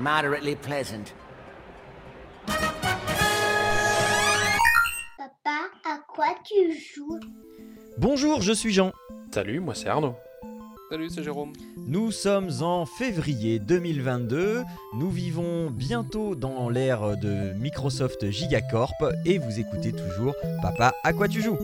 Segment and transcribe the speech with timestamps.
[0.00, 1.12] moderately pleasant.
[5.18, 7.20] Papa, à quoi tu joues?
[7.98, 8.92] Bonjour, je suis Jean.
[9.32, 10.14] Salut, moi c'est Arnaud.
[10.90, 11.52] Salut, c'est Jérôme.
[11.76, 14.62] Nous sommes en février 2022.
[14.94, 21.28] Nous vivons bientôt dans l'ère de Microsoft Gigacorp et vous écoutez toujours Papa, à quoi
[21.28, 21.58] tu joues?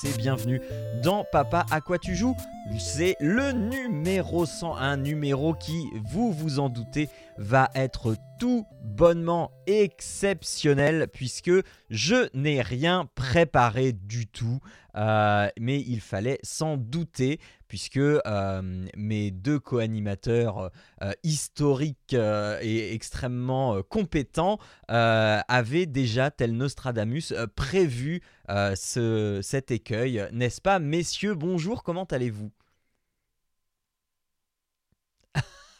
[0.00, 0.60] Tous et bienvenue
[1.02, 2.36] dans Papa à quoi tu joues?
[2.78, 9.52] C'est le numéro 100, un numéro qui, vous vous en doutez, va être tout bonnement
[9.66, 11.52] exceptionnel puisque
[11.90, 14.58] je n'ai rien préparé du tout.
[14.96, 20.70] Euh, mais il fallait s'en douter puisque euh, mes deux co-animateurs
[21.02, 30.60] euh, historiques et extrêmement compétents avaient déjà, tel Nostradamus, prévu euh, ce, cet écueil, n'est-ce
[30.60, 30.78] pas?
[30.78, 32.50] Messieurs, bonjour, comment allez-vous?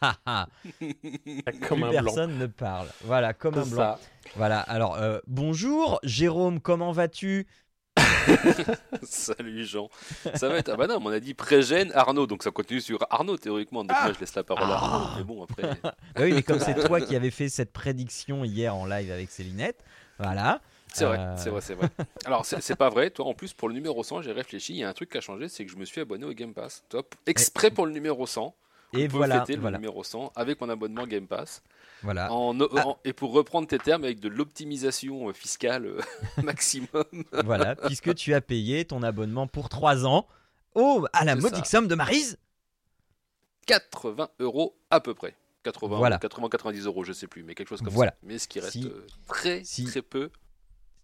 [1.69, 2.05] Comme Plus un blanc.
[2.05, 2.89] personne ne parle.
[3.05, 3.77] Voilà, comme un blanc.
[3.77, 3.98] ça.
[4.37, 7.47] Voilà, alors euh, bonjour Jérôme, comment vas-tu?
[9.03, 9.89] Salut Jean.
[10.34, 10.69] Ça va être.
[10.69, 13.84] Ah bah non, on a dit pré-gène Arnaud, donc ça continue sur Arnaud théoriquement.
[13.84, 15.06] Donc moi je laisse la parole à Arnaud.
[15.17, 15.62] Mais bon, après.
[15.83, 19.31] Ah Oui, mais comme c'est toi qui avais fait cette prédiction hier en live avec
[19.31, 19.83] Célinette,
[20.19, 20.61] voilà.
[20.97, 21.34] C'est vrai, Euh.
[21.36, 21.89] c'est vrai, c'est vrai.
[22.25, 24.84] Alors c'est pas vrai, toi en plus pour le numéro 100, j'ai réfléchi, il y
[24.84, 26.84] a un truc qui a changé, c'est que je me suis abonné au Game Pass.
[27.27, 28.55] Exprès pour le numéro 100.
[28.92, 31.62] Et pour voilà, fêter le numéro 100 avec mon abonnement Game Pass.
[32.03, 32.33] voilà.
[32.33, 32.94] En, Ah.
[33.05, 36.00] et pour reprendre tes termes, avec de l'optimisation euh, fiscale euh,
[36.43, 37.04] maximum.
[37.44, 40.26] voilà, puisque tu as payé ton abonnement pour 3 ans.
[40.75, 41.72] Oh, à la modique ça.
[41.78, 42.38] somme de Marise
[43.66, 45.34] 80 euros à peu près.
[45.65, 46.19] 80, Voilà.
[46.19, 48.12] 80, 90 euros, je sais plus, mais quelque chose comme Voilà.
[48.12, 48.16] ça.
[48.22, 48.93] Mais ce qui reste Si-
[49.26, 50.31] très, si- très peu.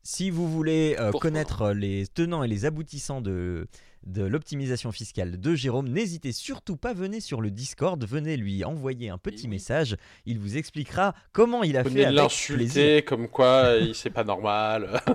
[0.05, 3.69] Si vous voulez euh, connaître les tenants et les aboutissants de,
[4.05, 9.11] de l'optimisation fiscale de Jérôme, n'hésitez surtout pas, venez sur le Discord, venez lui envoyer
[9.11, 9.51] un petit Oui.
[9.51, 9.97] message,
[10.27, 14.25] il vous expliquera comment il a Venez fait avec l'insulter comme quoi il c'est pas
[14.25, 15.01] normal.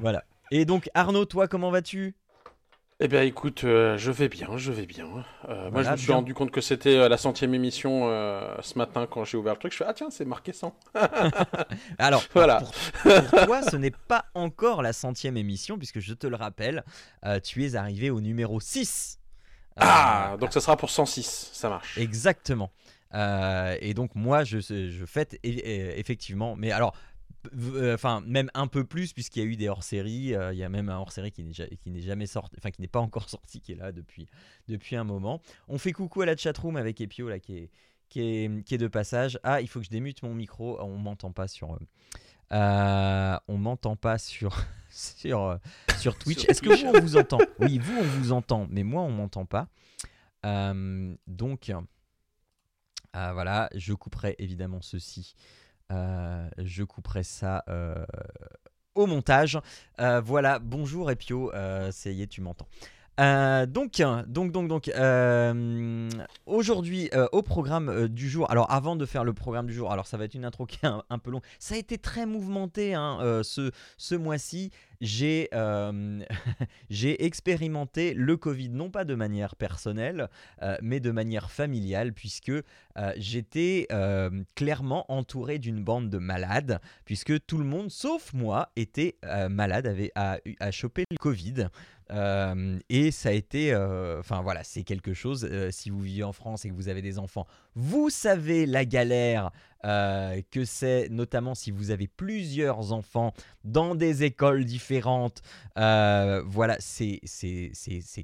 [0.00, 0.22] Voilà.
[0.50, 2.14] Et donc Arnaud, toi, comment vas-tu?
[3.00, 5.06] Eh bien écoute, euh, je vais bien, je vais bien.
[5.48, 6.16] Euh, moi je me suis bien.
[6.16, 8.08] rendu compte que c'était euh, la centième émission
[8.60, 9.72] ce matin quand j'ai ouvert le truc.
[9.72, 10.76] Je fais ah tiens c'est marqué 100.
[11.98, 12.60] Alors, Voilà.
[12.60, 12.72] pour,
[13.30, 16.84] pour toi, ce n'est pas encore la centième émission, puisque je te le rappelle,
[17.44, 19.20] tu es arrivé au numéro 6.
[19.78, 21.96] Euh, Ah donc ça sera pour 106, ça marche.
[21.98, 22.72] Exactement.
[23.14, 26.94] Euh, et donc moi, je, je fête effectivement, mais alors,
[27.94, 30.34] enfin même un peu plus puisqu'il y a eu des hors-séries.
[30.34, 33.00] euh, Il y a même un hors-série qui n'est jamais sorti, enfin qui n'est pas
[33.00, 34.26] encore sorti, qui est là depuis
[34.68, 35.40] depuis un moment.
[35.68, 37.70] On fait coucou à la chatroom avec Epio là qui est
[38.08, 39.38] qui est qui est de passage.
[39.42, 40.80] Ah, il faut que je démute mon micro.
[40.80, 41.72] On m'entend pas sur.
[41.74, 41.78] euh,
[42.52, 44.56] euh, on m'entend pas sur
[44.90, 45.56] sur euh,
[45.98, 46.44] sur Twitch.
[46.48, 47.38] Est-ce que vous on vous entend?
[47.60, 49.68] Oui, vous on vous entend, mais moi on m'entend pas.
[50.46, 51.70] Euh, donc
[53.12, 55.34] voilà, je couperai évidemment ceci.
[55.90, 58.04] Euh, je couperai ça euh,
[58.94, 59.58] au montage.
[60.00, 61.50] Euh, voilà, bonjour Epio,
[61.90, 62.68] ça y est, tu m'entends.
[63.18, 66.08] Euh, donc, donc, donc, donc, euh,
[66.46, 68.50] aujourd'hui euh, au programme du jour.
[68.50, 70.78] Alors, avant de faire le programme du jour, alors ça va être une intro qui
[70.84, 71.42] est un, peu longue.
[71.58, 74.70] Ça a été très mouvementé hein, ce, ce mois-ci.
[75.00, 75.48] J'ai
[76.90, 80.28] j'ai expérimenté le Covid non pas de manière personnelle,
[80.82, 82.52] mais de manière familiale, puisque
[83.16, 83.86] j'étais
[84.54, 89.16] clairement entouré d'une bande de malades, puisque tout le monde, sauf moi, était
[89.50, 91.68] malade, avait a chopé le Covid.
[92.10, 95.46] Euh, et ça a été, euh, enfin voilà, c'est quelque chose.
[95.50, 98.84] euh, si vous vivez en France et que vous avez des enfants, vous savez la
[98.84, 99.50] galère
[99.84, 103.32] que c'est, notamment si vous avez plusieurs enfants
[103.62, 105.40] dans des écoles différentes.
[105.76, 107.20] Voilà, c'est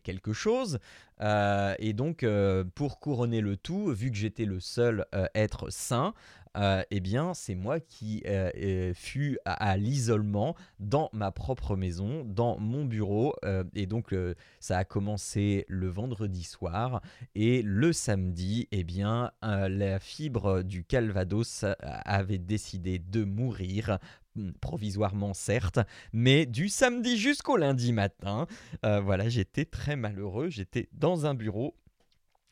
[0.03, 0.81] quelque chose.
[1.21, 2.27] Et donc,
[2.75, 5.07] pour couronner le tout, vu que j'étais le seul
[5.37, 6.13] être sain,
[6.57, 12.25] euh, eh bien, c'est moi qui euh, euh, fus à, l'isolement dans ma propre maison,
[12.25, 13.35] dans mon bureau.
[13.75, 14.15] et donc,
[14.61, 17.01] ça a commencé le vendredi soir.
[17.35, 23.99] Et le samedi, eh bien, la fibre du Calvados avait décidé de mourir.
[24.37, 25.79] hmm, provisoirement certes,
[26.13, 28.47] mais du samedi jusqu'au lundi matin,
[28.83, 30.49] voilà, j'étais très malheureux.
[30.49, 31.75] J'étais dans un bureau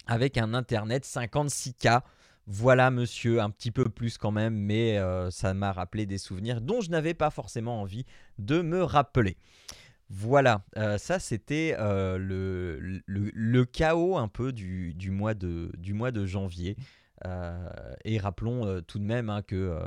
[0.06, 2.02] avec un internet 56K.
[2.46, 6.60] Voilà, monsieur, un petit peu plus quand même, mais euh, ça m'a rappelé des souvenirs
[6.60, 8.04] dont je n'avais pas forcément envie
[8.38, 9.36] de me rappeler.
[10.10, 15.94] Voilà, euh, ça c'était euh, le, le- chaos un peu du, du mois, de, du
[15.94, 16.76] mois de janvier.
[18.04, 19.78] Et rappelons tout de même hein, que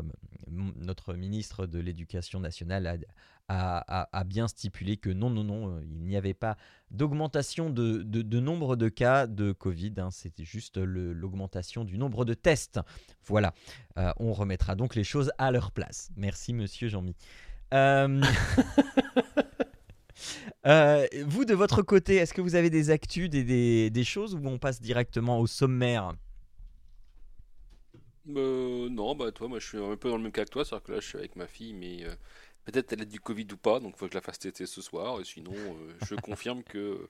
[0.48, 2.96] notre ministre de l'Éducation nationale a,
[3.48, 6.58] a- bien stipulé que non, non, non, euh, il n'y avait pas
[6.92, 8.04] d'augmentation de,
[8.40, 12.80] nombre de cas de Covid, hein, c'était juste l'augmentation du nombre de tests.
[13.26, 13.54] Voilà,
[13.98, 16.10] Euh, on remettra donc les choses à leur place.
[16.18, 17.16] Merci, monsieur Jean-Mi.
[17.74, 18.22] Euh,
[21.26, 24.58] vous, de votre côté, est-ce que vous avez des actus, des, des- choses où on
[24.58, 26.14] passe directement au sommaire?
[28.26, 30.84] Non, bah toi, moi je suis un peu dans le même cas que toi, c'est-à-dire
[30.84, 32.04] que là je suis avec ma fille, mais
[32.66, 34.66] peut-être elle a du Covid ou pas, donc il faut que je la fasse tester
[34.66, 35.22] ce soir.
[35.22, 37.08] Et sinon, euh, je confirme que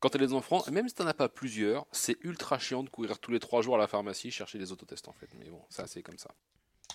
[0.00, 2.88] quand elle a des enfants, même si t'en as pas plusieurs, c'est ultra chiant de
[2.88, 5.28] courir tous les trois jours à la pharmacie chercher des autotests en fait.
[5.38, 6.30] Mais bon, ça c'est comme ça.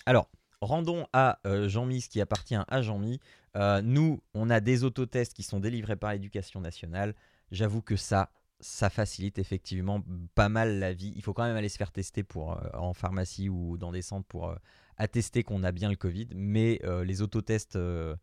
[0.04, 0.28] Alors,
[0.60, 3.20] rendons à euh, Jean-Mi ce qui appartient à Jean-Mi.
[3.56, 7.14] Euh, nous, on a des autotests qui sont délivrés par l'éducation nationale.
[7.52, 10.02] J'avoue que ça, ça facilite effectivement
[10.34, 11.12] pas mal la vie.
[11.16, 14.02] Il faut quand même aller se faire tester pour, euh, en pharmacie ou dans des
[14.02, 14.54] centres pour
[14.96, 16.28] attester qu'on a bien le Covid.
[16.34, 18.14] Mais euh, les autotests euh,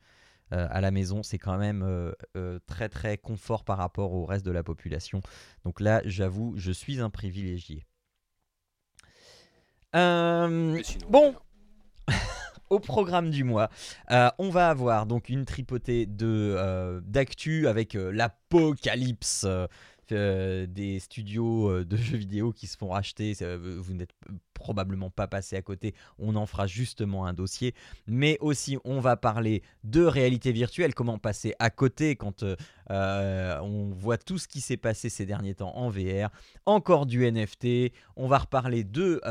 [0.54, 4.26] euh, à la maison, c'est quand même euh, euh, très très confort par rapport au
[4.26, 5.22] reste de la population.
[5.64, 7.86] Donc là, j'avoue, je suis un privilégié.
[9.96, 11.36] Euh, sinon, bon.
[12.70, 13.70] au programme du mois,
[14.10, 19.46] on va avoir donc une tripotée de d'actu avec l'apocalypse
[20.14, 23.34] euh, des studios euh, de jeux vidéo qui se font racheter.
[23.80, 24.14] Vous n'êtes
[24.54, 25.94] probablement pas passé à côté.
[26.20, 27.74] On en fera justement un dossier.
[28.08, 30.94] Mais aussi, on va parler de réalité virtuelle.
[30.94, 32.44] Comment passer à côté quand
[32.92, 36.30] euh, on voit tout ce qui s'est passé ces derniers temps en VR.
[36.66, 37.92] Encore du NFT.
[38.16, 39.22] On va reparler de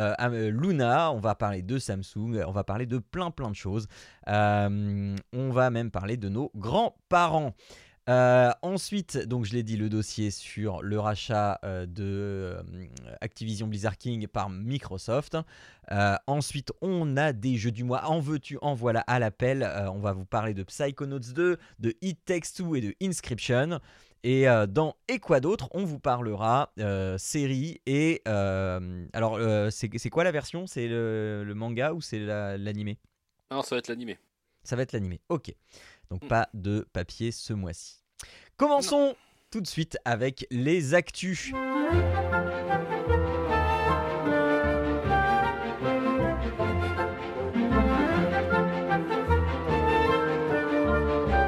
[0.51, 1.13] Luna.
[1.13, 2.43] On va parler de Samsung.
[2.47, 3.87] On va parler de plein plein de choses.
[4.27, 7.55] On va même parler de nos grands-parents.
[8.09, 12.63] Euh, ensuite, donc je l'ai dit, le dossier sur le rachat euh, de euh,
[13.21, 15.37] Activision Blizzard King par Microsoft.
[15.93, 18.05] Euh, ensuite, on a des jeux du mois.
[18.07, 19.63] En veux-tu, en voilà à l'appel.
[19.95, 23.79] On va vous parler de Psychonauts 2, de It Takes Two et de Inscription.
[24.25, 26.73] Et dans Et quoi d'autre, on vous parlera
[27.19, 28.23] série et...
[28.27, 29.39] alors,
[29.71, 30.67] c'est quoi la version?
[30.69, 32.99] C'est le, le manga ou c'est la- l'animé?
[33.51, 34.19] Non, ça va être l'animé.
[34.65, 35.21] ça va être l'animé.
[35.29, 35.53] Ok.
[36.13, 36.29] Donc Mm.
[36.29, 38.03] pas de papier ce mois-ci.
[38.59, 39.17] Commençons
[39.51, 41.53] tout de suite avec les actus.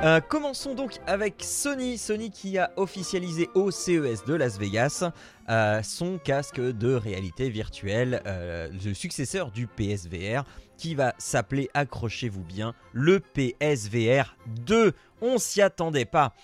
[0.04, 1.96] Euh, commençons donc avec Sony.
[1.96, 5.10] Sony qui a officialisé au CES de Las Vegas
[5.48, 10.44] euh, son casque de réalité virtuelle, euh, le successeur du PSVR,
[10.76, 14.36] qui va s'appeler, accrochez-vous bien, le PSVR
[14.66, 14.92] 2.
[15.22, 16.34] On s'y attendait pas.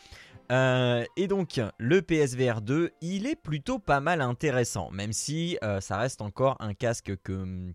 [1.16, 6.22] Et donc, le PSVR 2, il est plutôt pas mal intéressant, même si ça reste
[6.22, 7.72] encore un casque que.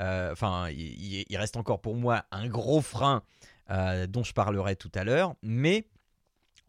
[0.00, 3.22] Enfin, il reste encore pour moi un gros frein
[3.70, 5.86] euh, dont je parlerai tout à l'heure, mais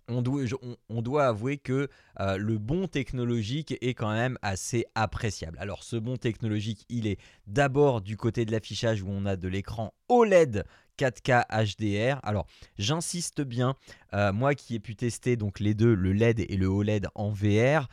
[0.10, 1.90] on doit, avouer que
[2.22, 5.58] euh, le bon technologique est quand même assez appréciable.
[5.60, 9.48] Alors ce bon technologique, il est d'abord du côté de l'affichage où on a de
[9.50, 10.64] l'écran OLED
[10.98, 12.22] 4K HDR.
[12.24, 12.48] Alors
[12.80, 13.76] j'insiste bien,
[14.14, 17.30] euh, moi qui ai pu tester donc les deux, le LED et le OLED en
[17.30, 17.90] VR,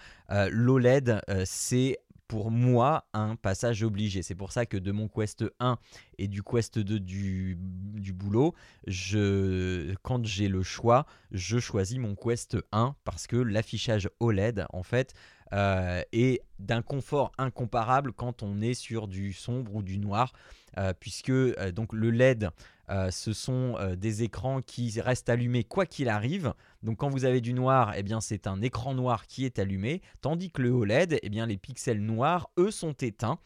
[0.51, 4.23] l'OLED c'est pour moi un passage obligé.
[4.23, 5.79] C'est pour ça que de mon Quest 1
[6.19, 8.55] et du Quest 2 du, du boulot,
[8.87, 14.83] je, quand j'ai le choix, je choisis mon Quest 1 parce que l'affichage OLED, en
[14.83, 15.15] fait,
[15.53, 20.33] euh, est d'un confort incomparable quand on est sur du sombre ou du noir,
[20.79, 22.49] euh, puisque euh, donc le LED,
[22.91, 26.55] euh, ce sont euh, des écrans qui restent allumés quoi qu'il arrive.
[26.83, 30.03] Donc quand vous avez du noir, eh bien c'est un écran noir qui est allumé,
[30.21, 33.39] tandis que le OLED, eh bien les pixels noirs, eux, sont éteints.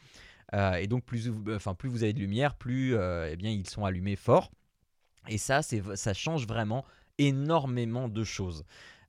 [0.55, 3.85] Euh, et donc plus, enfin, plus vous avez de lumière, plus eh bien, ils sont
[3.85, 4.51] allumés fort.
[5.29, 6.85] Et ça, ça change vraiment
[7.19, 8.65] énormément de choses.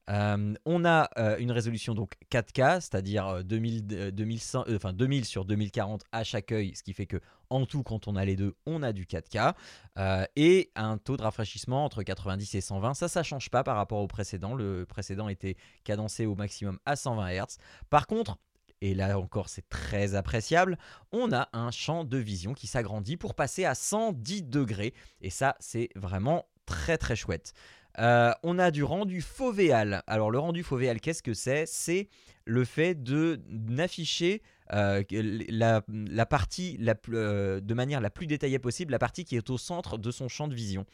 [0.09, 5.25] Euh, on a euh, une résolution donc 4K, c'est-à-dire euh, 2000, euh, 2100, enfin 2000
[5.25, 8.35] sur 2040 à chaque œil, ce qui fait que en tout, quand on a les
[8.35, 9.53] deux, on a du 4K
[9.97, 12.93] euh, et un taux de rafraîchissement entre 90 et 120.
[12.93, 14.55] Ça, ça change pas par rapport au précédent.
[14.55, 17.57] Le précédent était cadencé au maximum à 120 Hz.
[17.89, 18.37] Par contre,
[18.81, 20.77] et là encore c'est très appréciable,
[21.11, 24.93] on a un champ de vision qui s'agrandit pour passer à 110 degrés.
[25.21, 27.53] Et ça, c'est vraiment très très chouette.
[27.99, 30.03] Euh, on a du rendu fovéal.
[30.07, 31.65] Alors le rendu fovéal, qu'est-ce que c'est?
[31.65, 32.07] C'est
[32.45, 34.41] le fait de n'afficher
[34.73, 39.57] euh, la, partie euh, de manière la plus détaillée possible, la partie qui est au
[39.57, 40.85] centre de son champ de vision,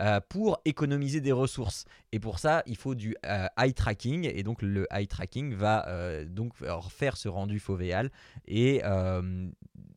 [0.00, 1.86] euh, pour économiser des ressources.
[2.12, 3.16] Et pour ça, il faut du
[3.56, 5.86] eye tracking, et donc le eye tracking va
[6.24, 6.52] donc
[6.90, 8.10] faire ce rendu fovéal.
[8.46, 8.82] Et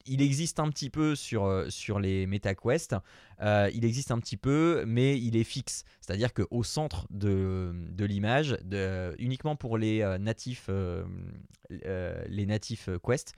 [0.08, 2.96] il existe un petit peu sur, sur les MetaQuest,
[3.42, 5.84] il existe un petit peu, mais il est fixe.
[6.00, 8.58] C'est-à-dire qu'au centre de, de l'image,
[9.20, 10.70] uniquement pour les natifs,
[11.70, 13.36] les natifs euh, Quest,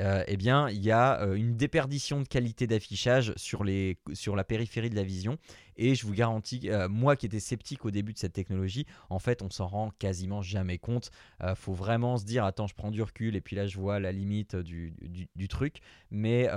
[0.00, 3.64] euh, eh bien, il y a euh, une déperdition de qualité d'affichage sur,
[4.12, 5.38] sur la périphérie de la vision.
[5.76, 9.18] Et je vous garantis, euh, moi qui étais sceptique au début de cette technologie, en
[9.18, 11.10] fait, on s'en rend quasiment jamais compte.
[11.42, 13.98] Euh, faut vraiment se dire, attends, je prends du recul et puis là, je vois
[13.98, 15.78] la limite du, truc.
[16.10, 16.48] Mais,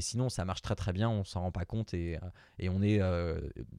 [0.00, 2.18] sinon, ça marche très très bien, on s'en rend pas compte et,
[2.58, 3.00] et on est,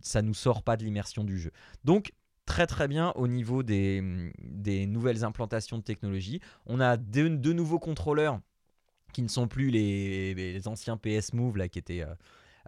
[0.02, 1.52] ça nous sort pas de l'immersion du jeu.
[1.84, 2.14] Donc,
[2.50, 4.04] très très bien au niveau des,
[4.42, 6.42] des nouvelles implantations de technologie.
[6.66, 8.40] On a deux, nouveaux contrôleurs
[9.14, 12.14] qui ne sont plus les, les anciens PS Move là, qui étaient euh,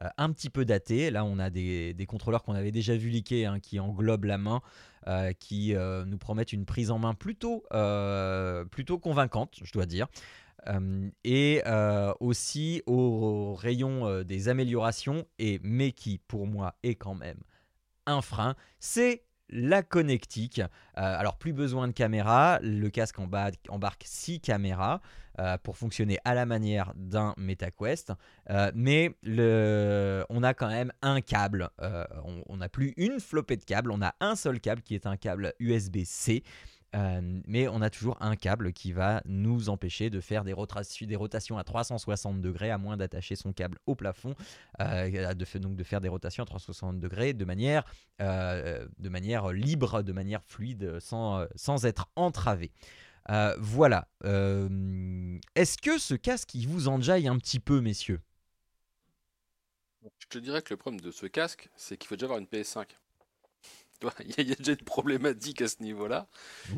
[0.03, 1.09] euh, un petit peu datés.
[1.09, 4.37] Là, on a des, des contrôleurs qu'on avait déjà vu liquer, hein, qui englobent la
[4.37, 4.61] main,
[5.07, 7.63] euh, qui nous promettent une prise en main plutôt,
[8.69, 10.07] plutôt convaincante, je dois dire.
[11.23, 11.63] Et
[12.19, 17.39] aussi au rayon euh, des améliorations, et, mais qui pour moi est quand même
[18.05, 20.59] un frein, c'est la connectique.
[20.59, 20.65] Euh,
[20.95, 25.01] alors plus besoin de caméra, le casque emba- embarque 6 caméras
[25.39, 28.13] euh, pour fonctionner à la manière d'un MetaQuest,
[28.49, 29.15] Euh, mais
[30.29, 31.69] on a quand même un câble.
[32.47, 35.17] On n'a plus une flopée de câbles, on a un seul câble qui est un
[35.17, 36.43] câble USB-C.
[36.95, 41.57] Euh, mais on a toujours un câble qui va nous empêcher de faire des, rotations,
[41.57, 44.35] à 360 degrés, à moins d'attacher son câble au plafond,
[44.81, 47.83] euh, de, donc de faire des rotations à 360 degrés de manière,
[48.21, 52.71] euh, de manière libre, de manière fluide, sans, sans être entravé.
[53.59, 54.07] Voilà.
[54.23, 58.19] Est-ce que ce casque, il vous enjaille un petit peu, messieurs?
[60.19, 62.47] Je te dirais que le problème de ce casque, c'est qu'il faut déjà avoir une
[62.47, 62.87] PS5.
[64.05, 66.27] Vois, Il y, a- déjà une problématique à ce niveau-là.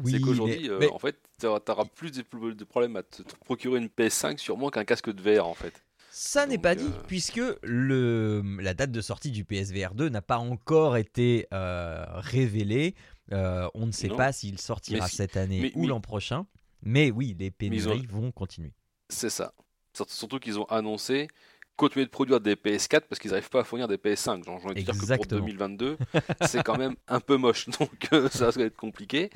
[0.05, 3.35] c'est qu'aujourd'hui, mais- euh, mais- en fait, tu auras plus de, problèmes à te, te
[3.45, 5.73] procurer une PS5 sûrement qu'un casque de VR, en fait.
[6.11, 10.21] Ça n'est pas dit, euh, puisque le, la date de sortie du PSVR 2 n'a
[10.21, 12.93] pas encore été euh, révélée.
[13.31, 14.17] Euh, on ne sait Non.
[14.17, 16.45] pas s'il sortira si- cette année mais- ou mais- l'an prochain.
[16.83, 18.73] Mais oui, les ont- pénuries vont continuer.
[19.09, 19.53] C'est ça.
[19.95, 21.27] Surt- Surtout qu'ils ont annoncé
[21.75, 24.43] continuer de produire des PS4 parce qu'ils n'arrivent pas à fournir des PS5.
[24.45, 25.41] Genre, envie de dire que pour Exactement.
[25.41, 25.97] 2022,
[26.41, 27.67] c'est quand même un peu moche.
[27.79, 29.29] Donc euh, ça va être compliqué.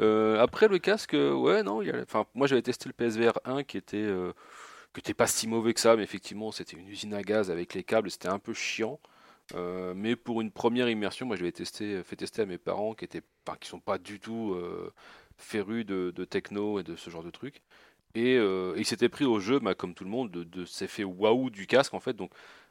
[0.00, 1.82] Euh, après le casque, euh, ouais, non.
[1.82, 4.32] il y a- Enfin, moi j'avais testé le PSVR 1 qui était, euh,
[4.94, 7.74] qui était pas si mauvais que ça, mais effectivement c'était une usine à gaz avec
[7.74, 9.00] les câbles, c'était un peu chiant.
[9.94, 13.04] Mais pour une première immersion, moi je l'avais testé, fait tester à mes parents qui
[13.04, 14.56] étaient, enfin, qui sont pas du tout
[15.36, 17.62] férus de, de techno et de ce genre de trucs.
[18.14, 21.50] Et euh, il s'était pris au jeu, bah, comme tout le monde, de, de waouh
[21.50, 22.14] du casque en fait.
[22.14, 22.30] Donc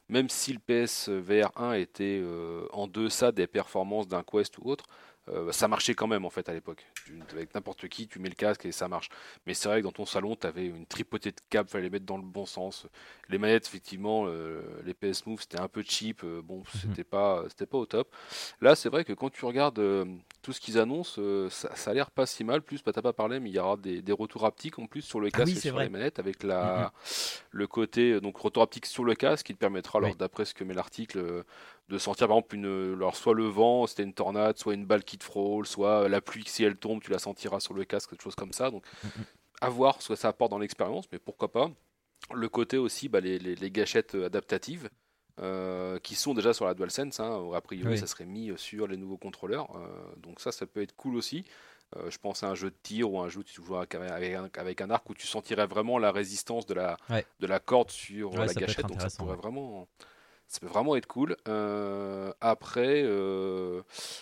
[0.10, 4.86] même si le PSVR 1 était euh, en deçà des performances d'un Quest ou autre,
[5.30, 6.86] euh, ça marchait quand même en fait à l'époque.
[7.32, 9.10] Avec n'importe qui, tu mets le casque et ça marche.
[9.46, 11.90] Mais c'est vrai que dans ton salon, tu avais une tripotée de câbles, fallait les
[11.90, 12.88] mettre dans le bon sens.
[13.30, 16.24] Les manettes, effectivement, euh, les PS Move, c'était un peu cheap.
[16.24, 18.14] euh, bon, c'était pas, c'était pas au top.
[18.62, 19.80] Là, c'est vrai que quand tu regardes
[20.44, 22.62] tout ce qu'ils annoncent, euh, ça, ça a l'air pas si mal.
[22.62, 25.02] Plus, bah, t'as pas parlé, mais il y aura des, des retours haptiques en plus
[25.02, 25.84] sur le Ah casque oui, et sur vrai.
[25.84, 26.94] les manettes avec la,
[27.52, 30.18] le côté euh, donc retour haptique sur le casque qui te permettra, alors Oui.
[30.18, 31.44] d'après ce que met l'article, euh,
[31.90, 35.04] de sentir par exemple une, alors soit le vent, c'était une tornade, soit une balle
[35.04, 38.10] qui te frôle, soit la pluie si elle tombe, tu la sentiras sur le casque,
[38.12, 38.70] quelque chose comme ça.
[38.72, 38.84] Donc
[39.62, 41.72] à voir ce que ça apporte dans l'expérience, mais pourquoi pas.
[42.34, 44.90] Le côté aussi, bah, les, les- les gâchettes adaptatives.
[45.40, 47.98] Euh, qui sont déjà sur la DualSense, hein, a priori Oui.
[47.98, 49.88] ça serait mis euh, sur les nouveaux contrôleurs, euh,
[50.18, 51.44] donc ça ça peut être cool aussi.
[51.96, 53.94] Euh, je pense à un jeu de tir ou un jeu où tu joues avec
[53.96, 57.26] un, avec un arc où tu sentirais vraiment la résistance de la, Ouais.
[57.40, 59.38] de la corde sur euh, Ouais, la gâchette, donc ça pourrait ouais.
[59.38, 59.88] vraiment,
[60.48, 61.36] ça peut vraiment être cool.
[61.48, 63.82] Euh, après, euh,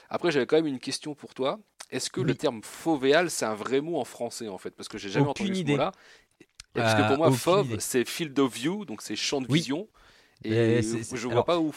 [0.10, 1.60] après j'avais quand même une question pour toi.
[1.91, 4.72] Est-ce que le terme fauvéal, c'est un vrai mot en français en fait?
[4.72, 5.74] Parce que j'ai jamais Aucune entendu idée.
[5.74, 5.91] ce mot-là.
[6.41, 9.48] Et Parce que Euh, pour moi, fauve, c'est field of view, donc c'est champ de
[9.50, 9.60] Oui.
[9.60, 9.88] vision.
[10.44, 11.72] Et je vois alors- pas où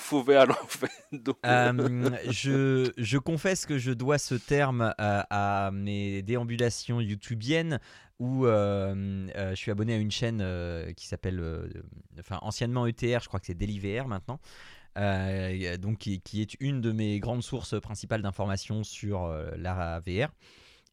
[0.62, 0.90] en fait.
[1.12, 7.78] Donc, euh, je, je confesse que je dois ce terme à, à mes déambulations youtubiennes
[8.21, 11.66] où euh, euh, je suis abonné à une chaîne euh, qui s'appelle, euh,
[12.21, 14.38] enfin anciennement ETR, je crois que c'est DeliVR maintenant,
[15.80, 20.33] donc qui, qui est une de mes grandes sources principales d'informations sur la VR.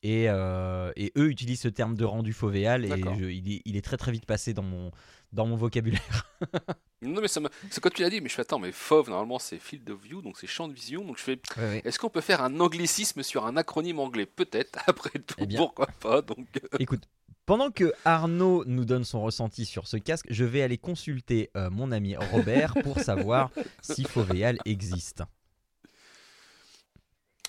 [0.04, 3.16] Et, et eux utilisent ce terme de rendu fovéal et D'accord.
[3.20, 4.90] je- il, est, il est très très vite passé dans mon,
[5.32, 6.28] dans mon vocabulaire.
[7.04, 9.40] Non, mais ça c'est quand tu l'as dit, mais je fais attends, mais FOV, normalement
[9.40, 11.04] c'est Field of View, donc c'est champ de vision.
[11.04, 11.42] Donc je fais,
[11.84, 14.28] est-ce qu'on peut faire un anglicisme sur un acronyme anglais?
[14.28, 15.58] Peut-être, après tout, Eh bien.
[15.58, 16.22] pourquoi pas.
[16.22, 17.10] Donc, euh, Écoute,
[17.48, 21.72] pendant que Arnaud nous donne son ressenti sur ce casque, je vais aller consulter euh,
[21.72, 23.50] mon ami Robert pour savoir
[23.82, 25.24] si Fovéal existe.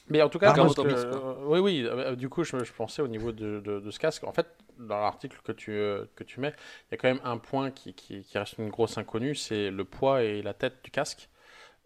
[0.08, 1.84] Mais en tout cas, euh, oui, oui.
[1.86, 4.24] euh, du coup, je, je pensais au niveau de, de- de ce casque.
[4.24, 4.46] En fait,
[4.78, 6.52] dans l'article que tu, euh, que tu mets,
[6.90, 9.70] il y a quand même un point qui, qui- qui reste une grosse inconnue, c'est
[9.70, 11.28] le poids et la tête du casque.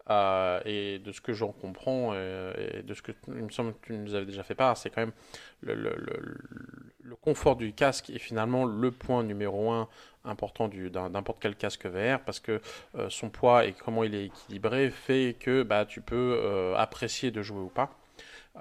[0.09, 3.87] Euh, et de ce que j'en comprends et de ce que il me semble que
[3.87, 5.13] tu nous avais déjà fait part, c'est quand même
[5.61, 6.37] le, le- le-
[7.03, 9.89] le confort du casque est finalement le point numéro un
[10.25, 12.61] important du- d'un- n'importe quel casque VR parce que
[13.09, 17.61] son poids et comment il est équilibré fait que bah, tu peux apprécier de jouer
[17.61, 17.91] ou pas.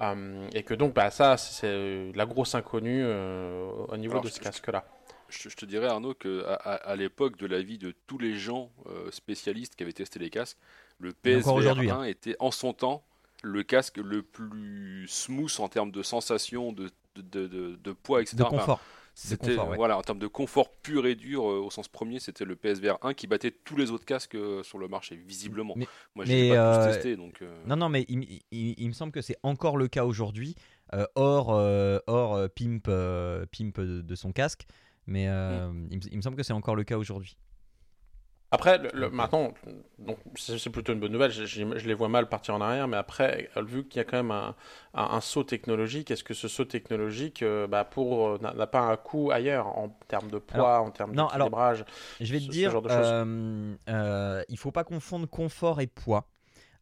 [0.02, 4.28] Euh, et que donc bah, ça c'est la grosse inconnue euh, au niveau Alors, de
[4.28, 4.84] ce casque-là.
[5.28, 9.10] je, je te dirais, Arnaud, que à, l'époque de l'avis de tous les gens euh,
[9.10, 10.58] spécialistes qui avaient testé les casques,
[10.98, 12.04] le PSVR aujourd'hui, 1 hein.
[12.04, 13.02] était en son temps
[13.42, 18.20] le casque le plus smooth en termes de sensation, de, de, de- de- de poids,
[18.22, 18.36] etc.
[18.38, 18.80] De Enfin, confort.
[19.18, 19.76] C'était ouais.
[19.76, 22.99] voilà en termes de confort pur et dur euh, au sens premier, c'était le PSVR
[23.00, 25.73] 1 qui battait tous les autres casques euh, sur le marché visiblement.
[25.75, 27.42] Mais- Moi, mais, pas tous euh, testé donc.
[27.66, 30.54] Non, non, mais il, il- il- il me semble que c'est encore le cas aujourd'hui,
[31.14, 31.49] hors,
[32.06, 34.66] hors pimp, pimp de, de son casque.
[35.06, 37.38] Mais me, il me semble que c'est encore le cas aujourd'hui.
[38.52, 39.52] Après, le- le- maintenant,
[39.98, 41.32] donc, c'est plutôt une bonne nouvelle.
[41.32, 44.04] Je, je- je les vois mal partir en arrière, mais après, vu qu'il y a
[44.04, 44.54] quand même un,
[44.94, 48.80] un- un saut technologique, est-ce que ce saut technologique, euh, bah, pour euh, n'a pas
[48.80, 51.84] un coût ailleurs en termes de poids, en termes non, alors, d'équilibrage
[52.20, 52.88] Je vais te ce- ce dire, choses?
[52.90, 56.28] euh, euh, il faut pas confondre confort et poids.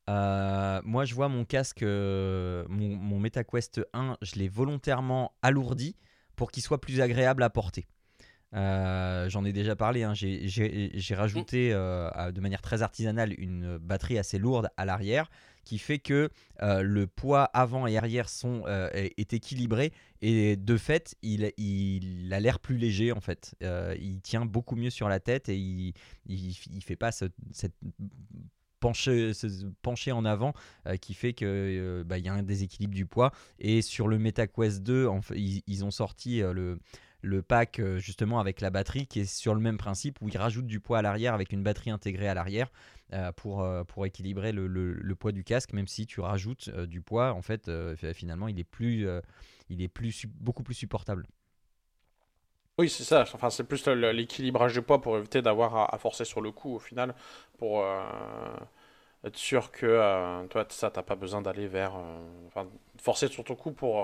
[0.06, 5.97] Moi, je vois mon casque, mon, mon MetaQuest 1, je l'ai volontairement alourdi
[6.37, 7.87] pour qu'il soit plus agréable à porter.
[8.54, 10.46] Euh, J'en ai déjà parlé, hein, j'ai-
[11.14, 15.30] rajouté euh, à- de manière très artisanale une batterie assez lourde à l'arrière
[15.64, 16.28] qui fait que
[16.62, 22.32] euh, le poids avant et arrière sont, euh, est, équilibré et de fait il, il
[22.34, 23.54] a l'air plus léger en fait.
[23.62, 25.95] Euh, il tient beaucoup mieux sur la tête et il,
[26.26, 27.75] il fait pas ce- cette
[28.80, 29.32] pencher,
[29.82, 30.52] pencher en avant
[30.86, 33.32] euh, qui fait que euh, bah, y a un déséquilibre du poids.
[33.58, 36.78] Et sur le MetaQuest 2 en fait, ils, ils ont sorti euh, le
[37.25, 40.39] le pack euh, justement avec la batterie qui est sur le même principe où ils
[40.39, 42.71] rajoutent du poids à l'arrière avec une batterie intégrée à l'arrière
[43.13, 47.00] euh, pour, euh, pour équilibrer le, le- poids du casque même si tu rajoutes du
[47.00, 49.06] poids en fait fi- finalement il est plus
[49.71, 51.26] il est plus beaucoup plus supportable
[52.78, 53.23] Oui, c'est ça.
[53.34, 56.78] Enfin, c'est plus l'équilibrage du poids pour éviter d'avoir à, forcer sur le coup au
[56.80, 57.15] final,
[57.58, 57.84] pour
[59.25, 61.93] être sûr que toi, ça, t'as pas besoin d'aller vers,
[63.00, 63.97] forcer sur ton coup pour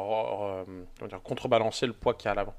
[1.08, 2.54] dire, contrebalancer le poids qu'il y a à l'avant.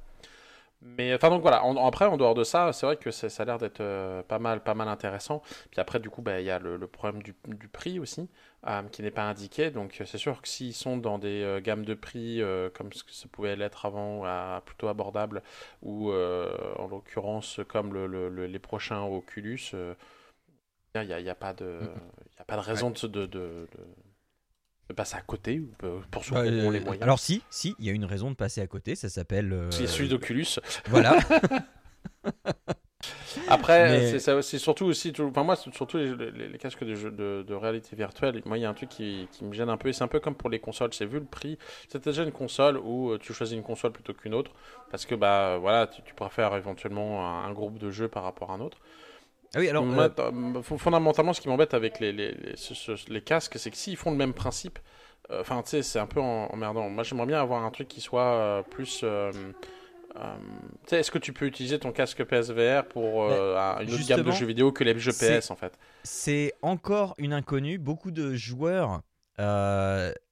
[0.84, 1.64] Mais enfin donc voilà.
[1.64, 4.40] En- après, en dehors de ça, c'est vrai que ça a l'air d'être euh, pas
[4.40, 5.44] mal, pas mal intéressant.
[5.70, 8.30] Puis après, du coup, bah, il y a le, le problème du, du prix aussi,
[8.68, 9.70] euh, qui n'est pas indiqué.
[9.70, 13.04] Donc c'est sûr que s'ils sont dans des euh, gammes de prix euh, comme ce
[13.04, 15.44] que ça pouvait l'être avant, à- plutôt abordable
[15.84, 19.94] ou euh, en l'occurrence comme le- le- le- les prochains Oculus, euh,
[20.96, 21.82] il n'y a, y a pas de,
[22.38, 23.68] y a pas de raison de, de- de
[24.94, 25.70] passer à côté ou
[26.12, 27.02] pour- ceux qui ont les Euh, moyens.
[27.02, 29.72] alors si si il y a une raison de passer à côté ça s'appelle euh,
[29.72, 30.46] c'est celui d'Oculus.
[30.90, 31.18] voilà
[33.48, 36.94] Après, Mais- c'est surtout aussi, tout- enfin moi, c'est surtout les, les- les casques de,
[36.96, 38.42] jeu- de, de réalité virtuelle.
[38.46, 40.08] Moi, il y a un truc qui, qui me gêne un peu, et c'est un
[40.08, 40.94] peu comme pour les consoles.
[40.94, 41.58] C'est vu le prix.
[41.90, 44.52] C'est déjà une console où euh, tu choisis une console plutôt qu'une autre,
[44.92, 48.52] parce que bah voilà, tu, tu préfères éventuellement un, un groupe de jeux par rapport
[48.52, 48.78] à un autre.
[49.54, 53.12] Ah oui alors Moi, euh, fondamentalement, ce qui m'embête avec les, les, les, ce- ce-
[53.12, 54.80] les casques, c'est que s'ils font le même principe,
[55.30, 56.90] euh, enfin, tu sais, c'est un peu emmerdant.
[56.90, 59.04] Moi, j'aimerais bien avoir un truc qui soit euh, plus.
[60.92, 64.46] est-ce que tu peux utiliser ton casque PSVR pour un- une autre gamme de jeux
[64.46, 65.78] vidéo que les jeux PS en fait?
[66.04, 67.78] c'est encore une inconnue.
[67.78, 69.02] Beaucoup de joueurs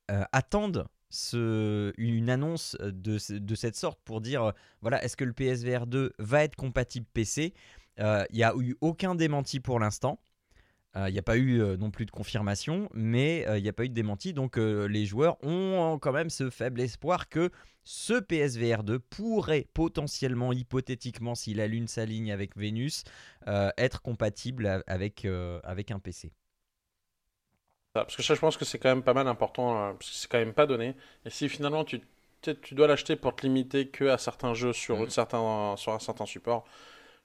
[0.08, 5.88] attendent ce- une annonce de, de cette sorte pour dire voilà, est-ce que le PSVR
[5.88, 7.54] 2 va être compatible PC
[8.00, 10.20] Il n'y a eu aucun démenti pour l'instant.
[10.98, 13.70] Euh, Il n'y a pas eu euh, non plus de confirmation, mais euh, il n'y
[13.70, 14.34] a pas eu de démenti.
[14.34, 17.52] Donc euh, les joueurs ont quand même ce faible espoir que
[17.84, 23.04] ce PSVR 2 pourrait potentiellement, hypothétiquement, si la Lune s'aligne avec Vénus,
[23.48, 26.32] euh, être compatible a- avec, euh, avec un PC.
[27.96, 30.10] Ça, Parce que ça, je pense que c'est quand même pas mal important, euh, parce
[30.12, 30.96] que c'est quand même pas donné.
[31.26, 32.02] Et si finalement tu,
[32.62, 35.12] tu dois l'acheter pour te limiter que à certains jeux sur, Mhm.
[35.12, 36.66] certains, sur un certain support,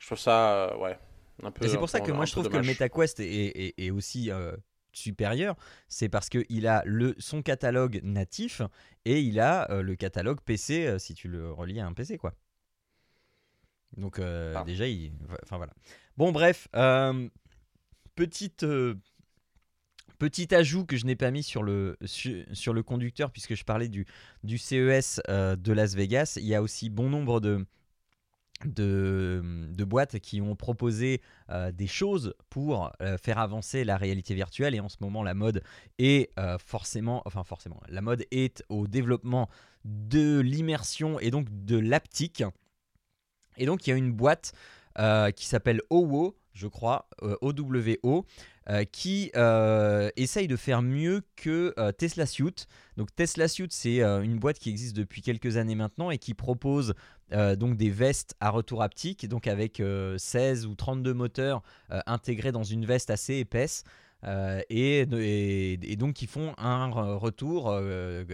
[0.04, 0.98] je trouve ça, euh, ouais,
[1.42, 1.64] un peu.
[1.64, 2.62] Et c'est pour ça que moi je trouve que le.
[2.62, 4.54] MetaQuest est, est- est aussi euh,
[4.92, 5.56] supérieur,
[5.88, 8.60] c'est parce qu'il a le, son catalogue natif
[9.06, 12.34] et il a euh, le catalogue PC si tu le relis à un PC quoi.
[13.96, 14.62] Donc Ah.
[14.66, 15.12] déjà, il,
[15.42, 15.72] enfin voilà.
[16.18, 16.68] Bon bref,
[18.14, 18.66] petite
[20.18, 23.64] petit ajout que je n'ai pas mis sur le sur, sur le conducteur puisque je
[23.64, 24.06] parlais du
[24.42, 26.34] du CES euh, de Las Vegas.
[26.36, 27.64] Il y a aussi bon nombre de
[28.66, 31.20] de, de boîtes qui ont proposé
[31.72, 35.62] des choses pour faire avancer la réalité virtuelle et en ce moment la mode
[35.98, 39.48] est forcément enfin forcément la mode est au développement
[39.84, 42.42] de l'immersion et donc de l'aptique
[43.56, 44.52] et donc il y a une boîte
[45.36, 47.08] qui s'appelle OWO je crois
[47.40, 48.24] OWO
[48.70, 54.02] euh, qui euh, essaye de faire mieux que euh, Tesla Suit donc Tesla Suit c'est
[54.02, 56.94] une boîte qui existe depuis quelques années maintenant et qui propose
[57.32, 61.62] donc des vestes à retour haptique, donc avec euh, 16 ou 32 moteurs
[62.06, 63.82] intégrés dans une veste assez épaisse.
[64.24, 65.06] Euh, et,
[65.96, 68.24] donc qui font un re- retour euh,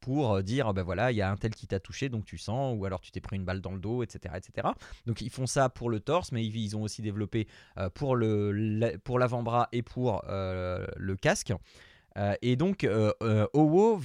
[0.00, 2.76] pour dire ben voilà il y a un tel qui t'a touché donc tu sens
[2.78, 4.68] ou alors tu t'es pris une balle dans le dos etc etc
[5.06, 8.16] donc ils font ça pour le torse mais ils, ils ont aussi développé euh, pour
[8.16, 11.52] le pour l'avant-bras et pour le casque
[12.42, 12.86] et donc
[13.52, 14.00] Owo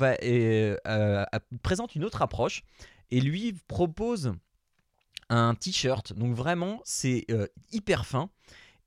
[1.62, 2.64] présente une autre approche
[3.12, 4.34] et lui propose
[5.30, 6.14] un t-shirt.
[6.14, 7.28] Donc vraiment, c'est
[7.72, 8.30] hyper fin.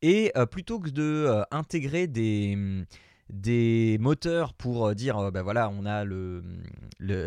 [0.02, 5.86] Et euh, plutôt que de euh, intégrer des, moteurs pour euh, dire, bah voilà, on
[5.86, 6.04] a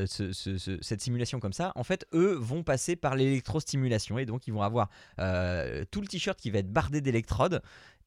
[0.06, 4.20] cette simulation comme ça, en fait, eux vont passer par l'électrostimulation.
[4.20, 7.62] Et donc, ils vont avoir tout le t-shirt qui va être bardé d'électrodes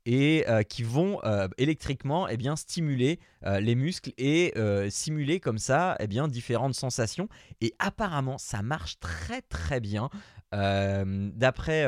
[0.06, 4.54] et euh, qui vont euh, électriquement eh bien, stimuler euh, les muscles et
[4.90, 7.28] simuler comme ça eh bien, différentes sensations.
[7.60, 10.10] Et apparemment, ça marche très très bien.
[10.52, 11.86] D'après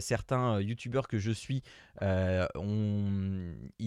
[0.00, 1.62] certains youtubeurs que je suis,
[2.02, 2.48] ils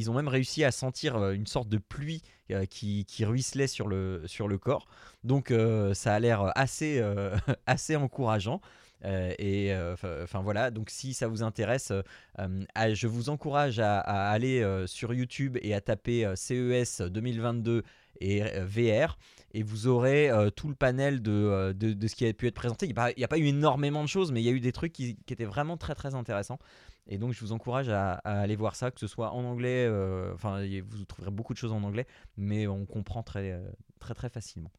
[0.10, 2.24] ont même réussi à sentir une sorte de pluie
[2.70, 4.88] qui, qui ruisselait sur le, sur le corps.
[5.24, 5.54] Donc
[5.94, 7.00] ça a l'air assez,
[7.68, 8.60] assez encourageant.
[9.06, 9.76] Euh, et
[10.24, 12.02] enfin voilà, donc si ça vous intéresse, euh,
[12.40, 17.84] euh, je vous encourage à, aller euh, sur YouTube et à taper euh, CES 2022
[18.20, 19.18] et euh, VR
[19.54, 22.56] et vous aurez euh, tout le panel de, euh, de, ce qui a pu être
[22.56, 22.88] présenté.
[22.88, 24.94] Il n'y a, pas eu énormément de choses, mais il y a eu des trucs
[24.94, 26.60] qui, qui étaient vraiment très très intéressants.
[27.08, 30.34] Et donc je vous encourage à, aller voir ça, que ce soit en anglais, euh,
[30.34, 32.06] enfin vous trouverez beaucoup de choses en anglais,
[32.36, 33.66] mais on comprend très euh,
[34.00, 34.72] très très facilement.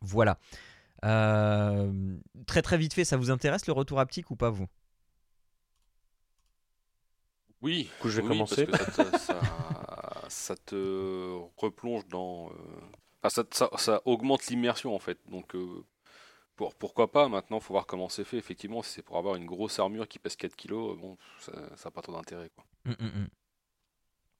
[0.00, 0.38] Voilà.
[1.04, 1.92] Euh,
[2.46, 4.66] très très vite fait, ça vous intéresse le retour haptique ou pas vous?
[7.62, 8.66] Oui, coup, je vais oui, commencer.
[8.66, 10.76] Parce que ça, te, ça- ça te
[11.56, 12.50] replonge dans.
[12.50, 12.54] euh,
[13.22, 15.18] enfin, ça, ça- ça augmente l'immersion en fait.
[15.30, 15.84] Donc euh,
[16.56, 17.28] pour, pourquoi pas?
[17.28, 18.38] Maintenant, faut voir comment c'est fait.
[18.38, 21.52] Effectivement, si c'est pour avoir une grosse armure qui pèse 4 kilos, bon, ça
[21.86, 22.50] n'a pas trop d'intérêt.
[22.56, 22.64] quoi.
[22.86, 23.30] Hum, hum, hum.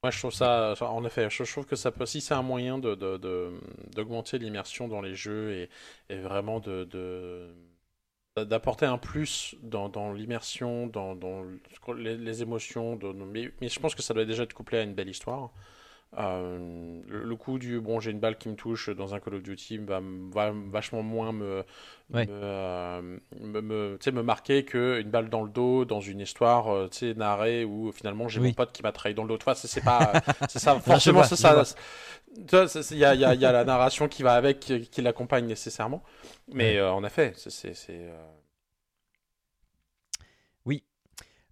[0.04, 2.76] Moi, je trouve ça, en effet, je trouve que ça peut, si c'est un moyen
[2.76, 2.94] de,
[3.94, 5.66] d'augmenter l'immersion dans les jeux
[6.10, 7.50] et, vraiment de,
[8.36, 11.16] d'apporter un plus dans, l'immersion, dans,
[11.96, 12.98] les, émotions,
[13.32, 15.54] mais, je pense que ça doit déjà être couplé à une belle histoire.
[16.18, 19.42] Euh, le, coup du bon, j'ai une balle qui me touche dans un Call of
[19.42, 21.64] Duty va, va vachement moins me,
[22.12, 22.26] Ouais.
[22.26, 26.88] me, euh, me, me- me marquer qu'une balle dans le dos dans une histoire euh,
[27.16, 28.48] narrée où finalement j'ai Oui.
[28.48, 29.38] mon pote qui m'a trahi dans le dos.
[29.38, 30.12] Tu vois, c'est pas,
[30.48, 31.62] c'est ça, je forcément, c'est ça.
[32.90, 34.88] Il y a, il y a- il y a la narration qui va avec, qui,
[34.88, 36.02] qui l'accompagne nécessairement.
[36.52, 36.78] Mais Ouais.
[36.78, 38.12] euh, en effet, c'est euh,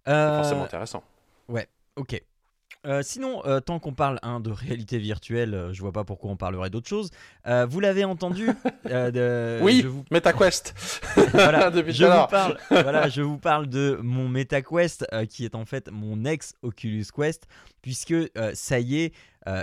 [0.07, 1.03] Euh, forcément intéressant.
[1.95, 2.23] Ok.
[2.85, 6.31] Euh, sinon, euh, tant qu'on parle hein, de réalité virtuelle, euh, je vois pas pourquoi
[6.31, 7.11] on parlerait d'autre chose.
[7.47, 8.47] Euh, vous l'avez entendu
[8.85, 10.73] de- oui, je vous, MetaQuest.
[11.31, 15.89] voilà, je vous parle, voilà, je vous parle de mon MetaQuest, qui est en fait
[15.91, 17.47] mon ex Oculus Quest,
[17.81, 18.15] puisque
[18.53, 19.13] ça y est,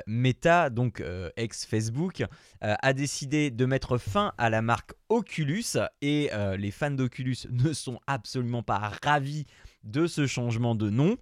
[0.07, 1.03] Meta, donc
[1.37, 6.91] ex Facebook, euh, a décidé de mettre fin à la marque Oculus, et les fans
[6.91, 9.47] d'Oculus ne sont absolument pas ravis
[9.85, 11.17] de ce changement de nom.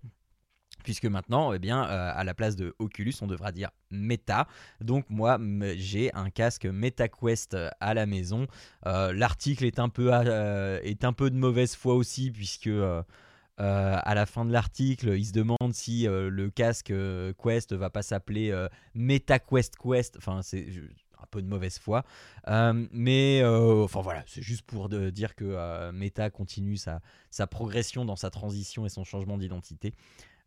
[0.84, 4.46] Puisque maintenant, eh bien, euh, à la place de Oculus, on devra dire Meta.
[4.80, 5.38] Donc moi,
[5.76, 8.46] j'ai un casque MetaQuest euh, à la maison.
[8.86, 10.10] Euh, L'article est un peu
[10.82, 12.70] est un peu de mauvaise foi aussi, puisque
[13.58, 18.02] à la fin de l'article, il se demande si le casque euh, Quest va pas
[18.02, 18.54] s'appeler
[18.94, 20.16] MetaQuest Quest.
[20.16, 20.66] Enfin, c'est
[21.20, 22.04] un peu de mauvaise foi.
[22.92, 28.86] Mais enfin voilà, c'est juste pour dire que Meta continue sa progression dans sa transition
[28.86, 29.92] et son changement d'identité.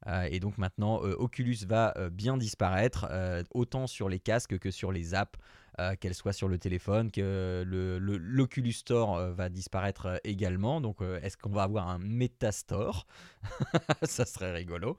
[0.07, 3.07] Euh, et donc maintenant, euh, Oculus va euh, bien disparaître,
[3.53, 5.39] autant sur les casques que sur les apps,
[5.79, 10.17] euh, qu'elles soient sur le téléphone, que le, le- l'Oculus Store euh, va disparaître euh,
[10.23, 10.81] également.
[10.81, 13.07] Donc est-ce qu'on va avoir un Metastore?
[14.03, 14.97] Ça serait rigolo.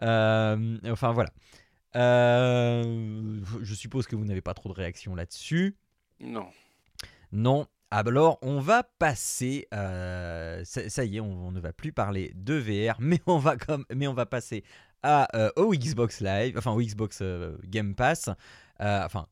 [0.00, 1.30] Enfin voilà.
[1.94, 5.76] Je suppose que vous n'avez pas trop de réactions là-dessus.
[6.20, 6.48] Non.
[7.32, 7.66] Non.
[7.94, 9.68] Alors, on va passer.
[9.74, 13.36] euh, ça, y est, on, ne va plus parler de VR, mais on
[14.14, 14.64] va passer
[15.02, 18.30] à euh, au Xbox Live, enfin au Xbox euh, Game Pass,
[18.80, 19.26] enfin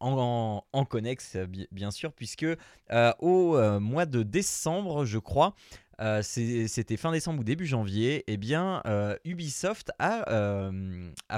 [0.00, 2.44] en, en, connexe bi- bien sûr, puisque
[3.20, 5.54] au mois de décembre, je crois,
[6.20, 8.82] c'était fin décembre ou début janvier, eh bien
[9.24, 10.70] Ubisoft a,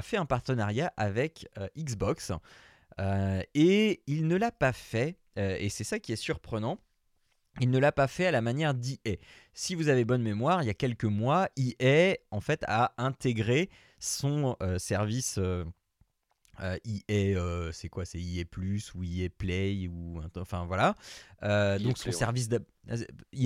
[0.01, 2.33] fait un partenariat avec Xbox
[2.99, 6.79] et il ne l'a pas fait, euh, et c'est ça qui est surprenant.
[7.59, 9.19] Il ne l'a pas fait à la manière d'EA.
[9.53, 13.69] Si vous avez bonne mémoire, il y a quelques mois, EA en fait a intégré
[13.99, 15.65] son euh, service euh,
[16.61, 20.95] euh, EA, euh, c'est quoi C'est EA Plus ou EA Play ou enfin voilà.
[21.79, 22.49] Donc son service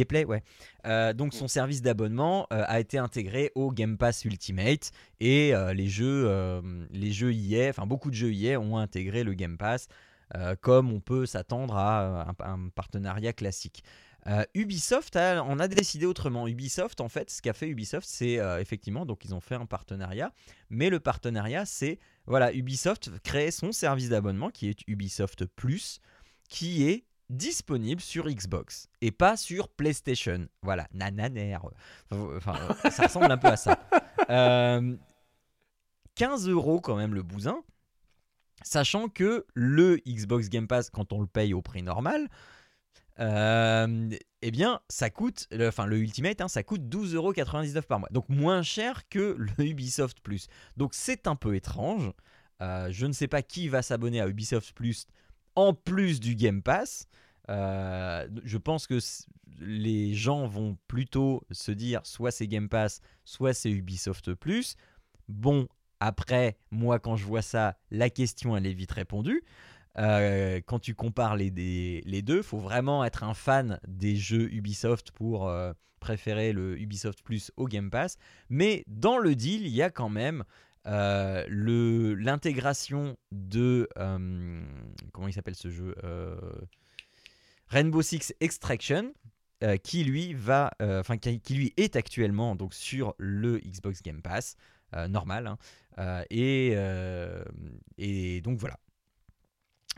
[0.08, 0.44] Play, ouais.
[1.14, 7.12] Donc son service d'abonnement a été intégré au Game Pass Ultimate et les jeux, les
[7.12, 9.88] jeux EA, enfin beaucoup de jeux EA ont intégré le Game Pass
[10.36, 13.84] euh, comme on peut s'attendre à un, un partenariat classique.
[14.28, 16.48] Euh, Ubisoft a- en a décidé autrement.
[16.48, 19.68] Ubisoft, en fait, ce qu'a fait Ubisoft, c'est euh, effectivement, donc ils ont fait un
[19.68, 20.32] partenariat,
[20.70, 26.00] mais le partenariat, c'est voilà, Ubisoft crée son service d'abonnement qui est Ubisoft Plus,
[26.50, 30.48] qui est disponible sur Xbox et pas sur PlayStation.
[30.64, 31.58] Voilà, nananer.
[32.12, 33.80] Enfin, euh, ça ressemble un peu à ça.
[34.32, 34.96] Euh,
[36.16, 37.62] 15 euros quand même le bousin,
[38.64, 42.30] sachant que le Xbox Game Pass, quand on le paye au prix normal,
[43.20, 44.10] euh,
[44.42, 48.10] eh bien, ça coûte, enfin le Ultimate, hein, ça coûte 12,99€ par mois.
[48.12, 50.48] Donc moins cher que le Ubisoft Plus.
[50.78, 52.12] Donc c'est un peu étrange.
[52.62, 55.08] Euh, je ne sais pas qui va s'abonner à Ubisoft Plus
[55.56, 57.08] en plus du Game Pass.
[57.50, 59.00] Euh, je pense que
[59.60, 64.76] les gens vont plutôt se dire soit c'est Game Pass, soit c'est Ubisoft Plus.
[65.28, 65.68] Bon,
[66.00, 69.44] après, moi quand je vois ça, la question elle est vite répondue.
[69.98, 74.54] Euh, quand tu compares les, des- les deux, faut vraiment être un fan des jeux
[74.54, 78.18] Ubisoft pour euh, préférer le Ubisoft Plus au Game Pass.
[78.50, 80.44] Mais dans le deal, il y a quand même
[80.86, 81.46] euh,
[82.18, 83.88] l'intégration de
[85.14, 85.96] comment il s'appelle ce jeu
[87.68, 89.14] Rainbow Six Extraction.
[89.84, 90.36] qui lui
[91.42, 94.58] qui, lui est actuellement donc sur le Xbox Game Pass
[95.08, 95.58] normal, hein.
[95.98, 97.44] Euh, et, euh,
[97.98, 98.80] et donc voilà.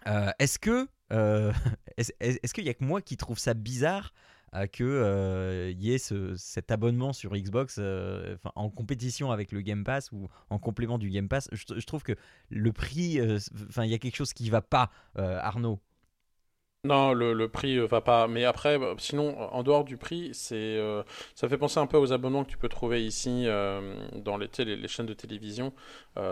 [0.08, 1.52] Euh, est-ce que euh,
[1.98, 4.14] est-ce, qu'il y a que moi qui trouve ça bizarre
[4.54, 9.84] euh, euh, y ait ce- cet abonnement sur Xbox euh, en compétition avec le Game
[9.84, 11.50] Pass ou en complément du Game Pass?
[11.52, 12.14] Je, trouve que
[12.50, 13.40] le prix euh,
[13.84, 15.80] il y a quelque chose qui va pas euh, Arnaud
[16.84, 18.28] Non, le, le prix euh, va pas.
[18.28, 21.04] Mais après, bah, sinon, en dehors du prix, euh,
[21.36, 24.48] ça fait penser un peu aux abonnements que tu peux trouver ici euh, dans les,
[24.88, 25.74] chaînes de télévision.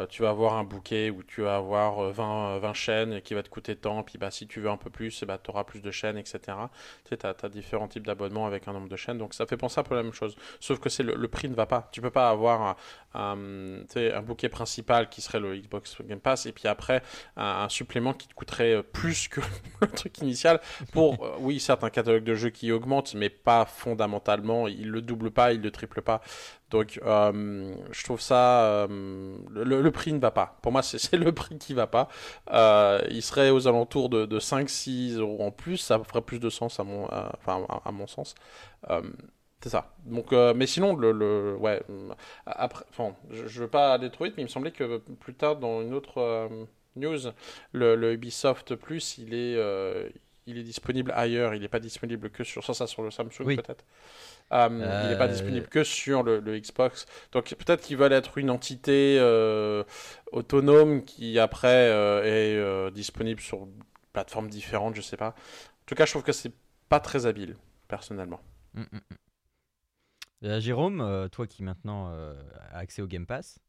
[0.10, 3.34] Tu vas avoir un bouquet où tu vas avoir euh, 20, euh, 20 chaînes qui
[3.34, 4.01] va te coûter tant.
[4.03, 6.39] Puis bah, si tu veux un peu plus, bah, tu auras plus de chaînes, etc.
[7.08, 9.17] Tu as, différents types d'abonnements avec un nombre de chaînes.
[9.17, 10.36] Donc ça fait penser un peu la même chose.
[10.60, 11.89] Sauf que c'est le, prix ne va pas.
[11.91, 12.77] Tu peux pas avoir
[13.13, 13.36] un,
[14.23, 17.03] bouquet principal qui serait le Xbox Game Pass et puis après
[17.36, 19.41] un, un supplément qui te coûterait plus que
[19.81, 20.35] le truc initial
[20.91, 24.67] pour, euh, oui, certes, un catalogue de jeux qui augmente, mais pas fondamentalement.
[24.67, 26.21] Il le double pas, il le triple pas.
[26.71, 28.65] Donc, euh, je trouve ça.
[28.65, 30.58] euh, le, le prix ne va pas.
[30.62, 32.10] Pour moi, c'est le prix qui va pas.
[32.52, 35.78] Euh, il serait aux alentours de, de 5-6 euros en plus.
[35.78, 38.36] Ça ferait plus de sens à mon, à- enfin, à, à mon sens.
[39.62, 39.95] C'est ça.
[40.06, 41.82] Donc, mais sinon, le, le ouais.
[42.45, 45.34] Après, enfin, je, je veux pas aller trop vite, mais il me semblait que plus
[45.34, 46.50] tard, dans une autre
[46.95, 47.17] news,
[47.71, 49.56] le, le Ubisoft Plus, il est,
[50.47, 51.55] il est disponible ailleurs.
[51.55, 53.55] Il n'est pas disponible que sur ça, ça sur le Samsung Oui.
[53.55, 53.84] peut-être.
[54.53, 57.08] Euh, Il n'est pas Euh, disponible que sur le, le Xbox.
[57.31, 59.84] Donc peut-être qu'ils veulent être une entité euh,
[60.31, 65.29] autonome qui après euh, est euh, disponible sur une plateforme différente, je sais pas.
[65.29, 66.53] En tout cas, je trouve que c'est
[66.89, 68.41] pas très habile, personnellement.
[68.73, 69.01] Mm, mm,
[70.41, 70.60] mm.
[70.60, 72.34] Jérôme toi qui maintenant euh,
[72.71, 73.60] a accès au Game Pass?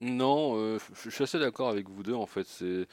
[0.00, 2.44] Non, euh, je je suis assez d'accord avec vous deux en fait.
[2.46, 2.86] C'est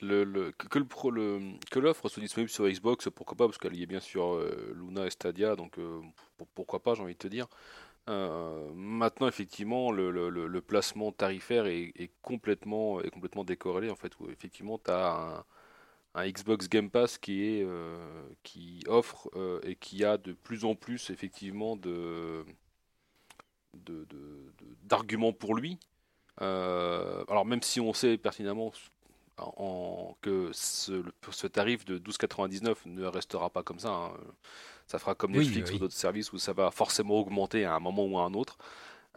[0.00, 4.74] que l'offre soit disponible sur Xbox, pourquoi pas, parce qu'elle y est bien sur euh,
[4.74, 6.00] Luna et Stadia, donc euh,
[6.36, 7.46] pour- pourquoi pas, j'ai envie de te dire.
[8.08, 14.12] Euh, maintenant, effectivement, le, placement tarifaire est, complètement, est complètement décorrélé en fait.
[14.28, 15.44] Effectivement, tu as
[16.14, 17.64] un, Xbox Game Pass qui
[18.86, 19.30] offre
[19.64, 21.78] et qui a de plus en plus effectivement
[24.84, 25.78] d'arguments pour lui.
[26.38, 28.72] Alors même si on sait pertinemment
[29.38, 34.12] en, que ce, le- ce tarif de 12,99 ne restera pas comme ça, hein.
[34.86, 35.76] ça fera comme Netflix oui.
[35.76, 38.58] ou d'autres services où ça va forcément augmenter à un moment ou à un autre.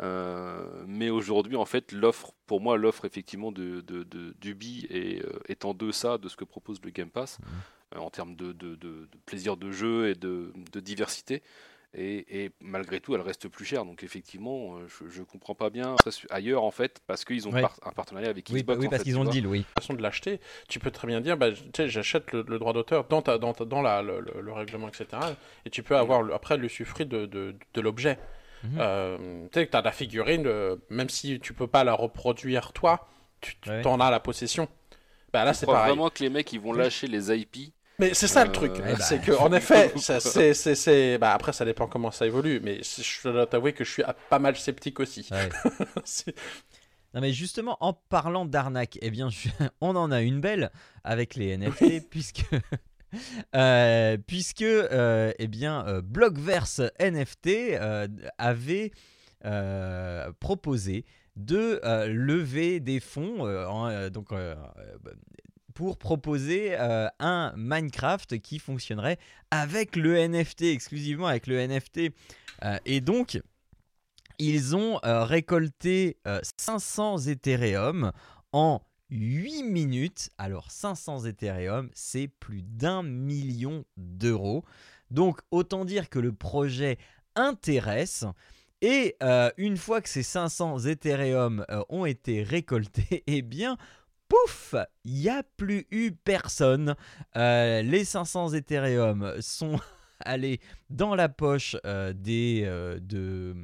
[0.01, 5.23] Euh, mais aujourd'hui, en fait, l'offre, pour moi, l'offre effectivement de, de, de d'Ubi est,
[5.25, 7.45] euh, est en deçà de ce que propose le Game Pass Mhm.
[7.95, 10.51] euh, en termes de, de, plaisir de jeu et de
[10.81, 11.41] diversité.
[11.97, 13.85] Et, et malgré tout, elle reste plus chère.
[13.85, 15.95] Donc effectivement, euh, je, je comprends pas bien
[16.29, 17.61] ailleurs en fait, parce qu'ils ont Ouais.
[17.61, 18.79] par- un partenariat avec Oui, Xbox.
[18.79, 19.65] oui en parce fait, qu'ils ont le deal, oui.
[19.79, 22.73] façon de l'acheter, tu peux très bien dire, bah, tu sais, j'achète le, le droit
[22.73, 25.07] d'auteur dans, ta, dans, ta- dans la, le, le- le règlement, etc.
[25.65, 28.19] Et tu peux avoir après le suffrit de, de, de l'objet.
[28.63, 28.77] Mhm.
[28.79, 29.17] Euh,
[29.51, 32.73] tu sais, que tu as la figurine, euh, même si tu peux pas la reproduire
[32.73, 33.07] toi,
[33.39, 33.81] tu tu- Ouais.
[33.83, 34.67] t'en as la possession.
[35.31, 35.91] Bah là, Je c'est crois pareil.
[35.93, 37.73] vraiment que les mecs ils vont lâcher les IP.
[37.99, 38.97] Mais c'est ça le Euh, truc, eh bah.
[38.99, 42.59] c'est que en effet, ça, c'est, c'est, c'est- bah, après ça dépend comment ça évolue,
[42.61, 45.27] mais je dois t'avouer que je suis pas mal sceptique aussi.
[45.31, 45.49] Ouais.
[47.13, 49.47] Non mais justement, en parlant d'arnaque, eh bien, je-
[49.79, 50.69] on en a une belle
[51.05, 52.43] avec les NFT puisque
[53.55, 57.79] euh, puisque euh, eh bien euh, Blockverse NFT
[58.37, 58.91] avait
[60.41, 61.05] proposé
[61.37, 64.29] de lever des fonds en, donc
[65.75, 69.19] pour proposer euh, un Minecraft qui fonctionnerait
[69.51, 72.11] avec le NFT exclusivement avec le NFT
[72.63, 73.41] Euh, et donc
[74.37, 78.11] ils ont euh, récolté euh, 500 Ethereum
[78.51, 80.29] en 8 minutes.
[80.37, 84.63] Alors 500 Ethereum, c'est plus d'un million d'euros.
[85.11, 86.97] Donc autant dire que le projet
[87.35, 88.25] intéresse.
[88.81, 89.15] Et
[89.57, 93.77] une fois que ces 500 Ethereum ont été récoltés, eh bien,
[94.27, 96.95] pouf, il n'y a plus eu personne.
[97.35, 99.79] Euh, les 500 Ethereum sont
[100.19, 100.59] allés
[100.89, 103.55] dans la poche euh, euh, de,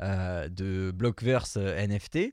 [0.00, 2.32] de Blockverse NFT.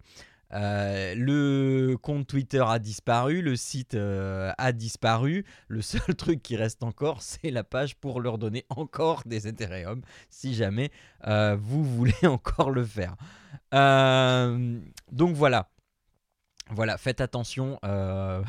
[0.52, 5.46] Le compte Twitter a disparu, le site a disparu.
[5.68, 10.02] Le seul truc qui reste encore, c'est la page pour leur donner encore des Ethereum,
[10.30, 10.90] si jamais
[11.26, 13.16] vous voulez encore le faire.
[13.72, 15.70] Donc voilà.
[16.70, 17.80] Voilà, faites attention.
[17.84, 18.42] euh,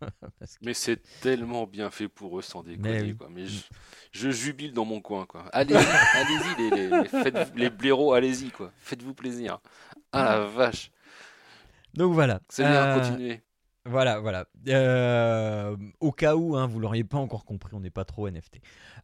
[0.38, 3.14] parce que- Mais c'est tellement bien fait pour eux, sans déconner.
[3.14, 3.28] quoi.
[3.30, 3.60] Mais je,
[4.12, 5.26] je jubile dans mon coin.
[5.26, 5.44] Quoi.
[5.52, 8.50] Allez-y, allez-y, les, les, les, faites- les blaireaux, allez-y.
[8.50, 8.72] quoi.
[8.78, 9.60] Faites-vous plaisir.
[10.12, 10.90] Ah la vache.
[11.94, 12.40] Donc voilà.
[12.48, 13.42] C'est bien, Euh, continuez.
[13.86, 14.44] Voilà, voilà.
[14.68, 18.60] Euh, au cas où, hein, vous l'auriez pas encore compris, on n'est pas trop NFT.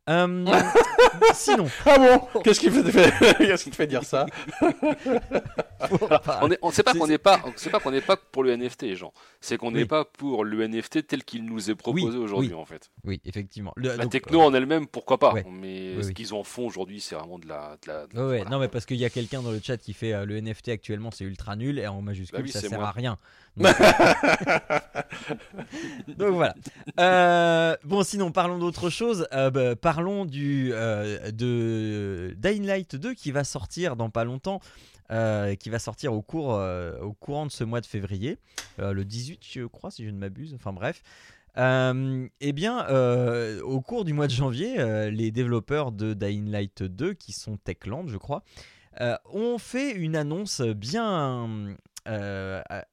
[0.08, 0.44] Euh,
[1.34, 2.40] sinon, Ah bon?
[2.42, 4.26] Qu'est-ce qui te fait, qu'est-ce qui te fait dire ça?
[6.42, 8.82] On on sait pas qu'on n'est pas, c'est pas qu'on n'est pas pour le NFT,
[8.82, 9.12] les gens.
[9.40, 9.84] C'est qu'on n'est Oui.
[9.86, 12.54] pas pour le NFT tel qu'il nous est proposé Oui, aujourd'hui, oui.
[12.54, 12.90] en fait.
[13.04, 13.72] oui, effectivement.
[13.76, 15.44] Le- La donc, techno en elle-même, pourquoi pas ouais.
[15.50, 16.14] Mais Oui, ce oui.
[16.14, 17.76] qu'ils en font aujourd'hui, c'est vraiment de la.
[17.82, 18.50] de la- de- Ouais, ouais, voilà.
[18.50, 20.68] non mais parce qu'il y a quelqu'un dans le chat qui fait euh, le NFT
[20.68, 22.88] actuellement c'est ultra nul et en majuscule Bah oui, ça c'est sert moi.
[22.88, 23.18] à rien.
[23.56, 23.74] Donc,
[26.18, 26.54] Donc voilà.
[27.00, 29.26] Euh, bon sinon parlons d'autre chose.
[29.32, 34.60] Euh, bah, parlons du euh, de Dying Light 2 qui va sortir dans pas longtemps.
[35.08, 36.60] qui va sortir au cours
[37.00, 38.38] au courant de ce mois de février,
[38.78, 40.54] le 18 je crois si je ne m'abuse.
[40.54, 41.02] Enfin bref.
[41.56, 42.86] Eh bien,
[43.62, 48.08] au cours du mois de janvier, les développeurs de Dying Light 2, qui sont Techland,
[48.08, 48.42] je crois,
[49.32, 51.76] ont fait une annonce bien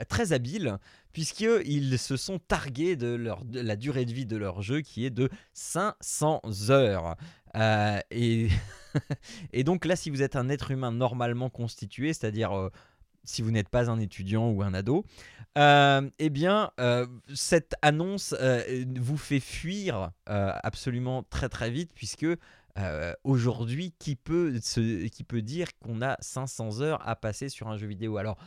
[0.08, 0.78] très habile,
[1.14, 5.06] puisqu'ils se sont targués de, leur, de la durée de vie de leur jeu, qui
[5.06, 7.16] est de 500 heures.
[7.56, 8.50] Euh, et,
[9.54, 12.70] et donc là, si vous êtes un être humain normalement constitué, c'est-à-dire euh,
[13.24, 15.06] si vous n'êtes pas un étudiant ou un ado,
[15.58, 16.72] euh, eh bien,
[17.34, 18.36] cette annonce
[18.96, 22.26] vous fait fuir absolument très très vite, puisque
[23.24, 27.88] aujourd'hui, qui peut, qui peut dire qu'on a 500 heures à passer sur un jeu
[27.88, 28.18] vidéo?
[28.18, 28.38] Alors,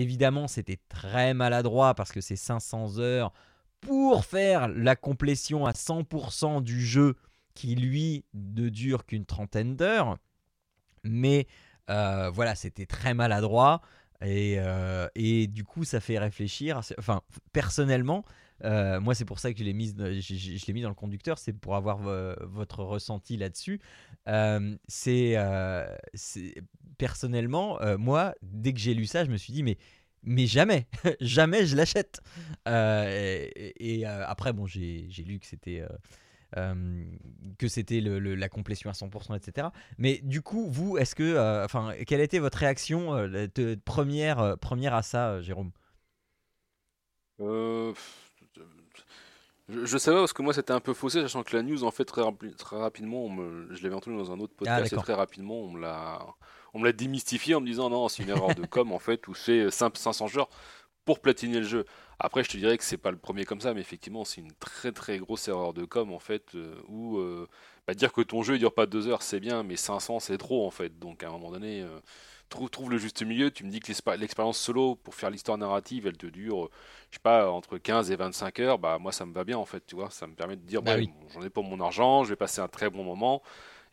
[0.00, 3.32] évidemment, c'était très maladroit, parce que c'est 500 heures
[3.80, 7.16] pour faire la complétion à 100% du jeu,
[7.54, 10.18] qui lui ne dure qu'une trentaine d'heures.
[11.04, 11.46] Mais
[11.90, 13.82] euh, voilà, c'était très maladroit.
[14.22, 16.80] Et, euh, et du coup, ça fait réfléchir.
[16.98, 17.20] Enfin,
[17.52, 18.24] personnellement,
[18.62, 21.52] euh, moi, c'est pour ça que je l'ai mis, je, mis dans le conducteur, c'est
[21.52, 23.80] pour avoir vo- votre ressenti là-dessus.
[24.28, 24.76] Euh,
[25.36, 26.54] euh, c'est-
[26.98, 29.76] personnellement, moi, dès que j'ai lu ça, je me suis dit, mais,
[30.22, 30.86] mais jamais,
[31.20, 32.20] jamais je l'achète.
[32.66, 35.82] Et après, bon, j'ai, lu que c'était.
[37.58, 39.72] que c'était la complétion à 100%, etc.
[39.98, 43.28] Mais du coup, vous, est-ce que, quelle été votre réaction
[43.84, 45.72] première, première à ça, Jérôme?
[49.68, 51.90] Je, je savais parce que moi c'était un peu faussé, sachant que la news en
[51.90, 54.96] fait très, rapi- très rapidement, on me- je l'avais entendu dans un autre podcast et
[54.98, 56.24] Ah, très rapidement on me l'a,
[56.74, 59.26] on me l'a démystifié en me disant non c'est une erreur de com en fait
[59.28, 60.48] ou c'est simple 500 heures.
[61.04, 61.84] pour platiner le jeu.
[62.18, 64.52] Après, je te dirais que c'est pas le premier comme ça, mais effectivement, c'est une
[64.52, 67.46] très très grosse erreur de com en fait, euh, où euh,
[67.86, 70.38] bah, dire que ton jeu ne dure pas deux heures, c'est bien, mais 500 c'est
[70.38, 70.98] trop en fait.
[70.98, 71.88] Donc à un moment donné, euh,
[72.54, 73.50] trouve, trouve le juste milieu.
[73.50, 76.70] Tu me dis que l'expérience solo pour faire l'histoire narrative, elle te dure,
[77.10, 78.78] je sais pas, entre 15 et 25 heures.
[78.78, 80.10] Bah moi, ça me va bien en fait, tu vois.
[80.10, 81.02] Ça me permet de dire, bah, bah
[81.34, 83.42] j'en ai pas mon argent, je vais passer un très bon moment.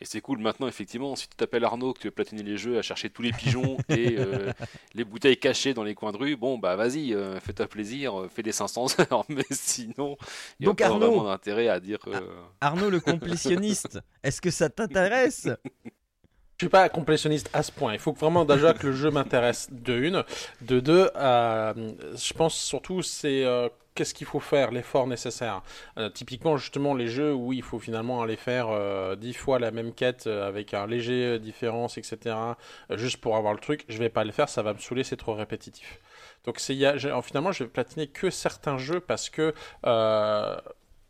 [0.01, 2.79] Et c'est cool maintenant, effectivement, si tu t'appelles Arnaud, que tu veux platiner les jeux,
[2.79, 4.51] à chercher tous les pigeons et euh,
[4.95, 8.27] les bouteilles cachées dans les coins de rue, bon, bah vas-y, euh, fais-toi plaisir, euh,
[8.27, 9.25] fais des 500 heures.
[9.29, 10.17] Mais sinon,
[10.59, 11.99] il n'y a pas vraiment d'intérêt à dire.
[12.61, 15.49] Arnaud, le complétionniste, est-ce que ça t'intéresse?
[16.61, 17.93] Suis pas complétionniste à ce point.
[17.93, 20.23] Il faut vraiment déjà que le jeu m'intéresse de une,
[20.61, 21.09] de deux.
[21.15, 23.45] je pense surtout c'est
[23.95, 25.61] qu'est-ce qu'il faut faire, l'effort nécessaire.
[25.97, 29.71] Euh, typiquement, justement, les jeux où il faut finalement aller faire euh, dix fois la
[29.71, 32.35] même quête euh, avec un léger différence, etc.,
[32.91, 35.17] juste pour avoir le truc, je vais pas le faire, ça va me saouler, c'est
[35.17, 35.99] trop répétitif.
[36.45, 36.75] Donc, c'est,
[37.23, 39.53] finalement, je vais platiner que certains jeux parce que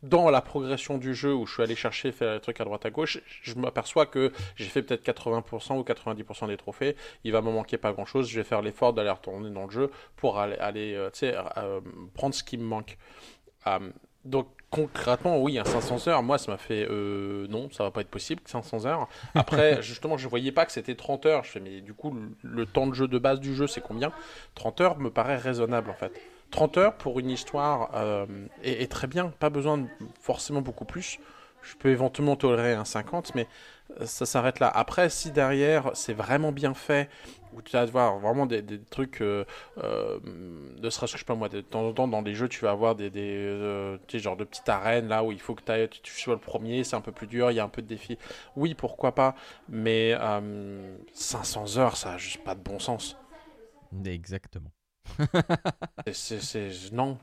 [0.02, 2.84] dans la progression du jeu où je suis allé chercher faire des trucs à droite
[2.84, 6.96] à gauche, je m'aperçois que j'ai fait peut-être 80% ou 90% des trophées.
[7.24, 8.28] Il va me manquer pas grand chose.
[8.28, 11.80] Je vais faire l'effort d'aller retourner dans le jeu pour aller, aller euh, euh,
[12.14, 12.98] prendre ce qui me manque.
[13.68, 13.90] Euh,
[14.24, 18.08] donc concrètement, oui, un 500 heures, moi ça m'a fait non, ça va pas être
[18.08, 19.08] possible, 500 heures.
[19.34, 21.44] Après, justement, je voyais pas que c'était 30 heures.
[21.44, 24.12] Je fais, mais du coup, le temps de jeu de base du jeu, c'est combien?
[24.54, 26.12] 30 heures me paraît raisonnable en fait.
[26.52, 28.26] 30 heures pour une histoire euh,
[28.62, 29.88] est, très bien, pas besoin de
[30.20, 31.18] forcément beaucoup plus.
[31.62, 33.48] Je peux éventuellement tolérer un 50, mais
[34.00, 34.68] euh, ça s'arrête là.
[34.68, 37.08] Après, si derrière c'est vraiment bien fait,
[37.54, 39.44] où tu vas voir vraiment des, trucs, euh,
[39.76, 42.64] ne serait-ce que je sais pas moi, de temps en temps dans les jeux, tu
[42.64, 46.12] vas avoir des, des tu de petites arènes là où il faut que ailles, tu,
[46.12, 48.18] sois le premier, c'est un peu plus dur, il y a un peu de défi.
[48.56, 49.34] Oui, pourquoi pas,
[49.68, 50.14] mais
[51.14, 53.16] 500 heures, ça a juste pas de bon sens.
[54.04, 54.70] Exactement
[56.12, 57.18] c'est, non.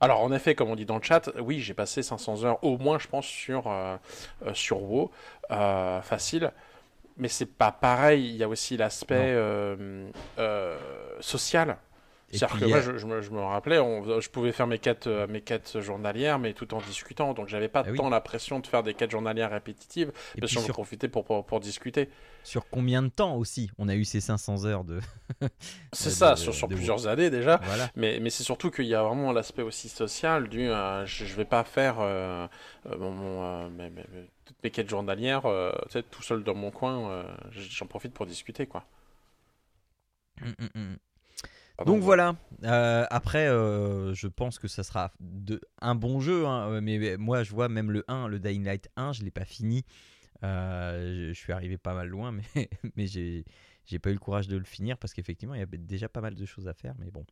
[0.00, 2.78] Alors, en effet, comme on dit dans le chat, oui, j'ai passé 500 heures au
[2.78, 3.96] moins, je pense, sur, euh,
[4.46, 5.10] euh, sur WoW.
[5.50, 6.52] Euh, facile.
[7.18, 8.26] Mais c'est pas pareil.
[8.26, 9.36] Il y a aussi l'aspect
[11.20, 11.76] social.
[12.30, 16.38] C'est-à-dire que moi, je, me, rappelais, je pouvais faire mes quêtes, euh, mes quêtes journalières,
[16.38, 17.34] mais tout en discutant.
[17.34, 20.54] Donc, j'avais pas ah tant la pression de faire des quêtes journalières répétitives, et parce
[20.54, 22.08] que j'en profitais pour, pour, discuter.
[22.44, 25.00] Sur combien de temps aussi on a eu ces 500 heures de.
[25.92, 27.60] c'est ça, sur, sur plusieurs années déjà.
[27.96, 30.68] Mais, mais c'est surtout qu'il y a vraiment l'aspect aussi social du.
[30.68, 32.46] Euh, je, je vais pas faire euh,
[32.98, 33.90] mon, mes,
[34.44, 35.42] toutes mes quêtes journalières
[36.10, 37.24] tout seul dans mon coin.
[37.50, 38.84] j'en profite pour discuter, quoi.
[40.42, 40.96] Hum, hum.
[41.86, 42.36] Donc voilà.
[42.64, 46.46] Euh, après, euh, je pense que ça sera de, un bon jeu.
[46.46, 49.30] Hein, euh, mais moi, je vois même le 1, le Dying Light 1, je l'ai
[49.30, 49.84] pas fini.
[50.42, 53.44] je, suis arrivé pas mal loin, mais, mais j'ai,
[53.86, 56.20] j'ai pas eu le courage de le finir parce qu'effectivement, il y avait déjà pas
[56.20, 56.94] mal de choses à faire.
[56.98, 57.24] Mais bon.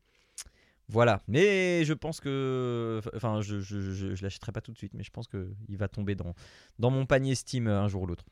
[0.89, 1.21] Voilà.
[1.29, 3.01] Mais je pense que.
[3.15, 6.15] Enfin, je, je, je, l'achèterai pas tout de suite, mais je pense qu'il va tomber
[6.15, 6.35] dans,
[6.79, 8.25] dans mon panier Steam un jour ou l'autre.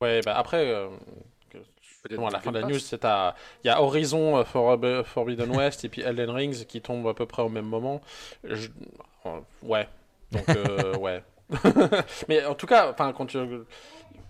[0.00, 0.88] Ouais, bah après,
[2.08, 3.34] à la fin de la news, c'est à...
[3.62, 4.78] il y a Horizon euh, For...
[5.04, 8.00] Forbidden West et puis Elden Rings qui tombent à peu près au même moment.
[9.62, 9.88] Ouais.
[10.32, 11.22] Donc, euh, ouais.
[12.28, 13.38] Mais en tout cas, enfin, quand tu...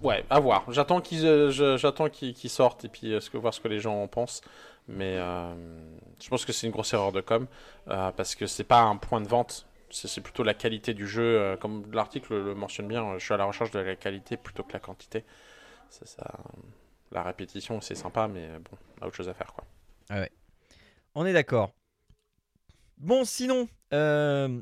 [0.03, 0.65] Ouais, à voir.
[0.71, 4.41] J'attends qu'ils euh, j'attends qu'ils sortent et puis voir ce que les gens en pensent.
[4.89, 7.47] Mais je pense que c'est une grosse erreur de com
[7.87, 9.67] parce que c'est pas un point de vente.
[9.91, 11.57] C'est plutôt la qualité du jeu.
[11.61, 14.73] comme l'article le mentionne bien, je suis à la recherche de la qualité plutôt que
[14.73, 15.25] la quantité.
[15.91, 16.33] C'est ça
[17.13, 19.65] la répétition, c'est sympa, mais bon, a autre chose à faire, quoi.
[20.09, 20.31] Ah ouais.
[21.15, 21.73] On est d'accord.
[22.99, 24.61] Bon, sinon, euh,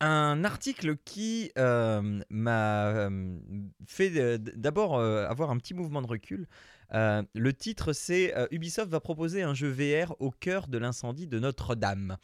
[0.00, 3.38] un article qui euh, m'a euh,
[3.86, 6.48] fait d'abord avoir un petit mouvement de recul.
[6.92, 12.16] le titre, c'est Ubisoft va proposer un jeu VR au cœur de l'incendie de Notre-Dame.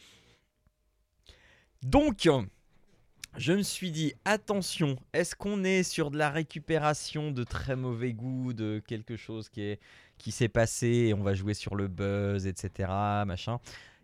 [1.83, 2.29] Donc,
[3.37, 8.13] je me suis dit, attention, est-ce qu'on est sur de la récupération de très mauvais
[8.13, 9.77] goût, de quelque chose qui
[10.19, 12.91] qui s'est passé et on va jouer sur le buzz, etc.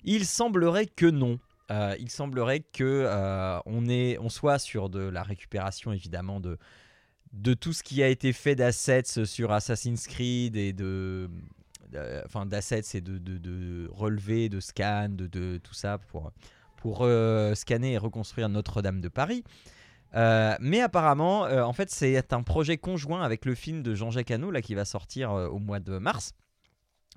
[0.04, 1.38] Il semblerait que non.
[1.70, 6.58] Euh, il semblerait que euh, on, soit sur de la récupération évidemment de,
[7.32, 11.30] de tout ce qui a été fait d'assets sur Assassin's Creed et de,
[12.26, 16.32] enfin d'assets et de, de, de relevés, de scans, de, de tout ça pour
[16.82, 19.44] pour euh, scanner et reconstruire Notre-Dame de Paris.
[20.16, 24.32] Euh, mais apparemment, euh, en fait, c'est un projet conjoint avec le film de Jean-Jacques
[24.32, 26.32] Hano là, qui va sortir au mois de mars.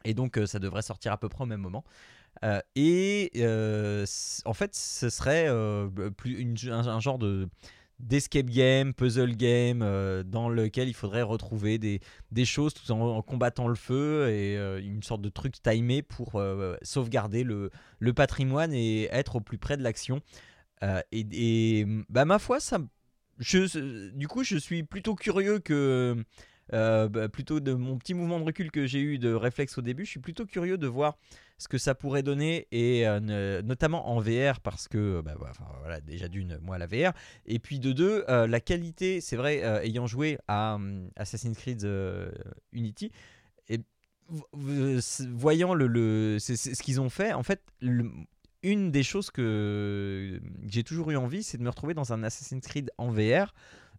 [0.03, 1.83] Et donc, ça devrait sortir à peu près au même moment.
[2.75, 3.31] et
[4.45, 5.49] en fait, ce serait
[6.15, 7.49] plus un, genre de,
[7.99, 13.21] d'escape game, puzzle game, euh, dans lequel il faudrait retrouver des, des choses tout en,
[13.21, 18.13] combattant le feu et euh, une sorte de truc timé pour euh, sauvegarder le, le
[18.13, 20.21] patrimoine et être au plus près de l'action.
[21.11, 22.77] Et bah, ma foi, ça,
[23.39, 26.15] je, du coup, je suis plutôt curieux que.
[26.71, 30.05] bah, plutôt de mon petit mouvement de recul que j'ai eu de réflexe au début,
[30.05, 31.17] je suis plutôt curieux de voir
[31.57, 36.01] ce que ça pourrait donner et euh, notamment en VR parce que bah, enfin, voilà,
[36.01, 37.13] déjà d'une moi la VR
[37.45, 41.57] et puis de deux euh, la qualité c'est vrai euh, ayant joué à hum, Assassin's
[41.57, 42.31] Creed euh,
[42.73, 43.11] Unity
[43.69, 43.79] et
[44.53, 47.61] voyant le, ce qu'ils ont fait en fait
[48.63, 52.65] une des choses que j'ai toujours eu envie c'est de me retrouver dans un Assassin's
[52.65, 53.53] Creed en VR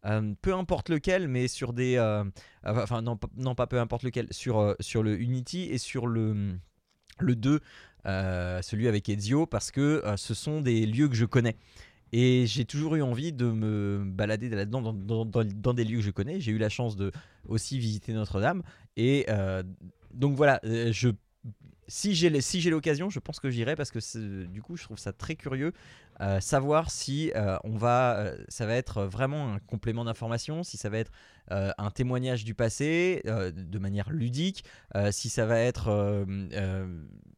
[0.05, 1.97] euh, peu importe lequel, mais sur des.
[1.97, 2.23] euh,
[2.65, 6.57] enfin, non, pas- peu importe lequel, sur, euh, sur le Unity et sur le,
[7.19, 7.61] le 2,
[8.07, 11.57] euh, celui avec Ezio, parce que euh, ce sont des lieux que je connais.
[12.13, 16.05] Et j'ai toujours eu envie de me balader là-dedans dans, dans- dans- des lieux que
[16.05, 16.41] je connais.
[16.41, 17.13] J'ai eu la chance de
[17.49, 18.63] aussi visiter Notre-Dame.
[18.97, 19.63] Et euh,
[20.15, 21.11] donc voilà, je,
[21.89, 25.13] si j'ai si l'occasion, je pense que j'irai parce que du coup, je trouve ça
[25.13, 25.73] très curieux.
[26.21, 30.77] Euh, savoir si euh, on va, euh, ça va être vraiment un complément d'information, si
[30.77, 31.13] ça va être
[31.49, 34.65] un témoignage du passé de manière ludique,
[35.13, 36.27] si ça va être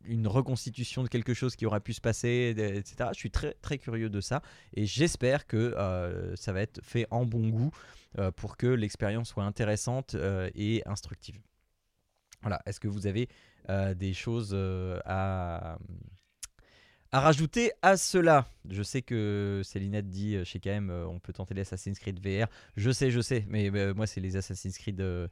[0.06, 3.10] une reconstitution de quelque chose qui aura pu se passer, etc.
[3.12, 4.40] Je suis très très curieux de ça
[4.72, 5.76] et j'espère que
[6.36, 7.70] ça va être fait en bon goût
[8.36, 10.16] pour que l'expérience soit intéressante
[10.54, 11.38] et instructive.
[12.40, 13.28] Voilà, est-ce que vous avez
[13.94, 14.56] des choses
[15.04, 15.76] à,
[17.12, 21.32] à rajouter à cela Je sais que Célinette dit euh, chez KM euh, on peut
[21.32, 22.46] tenter les Assassin's Creed VR.
[22.76, 25.28] Je sais, je sais, mais euh, moi c'est les Assassin's Creed euh,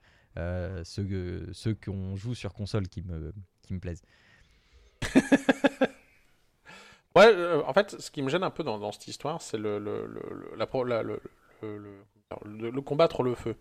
[0.84, 4.02] ceux, ceux qu'on joue sur console qui me, qui me plaisent.
[7.14, 9.56] Ouais, euh, en fait, ce qui me gêne un peu dans, dans cette histoire, c'est
[9.56, 10.06] le, le,
[10.54, 11.02] la la-
[12.44, 13.56] le, combattre le feu.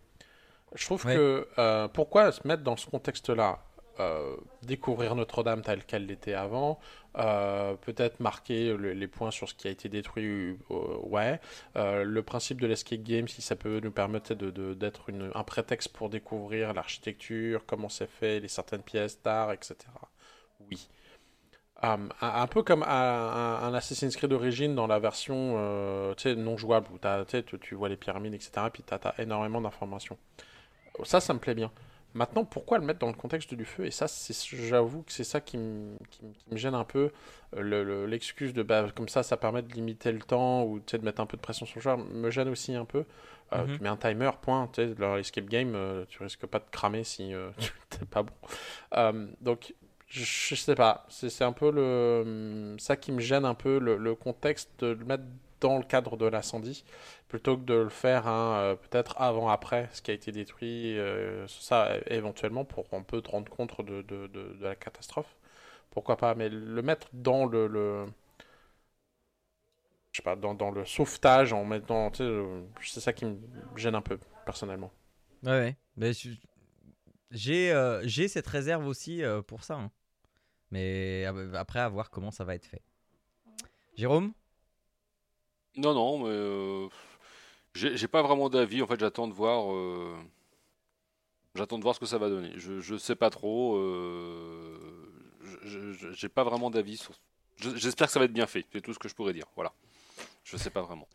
[0.76, 1.16] Je trouve Ouais.
[1.16, 3.63] que euh, pourquoi se mettre dans ce contexte-là?
[4.01, 6.80] Euh, Découvrir Notre-Dame telle qu'elle l'était avant,
[7.18, 11.39] euh, peut-être marquer le- les points sur ce qui a été détruit, euh, ouais.
[11.76, 15.32] Euh, le principe de l'escape game, si ça peut nous permettre de- de- d'être une-
[15.34, 19.76] un prétexte pour découvrir l'architecture, comment c'est fait, les certaines pièces d'art, etc.
[20.70, 20.88] Oui.
[21.82, 25.57] Un, peu comme un, Assassin's Creed d'origine dans la version
[26.38, 26.97] non jouable où
[27.59, 28.51] tu, vois les pyramides, etc.
[28.74, 30.18] Puis tu as, énormément d'informations.
[31.03, 31.72] Ça, ça me plaît bien.
[32.16, 33.86] Maintenant, pourquoi le mettre dans le contexte du feu?
[33.86, 34.07] Et ça,
[34.53, 37.11] j'avoue que c'est ça qui me, qui, me- qui me gêne un peu.
[37.55, 40.80] Euh, le- le- L'excuse de bah, comme ça, ça permet de limiter le temps ou
[40.80, 43.05] de mettre un peu de pression sur le joueur me gêne aussi un peu.
[43.53, 43.78] Euh, Mhm.
[43.78, 44.68] Tu mets un timer, point.
[44.74, 47.49] Tu sais, leur escape game, euh, tu risques pas de cramer si euh,
[47.91, 48.34] tu n'es pas bon.
[48.95, 49.74] Euh, donc,
[50.07, 51.05] je, je sais pas.
[51.09, 54.88] C'est c'est un peu le ça qui me gêne un peu le, le contexte de
[54.88, 55.24] le mettre
[55.62, 56.84] dans le cadre de l'incendie
[57.28, 61.47] plutôt que de le faire euh, peut-être avant après ce qui a été détruit euh,
[61.47, 65.36] ça éventuellement pour un peu te rendre compte de, la catastrophe
[65.91, 68.06] pourquoi pas mais le mettre dans le,
[70.12, 73.38] je sais pas dans, le sauvetage en mettant euh, c'est ça qui me
[73.76, 74.91] gêne un peu personnellement
[75.43, 75.78] Ouais.
[75.95, 76.12] Mais
[77.32, 79.76] j'ai j'ai cette réserve aussi pour ça.
[79.76, 79.91] hein.
[80.72, 82.82] Mais après, à voir comment ça va être fait.
[83.95, 84.34] Jérôme?
[85.78, 86.88] Non, non, mais euh,
[87.76, 88.82] j'ai pas vraiment d'avis.
[88.82, 89.73] En fait, j'attends de voir.
[89.73, 90.15] euh,
[91.55, 92.51] J'attends de voir ce que ça va donner.
[92.57, 93.78] Je, je sais pas trop.
[93.78, 94.78] euh,
[96.13, 97.01] J'ai pas vraiment d'avis.
[97.57, 98.65] J'espère que ça va être bien fait.
[98.73, 99.45] C'est tout ce que je pourrais dire.
[99.55, 99.71] Voilà.
[100.43, 101.07] Je sais pas vraiment.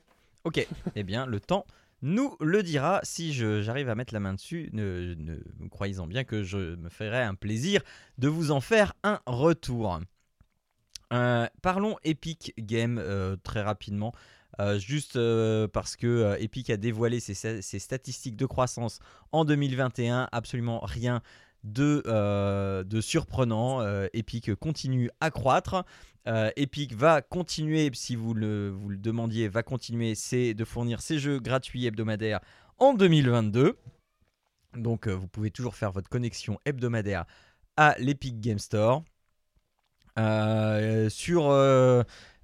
[0.44, 0.66] Ok.
[0.94, 1.66] eh bien, le temps
[2.02, 3.00] nous le dira.
[3.02, 7.22] Si j'arrive à mettre la main dessus, ne, ne croyez-en bien que je me ferai
[7.22, 7.82] un plaisir
[8.18, 10.00] de vous en faire un retour.
[11.62, 14.12] Parlons Epic Game euh, très rapidement.
[14.60, 18.98] Euh, juste euh, parce que euh, Epic a dévoilé ses, statistiques de croissance
[19.32, 21.22] en 2021, absolument rien
[21.64, 22.02] de,
[23.00, 23.82] surprenant.
[24.12, 25.84] Epic continue à croître.
[26.26, 31.86] Epic va continuer, si vous le, demandiez, va continuer c'est de fournir ses jeux gratuits
[31.86, 32.40] hebdomadaires
[32.78, 33.78] en 2022.
[34.74, 37.24] Donc vous pouvez toujours faire votre connexion hebdomadaire
[37.76, 39.02] à l'Epic Game Store.
[40.16, 41.50] Sur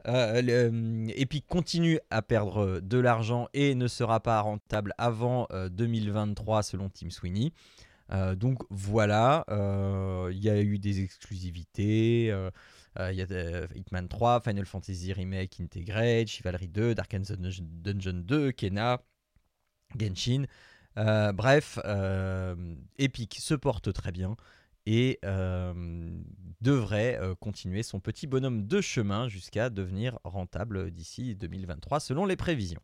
[0.07, 6.63] euh, Epic continue à perdre de l'argent et ne sera pas rentable avant euh, 2023
[6.63, 7.53] selon Tim Sweeney.
[8.13, 12.31] Euh, donc voilà, euh, il y a eu des exclusivités.
[12.31, 12.51] euh,
[13.01, 17.23] euh, Il y a euh, Hitman 3, Final Fantasy Remake Integrate, Chivalry 2, Dark and
[17.23, 19.01] Dungeon- Dungeon 2, Kena,
[19.99, 20.45] Genshin.
[20.99, 22.55] Euh, bref, euh,
[22.99, 24.37] Epic se porte très bien
[24.87, 25.75] et euh,
[26.61, 32.37] devrait euh, continuer son petit bonhomme de chemin jusqu'à devenir rentable d'ici 2023 selon les
[32.37, 32.81] prévisions.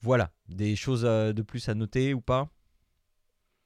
[0.00, 2.48] voilà, des choses euh, de plus à noter ou pas?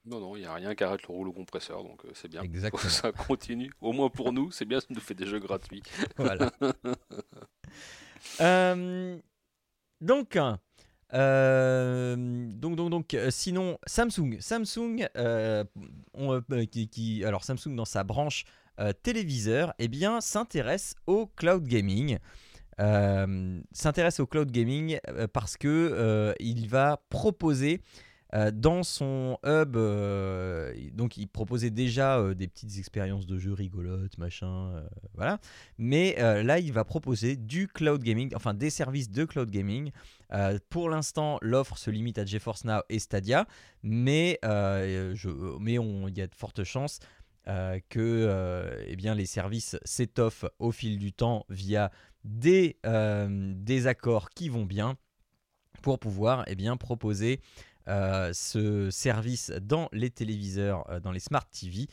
[0.05, 2.41] Non, non, il n'y a rien qui arrête le rouleau compresseur, donc c'est bien.
[2.41, 2.81] Exactement.
[2.89, 3.71] Ça continue.
[3.81, 5.83] Au moins pour nous, c'est bien, ça nous fait des jeux gratuits.
[6.17, 6.51] Voilà.
[8.39, 9.19] Euh,
[9.99, 10.37] donc,
[11.13, 15.63] euh, donc, donc, donc, euh, sinon, Samsung, Samsung, euh,
[16.71, 18.45] qui, alors Samsung dans sa branche
[19.03, 22.17] téléviseur, eh bien, s'intéresse au cloud gaming.
[22.79, 24.99] S'intéresse au cloud gaming
[25.33, 27.83] parce que il va proposer
[28.33, 33.51] euh, dans son hub, euh, donc il proposait déjà euh, des petites expériences de jeux
[33.51, 34.83] rigolotes, machin,
[35.15, 35.39] voilà.
[35.77, 39.91] Mais là, il va proposer du cloud gaming, enfin des services de cloud gaming.
[40.69, 43.45] Pour l'instant, l'offre se limite à GeForce Now et Stadia,
[43.83, 46.99] mais il y a de fortes chances
[47.45, 51.91] que eh les services s'étoffent au fil du temps via
[52.23, 52.77] des,
[53.85, 54.95] accords qui vont bien
[55.81, 57.41] pour pouvoir eh proposer
[57.87, 61.87] euh, ce service dans les téléviseurs, euh, dans les smart TV.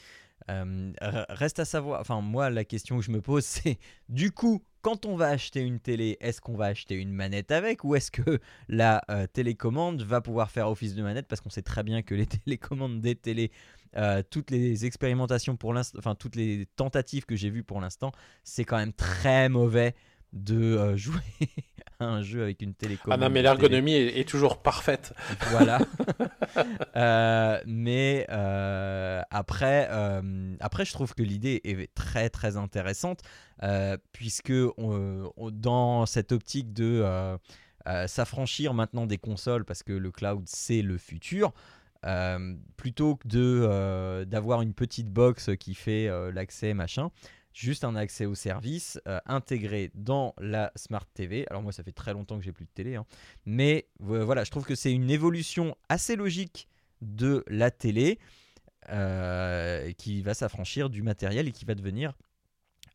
[0.51, 0.93] Euh,
[1.29, 3.79] reste à savoir, enfin moi la question que je me pose c'est
[4.09, 7.85] du coup quand on va acheter une télé, est-ce qu'on va acheter une manette avec
[7.85, 11.27] ou est-ce que la télécommande va pouvoir faire office de manette?
[11.27, 13.51] Parce qu'on sait très bien que les télécommandes des télés,
[14.31, 18.13] toutes les expérimentations pour l'instant, enfin toutes les tentatives que j'ai vues pour l'instant,
[18.45, 19.95] c'est quand même très mauvais
[20.33, 21.21] de euh, jouer
[22.01, 23.21] à un jeu avec une Ah télécommande.
[23.21, 23.43] non, mais télé.
[23.43, 25.13] l'ergonomie est, est toujours parfaite.
[25.51, 25.79] Voilà.
[26.97, 33.21] Euh, mais euh, après, euh, après, je trouve que l'idée est très très intéressante
[34.13, 37.05] puisque on- on- dans cette optique de
[38.07, 41.53] s'affranchir maintenant des consoles parce que le cloud c'est le futur.
[42.77, 47.11] plutôt que de d'avoir une petite box qui fait l'accès machin,
[47.59, 51.45] juste un accès au service euh, intégré dans la Smart TV.
[51.51, 53.05] Alors moi ça fait très longtemps que j'ai plus de télé, hein.
[53.47, 56.69] mais vo- voilà, je trouve que c'est une évolution assez logique
[57.03, 58.19] de la télé
[58.91, 62.13] euh, qui va s'affranchir du matériel et qui va devenir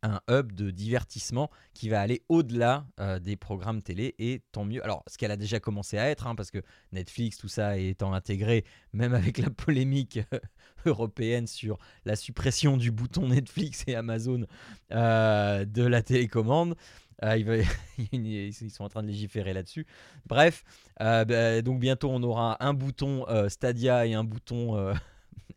[0.04, 4.84] un hub de divertissement qui va aller au-delà euh, des programmes télé et tant mieux.
[4.84, 8.12] Alors, ce qu'elle a déjà commencé à être, hein, parce que Netflix, tout ça étant
[8.12, 10.38] intégré, même avec la polémique euh,
[10.84, 14.46] européenne sur la suppression du bouton Netflix et Amazon
[14.92, 16.76] euh, de la télécommande,
[17.22, 19.86] ils sont en train de légiférer là-dessus.
[20.26, 20.62] Bref,
[20.98, 24.92] bah, donc bientôt on aura un bouton Stadia et un bouton,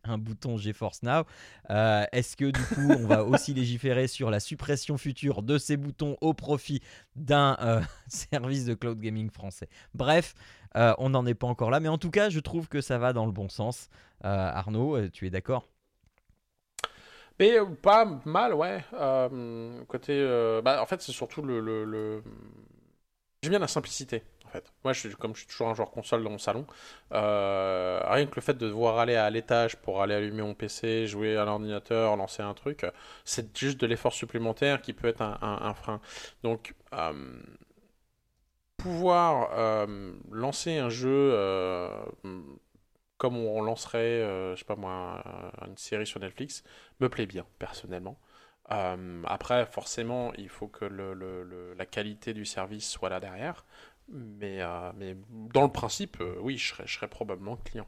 [0.04, 1.24] un bouton GeForce Now.
[1.70, 5.76] Euh, Est-ce que du coup on va aussi légiférer sur la suppression future de ces
[5.76, 6.80] boutons au profit
[7.16, 9.68] d'un euh, service de cloud gaming français?
[9.94, 10.34] Bref,
[10.76, 12.98] euh, on n'en est pas encore là, mais en tout cas je trouve que ça
[12.98, 13.88] va dans le bon sens.
[14.22, 15.68] Arnaud, tu es d'accord?
[17.38, 18.84] Mais pas mal, ouais.
[19.88, 22.22] Côté, bah, en fait, c'est surtout le-
[23.42, 24.72] J'aime bien la simplicité, en fait.
[24.84, 26.66] Moi, comme je suis toujours un joueur console dans mon salon,
[27.12, 31.06] euh, rien que le fait de devoir aller à l'étage pour aller allumer mon PC,
[31.06, 32.86] jouer à l'ordinateur, lancer un truc,
[33.24, 36.00] c'est juste de l'effort supplémentaire qui peut être un, frein.
[36.42, 37.40] Donc, euh,
[38.76, 41.36] pouvoir euh, lancer un jeu
[43.18, 44.20] comme on lancerait,
[44.52, 45.22] je sais pas moi,
[45.66, 46.62] une série sur Netflix,
[47.00, 48.18] me plaît bien, personnellement.
[48.68, 53.64] Après, forcément, il faut que la qualité du service soit là derrière.
[54.10, 55.16] Mais, euh, mais
[55.52, 57.86] dans le principe, euh, oui, je serais, je serais probablement client.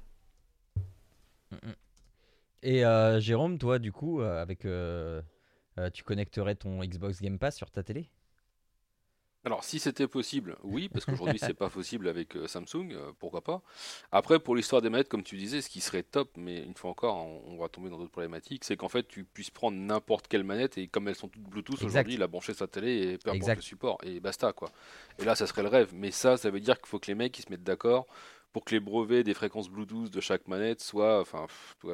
[2.63, 4.67] Et euh, Jérôme, toi, du coup, avec,
[5.95, 8.11] tu connecterais ton Xbox Game Pass sur ta télé?
[9.45, 13.41] Alors, si c'était possible, oui, parce qu'aujourd'hui, c'est pas possible avec euh, Samsung, euh, pourquoi
[13.43, 13.63] pas.
[14.13, 16.91] Après, pour l'histoire des manettes, comme tu disais, ce qui serait top, mais une fois
[16.91, 20.29] encore, on, on va tomber dans d'autres problématiques, c'est qu'en fait, tu puisses prendre n'importe
[20.29, 23.31] quelle manette et comme elles sont toutes Bluetooth aujourd'hui, la brancher sa télé et peu
[23.31, 24.71] importe le support, et basta, quoi.
[25.19, 25.91] Et là, ça serait le rêve.
[25.95, 28.07] Mais ça, ça veut dire qu'il faut que les mecs ils se mettent d'accord
[28.53, 31.21] pour que les brevets des fréquences Bluetooth de chaque manette soient.
[31.21, 31.47] Enfin,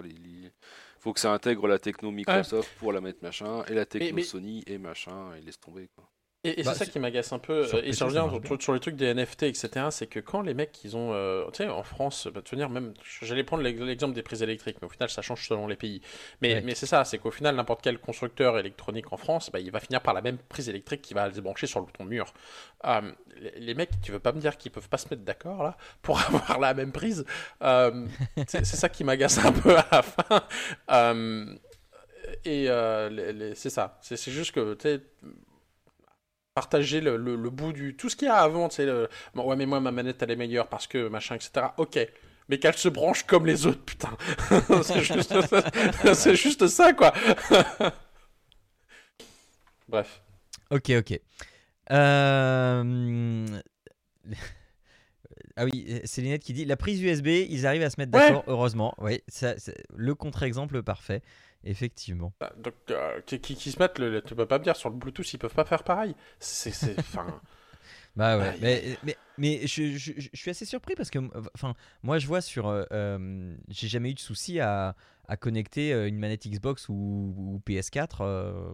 [0.03, 0.51] les- les-
[0.99, 4.22] faut que ça intègre la techno Microsoft pour la mettre machin, et la techno mais-
[4.24, 6.09] Sony et machin, et laisse tomber, quoi.
[6.47, 7.66] Et, et Bah, c'est ça qui m'agace un peu.
[7.66, 9.86] sur euh, Et je reviens sur, sur les trucs des NFT, etc.
[9.90, 11.12] C'est que quand les mecs, ils ont.
[11.12, 12.94] euh, tu sais, en France, bah, dire, même.
[13.22, 16.01] J'allais prendre l'ex- l'exemple des prises électriques, mais au final, ça change selon les pays.
[16.40, 16.61] Mais, Ouais.
[16.62, 19.80] mais c'est ça, c'est qu'au final, n'importe quel constructeur électronique en France, bah, il va
[19.80, 22.32] finir par la même prise électrique qui va se brancher sur le bouton mur.
[22.84, 23.01] Euh,
[23.40, 25.76] les, les mecs, tu veux pas me dire qu'ils peuvent pas se mettre d'accord, là,
[26.03, 27.24] pour avoir la même prise
[27.62, 28.07] Euh,
[28.47, 30.42] C'est c'est ça qui m'agace un peu à la fin.
[32.44, 32.66] Et
[33.55, 33.99] c'est ça.
[34.03, 35.01] C'est c'est juste que, tu sais
[36.57, 39.11] partager le, le- le bout du tout ce qu'il y a avant tu sais le...
[39.34, 41.98] bon, ouais mais moi ma manette elle est meilleure parce que machin etc ok
[42.48, 44.16] mais qu'elle se branche comme les autres putain
[44.82, 47.12] c'est juste ça c'est juste ça quoi
[49.88, 50.22] bref
[50.70, 51.20] Ok, ok.
[51.92, 53.46] Euh,
[55.57, 58.26] ah oui, c'est Linette qui dit la prise USB, ils arrivent à se mettre Ouais.
[58.26, 58.92] d'accord, heureusement.
[58.98, 59.57] Oui, c'est
[59.94, 61.22] le contre-exemple parfait,
[61.67, 62.35] effectivement.
[62.41, 64.91] Bah, Donc, euh, qui, qui, qui se mettent, le, tu peux pas me dire sur
[64.91, 66.14] le Bluetooth, ils peuvent pas faire pareil.
[66.39, 67.41] C'est, enfin,
[68.17, 71.19] Bah ouais, mais, mais, mais je, je- suis assez surpris parce que
[71.55, 72.67] enfin, moi je vois sur.
[72.69, 74.97] euh, euh, j'ai jamais eu de souci à,
[75.29, 78.23] à connecter une manette Xbox ou, ou PS4.
[78.23, 78.71] euh,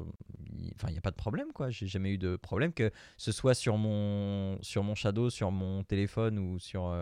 [0.56, 1.70] il- Enfin, il n'y a pas de problème quoi.
[1.70, 5.82] J'ai jamais eu de problème que ce soit sur mon, sur mon Shadow, sur mon
[5.82, 6.94] téléphone ou sur,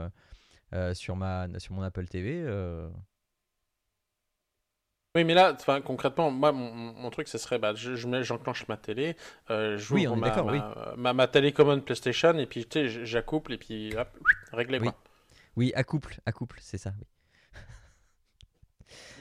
[0.95, 2.45] sur, ma, sur mon Apple TV.
[5.16, 8.22] Oui, mais là, enfin, concrètement, moi, mon, mon truc, ce serait, bah, je, je mets,
[8.22, 9.16] j'enclenche ma télé,
[9.50, 10.61] euh, j'ouvre Oui, ma, ma, oui.
[10.96, 14.08] ma, ma télécommande PlayStation, et puis, tu sais, j'accouple, et puis, hop,
[14.52, 14.84] réglé, Oui.
[14.84, 14.96] quoi.
[15.56, 16.92] Oui, à couple, à couple, c'est ça.
[17.00, 17.06] oui.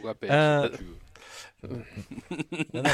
[0.04, 0.98] Ou Euh, si tu veux.
[2.74, 2.90] Non, non,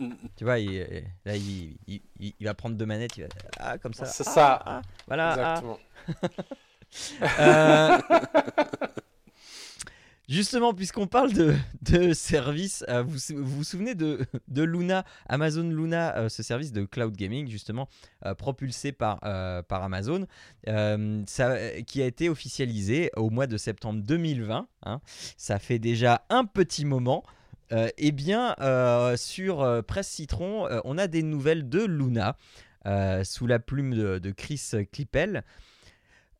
[0.00, 3.28] mais- tu vois, il, là, il, il- il- il va prendre deux manettes, il va,
[3.60, 4.06] ah, comme ça.
[4.06, 4.62] C'est ah, ça.
[4.66, 5.32] ah, voilà.
[5.34, 5.60] ah.
[5.60, 5.78] Exactement.
[7.38, 7.98] Euh,
[10.28, 14.26] Justement, puisqu'on parle de, de services, euh, vous, vous souvenez de,
[14.62, 17.88] Luna, Amazon Luna, euh, ce service de cloud gaming, justement,
[18.26, 19.20] euh, propulsé par,
[19.70, 20.26] Amazon,
[20.66, 20.72] qui
[22.02, 24.68] a été officialisé au mois de septembre 2020.
[24.84, 25.00] hein.
[25.38, 27.24] ça fait déjà un petit moment.
[27.70, 28.54] Eh bien,
[29.16, 32.36] sur Presse Citron, on a des nouvelles de Luna,
[33.24, 35.44] sous la plume de, de Chris Clippel.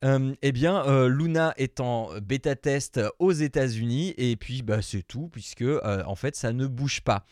[0.04, 5.02] Euh, eh bien, euh, Luna est en bêta test aux États-Unis et puis bah, c'est
[5.02, 7.24] tout puisque euh, en fait ça ne bouge pas.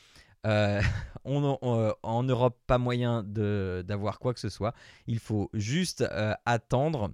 [1.24, 1.58] On,
[2.04, 4.74] en Europe, pas moyen d'avoir quoi que ce soit.
[5.08, 6.04] Il faut juste
[6.44, 7.10] attendre.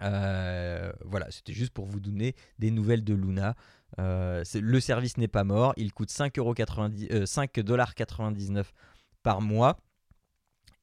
[0.00, 3.56] Voilà, c'était juste pour vous donner des nouvelles de Luna.
[3.98, 5.72] Le service n'est pas mort.
[5.76, 8.66] Il coûte 5,99 euh, 5,99$
[9.24, 9.78] par mois.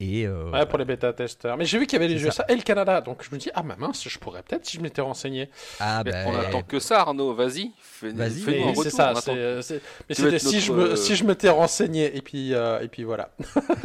[0.04, 1.56] Et euh, Ouais, pour les bêta-testeurs.
[1.56, 2.44] Mais j'ai vu qu'il y avait les C'est jeux ça.
[2.46, 4.76] ça et le Canada, donc je me dis, ah, ma mince, je pourrais peut-être si
[4.76, 5.48] je m'étais renseigné.
[5.78, 7.34] ah, bah, on attend que ça, Arnaud.
[7.34, 8.82] Vas-y, fais, Vas-y, retour.
[8.82, 9.62] c'est ça, euh,
[10.08, 13.04] mais c'était si, je me, euh, si je m'étais renseigné, et puis, euh, et puis
[13.04, 13.30] voilà.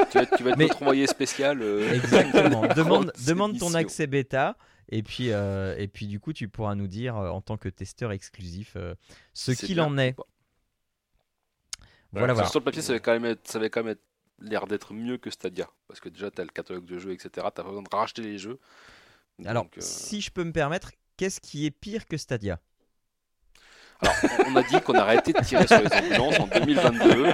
[0.09, 1.61] Tu vas, tu vas être Mais- notre envoyé spécial.
[1.61, 2.63] euh, Exactement.
[2.75, 4.55] demande, demande ton accès bêta.
[4.89, 8.11] Et puis, euh, et puis, du coup, tu pourras nous dire, en tant que testeur
[8.11, 8.95] exclusif, euh,
[9.33, 10.15] ce c'est qu'il bien en est.
[12.13, 12.33] Voilà.
[12.47, 14.01] Sur le papier, ça avait quand même, être- ça avait quand même être-
[14.39, 15.67] l'air d'être mieux que Stadia.
[15.87, 17.29] Parce que déjà, tu as le catalogue de jeux, etc.
[17.53, 18.59] Tu as besoin de racheter les jeux.
[19.45, 22.59] Alors, Donc, euh, si je peux me permettre, qu'est-ce qui est pire que Stadia?
[23.99, 24.15] Alors,
[24.47, 27.25] on a dit qu'on arrêtait de tirer sur les ambulances en 2022.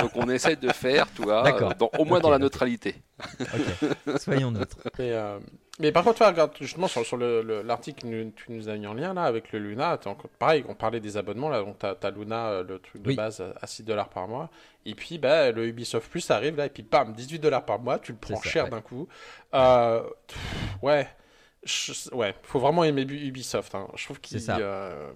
[0.00, 2.96] Donc, on essaye de faire, tu vois, euh, dans- au moins dans la neutralité.
[3.40, 4.18] Ok.
[4.20, 4.78] Soyons neutres.
[4.98, 5.38] Mais, euh,
[5.78, 8.86] mais par contre, regarde, justement, sur, sur le- le- l'article que tu nous as mis
[8.86, 9.98] en lien, là, avec le Luna,
[10.38, 13.16] pareil, on parlait des abonnements, là, donc t'as as Luna, euh, le truc de Oui.
[13.16, 14.48] base, à 6 dollars par mois,
[14.86, 17.98] et puis, bah, le Ubisoft Plus arrive, là, et puis, bam, 18 dollars par mois,
[17.98, 18.70] tu le prends ça, cher ouais.
[18.70, 19.06] d'un coup.
[19.54, 20.38] Euh, pff,
[20.82, 21.08] ouais.
[21.64, 23.74] Je- ouais, faut vraiment aimer Ubisoft.
[23.74, 23.88] hein.
[23.96, 24.56] Je trouve ça.
[24.58, 25.10] euh,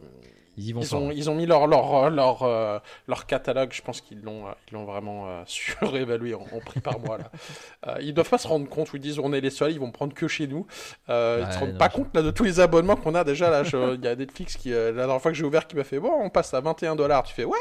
[0.61, 1.02] Ils y vont ils fort.
[1.02, 4.50] ont, ils ont mis leur, leur, leur, euh, leur catalogue, je pense qu'ils l'ont euh,
[4.68, 7.18] ils l'ont vraiment euh, surévalué en, en prix par mois.
[7.18, 7.30] Là.
[7.86, 9.80] Euh, ils doivent pas se rendre compte où ils disent on est les seuls, ils
[9.80, 10.66] vont prendre que chez nous.
[11.08, 13.14] Euh, ils Ouais, se rendent non, pas je- compte là, de tous les abonnements qu'on
[13.14, 13.48] a déjà.
[13.48, 13.62] Là,
[13.94, 15.98] Il y a Netflix qui, euh, la dernière fois que j'ai ouvert, qui m'a fait
[15.98, 17.22] bon, on passe à 21 dollars.
[17.22, 17.56] Tu fais ouais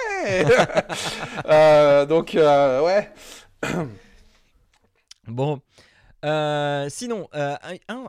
[1.46, 3.10] Euh, Donc, euh, ouais.
[5.28, 5.62] Bon.
[6.26, 7.56] Euh, sinon, euh,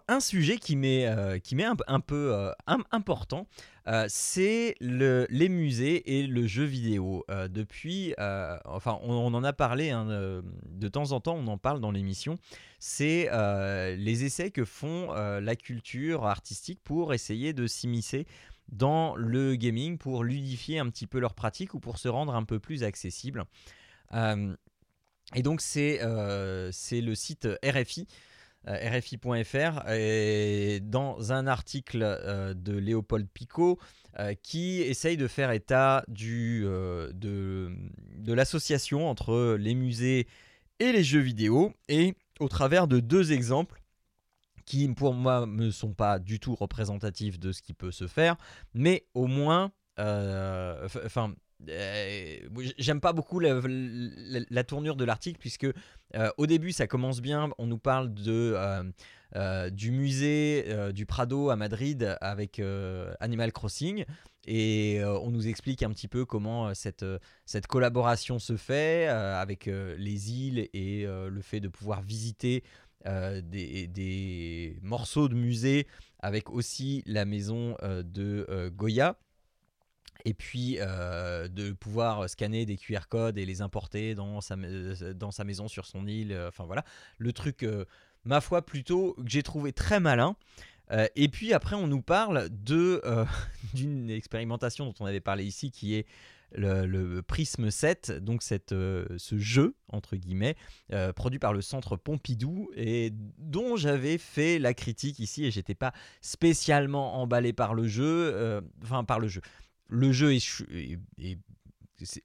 [0.09, 3.47] un, sujet qui m'est euh, un, un peu euh, im- important,
[4.09, 7.25] c'est le, les musées et le jeu vidéo.
[7.49, 8.15] Depuis,
[8.65, 12.37] enfin, on, en a parlé hein, de temps en temps, on en parle dans l'émission.
[12.79, 13.29] C'est
[13.97, 18.27] les essais que font la culture artistique pour essayer de s'immiscer
[18.69, 22.45] dans le gaming, pour ludifier un petit peu leur pratique ou pour se rendre un
[22.45, 23.45] peu plus accessible.
[25.33, 28.07] Euh, et donc c'est euh, le site RFI,
[28.69, 33.79] euh, RFI.fr, et dans un article euh, de Léopold Picot
[34.19, 37.73] euh, qui essaye de faire état du, euh, de,
[38.17, 40.27] de l'association entre les musées
[40.79, 43.81] et les jeux vidéo, et au travers de deux exemples
[44.65, 48.37] qui pour moi ne sont pas du tout représentatifs de ce qui peut se faire,
[48.73, 51.35] mais au moins, euh, enfin,
[51.69, 52.39] euh,
[52.79, 55.67] j'aime pas beaucoup la, tournure de l'article puisque
[56.15, 61.57] euh, au début ça commence bien, on nous parle euh, du musée du Prado à
[61.57, 62.61] Madrid avec
[63.21, 64.05] Animal Crossing
[64.47, 67.05] et on nous explique un petit peu comment cette,
[67.69, 72.65] collaboration se fait avec les îles et le fait de pouvoir visiter
[73.05, 75.87] des, morceaux de musée
[76.21, 79.17] avec aussi la maison de Goya
[80.25, 84.69] et puis euh, de pouvoir scanner des QR codes et les importer dans sa, ma-
[85.15, 86.33] dans sa maison sur son île.
[86.33, 86.85] euh, Enfin voilà,
[87.19, 87.85] le truc, euh,
[88.25, 90.37] ma foi, plutôt que j'ai trouvé très malin.
[90.91, 93.01] Euh, et puis après, on nous parle de
[93.75, 96.07] d'une expérimentation dont on avait parlé ici, qui est
[96.53, 100.57] le, Prisme 7, donc cette, ce jeu, entre guillemets,
[101.15, 105.93] produit par le Centre Pompidou, et dont j'avais fait la critique ici, et j'étais pas
[106.23, 109.43] spécialement emballé par le jeu, enfin par le jeu.
[109.91, 111.39] Le jeu est,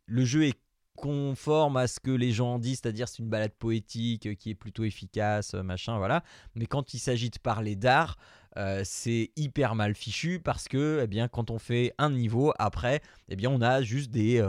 [0.05, 0.57] le jeu est
[0.95, 4.55] conforme à ce que les gens disent, c'est-à-dire c'est une balade poétique euh, qui est
[4.55, 6.24] plutôt efficace, euh, machin, voilà.
[6.55, 8.18] Mais quand il s'agit de parler d'art,
[8.57, 13.01] euh, c'est hyper mal fichu parce que, eh bien, quand on fait un niveau, après,
[13.28, 14.41] eh bien, on a juste des,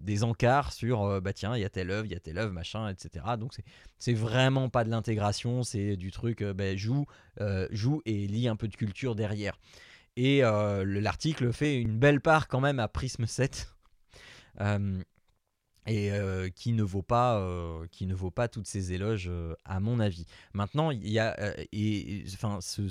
[0.00, 2.52] des encarts sur, bah tiens, il y a telle œuvre, il y a telle œuvre,
[2.52, 3.24] machin, etc.
[3.38, 3.54] Donc
[3.96, 7.06] c'est vraiment pas de l'intégration, c'est du truc, bah, joue,
[7.70, 9.58] joue et lit un peu de culture derrière.
[10.20, 13.72] Et l'article fait une belle part quand même à Prisme 7
[15.88, 19.54] et euh, qui ne vaut pas euh, qui ne vaut pas toutes ces éloges euh,
[19.64, 20.26] à mon avis.
[20.52, 21.36] Maintenant, il y a
[21.72, 22.82] et enfin ce,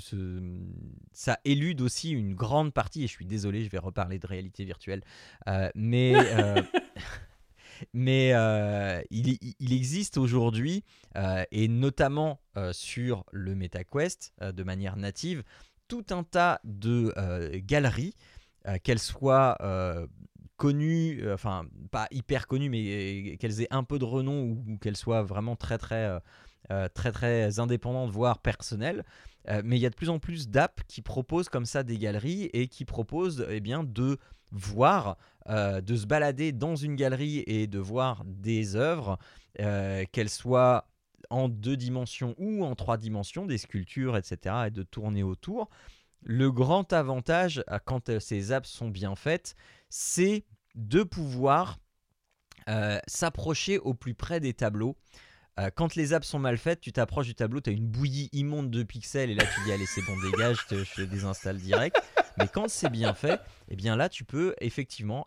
[1.12, 4.64] ça élude aussi une grande partie et je suis désolé, je vais reparler de réalité
[4.64, 5.02] virtuelle,
[5.74, 6.14] mais
[7.92, 8.30] mais
[9.10, 10.84] il, il, existe aujourd'hui
[11.52, 12.40] et notamment
[12.72, 15.44] sur le MetaQuest de manière native
[15.88, 17.12] tout un tas de
[17.64, 18.14] galeries
[18.82, 19.56] qu'elles soient
[20.58, 24.76] connues, euh, enfin pas hyper connues, mais euh, qu'elles aient un peu de renom ou,
[24.78, 26.20] qu'elles soient vraiment très très
[26.70, 29.04] euh, très très indépendantes, voire personnelles.
[29.64, 32.50] mais il y a de plus en plus d'apps qui proposent comme ça des galeries
[32.52, 34.18] et qui proposent eh bien, de
[34.52, 35.16] voir,
[35.48, 39.18] de se balader dans une galerie et de voir des œuvres,
[39.56, 40.86] qu'elles soient
[41.30, 45.68] en deux dimensions ou en trois dimensions, des sculptures, etc., et de tourner autour.
[46.22, 49.54] Le grand avantage, quand ces apps sont bien faites,
[49.88, 50.44] c'est
[50.74, 51.78] de pouvoir
[52.68, 54.96] euh, s'approcher au plus près des tableaux.
[55.58, 58.28] Euh, quand les apps sont mal faites, tu t'approches du tableau, tu as une bouillie
[58.32, 61.96] immonde de pixels et là tu dis allez c'est bon dégage, je te, désinstalle direct.
[62.36, 65.26] Mais quand c'est bien fait, eh bien là tu peux effectivement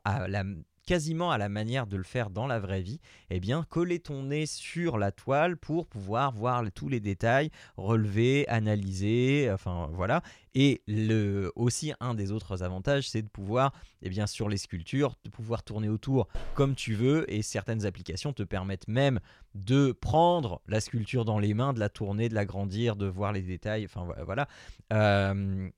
[0.91, 4.23] quasiment à la manière de le faire dans la vraie vie, eh bien, coller ton
[4.23, 10.21] nez sur la toile pour pouvoir voir tous les détails, relever, analyser, enfin voilà.
[10.53, 13.71] Et le, aussi, un des autres avantages, c'est de pouvoir,
[14.01, 17.23] eh bien, sur les sculptures, de pouvoir tourner autour comme tu veux.
[17.31, 19.21] Et certaines applications te permettent même
[19.55, 23.43] de prendre la sculpture dans les mains, de la tourner, de l'agrandir, de voir les
[23.43, 23.85] détails.
[23.85, 24.49] Enfin voilà.
[24.91, 25.69] Euh,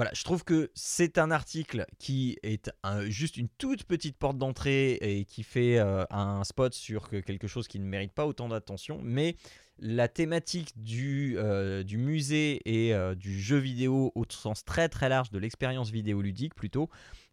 [0.00, 2.72] voilà, je trouve que c'est un article qui est
[3.08, 7.68] juste une toute petite porte d'entrée et qui fait euh, un spot sur quelque chose
[7.68, 9.36] qui ne mérite pas autant d'attention, mais
[9.80, 15.30] la thématique du, euh, musée et euh, du jeu vidéo au sens très très large
[15.30, 16.90] de l'expérience vidéoludique plutôt,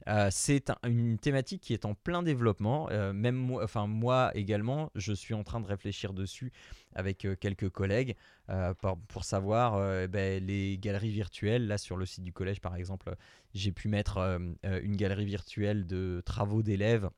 [0.08, 2.88] euh, c'est une thématique qui est en plein développement.
[3.14, 6.52] même moi, moi également, je suis en train de réfléchir dessus
[6.96, 8.16] avec quelques collègues
[9.10, 11.68] pour, savoir ben, les galeries virtuelles.
[11.68, 13.14] Là sur le site du collège par exemple,
[13.54, 17.10] j'ai pu mettre une galerie virtuelle de travaux d'élèves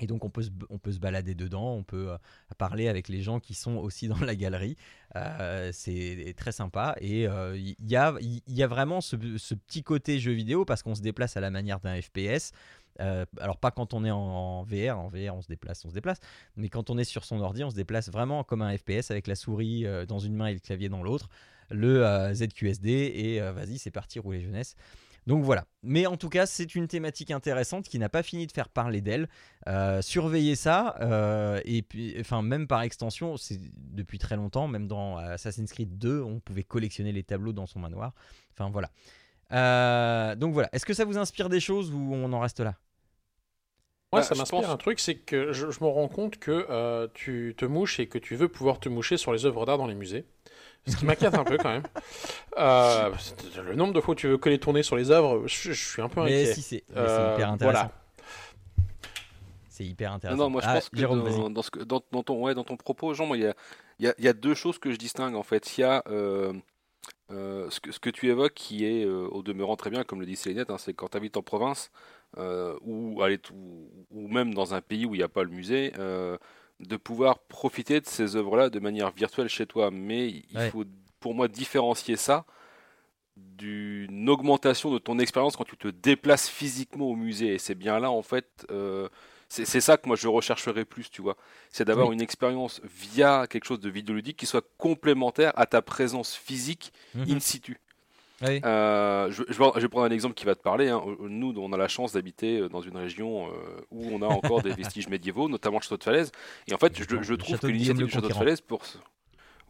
[0.00, 2.18] et donc on peut, se, on peut se balader dedans, on peut euh,
[2.58, 4.76] parler avec les gens qui sont aussi dans la galerie.
[5.16, 6.96] Euh, c'est très sympa.
[7.00, 10.94] Et il euh, y, a, y, a, vraiment ce, petit côté jeu vidéo parce qu'on
[10.94, 12.52] se déplace à la manière d'un FPS.
[12.98, 16.18] alors pas quand on est en, VR, en VR on se déplace, on se déplace,
[16.56, 19.28] mais quand on est sur son ordi, on se déplace vraiment comme un FPS avec
[19.28, 21.28] la souris dans une main et le clavier dans l'autre,
[21.70, 24.76] le ZQSD et vas-y c'est parti rouler jeunesse.
[25.26, 25.64] Donc voilà.
[25.82, 29.00] Mais en tout cas, c'est une thématique intéressante qui n'a pas fini de faire parler
[29.00, 29.28] d'elle.
[29.66, 30.96] Euh, surveillez ça.
[31.00, 35.98] Euh, et puis, enfin, même par extension, c'est depuis très longtemps, même dans Assassin's Creed
[35.98, 38.12] 2, on pouvait collectionner les tableaux dans son manoir.
[38.52, 38.90] Enfin voilà.
[39.52, 40.68] Euh, donc voilà.
[40.72, 42.74] Est-ce que ça vous inspire des choses ou on en reste là?
[44.12, 47.54] Ouais, bah, ça m'inspire un truc, c'est que je, je, me rends compte que tu
[47.56, 49.94] te mouches et que tu veux pouvoir te moucher sur les œuvres d'art dans les
[49.94, 50.24] musées.
[50.86, 51.82] Ce qui m'inquiète un peu quand même.
[52.58, 53.10] Euh,
[53.66, 56.02] le nombre de fois où tu veux coller ton nez sur les œuvres, je, suis
[56.02, 56.44] un peu inquiet.
[56.44, 57.78] Mais si, c'est euh, hyper intéressant.
[57.80, 57.92] Voilà.
[59.70, 60.38] C'est hyper intéressant.
[60.38, 63.14] Non, moi je ah, pense que dans, ce, dans, dans, ton, ouais, dans ton propos,
[63.14, 63.54] Jean, il y a,
[63.98, 65.76] y, a, y a, deux choses que je distingue en fait.
[65.76, 66.52] Il y a euh,
[67.30, 70.36] ce, que, ce que tu évoques qui est au demeurant très bien, comme le dit
[70.36, 71.90] Célinette, hein, c'est quand tu habites en province
[72.36, 75.92] ou, ou, ou, même dans un pays où il n'y a pas le musée
[76.86, 79.90] de pouvoir profiter de ces œuvres-là de manière virtuelle chez toi.
[79.90, 80.84] Mais il faut,
[81.20, 82.44] pour moi, différencier ça
[83.36, 87.54] d'une augmentation de ton expérience quand tu te déplaces physiquement au musée.
[87.54, 89.08] Et c'est bien là, en fait, euh,
[89.48, 91.36] c'est ça que moi je rechercherais plus, tu vois.
[91.70, 96.34] C'est d'avoir une expérience via quelque chose de vidéoludique qui soit complémentaire à ta présence
[96.34, 97.36] physique mhm.
[97.36, 97.80] in situ.
[98.44, 100.88] Euh, je, vais prendre un exemple qui va te parler.
[100.88, 101.02] Hein.
[101.20, 103.50] Nous, on a la chance d'habiter euh, dans une région euh,
[103.90, 106.32] où on a encore des vestiges médiévaux, notamment le château de Falaise.
[106.68, 108.82] Et en fait, je, trouve que l'initiative du château de Falaise pour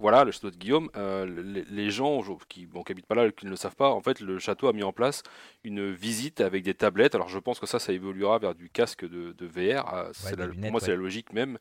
[0.01, 3.47] voilà, le château de Guillaume, euh, les, les gens qui bon, habitent pas là, qui
[3.47, 5.23] ne le savent pas, en fait, le château a mis en place
[5.63, 7.15] une visite avec des tablettes.
[7.15, 9.87] Alors, je pense que ça, ça évoluera vers du casque de, de VR.
[9.87, 11.59] Ah, la- pour moi, c'est la logique même.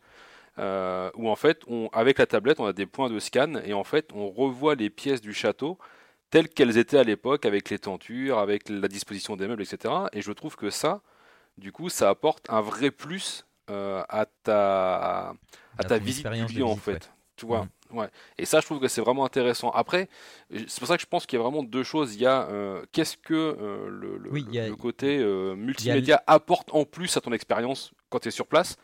[0.60, 3.74] Euh, où en fait, on, avec la tablette, on a des points de scan et
[3.74, 5.80] en fait, on revoit les pièces du château
[6.34, 10.10] telles qu'elles étaient à l'époque, avec les tentures, avec la disposition des meubles, etc.
[10.14, 11.02] Et je trouve que ça,
[11.58, 15.36] du coup, ça apporte un vrai plus euh, à ta, à
[15.78, 16.92] À ta visite du en fait.
[16.94, 17.00] ouais.
[17.36, 18.00] Tu vois, Mhm.
[18.00, 18.10] ouais.
[18.40, 19.70] Et ça, je trouve que c'est vraiment intéressant.
[19.72, 20.10] Après,
[20.52, 22.16] c'est pour ça que je pense qu'il y a vraiment deux choses.
[22.16, 25.18] Il y a euh, qu'est-ce que euh, le, Oui, a- côté
[25.56, 28.78] multimédia apporte en plus à ton expérience quand tu es sur place.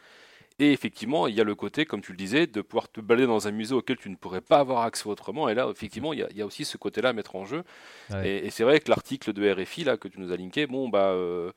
[0.60, 3.28] Et effectivement, il y a le côté, comme tu le disais, de pouvoir te balader
[3.28, 5.47] dans un musée auquel tu ne pourrais pas avoir accès autrement.
[5.47, 7.45] Et là, effectivement, il y a, il y a aussi ce côté-là à mettre en
[7.45, 7.64] jeu.
[8.10, 8.28] Ouais.
[8.30, 10.89] Et, et c'est vrai que l'article de RFI là que tu nous as linké, bon
[10.89, 11.51] bah, euh,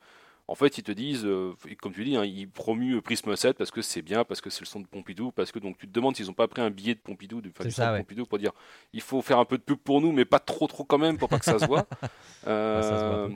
[0.47, 3.71] en fait, ils te disent, euh, comme tu dis, hein, ils promuent Prism 7 parce
[3.71, 5.91] que c'est bien, parce que c'est le son de Pompidou, parce que donc tu te
[5.93, 7.99] demandes s'ils n'ont pas pris un billet de Pompidou, du, ça, de ouais.
[7.99, 8.51] Pompidou pour dire,
[8.93, 11.17] il faut faire un peu de pub pour nous, mais pas trop trop quand même
[11.17, 11.87] pour pas que ça se voit.
[12.01, 13.29] Ça se voit Euh,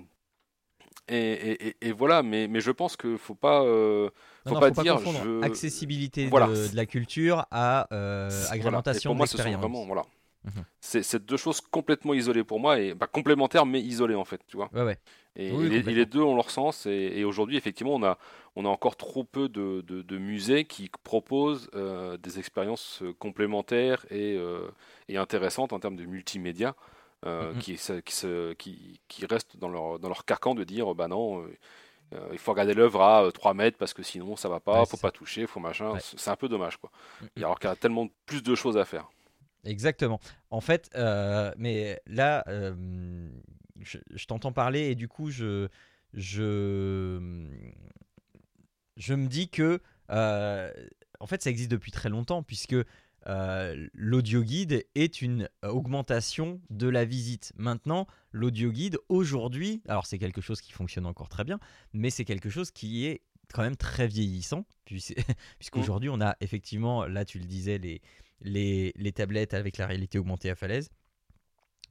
[1.09, 4.09] et, et- et- et voilà, mais, mais je pense qu'il faut pas, euh,
[4.47, 6.47] faut non, pas faut dire, confondre je- accessibilité Voilà.
[6.47, 8.51] de, de la culture à euh, Voilà.
[8.53, 10.03] Agrémentation pour moi, de vraiment, voilà.
[10.45, 10.63] Mhm.
[10.79, 14.39] C'est c'est deux choses complètement isolées pour moi et bah, complémentaires mais isolées en fait,
[14.47, 14.69] tu vois.
[14.73, 14.97] Ouais, ouais.
[15.35, 15.91] Et, Oui, et les, et complètement.
[15.99, 16.85] les deux ont leur sens.
[16.85, 18.17] Et, et aujourd'hui, effectivement, on a,
[18.55, 23.13] on a encore trop peu de, de- de musées qui proposent euh, des expériences euh,
[23.19, 24.67] complémentaires et, euh,
[25.09, 26.75] et intéressantes en termes de multimédia,
[27.25, 27.59] euh, Mhm.
[27.59, 31.07] qui, se- qui, se- qui, qui restent dans leur, dans leur carcan de dire bah
[31.07, 31.45] non,
[32.13, 34.79] euh, il faut regarder l'œuvre à euh, 3 mètres parce que sinon ça va pas,
[34.79, 35.91] Ouais, faut pas toucher, faut machin.
[35.91, 35.99] Ouais.
[36.01, 36.91] C'est un peu dommage, quoi.
[37.21, 37.29] Mhm.
[37.37, 39.09] Et alors qu'il y a tellement plus de choses à faire.
[39.65, 40.19] Exactement.
[40.49, 43.29] En fait, euh, mais là, euh,
[43.81, 45.67] je, je t'entends parler et du coup, je,
[46.13, 47.19] je,
[48.95, 52.75] je me dis que, en fait, ça existe depuis très longtemps puisque
[53.27, 57.51] euh, l'audio guide est une augmentation de la visite.
[57.57, 61.59] Maintenant, l'audio guide aujourd'hui, alors c'est quelque chose qui fonctionne encore très bien,
[61.93, 63.21] mais c'est quelque chose qui est
[63.53, 65.15] quand même très vieillissant puis-
[65.59, 68.01] puisqu'aujourd'hui on a effectivement, là tu le disais, les,
[68.95, 70.89] les, tablettes avec la réalité augmentée à falaise.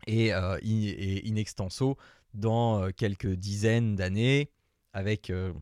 [0.06, 1.96] Et, euh, in, in extenso,
[2.34, 4.50] dans euh, quelques dizaines d'années,
[4.92, 5.52] avec euh,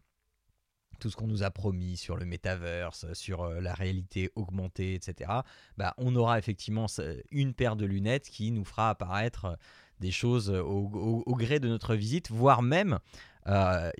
[1.04, 5.30] tout ce qu'on nous a promis sur le metaverse, sur euh, la réalité augmentée, etc.,
[5.76, 6.86] bah, on aura effectivement
[7.30, 9.54] une paire de lunettes qui nous fera apparaître euh,
[10.00, 13.00] des choses au, au- gré de notre visite, voire même,
[13.48, 13.90] euh,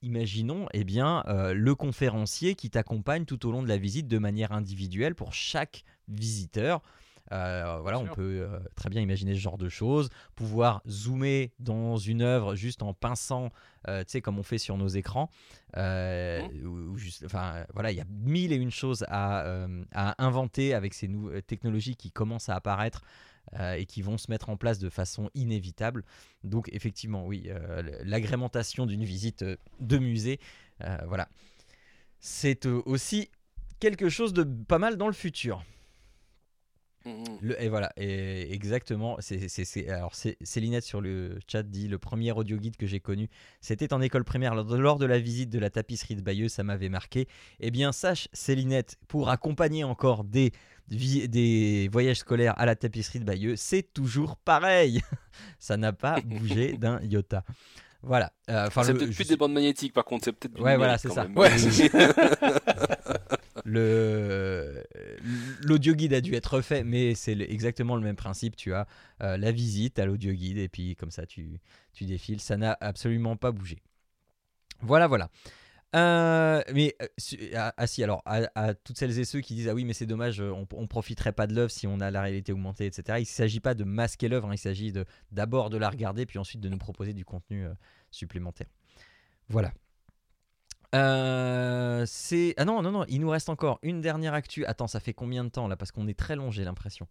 [0.00, 4.18] imaginons, eh bien, euh, le conférencier qui t'accompagne tout au long de la visite de
[4.18, 6.82] manière individuelle pour chaque visiteur.
[7.34, 11.96] Euh, voilà, on peut euh, très bien imaginer ce genre de choses, pouvoir zoomer dans
[11.96, 13.50] une œuvre juste en pinçant,
[13.88, 15.28] euh, tu sais, comme on fait sur nos écrans.
[16.62, 20.74] Ou- ou juste, enfin, voilà, il y a mille et une choses à, à inventer
[20.74, 23.02] avec ces nou- euh, technologies qui commencent à apparaître
[23.58, 26.04] euh, et qui vont se mettre en place de façon inévitable.
[26.44, 29.44] Donc, effectivement, oui, euh, l'agrémentation d'une visite
[29.80, 30.38] de musée,
[30.82, 31.28] euh, voilà,
[32.20, 33.30] c'est aussi
[33.80, 35.62] quelque chose de pas mal dans le futur.
[37.04, 37.38] Mhm.
[37.42, 39.16] Le- et voilà, et exactement.
[39.20, 43.28] C'est, alors, Célinette sur le chat dit le premier audio guide que j'ai connu,
[43.60, 46.48] c'était en école primaire lors de, lors de la visite de la tapisserie de Bayeux,
[46.48, 47.28] ça m'avait marqué.
[47.60, 50.52] Eh bien, sache, Célinette, pour accompagner encore des,
[51.92, 55.02] voyages scolaires à la tapisserie de Bayeux, c'est toujours pareil.
[55.58, 57.44] ça n'a pas bougé d'un iota.
[58.02, 58.32] Voilà.
[58.50, 61.26] Euh, c'est peut-être plus des bandes magnétiques, par contre, c'est peut-être Ouais, voilà, c'est ça.
[61.26, 61.34] même.
[63.64, 64.84] le
[65.62, 68.56] l'audio guide a dû être fait, mais c'est exactement le même principe.
[68.56, 68.86] Tu as
[69.22, 71.60] euh, la visite à l'audio guide et puis comme ça tu,
[71.92, 72.40] tu défiles.
[72.40, 73.78] Ça n'a absolument pas bougé.
[74.80, 75.30] Voilà, voilà.
[75.94, 77.06] Euh, mais euh,
[77.54, 80.06] ah, ah, si alors à, toutes celles et ceux qui disent ah oui mais c'est
[80.06, 83.18] dommage euh, on, on profiterait pas de l'œuvre si on a la réalité augmentée etc
[83.18, 84.92] il ne s'agit pas de masquer l'œuvre hein, il s'agit
[85.30, 87.74] d'abord de la regarder puis ensuite de nous proposer du contenu euh,
[88.10, 88.66] supplémentaire
[89.48, 89.72] voilà
[90.94, 92.06] euh,
[92.56, 94.64] ah non non non il nous reste encore une dernière actu.
[94.64, 95.76] Attends ça fait combien de temps là?
[95.76, 97.06] Parce qu'on est très long j'ai l'impression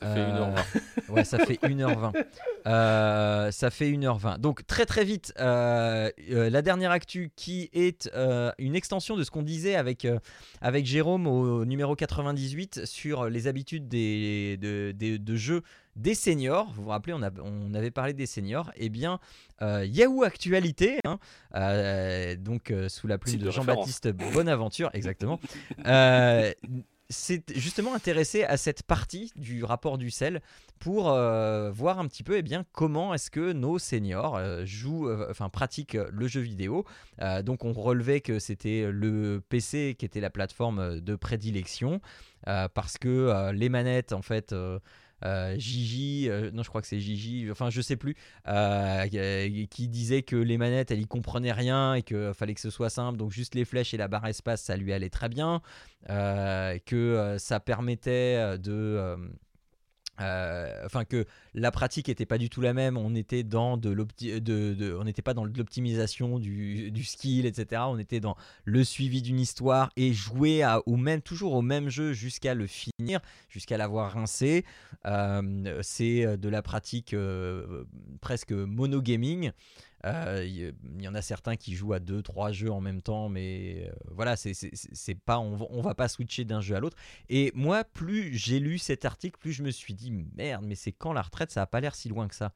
[0.00, 1.12] Ça fait une heure Euh, vingt.
[1.14, 2.12] ouais ça fait 1h20
[2.66, 8.10] Euh, ça fait 1h20 donc très très vite euh, la dernière actu qui est
[8.58, 10.06] une extension de ce qu'on disait avec,
[10.60, 15.62] avec Jérôme au numéro 98 sur les habitudes des, de, des- de jeu
[15.96, 16.72] des seniors.
[16.74, 18.72] Vous vous rappelez, on, a- on avait parlé des seniors.
[18.76, 19.20] Eh bien,
[19.62, 21.18] euh, Yahoo Actualité, hein,
[21.54, 25.38] euh, donc euh, sous la plume de de Jean-Baptiste Bonaventure, exactement,
[27.14, 30.40] s'est justement intéressé à cette partie du rapport du sel
[30.78, 35.28] pour euh, voir un petit peu eh comment est-ce que nos seniors euh, jouent, euh,
[35.30, 36.84] enfin pratiquent le jeu vidéo.
[37.42, 42.00] Donc on relevait que c'était le PC qui était la plateforme de prédilection
[42.44, 44.54] parce que les manettes en fait.
[45.24, 48.14] Euh, Gigi, euh, non je crois que c'est Gigi, enfin je sais plus,
[48.48, 49.06] euh,
[49.70, 52.90] qui- disait que les manettes elle y comprenait rien et qu'il fallait que ce soit
[52.90, 55.62] simple, donc juste les flèches et la barre espace ça lui allait très bien,
[56.08, 59.16] que ça permettait de...
[60.20, 62.96] euh, euh, enfin que la pratique était pas du tout la même.
[62.96, 63.94] On était dans de
[65.04, 70.12] n'était pas dans l'optimisation du, skill etc on était dans le suivi d'une histoire et
[70.12, 74.64] jouer à, au même toujours au même jeu jusqu'à le finir jusqu'à l'avoir rincé.
[75.06, 77.84] Euh, c'est de la pratique euh,
[78.20, 79.48] presque monogaming.
[79.48, 83.00] euh, Il y, il y en a certains qui jouent à 2-3 jeux en même
[83.02, 84.52] temps, mais euh, voilà, c'est
[85.24, 86.96] pas, on, va- on va pas switcher d'un jeu à l'autre.
[87.28, 90.92] Et moi, plus j'ai lu cet article, plus je me suis dit merde, mais c'est
[90.92, 91.50] quand la retraite?
[91.50, 92.52] Ça a pas l'air si loin que ça.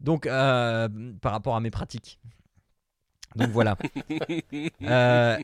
[0.00, 0.88] Donc, euh,
[1.20, 2.18] par rapport à mes pratiques.
[3.36, 3.76] Donc voilà.
[4.82, 5.38] Euh,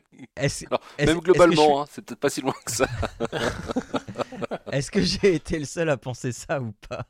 [0.69, 2.87] Alors, Même globalement, hein, c'est peut-être pas si loin que ça.
[4.71, 7.07] Est-ce que j'ai été le seul à penser ça ou pas?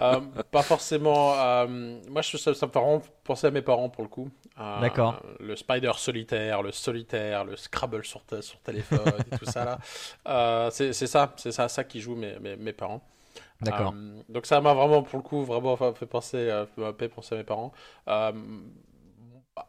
[0.00, 0.20] Euh,
[0.50, 1.34] pas forcément.
[1.38, 1.66] euh,
[2.10, 4.30] moi, je, ça, ça me fait vraiment penser à mes parents pour le coup.
[4.60, 5.22] Euh, D'accord.
[5.40, 8.22] Le Spider solitaire, le solitaire, le Scrabble sur,
[8.62, 10.70] téléphone et tout ça là.
[10.70, 13.02] C'est ça, c'est ça, ça qui jouent mes, mes, mes parents.
[13.60, 13.94] D'accord.
[14.28, 16.64] Donc ça m'a vraiment, pour le coup, vraiment fait penser,
[16.98, 17.72] fait penser à mes parents.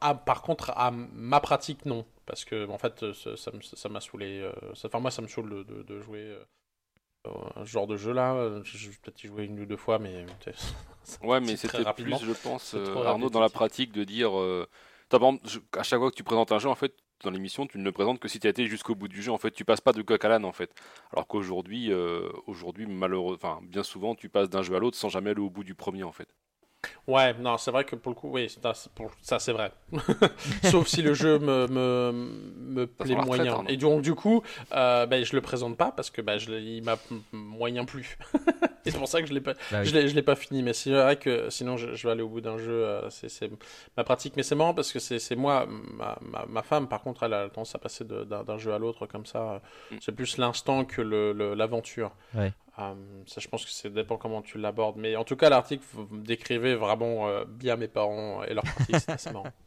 [0.01, 2.05] Ah, par contre, à ma pratique, non.
[2.25, 4.49] Parce que, en fait, ça m'a saoulé.
[4.85, 6.35] Enfin, moi, ça me saoule de, de- de jouer
[7.25, 8.35] ce genre de jeu-là.
[8.35, 10.25] Euh, Je je vais peut-être y jouer une ou deux fois, mais...
[11.23, 14.37] Ouais, mais c'était plus, je pense, euh, Arnaud, dans la pratique, de dire.
[14.39, 14.67] euh,
[15.09, 16.93] t'as, par exemple, je- à chaque fois que tu présentes un jeu, en fait,
[17.23, 19.31] dans l'émission, tu ne le présentes que si tu as été jusqu'au bout du jeu.
[19.31, 20.71] En fait, tu passes pas de coq à l'âne, en fait.
[21.13, 25.09] Alors qu'aujourd'hui, euh, aujourd'hui, malheureux, enfin, bien souvent, tu passes d'un jeu à l'autre sans
[25.09, 26.27] jamais aller au bout du premier, en fait.
[27.07, 29.71] Ouais, non, c'est vrai que pour le coup, oui, ça, c'est pour- ça c'est vrai.
[30.63, 32.11] Sauf si le jeu me, me,
[32.57, 33.63] me plaît retraite, moyen.
[33.67, 34.41] Et donc, du coup,
[34.73, 36.97] euh, ben, je le présente pas parce que ben, je l'ai- il m'a
[37.31, 38.17] moyen plu.
[38.85, 39.85] Et c'est pour ça que je l'ai pas, Bah oui.
[39.85, 40.63] je l'ai, je l'ai pas fini.
[40.63, 42.71] Mais c'est vrai que sinon, je, je vais aller au bout d'un jeu.
[42.85, 43.49] euh, c'est, c'est
[43.97, 44.33] ma pratique.
[44.37, 47.33] Mais c'est marrant parce que c'est, c'est moi, ma, ma, ma femme, par contre, elle
[47.33, 49.61] a tendance à passer d'un, jeu à l'autre comme ça.
[49.91, 49.95] Mm.
[49.99, 51.53] C'est plus l'instant que le, le-
[52.79, 52.93] Euh,
[53.25, 54.97] ça, je pense que ça dépend comment tu l'abordes.
[54.97, 58.63] Mais en tout cas, l'article vous me décrivait vraiment euh, bien mes parents et leur
[58.63, 58.95] pratique.
[59.17, 59.51] C'est marrant.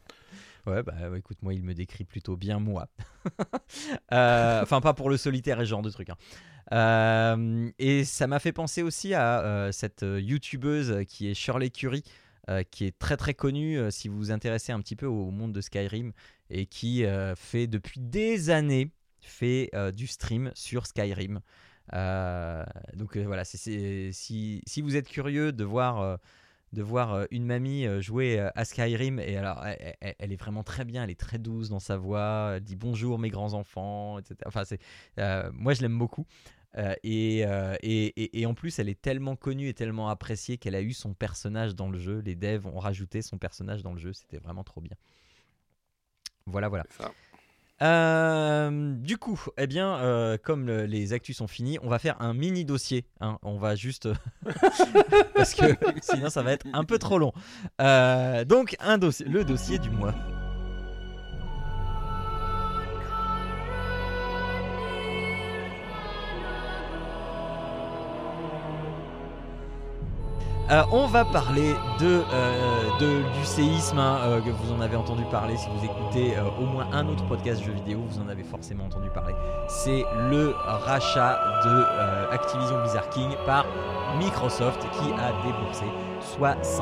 [0.67, 2.87] Ouais, bah écoute, moi, il me décrit plutôt bien moi.
[4.13, 6.09] Euh, Enfin, pas pour le solitaire et ce genre de truc.
[6.71, 7.71] hein.
[7.79, 12.03] Et ça m'a fait penser aussi à cette youtubeuse qui est Shirley Curie,
[12.69, 15.61] qui est très très connue si vous vous intéressez un petit peu au monde de
[15.61, 16.11] Skyrim
[16.51, 17.05] et qui
[17.35, 21.39] fait depuis des années fait du stream sur Skyrim.
[21.93, 22.63] Euh,
[22.95, 26.17] donc euh, voilà, si, si vous êtes curieux de voir euh,
[26.73, 31.09] de voir une mamie jouer à Skyrim et alors elle, est vraiment très bien, elle
[31.09, 34.37] est très douce dans sa voix, elle dit bonjour mes grands enfants, etc.
[34.45, 34.63] Enfin
[35.51, 36.25] moi je l'aime beaucoup.
[37.03, 40.93] Et, et, et- en plus, elle est tellement connue et tellement appréciée qu'elle a eu
[40.93, 42.19] son personnage dans le jeu.
[42.19, 44.13] Les devs ont rajouté son personnage dans le jeu.
[44.13, 44.95] C'était vraiment trop bien.
[46.45, 46.85] Voilà, voilà.
[47.81, 52.15] Euh, du coup, eh bien, euh, comme le- les actus sont finis, on va faire
[52.21, 53.05] un mini dossier.
[53.21, 53.37] hein.
[53.43, 54.07] On va juste
[55.35, 55.65] parce que
[56.01, 57.33] sinon ça va être un peu trop long.
[57.81, 58.75] Euh, donc
[59.25, 60.13] le dossier du mois.
[70.71, 75.23] Euh, on va parler de, euh, du séisme, hein, euh, que vous en avez entendu
[75.25, 78.85] parler si vous écoutez au moins un autre podcast jeux vidéo, vous en avez forcément
[78.85, 79.35] entendu parler.
[79.67, 83.65] C'est le rachat de Activision Blizzard King par
[84.17, 85.85] Microsoft qui a déboursé
[86.37, 86.79] 70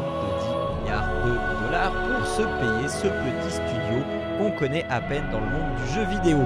[0.83, 4.03] milliards de dollars pour se payer ce petit studio
[4.37, 6.45] qu'on connaît à peine dans le monde du jeu vidéo.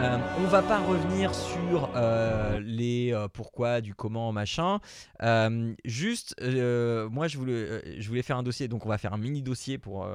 [0.00, 4.78] Euh, on va pas revenir sur euh, les euh, pourquoi, du comment, machin.
[5.22, 9.76] Euh, juste, moi je voulais, faire un dossier, donc on va faire un mini dossier
[9.76, 10.08] pour,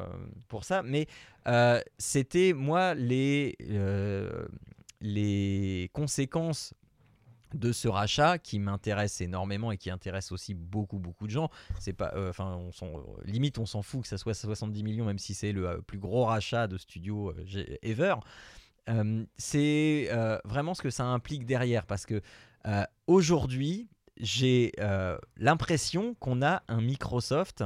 [0.47, 1.07] pour ça, mais
[1.97, 3.57] c'était moi les,
[5.01, 6.73] les conséquences
[7.53, 11.49] de ce rachat qui m'intéresse énormément et qui intéresse aussi beaucoup beaucoup de gens.
[11.79, 12.93] C'est pas, enfin, on s'en,
[13.25, 16.25] limite on s'en fout que ça soit 70 millions, même si c'est le plus gros
[16.25, 18.15] rachat de studio euh, ever.
[18.89, 22.21] Euh, c'est euh, vraiment ce que ça implique derrière parce que
[22.65, 23.87] euh, aujourd'hui
[24.17, 24.71] j'ai
[25.37, 27.63] l'impression qu'on a un Microsoft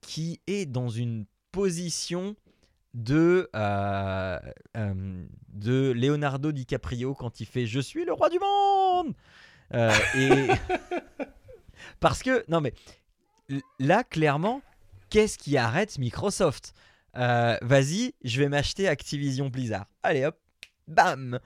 [0.00, 2.34] qui est dans une position
[2.92, 3.48] de,
[4.74, 9.14] de Leonardo DiCaprio quand il fait Je suis le roi du monde!
[9.72, 10.48] Euh, et
[12.00, 12.74] parce que non mais
[13.78, 14.60] là clairement
[15.08, 16.74] qu'est-ce qui arrête Microsoft?
[17.16, 19.86] Euh, Vas-y, je vais m'acheter Activision Blizzard.
[20.02, 20.38] Allez hop,
[20.88, 21.38] bam.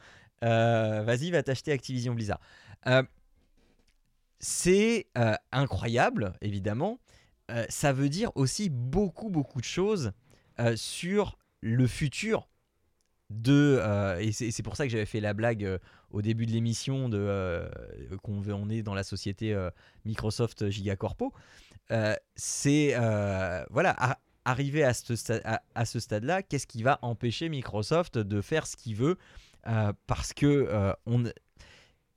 [0.44, 2.40] Euh, Vas-y, va t'acheter Activision Blizzard.
[2.86, 3.02] Euh,
[4.40, 5.08] c'est
[5.50, 7.00] incroyable, évidemment.
[7.68, 10.12] Ça veut dire aussi beaucoup, beaucoup de choses
[10.76, 12.48] sur le futur
[13.30, 13.82] de.
[14.20, 15.80] et c'est pour ça que j'avais fait la blague
[16.10, 17.68] au début de l'émission de euh,
[18.22, 19.56] qu'on on est dans la société
[20.04, 21.32] Microsoft Gigacorpo.
[22.36, 22.94] C'est
[23.70, 24.18] voilà
[24.48, 25.14] ar- arriver à ce,
[26.00, 29.16] stade-là, qu'est-ce qui va empêcher Microsoft de faire ce qu'il veut
[29.66, 30.92] Euh, Parce que euh,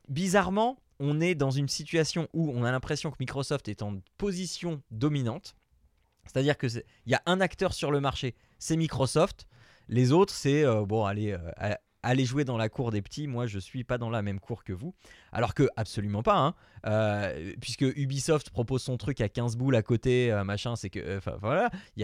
[0.07, 4.81] bizarrement, on est dans une situation où on a l'impression que Microsoft est en position
[4.91, 5.55] dominante.
[6.25, 9.47] C'est-à-dire que il y a un acteur sur le marché, c'est Microsoft.
[9.87, 11.35] Les autres, c'est euh, bon, allez,
[12.03, 13.27] allez jouer dans la cour des petits.
[13.27, 14.93] Moi, je suis pas dans la même cour que vous.
[15.31, 16.55] Alors que absolument pas, hein.
[16.85, 20.75] Euh, puisque Ubisoft propose son truc à 15 boules à côté, euh, machin.
[20.75, 22.03] C'est que, euh, enfin voilà, il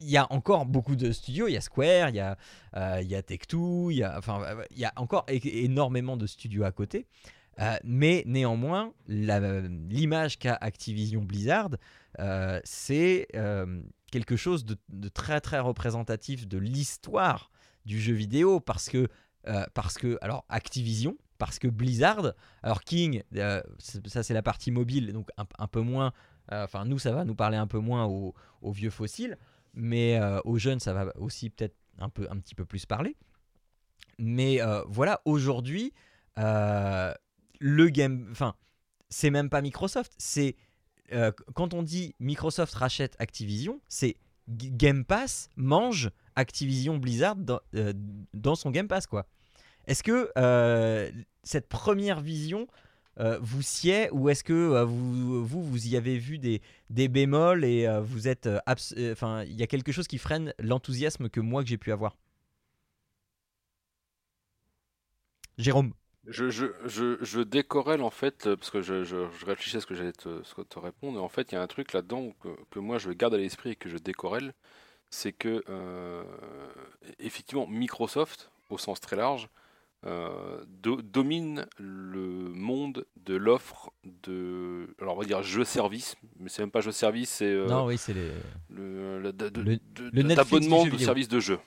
[0.00, 1.48] y a, encore beaucoup de studios.
[1.48, 2.36] Il y a Square, il y a,
[3.02, 4.20] y a Tech2, il y a,
[4.76, 7.06] y a encore énormément de studios à côté.
[7.84, 11.70] Mais néanmoins, l'image qu'a Activision Blizzard,
[12.64, 13.28] c'est
[14.10, 17.50] quelque chose de, de très très représentatif de l'histoire
[17.84, 19.08] du jeu vidéo parce que,
[19.46, 24.70] euh, parce que alors Activision, parce que Blizzard, alors King, euh, ça c'est la partie
[24.70, 26.12] mobile, donc un, peu moins,
[26.52, 28.34] euh, enfin nous ça va nous parler un peu moins aux,
[28.72, 29.38] vieux fossiles,
[29.74, 33.16] mais aux jeunes ça va aussi peut-être un, peu, un petit peu plus parler.
[34.18, 35.94] Mais voilà, aujourd'hui,
[36.36, 38.54] le game, enfin,
[39.08, 40.56] c'est même pas Microsoft, c'est
[41.54, 44.16] quand on dit Microsoft rachète Activision, c'est
[44.48, 46.10] Game Pass mange
[46.40, 47.92] Activision Blizzard dans, euh,
[48.34, 49.26] dans son Game Pass quoi.
[49.86, 51.10] Est-ce que euh,
[51.42, 52.66] cette première vision
[53.18, 57.64] euh, vous sied ou est-ce que vous, vous vous y avez vu des, des bémols
[57.64, 61.68] et vous êtes enfin il y a quelque chose qui freine l'enthousiasme que moi que
[61.68, 62.16] j'ai pu avoir?
[65.58, 65.92] Jérôme.
[66.26, 70.12] Je, je, je, je décorrèle en fait, parce que je, je, à ce que j'allais
[70.12, 73.10] te, répondre, et en fait il y a un truc là-dedans que, que moi je
[73.10, 74.52] garde à l'esprit et que je décorèle,
[75.10, 76.22] c'est que euh,
[77.18, 79.48] effectivement Microsoft, au sens très large,
[80.06, 82.20] euh, do- domine le
[82.54, 83.92] monde de l'offre
[84.22, 87.98] de, alors on va dire jeu-service, mais c'est même pas jeu-service, c'est euh, non oui
[87.98, 88.30] c'est les.
[88.70, 89.30] le, le- Le-
[90.10, 91.04] le d'abonnement jeu de vidéo.
[91.04, 91.58] services de jeu.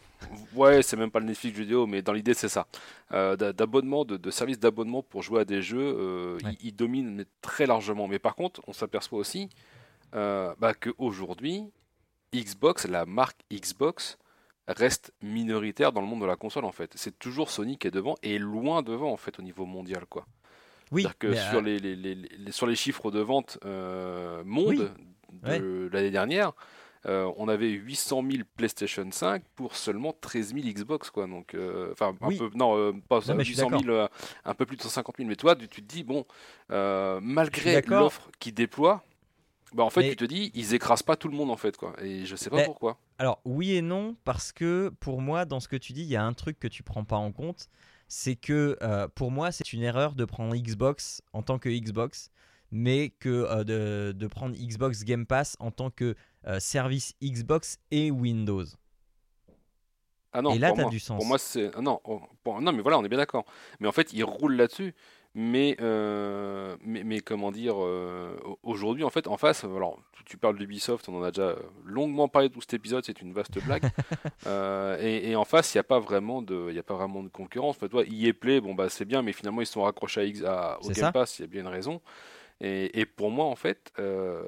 [0.55, 2.65] Ouais, c'est même pas le Netflix vidéo, mais dans l'idée c'est ça.
[3.11, 6.55] Euh, d'a- d'abonnement, de, de services d'abonnement pour jouer à des jeux, euh, Ouais.
[6.61, 8.07] il, il domine mais très largement.
[8.07, 9.49] Mais par contre, on s'aperçoit aussi
[10.15, 11.65] euh, bah, qu'aujourd'hui,
[12.33, 14.17] Xbox, la marque Xbox,
[14.67, 16.91] reste minoritaire dans le monde de la console en fait.
[16.95, 20.25] C'est toujours Sony qui est devant et loin devant en fait au niveau mondial quoi.
[20.91, 21.01] Oui.
[21.03, 24.91] C'est-à-dire que sur, euh, les, les- les- les- sur les chiffres de vente euh, monde
[25.43, 25.59] Oui.
[25.59, 26.53] de l'année dernière,
[27.05, 31.27] euh, on avait 800 000 PlayStation 5 pour seulement 13 000 Xbox quoi.
[31.27, 32.37] Donc, euh, enfin, un Oui.
[32.37, 34.07] peu, non, pas Non, mais je suis 800 000, euh,
[34.45, 35.27] un peu plus de 150 000.
[35.27, 36.25] Mais toi, tu, tu te dis bon,
[37.21, 39.03] malgré l'offre qu'ils déploient,
[39.73, 41.75] bah en fait, Mais- tu te dis, ils écrasent pas tout le monde en fait
[41.77, 41.93] quoi.
[42.01, 42.97] Et je sais pas Mais- pourquoi.
[43.17, 46.15] Alors oui et non parce que pour moi dans ce que tu dis il y
[46.15, 47.69] a un truc que tu prends pas en compte
[48.07, 52.29] c'est que euh, pour moi c'est une erreur de prendre Xbox en tant que Xbox
[52.71, 56.15] mais que euh, de, de prendre Xbox Game Pass en tant que
[56.47, 58.65] euh, service Xbox et Windows.
[60.35, 61.17] Ah non, Et là, t'as moi, du sens.
[61.17, 63.45] Pour moi, c'est ah non, oh, pour- non, mais voilà, on est bien d'accord.
[63.79, 64.95] Mais en fait, ils roulent là-dessus.
[65.35, 70.37] Mais, euh, mais, mais comment dire, euh, au- aujourd'hui, en fait, en face, alors, tu,
[70.37, 71.55] parles d'Ubisoft, on en a déjà
[71.85, 73.83] longuement parlé tout cet épisode, c'est une vaste blague.
[74.45, 77.23] Euh, et, et en face, il n'y a pas vraiment de, y a pas vraiment
[77.23, 77.77] de concurrence.
[77.77, 80.23] En fait, toi, EA Play, bon bah c'est bien, mais finalement, ils sont raccrochés à,
[80.25, 81.11] X- à- au Game ça.
[81.13, 81.39] Pass.
[81.39, 82.01] Il y a bien une raison.
[82.59, 84.43] Et, et pour moi, en fait, euh,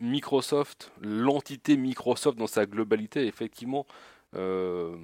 [0.00, 3.86] Microsoft, l'entité Microsoft dans sa globalité, effectivement,
[4.34, 4.96] euh,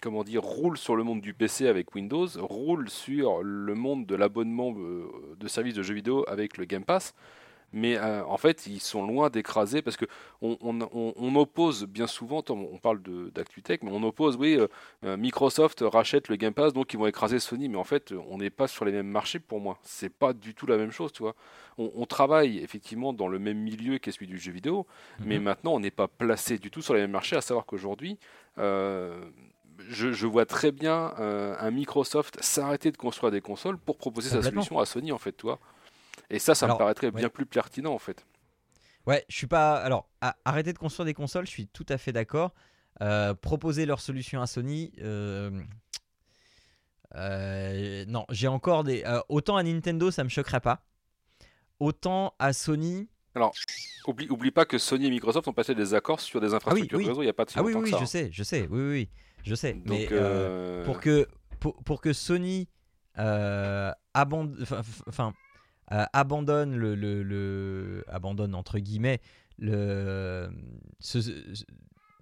[0.00, 4.14] comment dire, roule sur le monde du PC avec Windows, roule sur le monde de
[4.14, 7.14] l'abonnement euh, de services de jeux vidéo avec le Game Pass.
[7.74, 10.06] Mais euh, en fait, ils sont loin d'écraser parce que
[10.40, 13.02] on, on- on- on oppose bien souvent, on parle
[13.34, 14.58] d'ActuTech, mais on oppose, oui,
[15.04, 17.68] euh, Microsoft rachète le Game Pass, donc ils vont écraser Sony.
[17.68, 19.78] Mais en fait, on n'est pas sur les mêmes marchés pour moi.
[19.82, 21.34] C'est pas du tout la même chose, tu vois.
[21.76, 24.86] On, travaille effectivement dans le même milieu qu'est celui du jeu vidéo,
[25.20, 25.44] mais Mhm.
[25.44, 28.18] maintenant on n'est pas placé du tout sur les mêmes marchés, à savoir qu'aujourd'hui,
[28.56, 29.20] euh,
[29.78, 34.28] je, je vois très bien euh, un Microsoft s'arrêter de construire des consoles pour proposer
[34.30, 35.58] sa solution à Sony, en fait, tu vois.
[36.30, 37.12] Et ça, ça Alors, me paraîtrait ouais.
[37.12, 38.26] bien plus pertinent, en fait.
[39.06, 39.76] Ouais, je suis pas.
[39.76, 42.54] Alors, à- arrêter de construire des consoles, je suis tout à fait d'accord.
[43.00, 44.92] euh, proposer leur solution à Sony.
[45.00, 45.62] euh,
[47.14, 49.04] euh, non, j'ai encore des.
[49.28, 50.84] autant à Nintendo, ça me choquerait pas.
[51.80, 53.08] Autant à Sony.
[54.06, 57.06] Oublie, oublie pas que Sony et Microsoft ont passé des accords sur des infrastructures oui.
[57.06, 58.00] réseau il n'y a pas de si Ah oui, oui, que ça.
[58.00, 58.62] je sais, je sais.
[58.68, 59.08] Oui, oui, oui,
[59.44, 59.72] je sais.
[59.74, 61.26] Donc, Mais euh, euh, pour que
[61.60, 62.68] pour, pour que Sony
[63.18, 64.64] euh, abandonne,
[65.08, 65.32] enfin,
[65.92, 69.20] euh, abandonne le, le, le- abandonne entre guillemets
[69.58, 70.48] le
[71.00, 71.18] ce,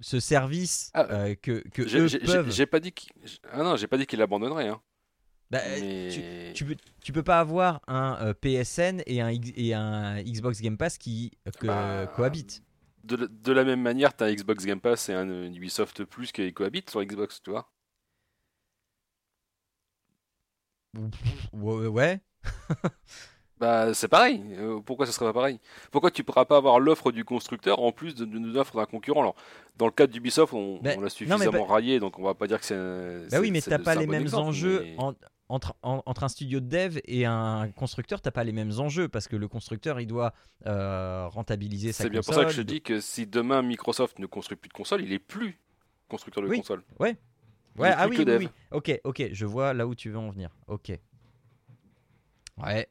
[0.01, 2.51] ce service Ah, euh, que, que j'ai- eux j'ai- peuvent.
[2.51, 3.11] j'ai pas dit qu'il
[3.53, 4.69] ah non, j'ai pas dit qu'il abandonnerait.
[4.69, 4.81] Hein.
[5.51, 6.53] Bah, Mais...
[6.55, 10.99] tu peux tu peux pas avoir un PSN et un et un Xbox Game Pass
[10.99, 11.31] qui
[11.61, 12.63] que- Bah, cohabitent.
[13.07, 16.05] De, la- de la même manière, tu as un Xbox Game Pass et un Ubisoft
[16.05, 17.71] Plus qui cohabitent sur Xbox, tu vois.
[21.53, 22.21] Ouais, ouais.
[23.59, 24.43] Bah, c'est pareil.
[24.59, 25.59] Euh, pourquoi ce serait pas pareil?
[25.91, 29.21] Pourquoi tu pourras pas avoir l'offre du constructeur en plus de, de, l'offre d'un concurrent?
[29.23, 29.35] Alors,
[29.79, 32.47] dans le cas d'Ubisoft, on, Bah, on l'a suffisamment bah- raillé, donc on va pas
[32.49, 32.75] dire que c'est.
[32.75, 35.15] un- Bah oui, mais t'as pas les mêmes exemple, enjeux mais- en-
[35.49, 38.21] entre, en- entre un studio de dev et un constructeur.
[38.21, 40.33] T'as pas les mêmes enjeux parce que le constructeur il doit
[40.67, 42.35] euh, rentabiliser sa C'est bien console.
[42.35, 45.03] pour ça que je te dis que si demain Microsoft ne construit plus de console,
[45.03, 45.59] il est plus
[46.09, 46.59] constructeur de Oui.
[46.59, 46.83] console.
[46.99, 48.49] Ouais, est ah oui, oui, oui.
[48.71, 50.51] Ok, ok, je vois là où tu veux en venir.
[50.67, 50.93] Ok.
[52.59, 52.89] Ouais.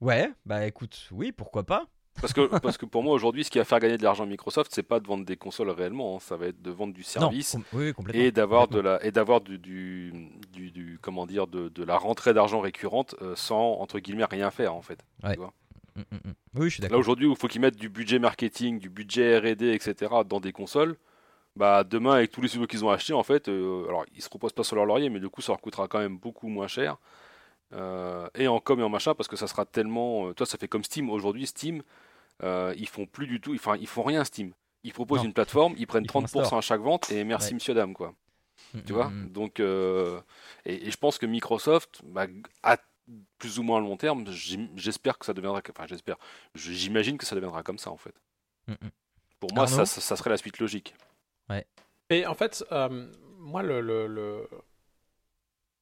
[0.00, 1.86] Ouais, bah écoute, oui, pourquoi pas.
[2.20, 4.26] Parce que, parce que pour moi aujourd'hui, ce qui va faire gagner de l'argent à
[4.26, 7.02] Microsoft, c'est pas de vendre des consoles réellement, hein, ça va être de vendre du
[7.02, 7.54] service.
[7.54, 10.12] Non, oui, et d'avoir de la et d'avoir du, du,
[10.52, 14.50] du, du- comment dire de, de la rentrée d'argent récurrente euh, sans entre guillemets rien
[14.50, 15.00] faire en fait.
[15.24, 16.32] Mm, mm, mm.
[16.56, 17.00] Oui, je suis Là d'accord.
[17.00, 20.12] aujourd'hui, il faut qu'ils mettent du budget marketing, du budget R&D, etc.
[20.26, 20.96] dans des consoles.
[21.54, 24.28] Bah demain avec tous les studios qu'ils ont achetés en fait, euh, alors ils se
[24.30, 26.66] reposent pas sur leur laurier, mais du coup ça leur coûtera quand même beaucoup moins
[26.68, 26.98] cher.
[27.72, 30.68] Euh, et en com et en machin parce que ça sera tellement, toi ça fait
[30.68, 31.82] comme Steam aujourd'hui, Steam
[32.42, 34.52] euh, ils font plus du tout, enfin ils font rien Steam.
[34.84, 35.26] Ils proposent Non.
[35.26, 36.54] une plateforme, ils prennent Ils font un 30% store.
[36.58, 37.54] à chaque vente et merci Ouais.
[37.54, 38.14] monsieur dame quoi.
[38.74, 39.28] Mm, Tu mm, vois mm.
[39.32, 40.20] Donc, euh,
[40.64, 42.26] et, et je pense que Microsoft, bah,
[42.62, 42.78] à
[43.38, 44.24] plus ou moins long terme,
[44.76, 45.60] j'espère que ça deviendra.
[45.70, 46.16] Enfin, j'espère.
[46.54, 48.14] je- J'imagine que ça deviendra comme ça, en fait.
[48.68, 48.90] Mm, mm.
[49.40, 50.94] Pour moi, ça, ça, ça serait la suite logique.
[52.08, 54.48] Et en fait, euh, moi, le, le, le-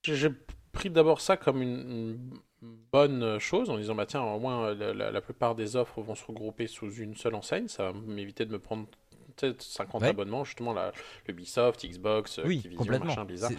[0.02, 0.30] j'ai j'ai
[0.72, 2.40] pris d'abord ça comme une, une
[2.92, 6.14] bonne chose en disant, bah tiens, au moins la, la- la plupart des offres vont
[6.14, 8.86] se regrouper sous une seule enseigne, ça va m'éviter de me prendre
[9.36, 10.08] peut-être 50 Ouais.
[10.10, 10.92] abonnements, justement, la,
[11.26, 13.06] le Ubisoft, Xbox, Oui, Activision, complètement.
[13.06, 13.50] machin bizarre.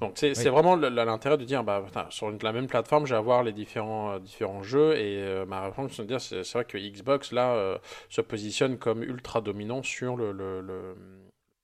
[0.00, 0.48] Donc c'est Oui.
[0.48, 4.14] vraiment l'intérêt de dire bah putain, sur la même plateforme je vais avoir les différents
[4.14, 7.54] euh, différents jeux et euh, ma réponse c'est de dire c'est vrai que Xbox là
[7.54, 7.78] euh,
[8.08, 10.96] se positionne comme ultra dominant sur le, le- le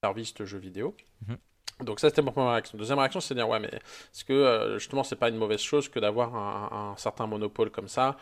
[0.04, 0.94] service de jeux vidéo.
[1.26, 1.36] Mhm.
[1.84, 2.78] Donc ça c'était ma première réaction.
[2.78, 5.60] Deuxième réaction c'est de dire ouais mais est-ce que euh, justement c'est pas une mauvaise
[5.60, 8.16] chose que d'avoir un, certain monopole comme ça?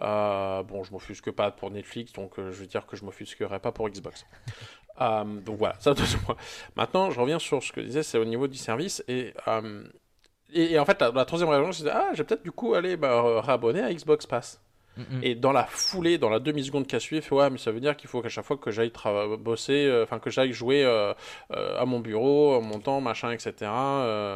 [0.00, 3.58] Euh, bon je m'offusque pas pour Netflix donc euh, je veux dire que je m'offusquerai
[3.60, 4.26] pas pour Xbox.
[5.00, 5.94] Euh, donc voilà, ça.
[6.76, 9.00] Maintenant, je reviens sur ce que je disais, c'est au niveau du service.
[9.06, 9.32] Et,
[10.52, 13.80] et, en fait, la, troisième réaction, c'est ah, j'ai peut-être du coup aller me réabonner
[13.80, 14.60] à Xbox Pass.
[14.98, 15.20] Mm.
[15.22, 17.80] Et dans la foulée, dans la demi-seconde qui a suivi, fait ouais, mais ça veut
[17.80, 18.92] dire qu'il faut qu'à chaque fois que j'aille
[19.38, 21.14] bosser, euh, enfin que j'aille jouer euh,
[21.52, 23.52] euh, à mon bureau, mon temps, machin, etc.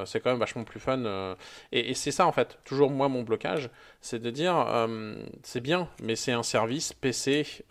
[0.06, 1.34] c'est quand même vachement plus fun.
[1.72, 3.70] Et, et c'est ça en fait, toujours moi mon blocage,
[4.00, 4.66] c'est de dire
[5.42, 7.64] c'est bien, mais c'est un service PC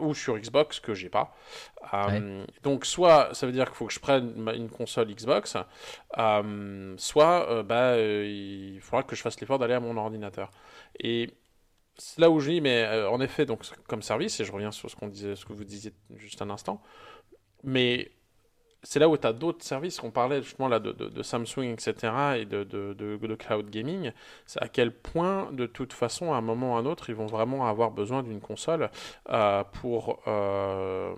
[0.00, 1.34] ou sur Xbox que j'ai pas.
[2.62, 5.56] Donc soit ça veut dire qu'il faut que je prenne une console Xbox,
[6.96, 10.50] soit bah, il faudra que je fasse l'effort d'aller à mon ordinateur.
[11.00, 11.30] Et
[12.18, 14.90] là où je dis, mais euh, en effet, donc comme service, et je reviens sur
[14.90, 16.82] ce qu'on disait, ce que vous disiez juste un instant,
[17.64, 18.12] mais
[18.82, 21.94] c'est là où tu as d'autres services, on parlait justement là de, Samsung, etc.,
[22.38, 24.12] et de, de, cloud gaming,
[24.46, 27.16] c'est à quel point, de toute façon, à un moment ou à un autre, ils
[27.16, 28.90] vont vraiment avoir besoin d'une console
[29.30, 31.14] euh, pour, euh,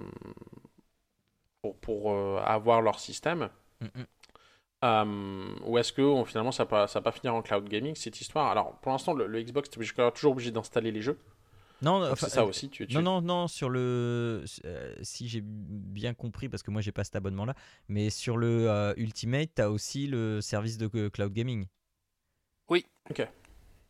[1.63, 3.51] pour, pour euh, avoir leur système.
[3.81, 4.05] Mm, mm.
[4.83, 7.95] Euh, ou est-ce que on- finalement ça va, ça va pas finir en cloud gaming
[7.95, 8.51] cette histoire?
[8.51, 11.19] Alors pour l'instant le, le Xbox tu es toujours obligé d'installer les jeux.
[11.83, 12.69] Non, enfin, c'est ça euh, aussi.
[12.69, 14.45] Tu, tu- Non, non, non, sur le.
[14.65, 17.55] euh, si j'ai bien compris, parce que moi j'ai pas cet abonnement-là,
[17.89, 21.67] mais sur le euh, Ultimate, tu as aussi le service de euh, cloud gaming.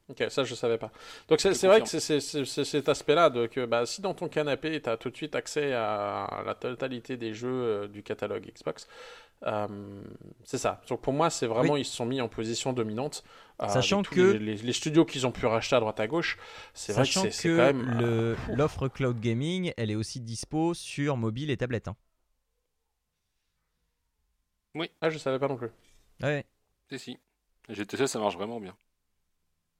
[0.09, 0.91] Ok, ça je savais pas.
[1.29, 4.89] Donc c'est vrai que c'est cet aspect-là de que bah, si dans ton canapé tu
[4.89, 8.89] as tout de suite accès à la totalité des jeux euh, du catalogue Xbox,
[9.47, 10.03] euh,
[10.45, 10.81] c'est ça.
[10.89, 13.25] Donc pour moi c'est vraiment ils se sont mis en position dominante.
[13.63, 16.39] euh, Sachant que- les, les- les studios qu'ils ont pu racheter à droite à gauche,
[16.75, 17.99] c'est vrai que Sachant c'est quand même.
[18.03, 21.89] euh, l'offre cloud gaming, elle est aussi dispo sur mobile et tablette.
[21.89, 21.97] hein.
[25.01, 25.71] Ah je savais pas non plus.
[26.23, 26.45] Ouais.
[26.91, 27.19] Si, si.
[27.69, 28.77] GTC, ça marche vraiment bien.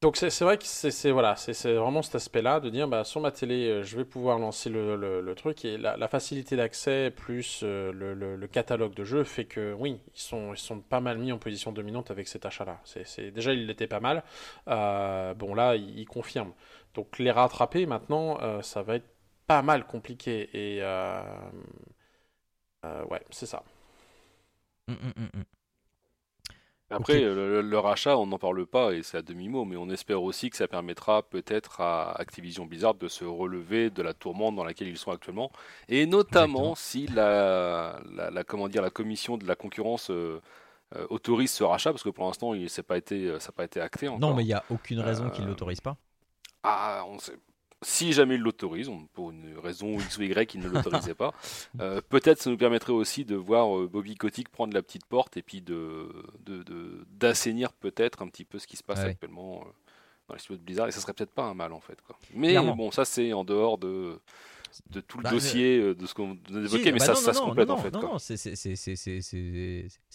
[0.03, 3.67] Donc c'est vrai que c'est voilà, vraiment cet aspect-là de dire bah, sur ma télé,
[3.69, 8.95] euh, je vais pouvoir lancer le, truc et la, facilité d'accès plus euh, le, catalogue
[8.95, 12.11] de jeux fait que oui, ils sont, ils sont pas mal mis en position dominante
[12.11, 12.81] avec cet achat-là.
[13.35, 14.25] Déjà, il l'était pas mal.
[14.69, 16.55] Euh, bon là, il, il confirme.
[16.95, 19.09] Donc les rattraper maintenant, ça va être
[19.47, 20.81] pas mal compliqué et
[22.83, 23.63] ouais, c'est ça.
[24.89, 25.45] Hum, hum, hum.
[26.93, 27.23] Après, Ok.
[27.23, 30.57] le, rachat, on n'en parle pas et c'est à demi-mot, mais on espère aussi que
[30.57, 34.99] ça permettra peut-être à Activision Blizzard de se relever de la tourmente dans laquelle ils
[34.99, 35.53] sont actuellement,
[35.89, 36.75] et notamment Exactement.
[36.75, 40.41] si la, la, la- comment dire, la commission de la concurrence euh,
[40.97, 43.65] euh, autorise ce rachat, parce que pour l'instant, il s'est pas été, ça n'a pas
[43.65, 44.21] été acté encore.
[44.21, 45.99] Non, mais il n'y a aucune raison qu'il Euh, ne l'autorise pas.
[46.63, 47.39] Ah, on sait.
[47.83, 51.33] Si jamais il l'autorise, on- pour une raison X ou Y, il ne l'autorisait pas,
[51.81, 55.37] euh, peut-être ça nous permettrait aussi de voir euh, Bobby Kotick prendre la petite porte
[55.39, 56.09] et puis de
[57.11, 59.07] d'assainir peut-être un petit peu ce qui se passe ouais.
[59.07, 59.71] actuellement euh,
[60.29, 62.01] dans les studios de Blizzard, et ça serait peut-être pas un mal en fait.
[62.03, 62.19] Quoi.
[62.35, 62.77] Mais Clairement.
[62.77, 64.19] bon, ça c'est en dehors de,
[64.91, 67.13] de tout le Bah, dossier, euh, de ce qu'on a évoqué, Si, mais bah ça,
[67.15, 67.91] non, ça non, se complète non, en fait.
[67.91, 68.09] Non, quoi.
[68.11, 68.37] non, c'est-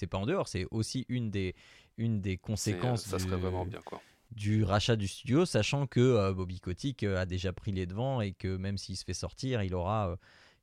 [0.07, 1.55] pas en dehors, c'est aussi une des,
[1.97, 3.79] une des euh, conséquences ça serait du, vraiment bien.
[3.83, 4.01] Quoi.
[4.35, 8.19] Du rachat du studio, sachant que euh, Bobby Kotick euh, a déjà pris les devants
[8.21, 10.15] et que même s'il se fait sortir, il aura euh,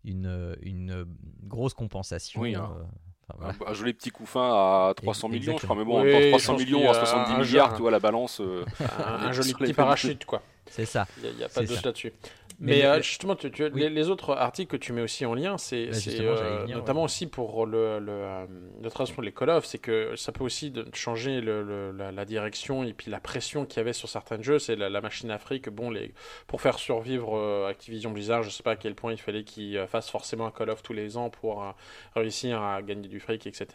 [0.04, 1.06] une, une
[1.44, 2.40] grosse compensation.
[2.42, 2.70] Oui, hein.
[2.76, 2.82] euh,
[3.28, 3.70] enfin, voilà.
[3.70, 4.50] Un, joli petit coup fin
[4.90, 6.62] à 300 Ex- millions, je crois, mais bon, Oui, en même temps, je 300 pense
[6.62, 8.40] millions à a 70 un milliards, tu vois, la balance.
[8.40, 8.64] euh,
[8.98, 10.42] Un, un joli petit parachute quoi.
[10.70, 11.06] C'est ça.
[11.22, 12.12] Il n'y a, pas de doute là-dessus.
[12.60, 13.70] Mais euh, le- justement, tu, tu- Oui.
[13.74, 17.04] les, les autres articles que tu mets aussi en lien, c'est Bah, euh, notamment ouais.
[17.06, 18.46] aussi pour le, le, euh,
[18.82, 22.24] le traitement des Call of, c'est que ça peut aussi changer le- le- la, la
[22.24, 24.58] direction et puis la pression qu'il y avait sur certains jeux.
[24.58, 25.68] C'est la, la machine Afrique.
[25.70, 26.12] Bon, les,
[26.46, 29.76] pour faire survivre euh, Activision Blizzard, je sais pas à quel point il fallait qu'ils
[29.76, 31.70] euh, fassent forcément un Call of tous les ans pour euh,
[32.14, 33.66] réussir à gagner du fric, etc.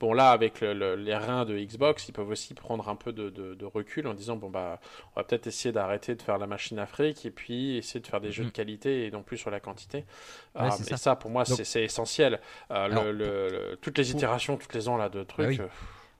[0.00, 3.12] Bon, là, avec le- le- les reins de Xbox, ils peuvent aussi prendre un peu
[3.12, 4.80] de, de- de recul en disant bon bah
[5.14, 8.20] on va peut-être essayer d'arrêter de faire la machine Afrique et puis essayer de faire
[8.20, 8.48] des jeux Mhm.
[8.50, 9.98] de qualité et non plus sur la quantité.
[10.54, 10.96] Ouais, Euh, c'est et ça.
[10.96, 12.40] ça, pour moi, c'est essentiel.
[12.70, 15.48] Euh, le- Alors, le- le- toutes les pour- itérations, toutes les ans là de trucs.
[15.48, 15.60] oui.
[15.60, 15.68] euh,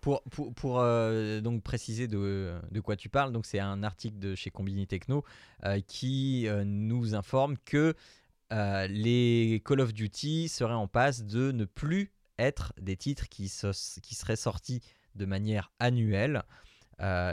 [0.03, 4.19] Pour, pour, pour, euh, donc préciser de, de quoi tu parles, donc c'est un article
[4.21, 5.25] de chez Combini Techno
[5.65, 7.95] euh, qui euh, nous informe que
[8.89, 13.99] les Call of Duty seraient en passe de ne plus être des titres qui, se-
[14.01, 14.81] qui seraient sortis
[15.17, 16.43] de manière annuelle.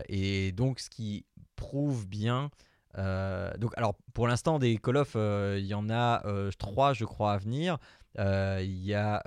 [0.09, 1.25] Et donc ce qui
[1.55, 2.49] prouve bien...
[2.97, 6.93] euh, donc alors pour l'instant des Call of, euh, il y en a euh, trois
[6.93, 7.77] je crois à venir.
[8.17, 9.23] Il y a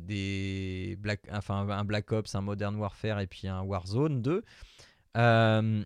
[0.00, 4.42] des Black, enfin, un Black Ops, un Modern Warfare et puis un Warzone 2.
[5.16, 5.84] Euh,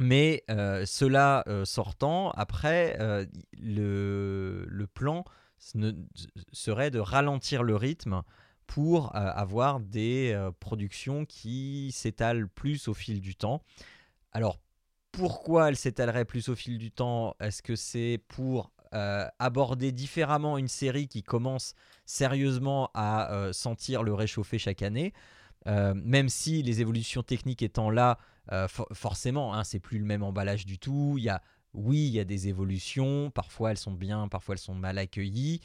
[0.00, 2.98] mais cela sortant, après,
[3.56, 5.24] le, le plan
[6.52, 8.22] serait de ralentir le rythme
[8.66, 13.62] pour avoir des productions qui s'étalent plus au fil du temps.
[14.32, 14.58] Alors,
[15.18, 17.34] pourquoi elles s'étaleraient plus au fil du temps?
[17.40, 21.74] Est-ce que c'est pour euh, aborder différemment une série qui commence
[22.06, 25.12] sérieusement à euh, sentir le réchauffer chaque année?
[25.66, 28.16] Euh, même si les évolutions techniques étant là,
[28.68, 31.18] for- forcément, hein, c'est plus le même emballage du tout.
[31.74, 33.30] Oui, il y a des évolutions.
[33.30, 35.60] Parfois, elles sont bien, parfois elles sont mal accueillies.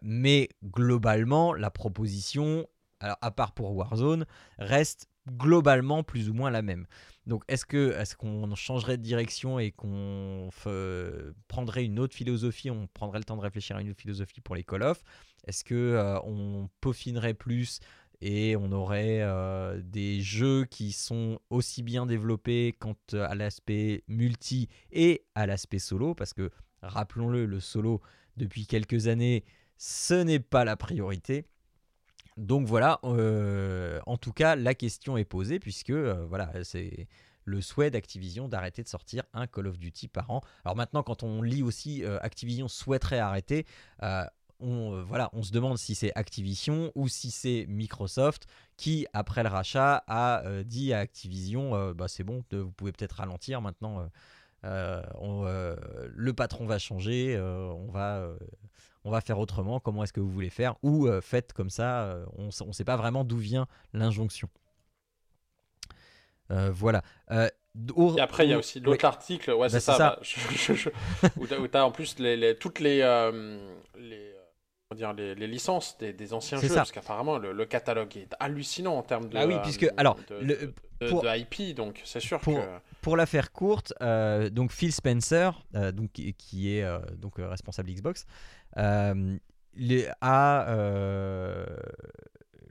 [0.00, 2.66] Mais globalement, la proposition,
[3.00, 4.24] à part pour Warzone,
[4.58, 6.86] reste globalement plus ou moins la même.
[7.26, 12.70] Donc, est-ce que est-ce qu'on changerait de direction et qu'on fe- prendrait une autre philosophie,
[12.70, 15.02] on prendrait le temps de réfléchir à une autre philosophie pour les Call of?
[15.46, 17.80] Est-ce que euh, on peaufinerait plus
[18.20, 24.68] et on aurait euh, des jeux qui sont aussi bien développés quant à l'aspect multi
[24.92, 26.14] et à l'aspect solo?
[26.14, 26.50] Parce que
[26.82, 28.00] rappelons-le, le solo
[28.36, 29.44] depuis quelques années,
[29.76, 31.46] ce n'est pas la priorité.
[32.36, 37.08] Donc voilà, euh, en tout cas, la question est posée puisque euh, voilà, c'est
[37.44, 40.42] le souhait d'Activision d'arrêter de sortir un Call of Duty par an.
[40.64, 43.64] Alors maintenant, quand on lit aussi euh, Activision souhaiterait arrêter,
[44.58, 48.46] on, voilà, on se demande si c'est Activision ou si c'est Microsoft
[48.76, 53.60] qui, après le rachat, a dit à Activision bah, c'est bon, vous pouvez peut-être ralentir
[53.60, 54.08] maintenant.
[54.64, 58.30] le patron va changer, on va
[59.06, 62.02] on va faire autrement, comment est-ce que vous voulez faire Ou euh, faites comme ça,
[62.06, 64.48] euh, on ne sait pas vraiment d'où vient l'injonction.
[66.50, 67.02] Euh, voilà.
[67.94, 70.10] Au- Et après, il y a au- aussi l'autre article, ouais, Bah, c'est ça, ça.
[70.10, 70.88] bah, je- je- je-
[71.36, 73.00] où t'as- où t'as en plus les, les- toutes les,
[74.96, 76.74] dire, les, les licences des, des anciens jeux, ça.
[76.76, 80.16] parce qu'apparemment le, le catalogue est hallucinant en termes de, Ah oui, euh, puisque- alors,
[80.28, 82.66] de, le- de- de- pour- de IP, donc c'est sûr pour- que...
[83.02, 86.84] Pour la faire courte, euh, donc Phil Spencer, euh, donc, qui- est
[87.18, 88.26] donc, responsable Xbox,
[89.78, 90.66] les- a,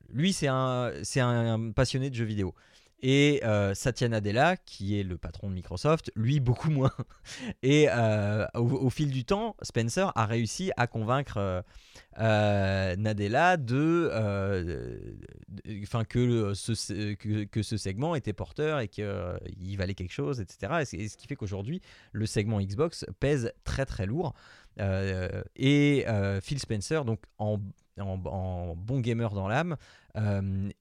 [0.10, 2.53] lui c'est un, c'est un passionné de jeux vidéo.
[3.02, 6.91] Et euh, Satya Nadella, qui est le patron de Microsoft, lui beaucoup moins.
[7.61, 11.64] Et euh, au, au fil du temps, Spencer a réussi à convaincre
[12.18, 14.98] euh, Nadella de, euh,
[15.84, 20.84] enfin que, ce, que, ce segment était porteur et qu'il valait quelque chose, etc.
[20.94, 21.82] Et, ce qui fait qu'aujourd'hui,
[22.14, 24.34] le segment Xbox pèse très très lourd.
[24.80, 26.06] Euh, et
[26.42, 27.60] Phil Spencer, donc en,
[27.98, 29.76] bon gamer dans l'âme,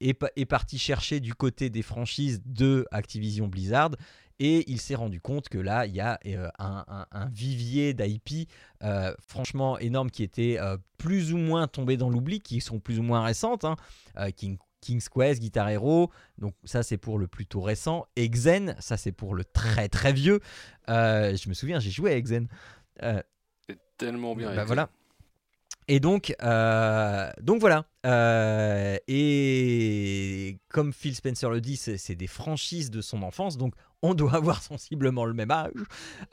[0.01, 3.91] est parti chercher du côté des franchises de Activision Blizzard.
[4.41, 7.95] Et il s'est rendu compte que là, il y a euh, un, un- un vivier
[7.95, 8.49] d'IP
[8.83, 12.99] euh, franchement énorme qui était euh, plus ou moins tombé dans l'oubli, qui sont plus
[12.99, 13.65] ou moins récentes.
[13.65, 13.77] hein.
[14.37, 18.07] King, King's Quest, Guitar Hero, donc ça c'est pour le plutôt récent.
[18.17, 20.41] Et Xen, ça c'est pour le très très vieux.
[20.89, 22.49] Je me souviens, j'ai joué à Xen.
[23.03, 23.23] Euh,
[23.69, 24.55] C'est tellement bien.
[24.55, 24.91] bah voilà.
[25.89, 27.85] Et donc, euh, donc voilà.
[28.07, 34.15] Euh, et comme Phil Spencer le dit, c'est des franchises de son enfance, donc on
[34.15, 35.73] doit avoir sensiblement le même âge.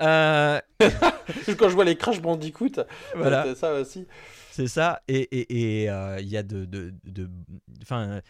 [0.02, 0.60] Euh,
[1.58, 2.82] Quand je vois les Crash Bandicoot,
[3.16, 3.44] voilà.
[3.46, 4.08] c'est ça aussi.
[4.52, 6.66] C'est ça, et il et, et, euh, il y a de...
[6.66, 7.30] de, de-
[7.82, 8.22] enfin,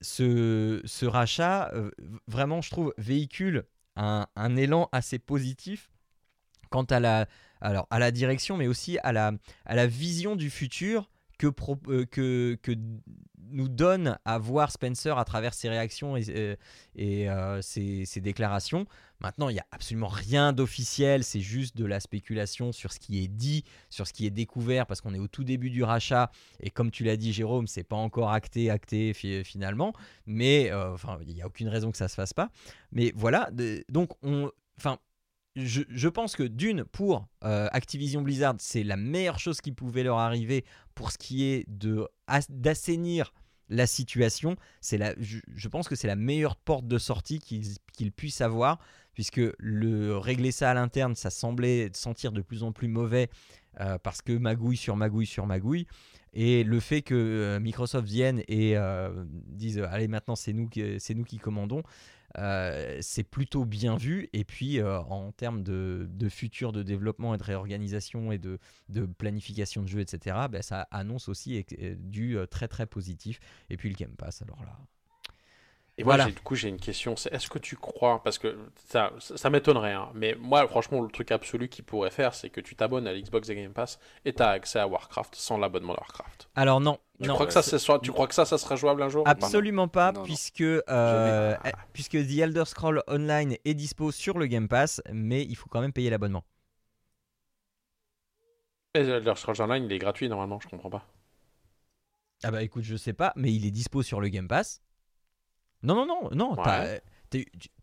[0.00, 1.70] ce, ce rachat,
[2.26, 5.90] vraiment, je trouve, véhicule un, un élan assez positif
[6.70, 7.26] quant à la,
[7.60, 9.32] alors, à la direction, mais aussi à la,
[9.64, 11.08] à la vision du futur
[11.38, 11.48] que,
[11.88, 12.72] euh, que, que
[13.48, 16.56] nous donne à voir Spencer à travers ses réactions et, euh,
[16.96, 18.86] et euh, ses, ses déclarations.
[19.20, 23.22] Maintenant, il n'y a absolument rien d'officiel, c'est juste de la spéculation sur ce qui
[23.22, 26.30] est dit, sur ce qui est découvert, parce qu'on est au tout début du rachat,
[26.60, 29.94] et comme tu l'as dit, Jérôme, c'est pas encore acté, acté fi- finalement,
[30.26, 32.50] mais enfin, il n'y a aucune raison que ça se fasse pas.
[32.92, 33.48] Mais voilà,
[33.88, 34.98] donc on, enfin,
[35.56, 40.18] je, pense que d'une, pour euh, Activision Blizzard, c'est la meilleure chose qui pouvait leur
[40.18, 40.64] arriver
[40.94, 41.66] pour ce qui est
[42.50, 43.32] d'assainir
[43.70, 44.56] la situation.
[44.92, 48.78] La, je, pense que c'est la meilleure porte de sortie qu'ils puissent avoir,
[49.14, 53.30] puisque le régler ça à l'interne, ça semblait sentir de plus en plus mauvais
[53.80, 55.86] euh, parce que magouille sur magouille sur magouille.
[56.34, 58.76] Et le fait que euh, Microsoft vienne et
[59.46, 60.68] dise allez maintenant c'est nous
[60.98, 61.82] c'est nous qui commandons,
[62.38, 64.28] euh, c'est plutôt bien vu.
[64.32, 68.58] Et puis euh, en termes de, futur de développement et de réorganisation et de,
[69.18, 70.36] planification de jeux, etc.
[70.50, 71.64] ben, ça annonce aussi
[71.98, 73.40] du euh, très très positif.
[73.70, 74.78] Et puis le Game Pass alors là.
[75.98, 76.24] Et Voilà.
[76.24, 77.16] moi, du coup, j'ai une question.
[77.16, 78.54] C'est est-ce que tu crois, parce que
[78.88, 82.60] ça, ça, m'étonnerait, hein, mais moi, franchement, le truc absolu qu'il pourrait faire, c'est que
[82.60, 85.98] tu t'abonnes à l'Xbox Game Pass et tu as accès à Warcraft sans l'abonnement de
[85.98, 86.50] Warcraft.
[86.54, 87.34] Alors non, Tu non.
[87.34, 89.26] crois que ça, c'est soit- tu crois que ça, ça sera jouable un jour?
[89.26, 90.24] Absolument pas, Non, non.
[90.26, 95.44] puisque, euh, eh, puisque The Elder Scroll Online est dispo sur le Game Pass, mais
[95.44, 96.44] il faut quand même payer l'abonnement.
[98.96, 101.06] Mais Elder Scrolls Online, il est gratuit normalement, je comprends pas.
[102.42, 104.80] Ah bah écoute, je sais pas, mais il est dispo sur le Game Pass.
[105.82, 107.02] Non, non, non, non, Ouais.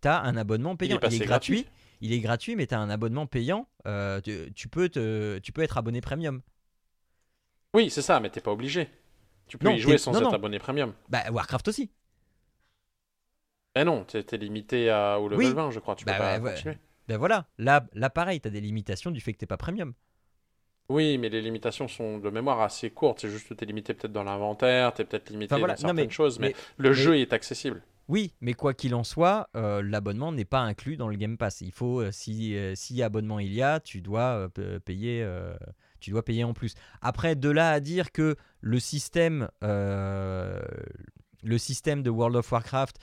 [0.02, 1.00] t'as, un abonnement payant.
[1.10, 1.26] Il est gratuit.
[1.26, 1.68] gratuit.
[2.02, 3.68] Il est gratuit, mais t'as un abonnement payant.
[3.88, 6.42] Euh, tu, tu peux te, tu peux être abonné premium.
[7.74, 8.90] Oui, c'est ça, mais t'es pas obligé.
[9.48, 10.34] Tu peux Non, y jouer sans non, être non.
[10.34, 10.94] abonné premium.
[11.10, 11.92] Bah Warcraft aussi.
[13.76, 15.54] Eh non, t'es limité à, au level Oui.
[15.54, 15.96] 20, je crois.
[15.96, 16.78] Tu Bah peux pas continuer.
[17.08, 19.94] Ben voilà, là, là pareil, t'as des limitations du fait que t'es pas premium.
[20.90, 23.20] Oui, mais les limitations sont de mémoire assez courtes.
[23.22, 25.76] C'est juste que t'es limité peut-être dans l'inventaire, t'es peut-être limité Enfin, voilà.
[25.76, 27.82] dans Non, certaines mais- choses, mais, mais- le mais- jeu est accessible.
[28.10, 31.62] Oui, mais quoi qu'il en soit, euh, l'abonnement n'est pas inclus dans le Game Pass.
[31.62, 34.50] Il faut, euh, si, euh, si abonnement il y a, tu dois
[34.84, 35.26] payer,
[36.02, 36.74] tu dois payer en plus.
[37.02, 42.98] Après, de là à dire que le système, le système de World of Warcraft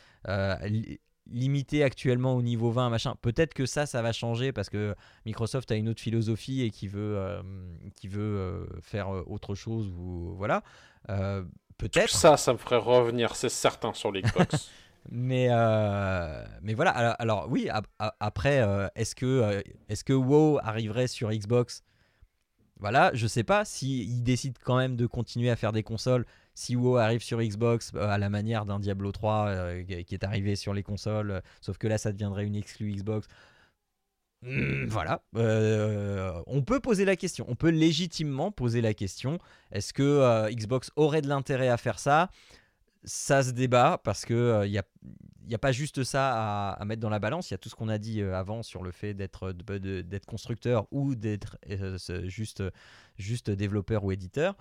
[1.31, 4.95] limité actuellement au niveau 20, machin, peut-être que ça, ça va changer parce que
[5.27, 7.43] Microsoft a une autre philosophie et qui veut, euh,
[7.97, 10.63] qui veut euh, faire euh, autre chose ou voilà.
[11.09, 11.45] Euh,
[11.79, 12.11] peut-être.
[12.11, 14.71] Ça, ça me ferait revenir, c'est certain, sur l'Xbox.
[15.11, 15.49] Mais,
[16.63, 17.83] mais voilà, alors, alors oui, a-
[18.21, 18.63] après,
[18.95, 21.83] est-ce que, est-ce que WoW arriverait sur Xbox?
[22.79, 26.27] Voilà, je sais pas s'ils décident quand même de continuer à faire des consoles.
[26.61, 30.25] Si WoW arrive sur Xbox euh, à la manière d'un Diablo 3 euh, qui est
[30.25, 33.29] arrivé sur les consoles, euh, sauf que là ça deviendrait une exclue Xbox.
[34.43, 39.39] Hmm, voilà, Euh, on peut poser la question, on peut légitimement poser la question.
[39.73, 42.31] Est-ce que euh, Xbox aurait de l'intérêt à faire ça?
[43.05, 44.85] Ça se débat parce que il n'y a,
[45.49, 47.51] y a pas juste ça à, mettre dans la balance.
[47.51, 49.53] Il y a tout ce qu'on a dit euh, avant sur le fait d'être
[50.27, 51.99] constructeur ou d'être euh,
[53.17, 54.57] juste développeur ou éditeur.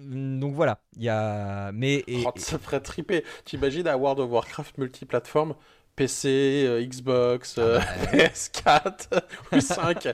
[0.00, 3.24] Donc voilà, il y a mais et- Oh, ça ferait triper.
[3.44, 5.54] T'imagines à World of Warcraft multiplateforme
[5.96, 7.78] PC, euh, Xbox, Ah euh,
[8.12, 9.22] bah, PS4
[9.52, 10.08] ou 5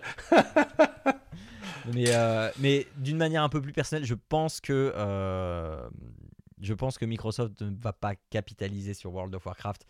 [1.92, 5.88] Mais, euh, mais d'une manière un peu plus personnelle, je pense que euh,
[6.60, 9.86] je pense que Microsoft ne va pas capitaliser sur World of Warcraft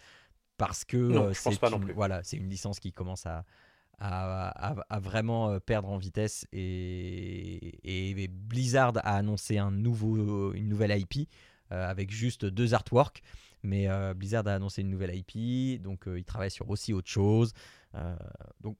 [0.58, 1.94] parce que Non, euh, je pense pas non plus.
[1.94, 3.44] voilà, c'est une licence qui commence à,
[3.98, 10.52] à, à- à vraiment euh, perdre en vitesse et, et Blizzard a annoncé un nouveau,
[10.52, 11.28] une nouvelle IP
[11.72, 13.22] euh, avec juste deux artworks.
[13.62, 17.08] Mais euh, Blizzard a annoncé une nouvelle IP, donc euh, ils travaillent sur aussi autre
[17.08, 17.52] chose.
[17.94, 18.14] Euh,
[18.60, 18.76] donc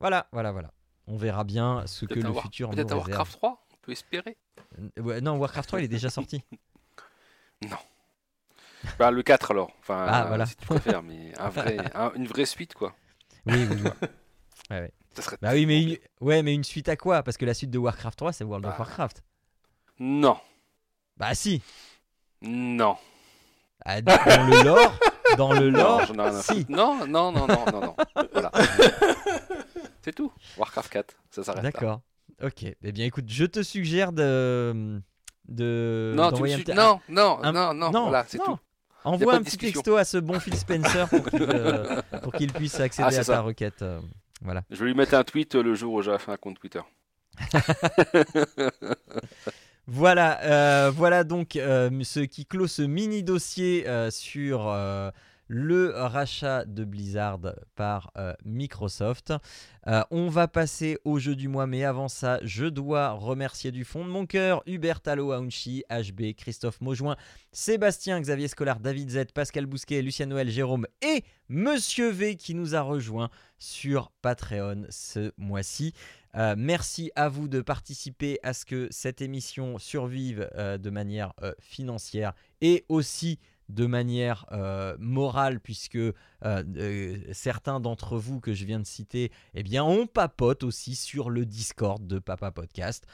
[0.00, 0.72] voilà, voilà, voilà.
[1.06, 2.96] On verra bien ce que le War- futur nous Peut-être.
[2.96, 4.38] Warcraft 3, on peut espérer.
[4.78, 6.42] Euh, ouais, non, Warcraft 3 il est déjà sorti.
[8.98, 10.44] Bah, le 4 alors, enfin, Ah, voilà.
[10.46, 12.94] si tu préfères, mais un vrai, un- une vraie suite quoi.
[13.46, 13.76] Oui, oui,
[14.70, 14.76] oui.
[15.14, 15.96] Ça serait Bah oui, mais une...
[16.20, 17.22] ouais, mais une suite à quoi?
[17.22, 18.78] Parce que la suite de Warcraft 3, c'est World of Bah.
[18.80, 19.22] Warcraft.
[20.00, 20.36] Non,
[21.16, 21.62] Bah si.
[22.42, 22.96] non.
[23.84, 24.12] Ah, Dans
[24.48, 24.98] le lore,
[25.36, 26.66] dans le Non, lore, rien à si.
[26.68, 27.96] Non, non, non, non, non, non.
[28.32, 28.50] Voilà.
[30.02, 30.32] C'est tout.
[30.58, 31.62] Warcraft 4, ça s'arrête.
[31.62, 32.00] D'accord.
[32.42, 32.64] Ok.
[32.64, 35.00] Eh bien, écoute, je te suggère de
[35.48, 38.44] de Non, tu me d'envoyer un non, non, un- non, non, non, voilà, c'est non.
[38.44, 38.58] tout.
[39.04, 39.82] Envoie un petit discussion.
[39.82, 42.00] texto à ce bon Phil Spencer pour qu'il euh,
[42.54, 43.82] puisse accéder Ah, c'est à ta requête.
[43.82, 44.00] euh,
[44.42, 44.62] voilà.
[44.70, 46.80] Je vais lui mettre un tweet euh, le jour où fait un compte Twitter.
[49.86, 54.74] Voilà, voilà donc ce qui clôt ce mini dossier sur
[55.48, 57.40] le rachat de Blizzard
[57.74, 59.32] par euh, Microsoft.
[59.86, 63.84] Euh, on va passer au jeu du mois, mais avant ça, je dois remercier du
[63.84, 67.16] fond de mon cœur Hubert Allo Aounchi, HB, Christophe Maujoin,
[67.52, 72.74] Sébastien, Xavier Scolar, David Z, Pascal Bousquet, Lucien Noël, Jérôme et Monsieur V qui nous
[72.74, 75.92] a rejoint sur Patreon ce mois-ci.
[76.36, 82.32] Euh, merci à vous de participer à ce que cette émission survive de manière financière
[82.60, 83.38] et aussi
[83.68, 86.12] de manière euh, morale puisque euh,
[86.42, 91.30] euh, certains d'entre vous que je viens de citer eh bien on papote aussi sur
[91.30, 93.06] le Discord de Papa Podcast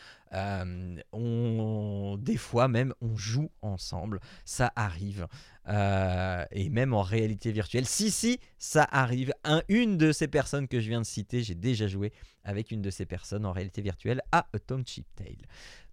[1.13, 5.27] on, des fois même on joue ensemble ça arrive
[5.69, 10.81] et même en réalité virtuelle si si ça arrive Un- une de ces personnes que
[10.81, 12.13] je viens de citer j'ai déjà joué
[12.45, 15.47] avec une de ces personnes en réalité virtuelle à A Township Tale.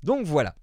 [0.03, 0.55] Donc voilà.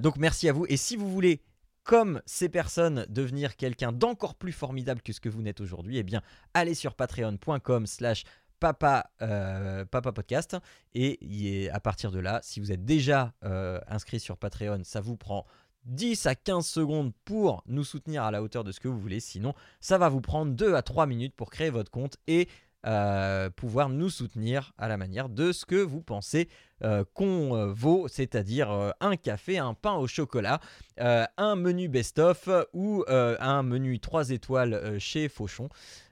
[0.00, 0.66] Donc merci à vous.
[0.68, 1.40] Et si vous voulez,
[1.84, 6.02] comme ces personnes, devenir quelqu'un d'encore plus formidable que ce que vous n'êtes aujourd'hui, eh
[6.02, 6.22] bien,
[6.54, 8.24] allez sur patreon.com slash
[8.62, 10.56] papa, euh, papa podcast.
[10.94, 15.16] Et à partir de là, si vous êtes déjà euh, inscrit sur Patreon, ça vous
[15.16, 15.44] prend
[15.86, 19.18] 10 à 15 secondes pour nous soutenir à la hauteur de ce que vous voulez.
[19.18, 22.48] Sinon, ça va vous prendre 2 à 3 minutes pour créer votre compte et
[22.84, 26.48] euh, pouvoir nous soutenir à la manière de ce que vous pensez
[26.82, 30.60] euh, qu'on euh, vaut, c'est-à-dire un café, un pain au chocolat,
[30.98, 35.68] un menu best-of ou un menu 3 étoiles chez Fauchon.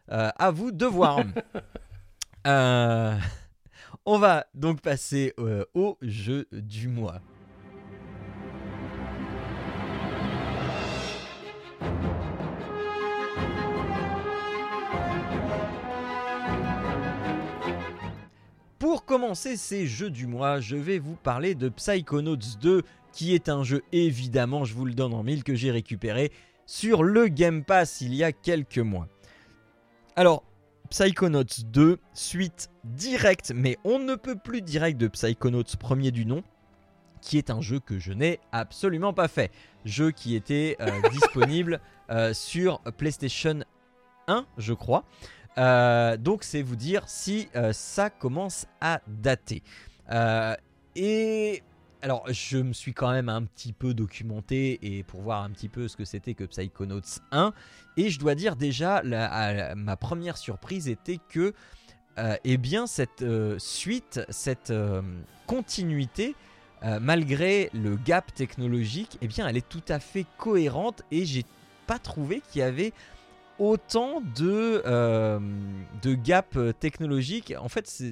[0.08, 1.20] À vous de voir.
[4.06, 5.34] On va donc passer
[5.74, 7.20] au jeu du mois.
[18.90, 23.48] Pour commencer ces jeux du mois, je vais vous parler de Psychonauts 2, qui est
[23.48, 26.32] un jeu évidemment, je vous le donne en mille, que j'ai récupéré
[26.66, 29.06] sur le Game Pass il y a quelques mois.
[30.16, 30.42] Alors,
[30.88, 36.42] Psychonauts 2, suite directe, mais on ne peut plus direct de Psychonauts premier du nom,
[37.20, 39.52] qui est un jeu que je n'ai absolument pas fait.
[39.84, 41.80] Jeu qui était euh, disponible
[42.10, 43.60] euh, sur PlayStation
[44.26, 45.04] 1, je crois.
[45.58, 49.62] Euh, donc c'est vous dire si euh, ça commence à dater.
[50.10, 50.54] Euh,
[50.96, 51.62] et
[52.02, 55.68] alors je me suis quand même un petit peu documenté et pour voir un petit
[55.68, 57.52] peu ce que c'était que Psychonauts 1.
[57.96, 61.52] Et je dois dire déjà, ma première surprise était que,
[62.44, 63.22] eh bien, cette
[63.58, 64.72] suite, cette
[65.46, 66.34] continuité,
[66.82, 71.44] malgré le gap technologique, eh bien, elle est tout à fait cohérente et j'ai
[71.86, 72.94] pas trouvé qu'il y avait
[73.60, 75.38] autant de, euh,
[76.02, 77.52] de gap euh, technologique.
[77.60, 78.02] En fait,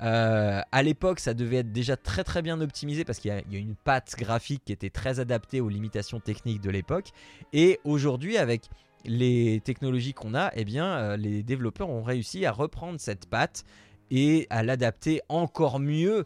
[0.00, 3.56] euh, à l'époque, ça devait être déjà très très bien optimisé parce qu'il y, y
[3.56, 7.10] a une patte graphique qui était très adaptée aux limitations techniques de l'époque.
[7.52, 8.62] Et aujourd'hui, avec
[9.04, 13.64] les technologies qu'on a, eh bien, euh, les développeurs ont réussi à reprendre cette patte
[14.10, 16.24] et à l'adapter encore mieux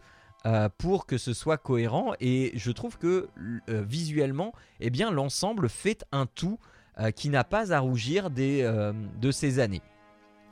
[0.76, 2.12] pour que ce soit cohérent.
[2.20, 3.31] Et je trouve que
[3.66, 6.59] visuellement, eh bien, l'ensemble fait un tout
[7.01, 9.83] euh, qui n'a pas à rougir euh, de ces années.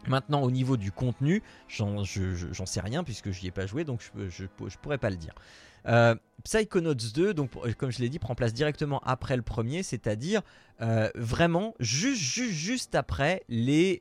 [0.09, 3.67] Maintenant, au niveau du contenu, j'en je- je- sais rien puisque je n'y ai pas
[3.67, 5.35] joué, donc je ne pourrais pas le dire.
[5.87, 6.15] Euh,
[6.45, 10.43] Psychonauts 2, donc, comme je l'ai dit, prend place directement après le premier, c'est-à-dire
[11.15, 14.01] vraiment juste, après les,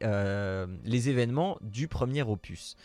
[0.83, 2.75] les événements du premier opus.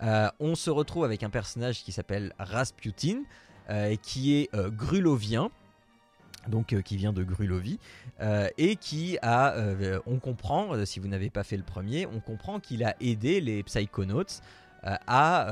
[0.00, 3.22] On se retrouve avec un personnage qui s'appelle Rasputin,
[4.02, 5.50] qui est grulovien.
[6.50, 7.78] Donc euh, qui vient de Grulovi,
[8.20, 12.06] euh, et qui a, euh, on comprend, euh, si vous n'avez pas fait le premier,
[12.06, 14.42] on comprend qu'il a aidé les Psychonauts
[14.84, 15.48] euh, à,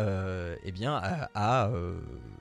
[0.64, 1.00] eh bien,
[1.34, 1.70] à,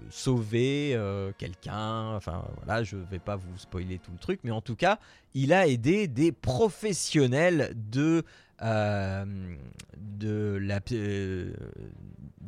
[0.09, 0.97] sauver
[1.37, 2.15] quelqu'un.
[2.15, 4.99] Enfin voilà, je vais pas vous spoiler tout le truc, mais en tout cas,
[5.33, 8.23] il a aidé des professionnels de
[8.61, 11.53] de la, euh,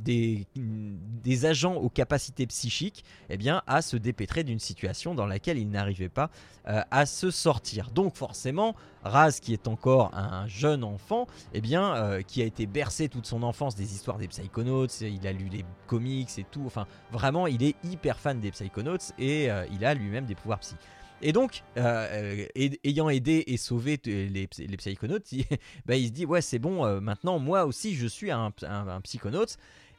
[0.09, 5.69] des, agents aux capacités psychiques eh bien, à se dépêtrer d'une situation dans laquelle ils
[5.69, 6.29] n'arrivaient pas
[6.67, 7.91] euh, à se sortir.
[7.91, 12.65] Donc forcément, Raz, qui est encore un jeune enfant, eh bien, euh, qui a été
[12.65, 16.63] bercé toute son enfance des histoires des Psychonauts, il a lu les comics et tout,
[16.65, 20.59] enfin vraiment, il est hyper fan des Psychonauts et euh, il a lui-même des pouvoirs
[20.59, 20.75] psy.
[21.21, 24.47] Et donc, euh, euh, ayant aidé et sauvé les,
[25.31, 25.45] il,
[25.85, 28.87] bah, il se dit ouais c'est bon, euh, maintenant moi aussi je suis un, un,
[28.87, 29.45] un Psychonaut.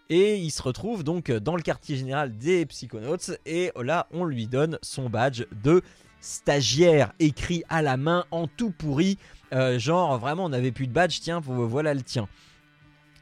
[0.09, 4.47] Et il se retrouve donc dans le quartier général des Psychonauts et là on lui
[4.49, 5.83] donne son badge de
[6.21, 9.19] stagiaire écrit à la main en tout pourri.
[9.53, 12.29] Genre vraiment on n'avait plus de badge, tiens vo- voilà le tien.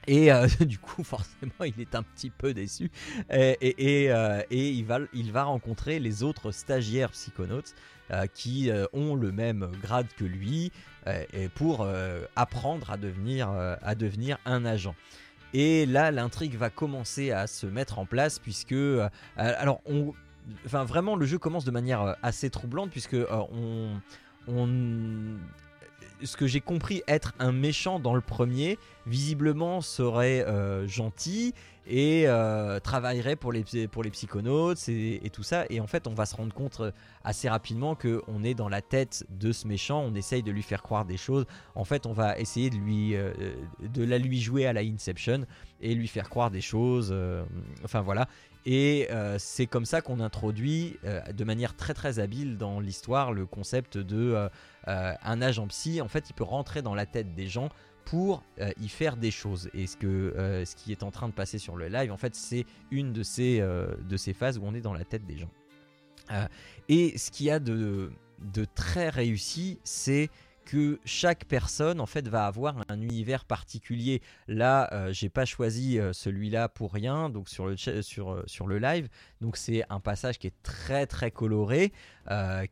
[0.09, 2.91] Et euh, du coup, forcément, il est un petit peu déçu.
[3.31, 4.85] Et, euh, il,
[5.33, 7.75] va, rencontrer les autres stagiaires psychonautes
[8.11, 10.73] euh, qui ont le même grade que lui
[11.33, 11.89] et pour
[12.37, 13.49] apprendre à devenir,
[14.45, 14.95] un agent.
[15.55, 18.75] Et là, l'intrigue va commencer à se mettre en place puisque,
[19.37, 20.13] alors, on,
[20.67, 24.01] enfin, vraiment, le jeu commence de manière assez troublante puisque on,
[26.23, 31.55] ce que j'ai compris être un méchant dans le premier, visiblement serait euh, gentil
[31.87, 35.65] et euh, travaillerait pour les, pour les psychonautes et, tout ça.
[35.71, 36.91] Et en fait, on va se rendre compte euh,
[37.25, 40.83] assez rapidement qu'on est dans la tête de ce méchant, on essaye de lui faire
[40.83, 41.47] croire des choses.
[41.75, 43.15] En fait, on va essayer de, lui,
[43.81, 45.47] de la lui jouer à la Inception
[45.81, 47.15] et lui faire croire des choses.
[47.85, 48.29] enfin voilà.
[48.67, 49.09] Et
[49.39, 50.99] c'est comme ça qu'on introduit
[51.33, 54.49] de manière très très habile dans l'histoire le concept de
[54.89, 56.01] euh, un agent psy.
[56.01, 57.69] En fait, il peut rentrer dans la tête des gens
[58.05, 59.69] pour euh, y faire des choses.
[59.75, 62.17] Et ce, que, euh, ce qui est en train de passer sur le live, en
[62.17, 65.39] fait, c'est une de ces, de ces phases où on est dans la tête des
[65.39, 65.51] gens.
[66.89, 70.29] Et ce qu'il y a de, de très réussi, c'est
[70.69, 74.21] que chaque personne en fait va avoir un univers particulier.
[74.49, 78.67] Là, euh, j'ai pas choisi euh, celui-là pour rien, donc sur le sur euh, sur
[78.67, 79.09] le live.
[79.41, 81.95] Donc c'est un passage qui est très très coloré,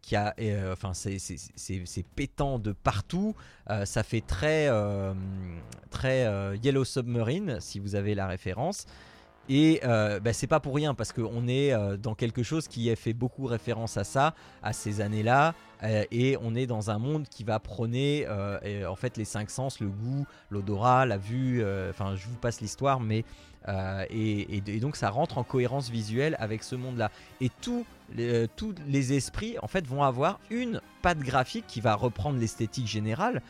[0.02, 0.34] qui a,
[0.70, 3.34] enfin c'est c'est pétant de partout.
[3.84, 4.68] Ça fait très
[5.88, 8.84] très Yellow Submarine si vous avez la référence.
[9.48, 12.90] Et euh, bah, c'est pas pour rien parce qu'on est euh, dans quelque chose qui
[12.90, 16.98] a fait beaucoup référence à ça, à ces années-là, euh, et on est dans un
[16.98, 21.18] monde qui va prôner euh, et, en fait les cinq sens, le goût, l'odorat, la
[21.18, 21.64] vue.
[21.90, 23.24] Enfin, je vous passe l'histoire, mais
[24.10, 27.10] et, donc ça rentre en cohérence visuelle avec ce monde-là.
[27.40, 31.94] Et tous les, tous les esprits en fait vont avoir une patte graphique qui va
[31.94, 33.42] reprendre l'esthétique générale,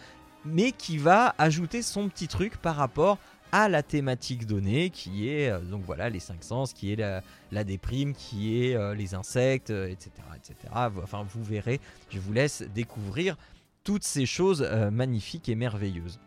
[0.45, 3.19] mais qui va ajouter son petit truc par rapport
[3.53, 7.65] à la thématique donnée qui est euh, donc voilà les cinq sens qui est la,
[7.65, 12.63] déprime qui est euh, les insectes euh, etc etc enfin vous verrez je vous laisse
[12.75, 13.37] découvrir
[13.85, 16.19] toutes ces choses magnifiques et merveilleuses.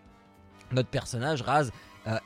[0.72, 1.72] Notre personnage Raz euh,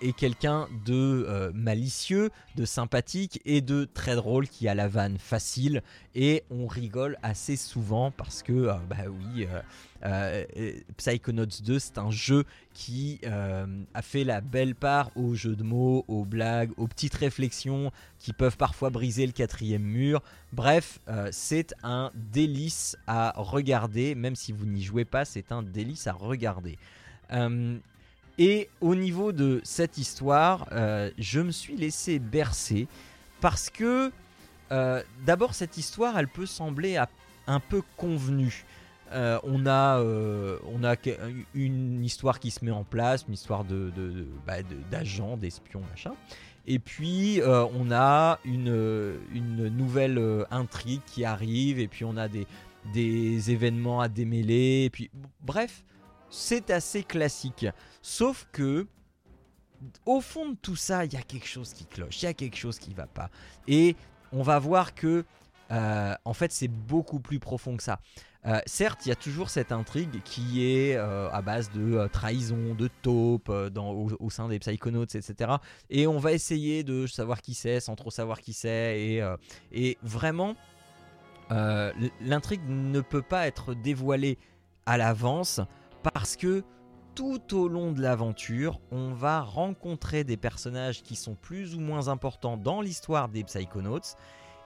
[0.01, 5.17] est quelqu'un de euh, malicieux, de sympathique et de très drôle qui a la vanne
[5.17, 5.81] facile
[6.15, 9.61] et on rigole assez souvent parce que euh, bah oui euh,
[10.05, 15.33] euh, euh, Psychonauts 2 c'est un jeu qui euh, a fait la belle part aux
[15.33, 20.21] jeux de mots, aux blagues, aux petites réflexions qui peuvent parfois briser le quatrième mur.
[20.51, 25.61] Bref, euh, c'est un délice à regarder, même si vous n'y jouez pas, c'est un
[25.63, 26.77] délice à regarder.
[27.31, 27.77] Euh,
[28.37, 32.87] et au niveau de cette histoire, euh, je me suis laissé bercer
[33.41, 34.11] parce que
[34.71, 36.97] euh, d'abord cette histoire, elle peut sembler
[37.47, 38.65] un peu convenue.
[39.11, 40.95] Euh, on a, on a
[41.53, 43.91] une histoire qui se met en place, une histoire de,
[44.47, 46.13] bah, d'agents, d'espions, machin.
[46.65, 52.47] Et puis on a une, une nouvelle intrigue qui arrive, et puis on a des,
[52.93, 55.11] des événements à démêler, et puis
[55.41, 55.83] bref,
[56.33, 57.67] c'est assez classique.
[58.01, 58.87] Sauf que
[60.05, 62.33] au fond de tout ça, il y a quelque chose qui cloche, il y a
[62.33, 63.29] quelque chose qui va pas.
[63.67, 63.95] Et
[64.31, 65.25] on va voir que
[65.71, 67.99] euh, en fait c'est beaucoup plus profond que ça.
[68.45, 72.73] Euh, certes, il y a toujours cette intrigue qui est euh, à base de trahison,
[72.73, 75.51] de taupe au, sein des Psychonauts, etc.
[75.89, 79.23] Et on va essayer de savoir qui c'est sans trop savoir qui c'est.
[79.71, 80.55] Et, vraiment,
[81.49, 84.37] l'intrigue ne peut pas être dévoilée
[84.85, 85.61] à l'avance
[86.03, 86.63] parce que
[87.15, 92.07] tout au long de l'aventure, on va rencontrer des personnages qui sont plus ou moins
[92.07, 94.15] importants dans l'histoire des Psychonauts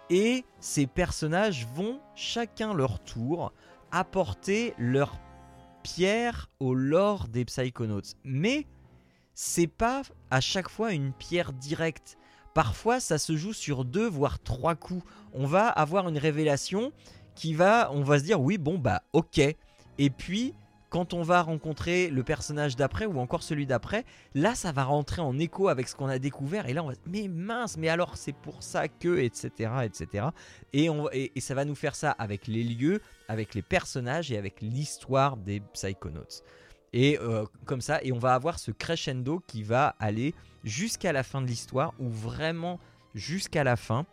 [0.10, 3.52] Et ces personnages vont chacun leur tour
[3.92, 5.20] apporter leur
[5.84, 8.16] pierre au lore des Psychonauts.
[8.24, 8.66] Mais
[9.34, 10.02] c'est pas
[10.32, 12.18] à chaque fois une pierre directe.
[12.54, 15.04] Parfois, ça se joue sur deux voire trois coups.
[15.34, 16.92] On va avoir une révélation
[17.36, 19.40] qui va, on va se dire oui, bon bah ok.
[20.00, 20.54] Et puis
[20.90, 24.06] quand on va rencontrer le personnage d'après ou encore celui d'après,
[24.36, 26.94] là ça va rentrer en écho avec ce qu'on a découvert et là on va
[27.06, 30.28] mais mince, mais alors c'est pour ça que etc etc
[30.74, 34.38] et, on, et, ça va nous faire ça avec les lieux, avec les personnages et
[34.38, 36.44] avec l'histoire des Psychonauts.
[36.94, 40.34] Et euh, comme ça, et on va avoir ce crescendo qui va aller
[40.64, 42.80] jusqu'à la fin de l'histoire, ou vraiment
[43.14, 44.06] jusqu'à la fin,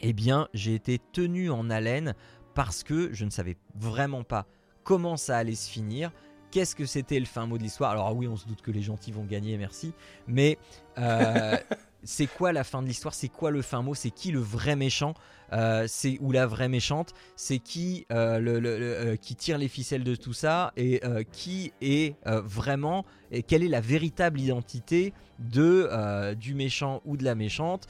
[0.00, 2.14] eh bien j'ai été tenu en haleine
[2.54, 4.46] parce que je ne savais vraiment pas
[4.88, 6.10] comment ça allait se finir,
[6.50, 7.90] qu'est-ce que c'était le fin mot de l'histoire.
[7.90, 9.92] Alors oui, on se doute que les gentils vont gagner, merci.
[10.26, 10.56] Mais
[10.96, 11.58] euh,
[12.04, 13.12] c'est quoi la fin de l'histoire?
[13.12, 13.94] C'est quoi le fin mot?
[13.94, 15.12] C'est qui le vrai méchant?
[15.52, 17.12] Euh, C'est ou la vraie méchante?
[17.36, 20.72] C'est qui euh, le, qui tire les ficelles de tout ça?
[20.78, 21.02] Et
[21.32, 27.34] qui est vraiment et quelle est la véritable identité de du méchant ou de la
[27.34, 27.88] méchante?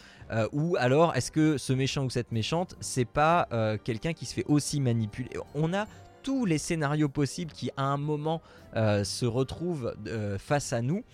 [0.50, 3.46] Ou alors est-ce que ce méchant ou cette méchante c'est pas
[3.84, 5.30] quelqu'un qui se fait aussi manipuler?
[5.54, 5.86] On a
[6.22, 8.42] tous les scénarios possibles qui à un moment
[8.76, 11.04] euh, se retrouvent euh, face à nous.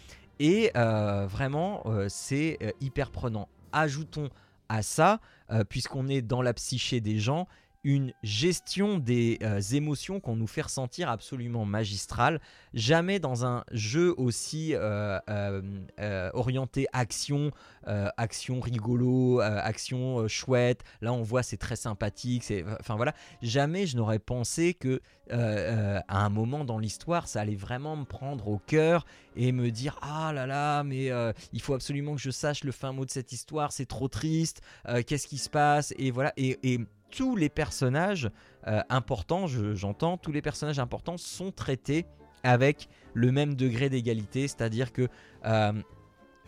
[0.41, 3.49] Et euh, vraiment, c'est hyper prenant.
[3.73, 4.31] Ajoutons
[4.69, 5.21] à ça,
[5.69, 7.47] puisqu'on est dans la psyché des gens,
[7.85, 12.41] une gestion des euh, émotions qu'on nous fait ressentir absolument magistrale.
[12.73, 17.53] Jamais dans un jeu aussi euh, euh, orienté action,
[17.87, 20.83] action rigolo, action chouette.
[21.03, 22.43] Là, on voit c'est très sympathique.
[22.43, 23.15] C'est, enfin voilà.
[23.43, 25.01] Jamais je n'aurais pensé que
[25.31, 29.05] à un moment dans l'histoire, ça allait vraiment me prendre au cœur
[29.37, 31.11] et me dire ah là là, mais
[31.53, 33.73] il faut absolument que je sache le fin mot de cette histoire.
[33.73, 34.63] C'est trop triste.
[35.07, 35.93] qu'est-ce qui se passe?
[35.99, 36.33] Et voilà.
[36.37, 36.81] et,
[37.17, 38.31] tous les personnages
[38.67, 42.07] euh, importants, j'entends, tous les personnages importants sont traités
[42.43, 45.09] avec le même degré d'égalité, c'est-à-dire que
[45.47, 45.73] euh,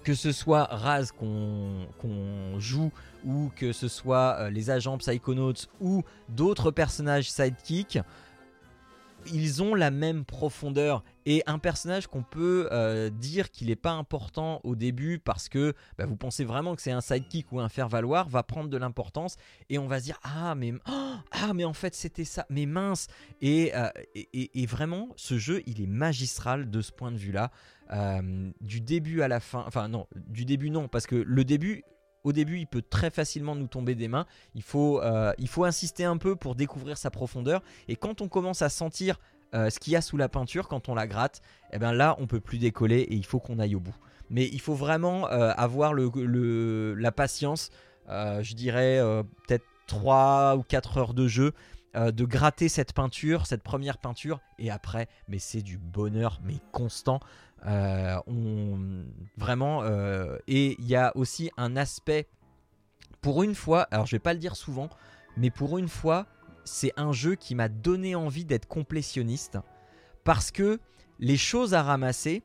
[0.02, 2.92] que ce soit Raz qu'on joue
[3.24, 7.98] ou que ce soit euh, les agents Psychonauts ou d'autres personnages sidekick,
[9.32, 11.02] ils ont la même profondeur.
[11.28, 15.74] Et un personnage qu'on peut euh, dire qu'il n'est pas important au début parce que
[15.98, 19.36] bah, vous pensez vraiment que c'est un sidekick ou un faire-valoir va prendre de l'importance
[19.68, 22.46] et on va se dire ah mais oh, ah mais en fait c'était ça.
[22.48, 23.08] Mais mince!
[23.42, 27.50] Euh, et, et, vraiment ce jeu il est magistral de ce point de vue là
[27.92, 31.84] euh, du début à la fin enfin non du début non parce que le début
[32.26, 34.26] au début, il peut très facilement nous tomber des mains.
[34.56, 37.62] Il faut, euh, il faut insister un peu pour découvrir sa profondeur.
[37.86, 39.20] Et quand on commence à sentir
[39.54, 41.40] euh, ce qu'il y a sous la peinture, quand on la gratte,
[41.72, 43.94] eh ben là, on peut plus décoller et il faut qu'on aille au bout.
[44.28, 47.70] Mais il faut vraiment euh, avoir la patience,
[48.08, 49.00] je dirais
[49.46, 51.52] peut-être 3 ou 4 heures de jeu
[51.94, 57.20] de gratter cette peinture, cette première peinture, et après, mais c'est du bonheur, mais constant.
[57.66, 59.04] Euh, on,
[59.36, 62.28] vraiment, euh, et il y a aussi un aspect,
[63.20, 64.88] pour une fois, alors je vais pas le dire souvent,
[65.36, 66.26] mais pour une fois,
[66.64, 69.58] c'est un jeu qui m'a donné envie d'être complétionniste,
[70.22, 70.78] parce que
[71.18, 72.42] les choses à ramasser,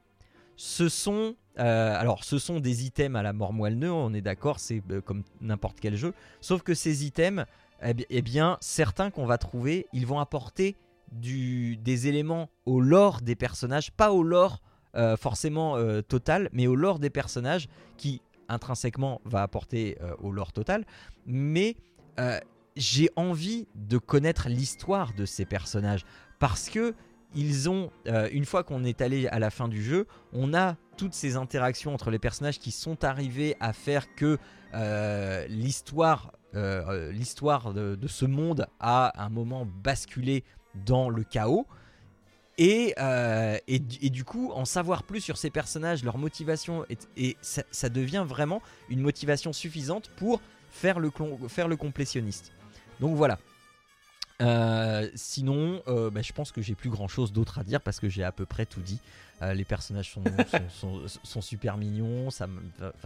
[0.55, 4.59] ce sont euh, alors, ce sont des items à la mort moelle on est d'accord,
[4.59, 6.13] c'est comme n'importe quel jeu.
[6.39, 7.45] Sauf que ces items,
[7.83, 10.77] eh, eh bien, certains qu'on va trouver, ils vont apporter
[11.11, 14.61] du, des éléments au lore des personnages, pas au lore
[14.95, 20.33] euh, forcément euh, total, mais au lore des personnages qui intrinsèquement va apporter euh, au
[20.33, 20.85] lore total.
[21.25, 21.77] Mais
[22.75, 26.05] j'ai envie de connaître l'histoire de ces personnages
[26.39, 26.93] parce que
[27.33, 27.89] ils ont,
[28.31, 31.93] une fois qu'on est allé à la fin du jeu, on a toutes ces interactions
[31.93, 34.37] entre les personnages qui sont arrivés à faire que
[35.47, 40.43] l'histoire, de, ce monde a un moment basculé
[40.85, 41.65] dans le chaos.
[42.59, 46.85] Euh, et, du coup, en savoir plus sur ces personnages, leur motivation,
[47.17, 51.11] et, ça, devient vraiment une motivation suffisante pour faire le,
[51.47, 52.51] faire le complétionniste.
[52.99, 53.39] Donc voilà.
[54.41, 57.99] Euh, sinon, euh, bah, je pense que j'ai plus grand chose d'autre à dire parce
[57.99, 58.99] que j'ai à peu près tout dit.
[59.41, 60.23] Euh, les personnages sont,
[61.23, 62.47] sont, super mignons, ça,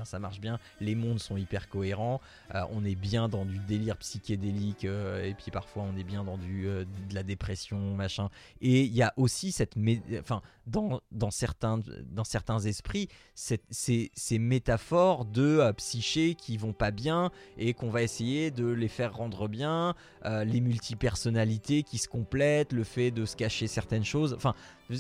[0.04, 0.60] ça marche bien.
[0.82, 2.22] Les mondes sont hyper cohérents.
[2.54, 6.24] Euh, on est bien dans du délire psychédélique euh, et puis parfois on est bien
[6.24, 8.30] dans du, de la dépression, machin.
[8.62, 9.76] Et il y a aussi cette.
[10.20, 11.02] Enfin, dans,
[11.32, 11.80] certains,
[12.12, 18.52] dans certains esprits, ces, métaphores de psyché qui vont pas bien et qu'on va essayer
[18.52, 19.94] de les faire rendre bien.
[20.24, 24.34] les multipersonnalités personnalités qui se complètent, le fait de se cacher certaines choses.
[24.34, 24.54] Enfin,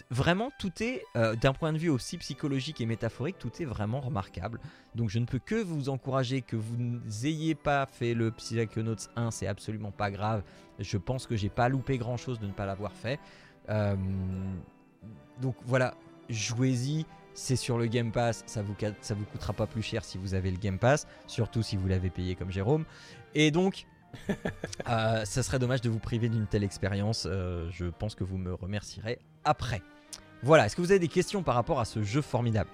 [0.09, 4.01] vraiment, tout est, euh, d'un point de vue aussi psychologique et métaphorique, tout est vraiment
[4.01, 4.59] remarquable.
[4.95, 9.31] Donc je ne peux que vous encourager que vous n'ayez pas fait le Psychonauts 1,
[9.31, 10.43] c'est absolument pas grave.
[10.79, 13.19] Je pense que j'ai pas loupé grand chose de ne pas l'avoir fait.
[13.69, 13.95] Euh,
[15.41, 15.93] donc voilà,
[16.29, 17.05] jouez-y.
[17.37, 20.35] C'est sur le Game Pass, ça vous, ça vous coûtera pas plus cher si vous
[20.35, 22.85] avez le Game Pass, surtout si vous l'avez payé comme Jérôme.
[23.33, 23.87] Et donc,
[24.89, 27.27] euh, ça serait dommage de vous priver d'une telle expérience.
[27.29, 29.81] Euh, je pense que vous me remercierez après.
[30.43, 32.69] Voilà, est-ce que vous avez des questions par rapport à ce jeu formidable?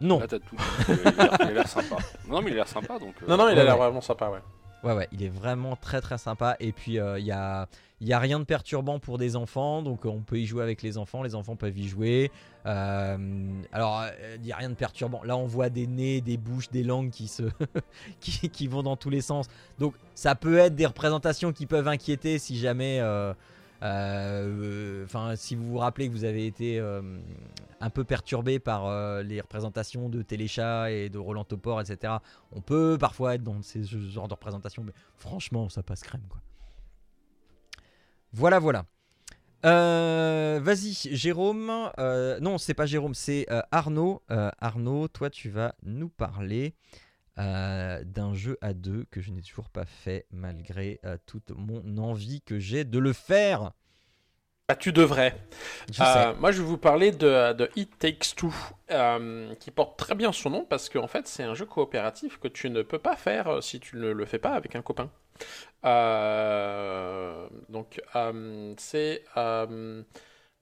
[0.00, 0.20] Non.
[0.20, 0.56] Là, t'as tout.
[0.88, 1.08] Il
[1.46, 1.96] a l'air sympa.
[2.28, 3.14] Non, mais il a l'air sympa donc.
[3.22, 3.84] euh, Non, non, il a l'air ouais.
[3.84, 4.40] vraiment sympa, ouais.
[4.84, 6.56] Ouais, ouais, il est vraiment très très sympa.
[6.60, 7.68] Et puis, il y, a,
[8.00, 9.82] y a rien de perturbant pour des enfants.
[9.82, 11.22] Donc, on peut y jouer avec les enfants.
[11.22, 12.30] Les enfants peuvent y jouer.
[12.66, 13.16] Euh,
[13.72, 14.04] alors,
[14.36, 15.22] il n'y a rien de perturbant.
[15.24, 17.44] Là, on voit des nez, des bouches, des langues qui, se
[18.20, 19.46] qui, vont dans tous les sens.
[19.78, 23.00] Donc, ça peut être des représentations qui peuvent inquiéter si jamais.
[23.00, 23.34] euh, euh,
[23.80, 27.00] Enfin, si vous vous rappelez que vous avez été euh,
[27.80, 32.14] un peu perturbé par euh, les représentations de Téléchat et de Roland Topor, etc.
[32.52, 36.26] On peut parfois être dans ces ce genre de représentations, mais franchement, ça passe crème,
[36.28, 36.40] quoi.
[38.32, 38.84] Voilà, voilà.
[39.64, 41.90] Euh, Vas-y, Jérôme.
[41.98, 44.22] euh, non, c'est pas Jérôme, c'est euh, Arnaud.
[44.30, 46.74] Euh, Arnaud, toi, tu vas nous parler
[47.38, 51.98] euh, d'un jeu à deux que je n'ai toujours pas fait, malgré euh, toute mon
[51.98, 53.72] envie que j'ai de le faire.
[54.68, 55.34] Bah, tu devrais.
[55.90, 58.52] Je Euh, moi, je vais vous parler de, de It Takes Two,
[58.90, 62.48] euh, qui porte très bien son nom parce qu'en fait, c'est un jeu coopératif que
[62.48, 65.10] tu ne peux pas faire si tu ne le fais pas avec un copain.
[65.84, 68.00] Euh, donc,
[68.76, 69.24] c'est.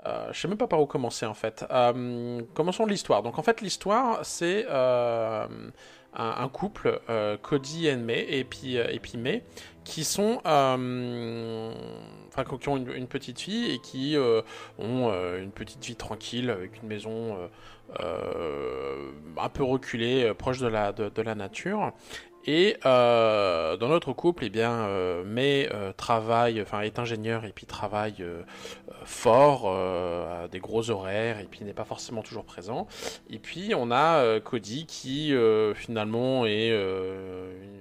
[0.06, 1.64] Euh, je sais même pas par où commencer en fait.
[1.70, 3.22] Euh, commençons l'histoire.
[3.22, 5.46] Donc en fait l'histoire c'est euh,
[6.16, 9.44] un, couple, euh, Cody et May, et puis, euh, et puis May,
[9.84, 11.72] qui sont, euh,
[12.28, 14.16] enfin qui ont une, petite fille et qui
[14.78, 17.38] ont une petite vie tranquille avec une maison
[18.00, 21.92] un peu reculée, proche de la, de la nature.
[22.46, 27.52] Et euh, dans notre couple, eh bien, euh, May euh, travaille, enfin est ingénieur et
[27.52, 28.42] puis travaille euh,
[29.04, 32.86] fort, à des gros horaires et puis n'est pas forcément toujours présent.
[33.30, 35.32] Et puis on a Cody qui
[35.74, 37.80] finalement est une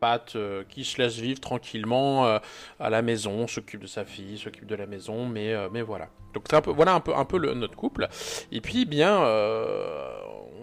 [0.00, 0.36] patte
[0.68, 2.38] qui se laisse vivre tranquillement
[2.78, 6.08] à la maison, s'occupe de sa fille, s'occupe de la maison, mais, mais voilà.
[6.34, 8.08] Donc un peu, voilà un peu, un peu notre couple.
[8.52, 10.10] Et puis bien, euh,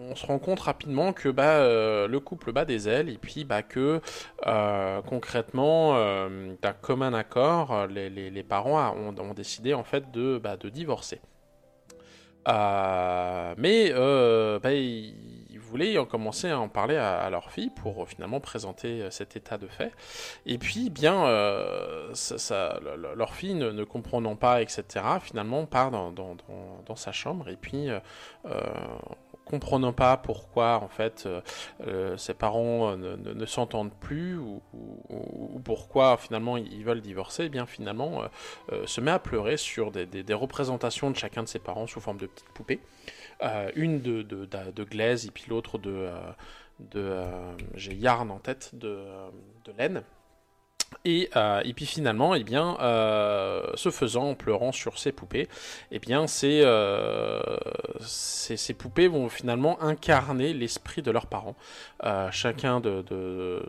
[0.09, 3.43] on se rend compte rapidement que bah, euh, le couple bat des ailes et puis
[3.43, 4.01] bah, que
[4.47, 10.37] euh, concrètement, euh, d'un commun accord, les, les, les parents ont, décidé en fait de,
[10.37, 11.19] bah, de divorcer.
[12.47, 19.07] Mais bah, ils voulaient en commencer à en parler à, leur fille pour finalement présenter
[19.09, 19.91] cet état de fait.
[20.45, 21.25] Et puis, bien,
[22.13, 24.83] ça, ça- le- le- leur fille, ne, comprenant pas, etc.,
[25.21, 27.89] finalement part dans, dans, dans, dans sa chambre et puis,
[29.45, 31.41] comprenant pas pourquoi, en fait, euh,
[31.87, 37.45] euh, ses parents euh, ne, s'entendent plus ou, ou- ou pourquoi, finalement, ils veulent divorcer,
[37.45, 38.23] eh bien, finalement,
[38.85, 42.27] se met à pleurer sur des, représentations de chacun de ses parents sous forme de
[42.27, 42.79] petites poupées.
[43.75, 46.09] Une de, de, de, glaise et puis l'autre de,
[46.79, 47.23] de
[47.75, 49.05] j'ai yarn en tête de,
[49.65, 50.03] de laine.
[51.05, 55.47] Et, euh, et puis finalement, eh bien, euh, ce faisant, en pleurant sur ces poupées,
[55.91, 57.39] eh bien, ces, euh,
[58.79, 61.55] poupées vont finalement incarner l'esprit de leurs parents.
[62.31, 63.63] Chacun de,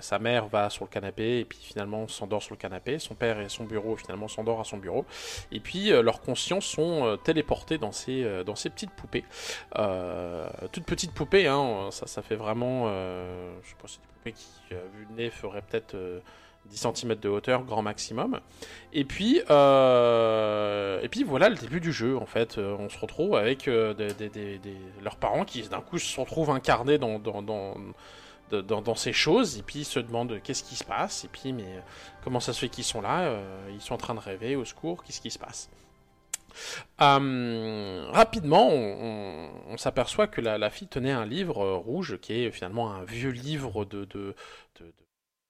[0.00, 2.98] sa mère va sur le canapé et puis finalement s'endort sur le canapé.
[2.98, 5.04] Son père et son bureau finalement s'endort à son bureau.
[5.52, 9.24] Et puis leurs consciences sont téléportés dans ces, dans petites poupées.
[10.72, 12.90] Toutes petites poupées, hein, ça, ça fait vraiment.
[14.24, 16.20] Qui, euh, vu le nez, feraient peut-être euh,
[16.66, 18.40] 10 cm de hauteur, grand maximum.
[18.92, 22.58] Et puis, euh, et puis voilà le début du jeu, en fait.
[22.58, 23.94] Euh, on se retrouve avec euh,
[25.02, 27.18] leurs parents qui, d'un coup, se retrouvent incarnés dans.
[28.96, 31.24] ces choses et puis ils se demandent qu'est-ce qui se passe?
[31.24, 31.80] Et puis mais euh,
[32.22, 33.20] comment ça se fait qu'ils sont là?
[33.22, 35.70] Euh, ils sont en train de rêver au secours qu'est-ce qui se passe?
[37.00, 42.92] Euh, rapidement, on, s'aperçoit que la, fille tenait un livre euh, rouge qui est finalement
[42.92, 44.34] un vieux livre de, de,
[44.80, 44.92] de-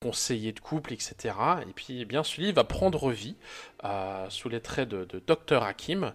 [0.02, 1.34] de couple, etc.
[1.68, 3.36] Et puis, eh bien, ce livre va prendre vie
[3.84, 6.12] euh, sous les traits de, de Dr Hakim,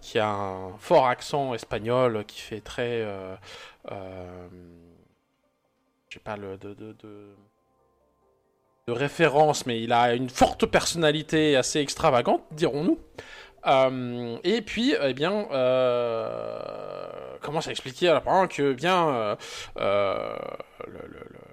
[0.00, 3.02] qui a un fort accent espagnol qui fait très,
[3.88, 3.96] je
[6.10, 6.94] sais pas le de
[8.86, 13.00] de référence, mais il a une forte personnalité assez extravagante, dirons-nous.
[13.66, 16.58] Euh, et puis, eh bien, euh,
[17.40, 19.36] commence à expliquer à la que, bien, euh,
[19.78, 20.36] euh,
[20.86, 21.45] le- le- le-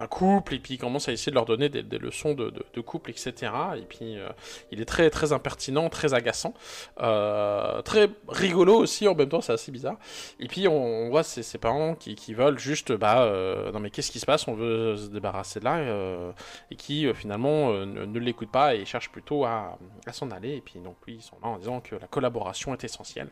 [0.00, 3.10] un couple, et puis il commence à essayer de leur donner des, leçons de, couple,
[3.10, 3.52] etc.
[3.76, 4.28] Et puis euh,
[4.72, 6.54] il est très très impertinent, très agaçant,
[7.02, 9.98] euh, très rigolo aussi en même temps, c'est assez bizarre.
[10.40, 14.20] Et puis on, voit ses, parents qui, veulent juste, bah, euh, non mais qu'est-ce qui
[14.20, 14.48] se passe?
[14.48, 16.32] On veut se débarrasser de là,
[16.70, 19.78] et qui finalement ne, ne l'écoutent pas et cherchent plutôt à,
[20.12, 20.56] s'en aller.
[20.56, 23.28] Et puis donc oui, ils sont là en disant que la collaboration est essentielle.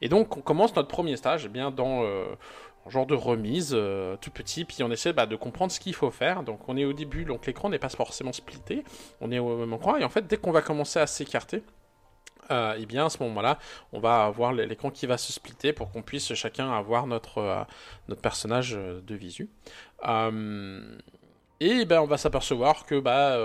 [0.00, 2.02] Et donc on commence notre premier stage eh bien dans
[2.88, 6.10] genre de remise euh, tout petit, puis on essaie bah, de comprendre ce qu'il faut
[6.10, 6.42] faire.
[6.42, 8.84] Donc on est au début, donc l'écran n'est pas forcément splitté,
[9.20, 11.62] on est au même endroit, et en fait dès qu'on va commencer à s'écarter,
[12.50, 13.58] euh, et bien à ce moment-là,
[13.92, 18.14] on va avoir l'écran qui va se splitter pour qu'on puisse chacun avoir notre, euh,
[18.22, 19.50] personnage de visu.
[21.60, 23.36] Et ben, on va s'apercevoir que bah,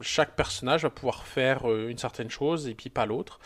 [0.00, 3.40] chaque personnage va pouvoir faire une certaine chose et puis pas l'autre.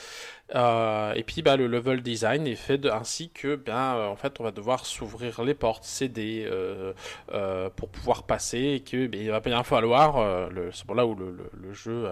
[0.54, 4.44] Euh, et puis bah, le level design est fait ainsi que ben, en fait, on
[4.44, 6.94] va devoir s'ouvrir les portes, céder euh,
[7.76, 11.30] pour pouvoir passer et que ben, il va bien falloir, c'est pour là où le,
[11.30, 12.08] le, le jeu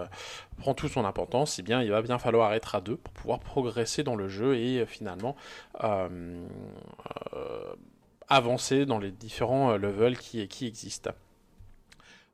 [0.57, 3.39] prend toute son importance, et bien il va bien falloir être à deux pour pouvoir
[3.39, 5.35] progresser dans le jeu et finalement
[8.29, 11.11] avancer dans les différents levels qui existent.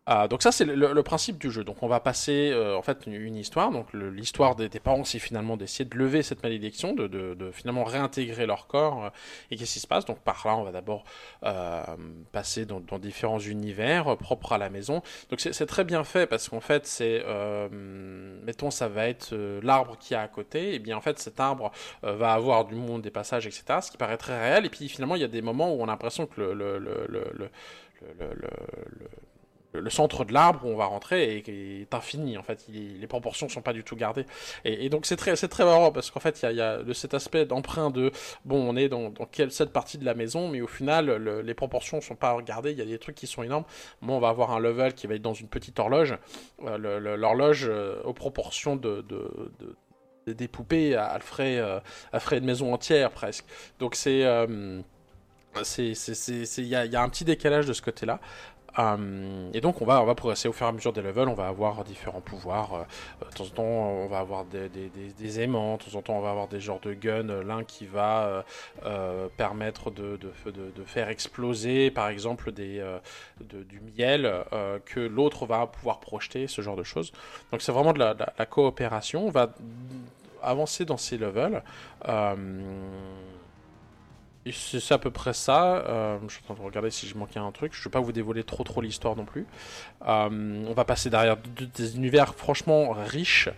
[0.05, 1.63] Ah, donc ça c'est le, principe du jeu.
[1.63, 3.71] Donc on va passer euh, en fait une, histoire.
[3.71, 8.67] Donc l'histoire des, parents c'est finalement d'essayer de lever cette malédiction, de, finalement réintégrer leur
[8.67, 9.05] corps.
[9.05, 9.09] Euh,
[9.49, 10.03] et qu'est-ce qui se passe?
[10.03, 11.05] Donc par là on va d'abord
[11.45, 11.83] euh,
[12.33, 15.01] passer dans, différents univers propres à la maison.
[15.29, 17.23] Donc c'est très bien fait parce qu'en fait c'est
[17.71, 20.75] mettons ça va être l'arbre qui est à côté.
[20.75, 21.71] Et bien en fait cet arbre
[22.01, 23.63] va avoir du monde, des passages, etc.
[23.81, 24.65] Ce qui paraît très réel.
[24.65, 26.77] Et puis finalement il y a des moments où on a l'impression que le, le,
[26.77, 27.49] le,
[29.73, 32.65] le, centre de l'arbre où on va rentrer est, est infini en fait.
[32.69, 34.25] Les proportions sont pas du tout gardées.
[34.65, 37.13] Et, donc c'est très c'est très marrant parce qu'en fait il y a, de cet
[37.13, 38.11] aspect d'emprunt de
[38.45, 41.53] bon on est dans, quelle cette partie de la maison mais au final le, les
[41.53, 42.71] proportions sont pas regardées.
[42.71, 43.65] Il y a des trucs qui sont énormes.
[44.01, 46.15] Bon on va avoir un level qui va être dans une petite horloge.
[46.65, 49.75] Euh, l'horloge euh, aux proportions de, de, de
[50.27, 51.79] des poupées à, ferait euh,
[52.11, 53.45] à une maison entière presque.
[53.79, 54.81] Donc c'est euh,
[55.63, 55.93] c'est
[56.57, 58.05] il y a, un petit décalage de ce côté
[58.77, 61.47] Um, et donc on va, progresser au fur et à mesure des levels, on va
[61.47, 62.73] avoir différents pouvoirs.
[62.73, 66.21] Euh, de temps en temps on va avoir des, aimants, de temps en temps on
[66.21, 67.41] va avoir des genres de guns.
[67.43, 68.41] L'un qui va euh,
[68.85, 70.17] euh, permettre de,
[70.85, 72.99] faire exploser par exemple euh,
[73.39, 77.11] du miel euh, que l'autre va pouvoir projeter, ce genre de choses.
[77.51, 79.27] Donc c'est vraiment de la, coopération.
[79.27, 79.53] On va
[80.41, 81.63] avancer dans ces levels.
[84.51, 85.77] C'est à peu près ça.
[85.77, 87.73] Euh, je suis en train de regarder si je manquais un truc.
[87.73, 89.45] Je ne vais pas vous dévoiler trop trop l'histoire non plus.
[90.05, 93.49] Euh, on va passer derrière des univers franchement riches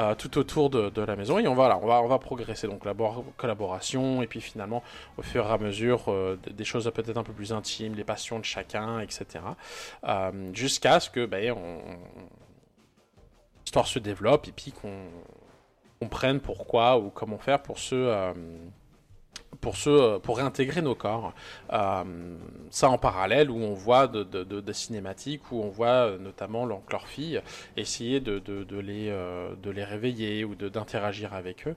[0.00, 2.18] euh, tout autour de, de, la maison et on va, là, on va, on va
[2.18, 2.66] progresser.
[2.66, 2.94] Donc la
[3.36, 4.82] collaboration et puis finalement
[5.16, 6.12] au fur et à mesure
[6.50, 9.44] des choses peut-être un peu plus intimes, les passions de chacun, etc.
[10.52, 11.80] Jusqu'à ce que on...
[13.64, 15.06] l'histoire se développe et puis qu'on
[16.00, 18.32] comprenne pourquoi ou comment faire pour se
[19.62, 19.76] pour,
[20.22, 21.32] pour réintégrer nos corps.
[21.72, 22.02] Euh,
[22.68, 26.82] ça en parallèle où on voit de, de, cinématiques, où on voit euh, notamment leur,
[26.90, 27.40] leur fille
[27.76, 28.42] essayer de,
[28.80, 31.76] les, euh, de les réveiller ou d'interagir avec eux.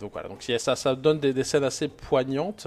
[0.00, 2.66] Donc voilà, donc ça, ça donne des, des scènes assez poignantes.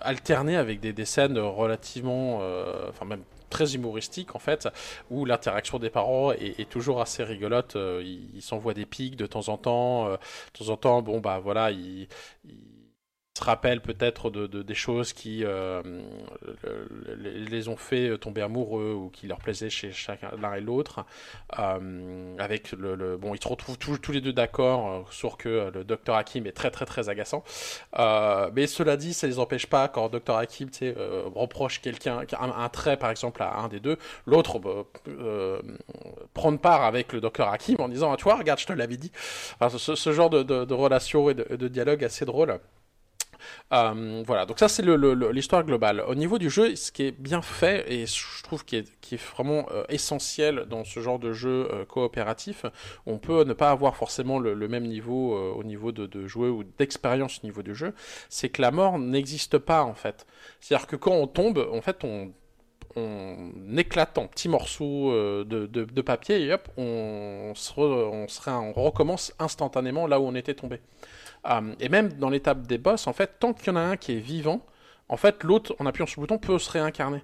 [0.00, 2.40] Alternées avec des, des scènes relativement,
[2.88, 4.68] enfin même très humoristique en fait,
[5.10, 7.76] où l'interaction des parents est, toujours assez rigolote.
[7.76, 10.06] Euh, ils, s'envoient des pics de temps en temps.
[10.08, 10.16] Euh,
[10.54, 12.08] de temps en temps, bon bah voilà, ils
[13.38, 15.82] se rappellent peut-être de, de, des choses qui euh,
[17.16, 21.04] les, ont fait tomber amoureux ou qui leur plaisaient chez chacun l'un et l'autre.
[21.58, 25.84] Euh, avec le, bon, ils se retrouvent tous, les deux d'accord euh, sur que le
[25.84, 27.44] docteur Hakim est très très très agaçant.
[28.54, 30.68] Mais cela dit, ça les empêche pas quand docteur Hakim
[31.34, 34.60] reproche quelqu'un un, trait par exemple à un des deux, l'autre
[36.34, 38.96] prendre part avec le docteur Hakim en disant ah, tu vois regarde je te l'avais
[38.96, 39.12] dit.
[39.68, 42.58] Ce, genre de relation et de, de dialogue assez drôle.
[43.72, 46.02] Euh, voilà, donc ça c'est l'histoire globale.
[46.06, 49.66] Au niveau du jeu, ce qui est bien fait et je trouve qui est, vraiment
[49.70, 52.64] euh, essentiel dans ce genre de jeu euh, coopératif,
[53.06, 57.40] on peut ne pas avoir forcément le, même niveau au niveau de, jouer ou d'expérience
[57.42, 57.94] au niveau du jeu,
[58.28, 60.26] c'est que la mort n'existe pas en fait.
[60.60, 62.32] C'est-à-dire que quand on tombe, en fait on
[63.76, 65.12] éclate en petits morceaux
[65.44, 70.80] de, papier et hop, on, se on recommence instantanément là où on était tombé.
[71.44, 73.96] Um, et même dans l'étape des boss, en fait, tant qu'il y en a un
[73.96, 74.64] qui est vivant,
[75.08, 77.22] en fait, l'autre, en appuyant sur le bouton, peut se réincarner.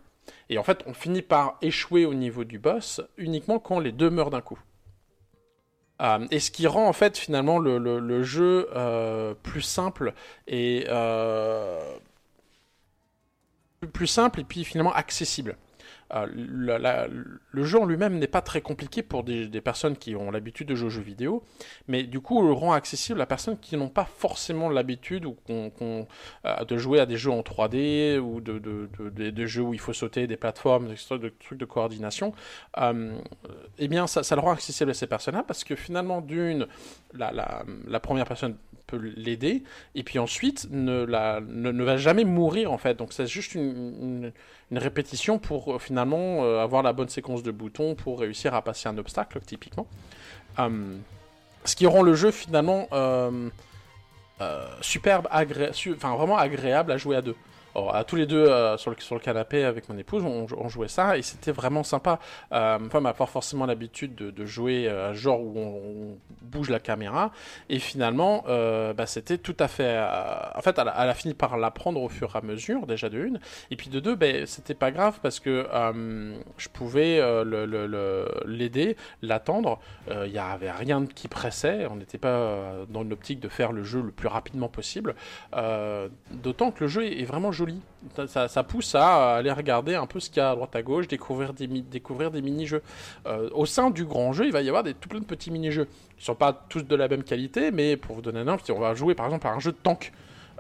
[0.49, 4.11] Et en fait, on finit par échouer au niveau du boss uniquement quand les deux
[4.11, 4.59] meurent d'un coup.
[6.01, 10.13] Um, et ce qui rend en fait finalement le, jeu euh, plus simple
[10.49, 11.79] et euh,
[13.93, 15.57] plus simple et puis finalement accessible.
[16.15, 16.27] Euh,
[17.53, 20.75] le, jeu en lui-même n'est pas très compliqué pour des, personnes qui ont l'habitude de
[20.75, 21.43] jouer aux jeux vidéo,
[21.89, 25.33] mais du coup, on le rend accessible à personnes qui n'ont pas forcément l'habitude ou
[25.33, 26.07] qu'on-
[26.45, 30.27] euh, de jouer à des jeux en 3D ou de, jeux où il faut sauter
[30.27, 32.33] des plateformes, des trucs de, coordination.
[32.79, 33.19] Euh,
[33.79, 36.67] eh bien, ça le rend accessible à ces personnes-là parce que finalement, d'une,
[37.15, 39.63] la, la, première personne peut l'aider
[39.95, 42.97] et puis ensuite ne, la, ne, ne va jamais mourir en fait.
[42.97, 44.33] Donc c'est juste une,
[44.71, 48.63] une, répétition pour euh, finalement euh, avoir la bonne séquence de boutons pour réussir à
[48.63, 49.87] passer un obstacle typiquement.
[50.59, 50.97] Euh,
[51.65, 53.49] ce qui rend le jeu finalement euh,
[54.81, 57.37] superbe, agré- enfin vraiment agréable à jouer à deux.
[57.75, 61.19] Alors, à tous les deux euh, sur, le, canapé avec mon épouse, on, jouait ça
[61.19, 62.21] et c'était vraiment sympa.
[62.53, 66.71] Euh, ma femme n'a pas forcément l'habitude de, jouer euh, un genre où on, bouge
[66.71, 67.33] la caméra
[67.69, 69.85] et finalement, euh, bah, c'était tout à fait.
[69.87, 73.19] euh, en fait, elle a, fini par l'apprendre au fur et à mesure, déjà de
[73.19, 73.41] une,
[73.71, 78.97] et puis de deux, ben, c'était pas grave parce que euh, je pouvais euh, l'aider,
[79.23, 79.81] l'attendre.
[80.11, 83.73] Il n'y avait rien qui pressait, on n'était pas euh, dans une optique de faire
[83.73, 85.15] le jeu le plus rapidement possible.
[85.55, 87.81] Euh, D'autant que le jeu est vraiment joli.
[88.27, 91.09] Ça, pousse à aller regarder un peu ce qu'il y a à droite à gauche,
[91.09, 92.83] découvrir des, découvrir des mini-jeux.
[93.27, 95.51] Euh, au sein du grand jeu, il va y avoir des, tout plein de petits
[95.51, 95.89] mini-jeux.
[96.17, 98.63] Ils ne sont pas tous de la même qualité, mais pour vous donner un exemple,
[98.65, 100.13] si on va jouer par exemple à un jeu de tank.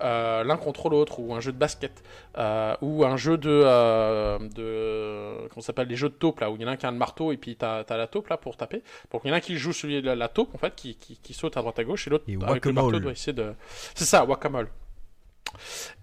[0.02, 2.02] euh, l'un contre l'autre, ou un jeu de basket,
[2.39, 6.56] euh, ou un jeu de, euh, de comment s'appelle, les jeux de taupe là, où
[6.56, 8.28] il y en a un qui a le marteau et puis t'as as la taupe
[8.28, 8.82] là pour taper.
[9.12, 10.74] Donc il y en a un qui joue celui de la, la taupe en fait,
[10.74, 13.32] qui, qui, qui saute à droite à gauche, et l'autre avec le marteau doit essayer
[13.32, 13.55] de.
[13.94, 14.68] C'est ça, whack-a-mole.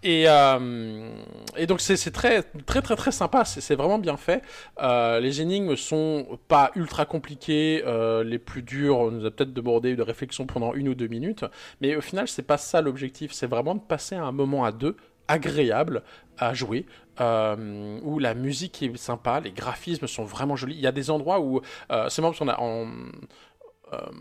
[0.03, 1.11] Et, euh,
[1.57, 4.41] et donc c'est très très très très sympa, c'est vraiment bien fait.
[4.81, 9.95] Euh, les énigmes sont pas ultra compliquées, euh, les plus dures nous a peut-être demandé
[9.95, 11.45] de réflexion pendant une ou deux minutes,
[11.81, 14.95] mais au final c'est pas ça l'objectif, c'est vraiment de passer un moment à deux
[15.27, 16.03] agréable
[16.37, 16.85] à jouer,
[17.19, 20.75] où la musique est sympa, les graphismes sont vraiment jolis.
[20.75, 21.61] Il y a des endroits où
[22.09, 22.57] c'est marrant parce qu'on a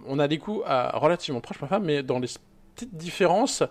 [0.06, 2.28] on des coups relativement proches, ma mais dans les
[2.74, 3.62] petites différences,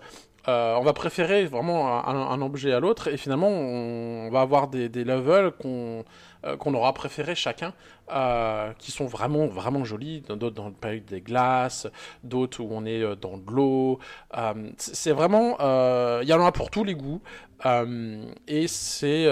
[0.50, 4.88] euh, on va préférer vraiment un, objet à l'autre et finalement on va avoir des,
[4.88, 6.04] levels qu'on
[6.44, 7.72] euh, aura préféré chacun
[8.12, 10.22] euh, qui sont vraiment vraiment jolis.
[10.22, 11.86] D'autres dans le pays des glaces
[12.24, 13.98] d'autres où on est dans de l'eau.
[14.76, 15.56] C'est vraiment
[16.20, 17.22] il y en a pour tous les goûts.
[18.48, 19.28] Et c'est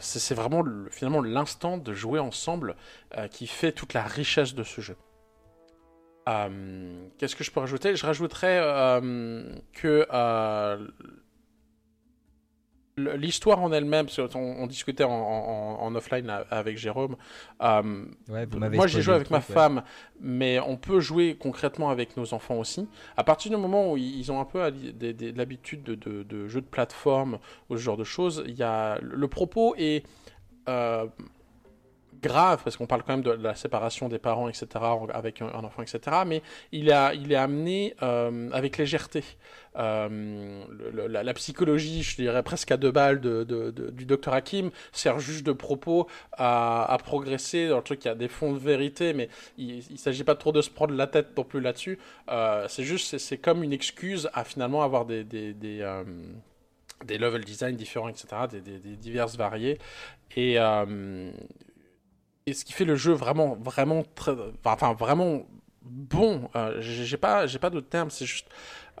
[0.00, 2.76] c'est vraiment le- finalement l'instant de jouer ensemble
[3.30, 4.96] qui fait toute la richesse de ce jeu
[6.28, 7.96] euh, Qu'est-ce que je peux rajouter?
[7.96, 10.86] Je rajouterais euh, que euh,
[12.96, 17.16] l'histoire en elle-même, on discutait en, en- en offline avec Jérôme.
[17.60, 19.42] Ouais, vous m'avez moi, j'ai joué avec ma ouais.
[19.42, 19.82] femme,
[20.20, 22.86] mais on peut jouer concrètement avec nos enfants aussi.
[23.16, 26.66] À partir du moment où ils ont un peu l'habitude de, de, de jeux de
[26.66, 27.38] plateforme
[27.70, 30.04] ou ce genre de choses, il y a le propos est
[32.22, 34.66] grave parce qu'on parle quand même de la séparation des parents, etc.,
[35.12, 36.18] avec un, enfant, etc.
[36.26, 39.24] Mais il, a, il est amené euh, avec légèreté.
[39.76, 40.64] Euh,
[41.08, 43.44] la, psychologie, je dirais presque à deux balles de,
[43.90, 48.04] du docteur Hakim, sert juste de propos à, progresser dans le truc.
[48.04, 49.28] Il y a des fonds de vérité, mais
[49.58, 51.98] il ne s'agit pas trop de se prendre la tête non plus là-dessus.
[52.30, 56.02] Euh, c'est juste, c'est- comme une excuse à finalement avoir des, des, des,
[57.04, 59.78] des level design différents, etc., des, diverses variés.
[60.36, 60.58] Et,
[62.46, 64.02] et ce qui fait le jeu vraiment, vraiment,
[64.64, 65.46] enfin, vraiment
[65.82, 66.48] bon.
[66.56, 68.10] Euh, j'ai pas, j'ai pas d'autres termes.
[68.10, 68.48] C'est juste,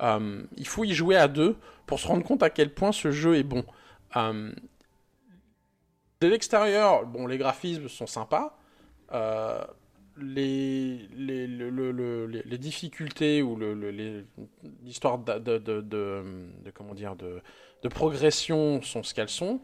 [0.00, 1.56] euh, il faut y jouer à deux
[1.86, 3.64] pour se rendre compte à quel point ce jeu est bon.
[4.16, 4.52] Euh,
[6.20, 8.56] de l'extérieur, bon, les graphismes sont sympas.
[9.12, 9.62] Euh,
[10.18, 13.58] les, les, le- le- le- les, difficultés ou
[14.84, 16.22] l'histoire de, de, de,
[16.74, 19.60] comment dire de progression sont ce qu'elles sont.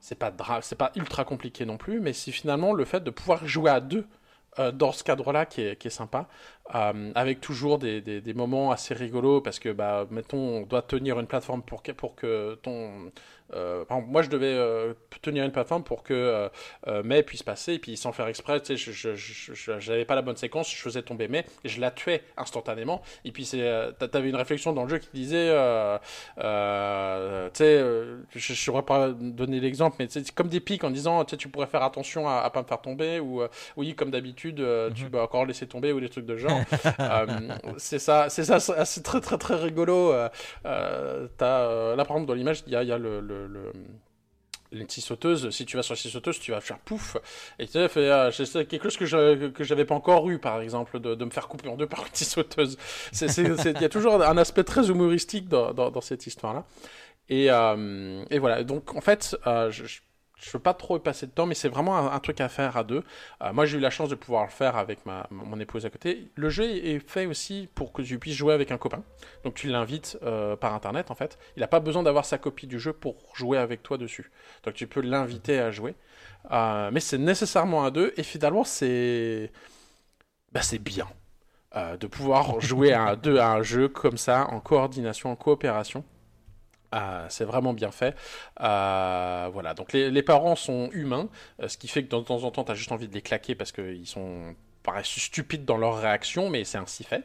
[0.00, 0.32] C'est pas
[0.62, 3.80] c'est pas ultra compliqué non plus, mais c'est finalement le fait de pouvoir jouer à
[3.80, 4.06] deux
[4.58, 6.26] euh, dans ce cadre-là qui est, qui est sympa,
[6.74, 10.82] euh, avec toujours des, des, des moments assez rigolos parce que bah mettons on doit
[10.82, 13.10] tenir une plateforme pour que, pour que ton
[13.52, 16.48] euh, par exemple, moi, je devais euh, tenir une plateforme pour que
[17.02, 20.14] May puisse passer, et puis sans faire exprès, tu sais, je, je, je, j'avais pas
[20.14, 23.02] la bonne séquence, je faisais tomber May, et je la tuais instantanément.
[23.24, 23.58] Et puis, c'est,
[23.98, 25.48] t'a- t'avais une réflexion dans le jeu qui disait,
[26.36, 26.42] tu
[27.54, 31.48] sais, je, je saurais pas donner l'exemple, mais c'est comme des pics en disant, tu
[31.48, 33.42] pourrais faire attention à, à pas me faire tomber, ou
[33.76, 34.64] oui, comme d'habitude,
[34.94, 35.10] tu Mhm.
[35.10, 36.59] vas encore laisser tomber, ou des trucs de genre.
[37.00, 37.26] Euh,
[37.78, 40.12] c'est ça, c'est ça, c'est très très très rigolo.
[40.12, 40.28] euh,
[40.64, 43.72] euh, là, par exemple, dans l'image, il y y a le, le, le-.
[44.88, 47.16] Si tu vas sur la scie sauteuse, tu vas faire pouf.
[47.58, 51.00] Et tu sais, c'est quelque chose que je que j'avais pas encore eu, par exemple,
[51.00, 52.76] de, de me faire couper en deux par une scie sauteuse.
[53.20, 56.64] Il y a toujours un aspect très humoristique dans, cette histoire-là.
[57.28, 58.62] Et, et voilà.
[58.62, 60.00] Donc en fait, je
[60.40, 62.76] je veux pas trop y passer de temps, mais c'est vraiment un, truc à faire
[62.76, 63.04] à deux.
[63.42, 65.90] Euh, moi, j'ai eu la chance de pouvoir le faire avec ma, mon épouse à
[65.90, 66.30] côté.
[66.34, 69.02] Le jeu est fait aussi pour que tu puisses jouer avec un copain.
[69.44, 71.38] Donc, tu l'invites euh, par internet, en fait.
[71.56, 74.30] Il n'a pas besoin d'avoir sa copie du jeu pour jouer avec toi dessus.
[74.64, 75.94] Donc, tu peux l'inviter à jouer.
[76.50, 79.52] Euh, mais c'est nécessairement à deux, et finalement, c'est.
[80.52, 81.06] Bah, c'est bien.
[81.74, 86.04] de pouvoir jouer à deux à un jeu comme ça, en coordination, en coopération.
[86.94, 88.16] Euh, c'est vraiment bien fait.
[88.60, 91.28] Euh, voilà, donc les, les parents sont humains,
[91.62, 93.22] euh, ce qui fait que de temps en temps, tu as juste envie de les
[93.22, 97.22] claquer parce qu'ils sont paraissent stupides dans leur réaction, mais c'est ainsi fait.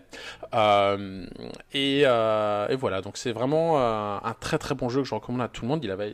[0.54, 1.26] Euh,
[1.74, 5.16] et, euh, et voilà, donc c'est vraiment euh, un très très bon jeu que je
[5.16, 5.84] recommande à tout le monde.
[5.84, 6.14] Il avait,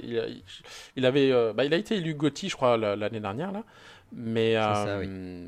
[0.96, 3.64] il, avait, euh, bah, il a été élu GOTY, je crois, la- l'année dernière là.
[4.14, 5.46] Mais, ça, euh,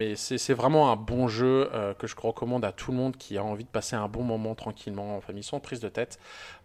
[0.00, 3.36] mais c'est vraiment un bon jeu euh, que je recommande à tout le monde qui
[3.36, 6.20] a envie de passer un bon moment tranquillement en famille sans prise de tête.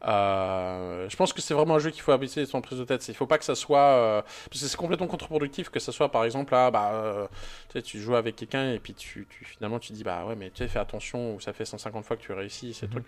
[0.05, 3.07] Euh, je pense que c'est vraiment un jeu qu'il faut habiter sans prise de tête.
[3.07, 6.09] Il faut pas que ça soit euh, parce que c'est complètement contre-productif que ça soit
[6.11, 7.27] par exemple là, bah,
[7.69, 10.35] tu sais, tu joues avec quelqu'un et puis tu, tu- finalement tu dis bah ouais
[10.35, 12.91] mais tu sais fais attention ou ça fait 150 fois que tu réussis ces Mhm.
[12.91, 13.05] trucs.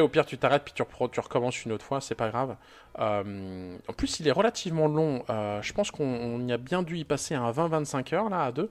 [0.00, 0.82] Au pire tu t'arrêtes puis tu,
[1.20, 2.54] recommences une autre fois, c'est pas grave.
[3.00, 5.24] Euh, en plus il est relativement long.
[5.28, 8.44] Euh, je pense qu'on on y a bien dû y passer un 20-25 heures là
[8.44, 8.70] à deux.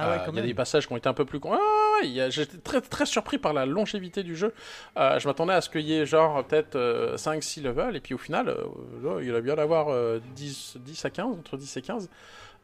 [0.00, 0.46] Ah ouais, Euh, quand Il y a même.
[0.50, 1.40] des passages qui ont été un peu plus.
[1.50, 1.58] Ah,
[2.02, 4.54] a- J'étais très, très surpris par la longévité du jeu.
[4.96, 8.18] Euh, je m'attendais à ce qu'il y ait genre peut-être 5-6 levels, et puis au
[8.18, 12.08] final, euh, il a bien d'avoir euh, 10, 10 à 15, entre 10 et 15,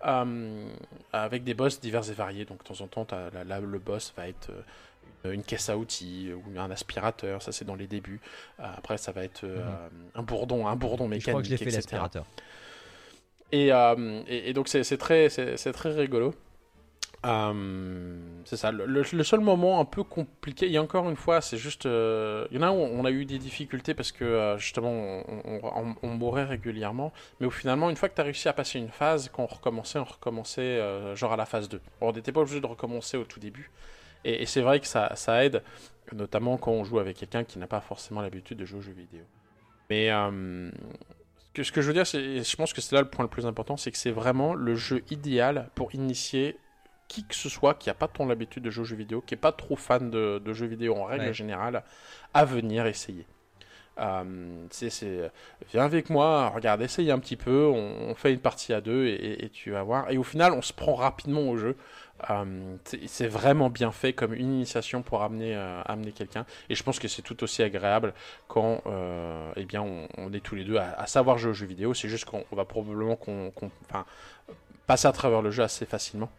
[0.06, 0.66] euh,
[1.12, 2.44] avec des boss divers et variés.
[2.44, 4.50] Donc de temps en temps, là, là, le boss va être.
[4.50, 4.62] euh,
[5.32, 8.20] une caisse à outils ou un aspirateur, ça c'est dans les débuts.
[8.60, 9.58] Euh, après, ça va être euh,
[10.14, 12.26] un bourdon, un bourdon mécanique, je crois que je l'ai fait l'aspirateur.
[13.50, 16.34] Et, euh, et, et donc c'est très, très rigolo.
[17.24, 18.70] Euh, c'est ça.
[18.70, 21.86] Le, seul moment un peu compliqué, et encore une fois, c'est juste.
[21.86, 24.90] euh, Il y en a où on a eu des difficultés parce que euh, justement
[24.92, 27.12] on, on, mourait régulièrement.
[27.40, 29.46] Mais au finalement, une fois que tu as réussi à passer une phase, quand on
[29.46, 31.80] recommençait, on recommençait euh, genre à la phase 2.
[32.02, 33.70] On n'était pas obligé de recommencer au tout début.
[34.24, 35.10] Et, c'est vrai que ça,
[35.44, 35.62] aide,
[36.12, 38.92] notamment quand on joue avec quelqu'un qui n'a pas forcément l'habitude de jouer aux jeux
[38.92, 39.20] vidéo.
[39.90, 40.08] Mais
[41.62, 43.44] ce que, je veux dire, et je pense que c'est là le point le plus
[43.44, 46.56] important, c'est que c'est vraiment le jeu idéal pour initier
[47.08, 49.34] qui que ce soit qui n'a pas tant l'habitude de jouer aux jeux vidéo, qui
[49.34, 51.34] n'est pas trop fan de, de jeux vidéo en règle Ouais.
[51.34, 51.82] générale,
[52.32, 53.26] à venir essayer.
[54.00, 55.30] Euh, c'est,
[55.72, 59.06] viens avec moi, regarde, essaye un petit peu, on, on fait une partie à deux
[59.06, 60.10] et, et- et tu vas voir.
[60.10, 61.76] Et au final, on se prend rapidement au jeu.
[62.30, 66.44] Euh, c'est, vraiment bien fait comme une initiation pour amener, euh, amener quelqu'un.
[66.70, 68.14] Et je pense que c'est tout aussi agréable
[68.48, 68.82] quand
[69.56, 71.94] eh bien, on, on est tous les deux à, à savoir jouer aux jeux vidéo.
[71.94, 73.52] C'est juste qu'on on va probablement qu'on,
[73.88, 74.04] enfin,
[74.88, 76.30] passer à travers le jeu assez facilement.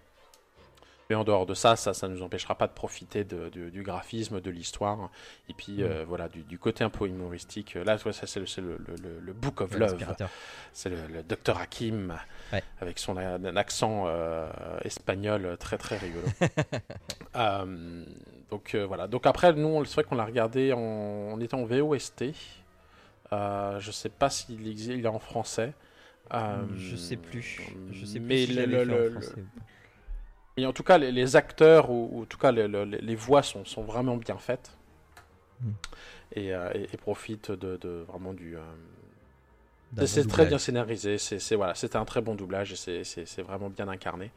[1.10, 3.84] Mais en dehors de ça, ça ne nous empêchera pas de profiter de- de- du
[3.84, 5.12] graphisme, de l'histoire,
[5.50, 7.76] et puis euh, voilà, du, du côté un peu humoristique.
[7.76, 9.98] Là, ça c'est le, le, le- le- le Book of Love,
[10.74, 12.18] c'est le, Dr Hakim,
[12.54, 12.64] Ouais.
[12.82, 14.50] avec son un accent euh,
[14.84, 16.26] espagnol très très rigolo.
[17.36, 18.06] Euh,
[18.50, 21.66] donc euh, voilà, donc après, nous, c'est vrai qu'on l'a regardé en, on était en
[21.66, 22.24] VOST.
[23.34, 25.74] Euh, je sais pas s'il il est en français.
[26.34, 27.62] Euh, je sais plus.
[27.92, 29.34] Je sais plus mais si le- français.
[30.58, 33.16] Mais en tout cas, les, les acteurs ou, ou en tout cas le- le- les
[33.16, 34.72] voix sont, sont vraiment bien faites
[35.62, 35.72] Hmm.
[36.34, 38.58] et, euh, et- et profitent de, de- vraiment du.
[38.58, 38.62] euh,
[40.06, 41.18] c'est bon très bien scénarisé.
[41.18, 44.32] C'est voilà, c'était un très bon doublage et c'est- vraiment bien incarné.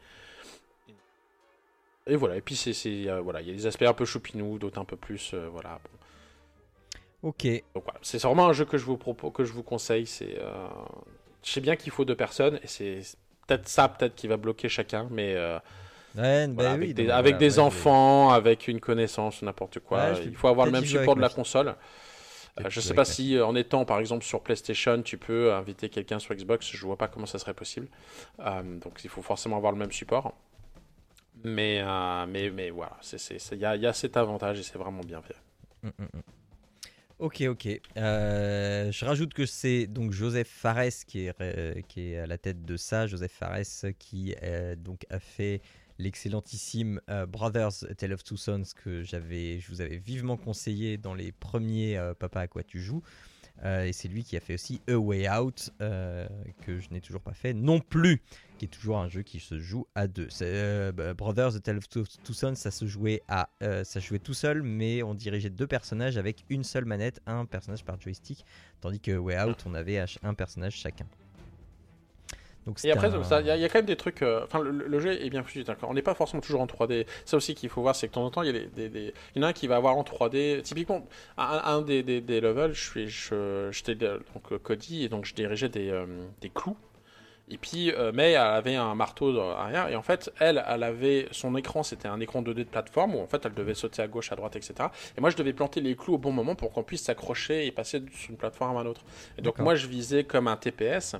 [2.07, 2.35] Et voilà.
[2.37, 2.73] Et puis c'est
[3.09, 5.79] euh, voilà, il y a des aspects un peu choupinous, d'autres un peu plus voilà.
[5.83, 7.29] bon.
[7.29, 7.45] Ok.
[7.75, 10.05] Donc voilà, c'est vraiment un jeu que je vous propose, que je vous conseille.
[10.07, 10.67] C'est, euh,
[11.43, 13.01] je sais bien qu'il faut deux personnes et c'est
[13.47, 15.59] peut-être ça peut-être qui va bloquer chacun, mais euh,
[16.19, 19.41] Ouais, bah voilà, oui, avec des, donc avec voilà, des ouais, enfants, avec une connaissance,
[19.41, 20.13] n'importe quoi.
[20.25, 21.75] Il faut avoir le même support de la console.
[22.57, 25.53] je- Euh, je jouer sais pas si en étant par exemple sur PlayStation, tu peux
[25.53, 26.71] inviter quelqu'un sur Xbox.
[26.71, 27.87] Je vois pas comment ça serait possible.
[28.39, 30.33] Euh, donc il faut forcément avoir le même support.
[31.43, 32.97] Mais euh, mais mais voilà,
[33.51, 35.35] il y a, il y a cet avantage et c'est vraiment bien fait.
[35.83, 36.21] Mm, mm, mm.
[37.19, 37.67] Ok, ok.
[37.97, 42.37] Euh, je rajoute que c'est donc Joseph Fares qui est, euh, qui est à la
[42.37, 43.07] tête de ça.
[43.07, 45.61] Joseph Fares qui euh, donc a fait
[45.99, 50.97] l'excellentissime euh, Brothers A Tale of Two Sons que j'avais, je vous avais vivement conseillé
[50.97, 53.03] dans les premiers euh, Papa à quoi tu joues.
[53.65, 55.71] Euh, et c'est lui qui a fait aussi A Way Out
[56.61, 58.21] que je n'ai toujours pas fait non plus,
[58.57, 60.29] qui est toujours un jeu qui se joue à deux.
[60.93, 63.49] Bah, Brothers A Tale of Two, Two Sons, ça se jouait à,
[63.83, 67.83] ça jouait tout seul, mais on dirigeait deux personnages avec une seule manette, un personnage
[67.83, 68.45] par joystick,
[68.79, 71.05] tandis que Way Out, on avait un personnage chacun.
[72.69, 73.09] Donc Et après,
[73.41, 74.21] il y, a- il y a quand même des trucs.
[74.21, 75.89] euh, Enfin, le, le jeu est bien d'accord.
[75.89, 77.05] On n'est pas forcément toujours en 3D.
[77.25, 79.13] Ça aussi qu'il faut voir, c'est que de temps en temps, il y, a des,
[79.35, 80.61] y en a un qui va avoir en 3D.
[80.61, 85.09] Typiquement, un, un des, des, des levels, je suis, je, j'étais donc euh, Cody et
[85.09, 86.05] donc je dirigeais des, euh,
[86.41, 86.77] des clous.
[87.51, 89.89] Et puis euh, May, elle avait un marteau derrière.
[89.89, 93.19] Et en fait, elle, elle avait son écran, c'était un écran 2D de plateforme où
[93.19, 94.75] en fait, elle devait sauter à gauche, à droite, etc.
[95.17, 97.71] Et moi, je devais planter les clous au bon moment pour qu'on puisse s'accrocher et
[97.71, 99.01] passer d'une plateforme à l'autre.
[99.39, 101.15] Et donc moi, je visais comme un TPS.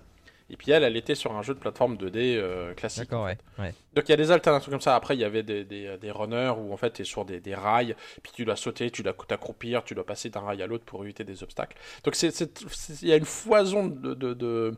[0.49, 3.03] Et puis elle, elle était sur un jeu de plateforme 2D euh, classique.
[3.09, 3.37] D'accord, ouais.
[3.59, 3.73] ouais.
[3.93, 4.95] Donc il y a des alternatives comme ça.
[4.95, 7.39] Après, il y avait des, des, des runners où en fait tu es sur des,
[7.39, 10.67] des rails, puis tu dois sauter, tu dois t'accroupir, tu dois passer d'un rail à
[10.67, 11.77] l'autre pour éviter des obstacles.
[12.03, 14.13] Donc il y a une foison de.
[14.13, 14.75] de, de-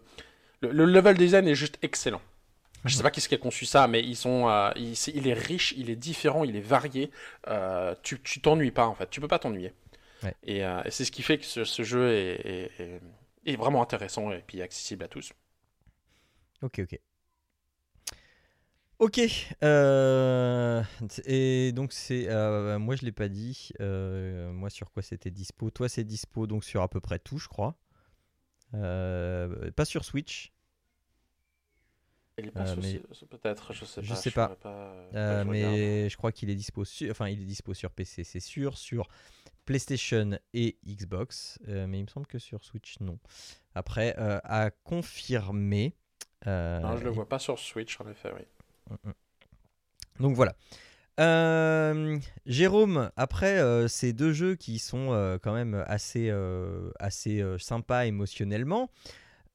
[0.61, 2.21] Le, le level design est juste excellent.
[2.85, 5.33] Je sais pas qui ce qui a conçu ça, mais ils sont, euh, il, est
[5.33, 7.11] riche, il est différent, il est varié.
[7.47, 9.71] Euh, tu tu t'ennuies pas en fait, tu peux pas t'ennuyer.
[10.23, 10.33] Ouais.
[10.43, 13.01] Et, euh, et c'est ce qui fait que ce, ce jeu est- est-
[13.45, 15.31] est vraiment intéressant et puis accessible à tous.
[16.61, 16.99] Ok, ok.
[18.99, 19.19] Ok.
[19.63, 20.83] euh,
[21.25, 23.71] et donc c'est, euh, moi je l'ai pas dit.
[23.79, 25.71] euh, moi sur quoi c'était dispo.
[25.71, 27.75] Toi c'est dispo donc sur à peu près tout, je crois.
[29.75, 30.51] Pas sur Switch,
[32.53, 34.15] pas mais- peut-être, je sais je pas.
[34.15, 34.93] sais saurais pas.
[35.13, 35.47] je regarde.
[35.47, 38.77] mais je crois qu'il est dispo sur, enfin il est dispo sur PC, c'est sûr,
[38.77, 39.07] sur
[39.65, 43.19] PlayStation et Xbox, mais il me semble que sur Switch non.
[43.75, 45.95] Après à confirmer.
[46.47, 48.45] Euh, Non, je le vois pas sur Switch, en effet, oui.
[50.19, 50.53] Donc voilà.
[51.19, 57.41] Euh, Jérôme, après euh, ces deux jeux qui sont euh, quand même assez, euh, assez
[57.41, 58.89] euh, sympas émotionnellement,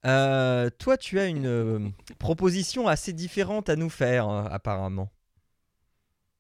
[0.07, 5.11] euh, toi tu as une proposition assez différente à nous faire euh, apparemment.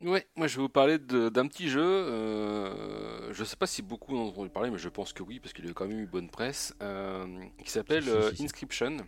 [0.02, 1.80] Ouais, moi je vais vous parler de- d'un petit jeu.
[1.82, 5.40] euh, je sais pas si beaucoup en ont entendu parler, mais je pense que oui,
[5.40, 6.74] parce qu'il a quand même eu bonne presse.
[6.82, 7.26] euh,
[7.64, 8.44] qui s'appelle Si, si, si, si.
[8.44, 8.98] Inscription.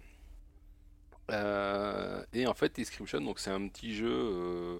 [1.30, 4.10] Euh, et en fait, Inscription, donc c'est un petit jeu.
[4.10, 4.78] euh,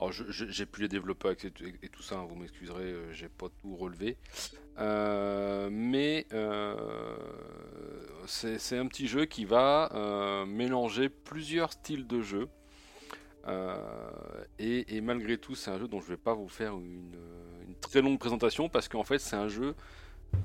[0.00, 3.74] alors, j'ai plus les développeurs et, tout ça, hein, vous m'excuserez, euh, j'ai pas tout
[3.76, 4.16] relevé.
[4.78, 6.26] Euh, mais
[8.26, 12.48] c'est un petit jeu qui va mélanger plusieurs styles de jeu.
[14.58, 17.16] Et, malgré tout, c'est un jeu dont je vais pas vous faire une,
[17.66, 19.74] une très longue présentation parce qu'en fait, c'est un jeu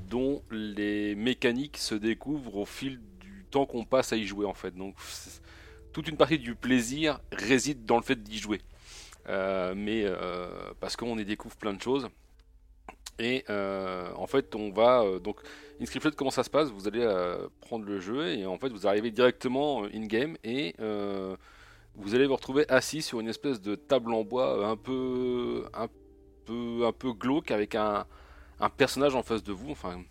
[0.10, 4.54] dont les mécaniques se découvrent au fil du temps qu'on passe à y jouer en
[4.54, 4.76] fait.
[4.76, 4.96] Donc
[5.94, 8.62] toute une partie du plaisir réside dans le fait d'y jouer.
[9.30, 10.50] Euh, mais euh,
[10.80, 12.10] parce qu'on y découvre plein de choses.
[13.20, 15.40] Et euh, en fait, on va donc
[15.80, 16.70] Inscription, comment ça se passe?
[16.72, 17.08] Vous allez
[17.62, 20.76] prendre le jeu et en fait, vous arrivez directement in game et
[21.96, 25.64] vous allez vous retrouver assis sur une espèce de table en bois un peu
[27.14, 28.06] glauque avec un,
[28.60, 29.72] un personnage en face de vous.
[29.72, 30.02] Enfin,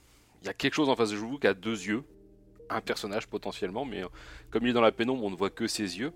[0.43, 2.05] il y a quelque chose en face de vous qui a deux yeux,
[2.75, 4.09] un personnage potentiellement, mais euh,
[4.51, 6.13] comme il est dans la pénombre, on ne voit que ses yeux.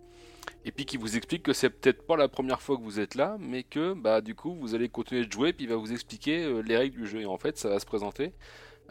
[0.65, 3.15] Et puis qui vous explique que c'est peut-être pas la première fois que vous êtes
[3.15, 5.93] là, mais que bah du coup vous allez continuer de jouer, puis il va vous
[5.93, 7.21] expliquer euh, les règles du jeu.
[7.21, 8.33] Et en fait, ça va se présenter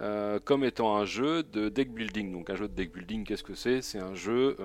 [0.01, 2.31] euh, comme étant un jeu de deck building.
[2.31, 3.81] Donc un jeu de deck building, qu'est-ce que c'est?
[3.81, 4.57] C'est un jeu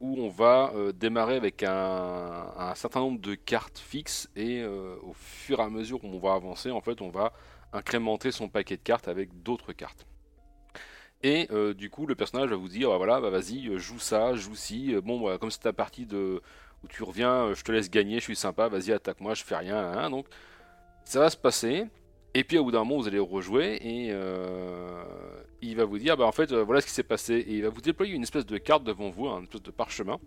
[0.00, 5.60] où on va démarrer avec un, un certain nombre de cartes fixes et au fur
[5.60, 7.32] et à mesure où on va avancer, en fait, on va
[7.74, 10.06] incrémenter son paquet de cartes avec d'autres cartes.
[11.24, 13.98] Et euh, du coup, le personnage va vous dire, bah voilà, bah vas-y, euh, joue
[13.98, 14.94] ça, joue ci.
[14.94, 16.40] Euh, Bon, bah, comme c'est ta partie de
[16.84, 19.76] où tu reviens, je te laisse gagner, je suis sympa, vas-y, attaque-moi, je fais rien.
[19.78, 20.10] hein.
[20.10, 20.26] Donc,
[21.04, 21.86] ça va se passer.
[22.34, 24.12] Et puis, au bout d'un moment, vous allez rejouer et
[25.62, 27.34] il va vous dire, bah en fait, voilà ce qui s'est passé.
[27.36, 30.18] Et il va vous déployer une espèce de carte devant vous, un espèce de parchemin.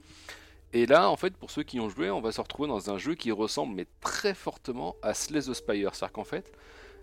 [0.74, 2.98] Et là, en fait, pour ceux qui ont joué, on va se retrouver dans un
[2.98, 5.94] jeu qui ressemble, mais très fortement, à Slay the Spire.
[5.96, 6.52] C'est-à-dire qu'en fait,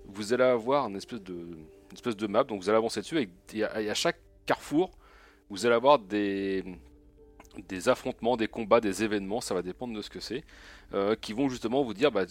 [0.07, 4.19] vous allez avoir une espèce de, map, donc vous allez avancer dessus, et à, chaque
[4.47, 4.91] carrefour,
[5.51, 6.65] vous allez avoir des,
[7.69, 10.45] des affrontements, des combats, des événements, ça va dépendre de ce que c'est,
[10.93, 12.25] euh, qui vont justement vous dire, bah,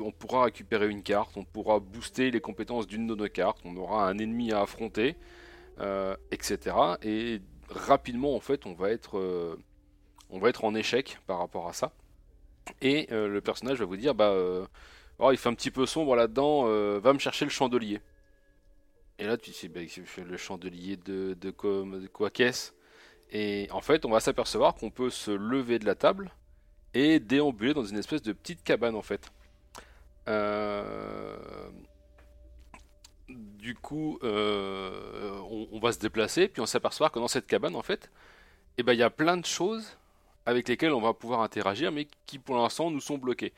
[0.00, 3.76] on pourra récupérer une carte, on pourra booster les compétences d'une de nos cartes, on
[3.76, 5.16] aura un ennemi à affronter,
[5.80, 6.76] euh, etc.
[7.02, 9.56] Et rapidement, en fait, on va être, euh,
[10.30, 11.92] on va être en échec par rapport à ça.
[12.82, 14.34] Et le personnage va vous dire, bah,
[15.18, 18.00] Oh, il fait un petit peu sombre là-dedans, euh, va me chercher le chandelier.
[19.18, 19.80] Et là, tu sais, bah,
[20.18, 21.50] le chandelier de,
[22.12, 22.72] quoi, qu'est-ce
[23.30, 26.30] Et en fait, on va s'apercevoir qu'on peut se lever de la table
[26.94, 29.32] et déambuler dans une espèce de petite cabane, en fait.
[30.28, 31.36] Euh,
[33.28, 37.74] Du coup, euh, on, on va se déplacer, puis on s'aperçoit que dans cette cabane,
[37.74, 38.10] en fait,
[38.78, 39.98] eh ben, il y a plein de choses
[40.46, 43.52] avec lesquelles on va pouvoir interagir, mais qui pour l'instant nous sont bloquées.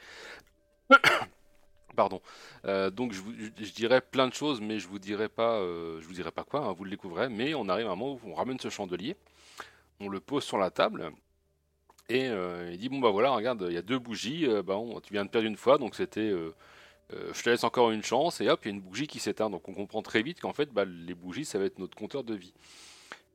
[1.96, 2.20] Pardon.
[2.64, 6.12] Euh, donc je, dirais plein de choses, mais je vous dirai pas, euh, je vous
[6.12, 6.60] dirai pas quoi.
[6.60, 7.28] hein, vous le découvrez.
[7.28, 9.16] Mais on arrive à un moment où on ramène ce chandelier.
[10.00, 11.10] on le pose sur la table.
[12.10, 15.26] Et il dit bon bah voilà regarde il y a deux bougies bah, tu viens
[15.26, 16.30] de perdre une fois donc c'était
[17.10, 19.50] je te laisse encore une chance et hop il y a une bougie qui s'éteint
[19.50, 22.24] donc on comprend très vite qu'en fait bah, les bougies ça va être notre compteur
[22.24, 22.54] de vie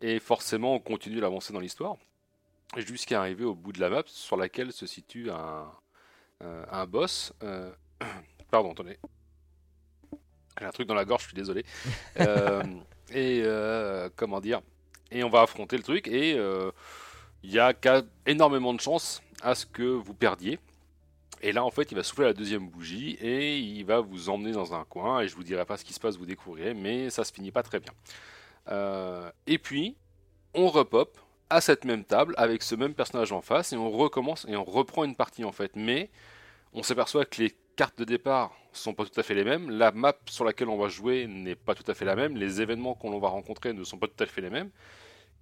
[0.02, 1.98] et forcément on continue d'avancer dans l'histoire
[2.78, 5.30] jusqu'à arriver au bout de la map sur laquelle se situe
[6.42, 7.32] un boss
[8.54, 9.00] pardon attendez
[10.60, 11.66] j'ai un truc dans la gorge, je suis désolé.
[12.20, 12.64] Euh,
[13.12, 14.62] et euh, comment dire?
[15.12, 16.72] Et on va affronter le truc et euh,
[17.42, 17.74] il y a
[18.28, 20.60] énormément de chances à ce que vous perdiez.
[21.42, 24.52] Et là, en fait, il va souffler la deuxième bougie et il va vous emmener
[24.52, 25.22] dans un coin.
[25.22, 27.52] Et je vous dirai pas ce qui se passe, vous découvrirez, mais ça se finit
[27.52, 27.94] pas très bien.
[29.48, 29.96] et puis,
[30.54, 31.18] on repop
[31.50, 34.64] à cette même table avec ce même personnage en face et on recommence et on
[34.64, 35.76] reprend une partie en fait.
[35.76, 36.12] Mais
[36.74, 39.92] on s'aperçoit que les cartes de départ sont pas tout à fait les mêmes, la
[39.92, 42.96] map sur laquelle on va jouer n'est pas tout à fait la même, les événements
[42.96, 44.72] qu'on va rencontrer ne sont pas tout à fait les mêmes,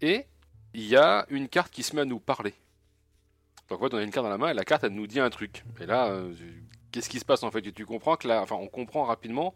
[0.02, 0.26] et
[0.74, 2.54] il y a une carte qui se met à nous parler.
[3.70, 5.08] Donc en fait, on a une carte dans la main et la carte elle nous
[5.08, 5.64] dit un truc.
[5.80, 6.34] Et là, euh,
[6.92, 7.62] qu'est-ce qui se passe en fait?
[7.72, 9.56] Tu comprends que là, enfin, on comprend rapidement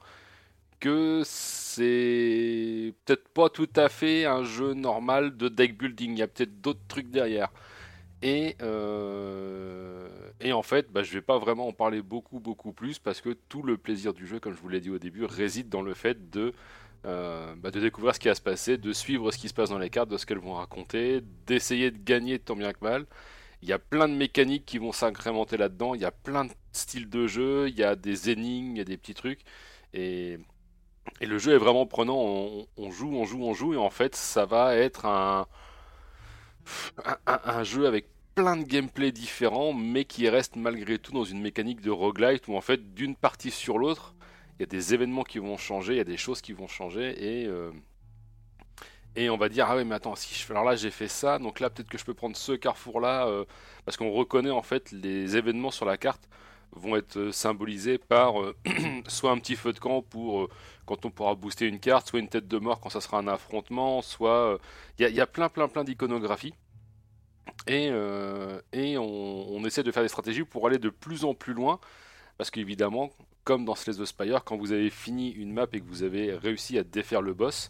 [0.80, 6.12] que c'est peut-être pas tout à fait un jeu normal de deck building.
[6.12, 7.52] Il y a peut-être d'autres trucs derrière.
[8.26, 10.08] Et, euh,
[10.42, 13.30] et en fait, bah, je vais pas vraiment en parler beaucoup, beaucoup plus parce que
[13.30, 15.94] tout le plaisir du jeu, comme je vous l'ai dit au début, réside dans le
[15.94, 16.52] fait de,
[17.06, 19.70] euh, bah, de découvrir ce qui va se passer, de suivre ce qui se passe
[19.70, 23.06] dans les cartes, de ce qu'elles vont raconter, d'essayer de gagner tant bien que mal.
[23.62, 26.52] Il y a plein de mécaniques qui vont s'incrémenter là-dedans, il y a plein de
[26.72, 29.42] styles de jeu, il y a des énigmes, il y a des petits trucs.
[29.94, 30.40] Et,
[31.22, 34.48] le jeu est vraiment prenant, on, joue, on joue, on joue, et en fait, ça
[34.48, 35.48] va être un
[37.28, 41.80] un, jeu avec plein de gameplay différents, mais qui reste malgré tout dans une mécanique
[41.80, 44.14] de roguelite où en fait d'une partie sur l'autre,
[44.60, 46.68] il y a des événements qui vont changer, il y a des choses qui vont
[46.68, 47.72] changer et euh,
[49.16, 51.08] et on va dire ah oui mais attends si je fais alors là j'ai fait
[51.08, 53.46] ça donc là peut-être que je peux prendre ce carrefour là euh,
[53.86, 56.28] parce qu'on reconnaît en fait les événements sur la carte
[56.74, 58.34] vont être euh, symbolisés par
[59.08, 60.50] soit un petit feu de camp pour
[60.86, 63.28] quand on pourra booster une carte, soit une tête de mort quand ça sera un
[63.28, 64.60] affrontement, soit
[65.00, 66.54] il y, a plein plein plein d'iconographie
[67.68, 71.80] et, euh, on, essaie de faire des stratégies pour aller de plus en plus loin.
[72.38, 73.12] Parce qu'évidemment,
[73.44, 76.34] comme dans Slay the Spire, quand vous avez fini une map et que vous avez
[76.34, 77.70] réussi à défaire le boss,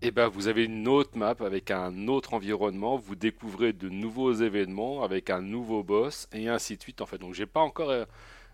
[0.00, 3.88] et eh ben vous avez une autre map avec un autre environnement, vous découvrez de
[3.88, 7.18] nouveaux événements avec un nouveau boss et ainsi de suite en fait.
[7.18, 8.04] Donc j'ai pas encore euh,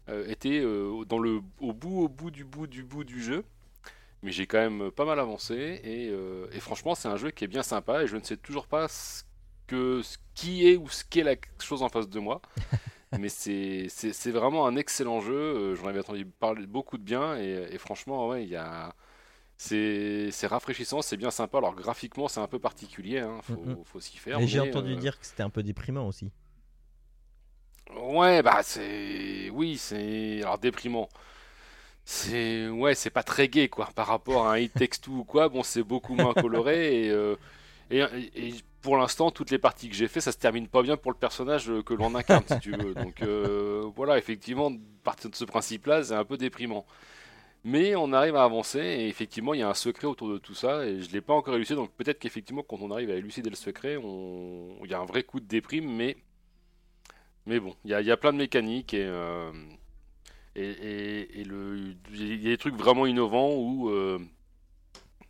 [0.08, 1.04] euh, été au
[1.74, 3.44] bout au bout du bout du bout du jeu,
[4.22, 5.54] mais j'ai quand même pas mal avancé
[5.84, 6.06] et,
[6.56, 8.88] et franchement c'est un jeu qui est bien sympa et je ne sais toujours pas
[8.88, 9.22] ce
[9.66, 12.40] que ce qui est ou ce qu'est la chose en face de moi.
[13.18, 15.34] Mais c'est vraiment un excellent jeu.
[15.34, 18.94] Euh, j'en avais entendu parler beaucoup de bien et, franchement, ouais, il y a.
[19.56, 21.58] C'est rafraîchissant, c'est bien sympa.
[21.58, 24.40] Alors graphiquement, c'est un peu particulier, hein, faut, faut s'y faire.
[24.40, 26.32] Mais, j'ai entendu euh, dire que c'était un peu déprimant aussi.
[27.96, 29.50] Ouais, bah c'est.
[29.50, 30.42] Oui, c'est.
[30.42, 31.08] Alors déprimant.
[32.04, 32.68] C'est.
[32.68, 33.88] Ouais, c'est pas très gay quoi.
[33.94, 37.36] Par rapport à un It Takes ou quoi, bon, c'est beaucoup moins coloré et, euh,
[37.90, 38.00] et,
[38.34, 38.54] et
[38.84, 41.16] pour l'instant, toutes les parties que j'ai fait, ça se termine pas bien pour le
[41.16, 42.94] personnage que l'on incarne, si tu veux.
[43.02, 44.70] Donc euh, voilà, effectivement,
[45.02, 46.84] partir de ce principe-là, c'est un peu déprimant.
[47.64, 50.54] Mais on arrive à avancer et effectivement, il y a un secret autour de tout
[50.54, 51.76] ça et je l'ai pas encore élucidé.
[51.76, 54.76] Donc peut-être qu'effectivement, quand on arrive à élucider le secret, on...
[54.84, 56.18] il y a un vrai coup de déprime, mais
[57.46, 59.50] mais bon, il y a, plein de mécaniques et euh,
[60.56, 61.94] et, le...
[62.10, 64.18] il y a des trucs vraiment innovants où euh,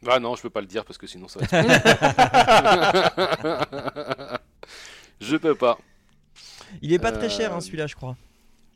[0.08, 1.46] ah non, je peux pas le dire parce que sinon ça va
[4.26, 4.40] être.
[5.20, 5.78] je peux pas.
[6.82, 8.16] Il est pas très cher hein, euh, celui-là, je crois.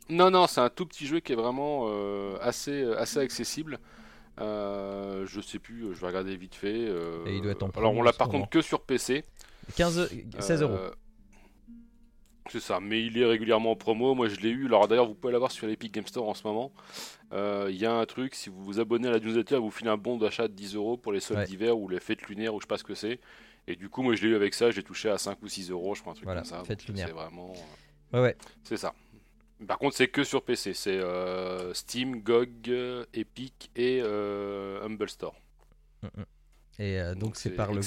[0.08, 3.78] Non, non, c'est un tout petit jeu qui est vraiment euh, assez, assez accessible.
[4.40, 6.90] Euh, je sais plus, je vais regarder vite fait.
[7.26, 9.24] Et il doit être en Alors on l'a par contre que sur PC.
[9.76, 10.78] 15, 16 euros.
[12.50, 14.14] C'est ça, mais il est régulièrement en promo.
[14.14, 14.66] Moi, je l'ai eu.
[14.66, 16.72] Alors d'ailleurs, vous pouvez l'avoir sur l'Epic Game Store en ce moment.
[17.32, 19.90] Euh, il y a un truc, si vous vous abonnez à la newsletter, vous filez
[19.90, 22.60] un bon d'achat de 10 euros pour les soldes d'hiver ou les fêtes lunaires ou
[22.60, 23.20] je sais pas ce que c'est.
[23.66, 24.70] Et du coup, moi, je l'ai eu avec ça.
[24.70, 26.62] J'ai touché à 5 ou 6 euros, je crois, un truc comme ça.
[26.66, 27.52] C'est vraiment.
[28.12, 28.36] Ouais, ouais.
[28.62, 28.94] C'est ça.
[29.66, 30.72] Par contre, c'est que sur PC.
[30.72, 35.34] C'est euh, Steam, GOG, Epic et euh, Humble Store.
[36.02, 36.24] Mm, mm.
[36.80, 37.80] Et donc, c'est par le.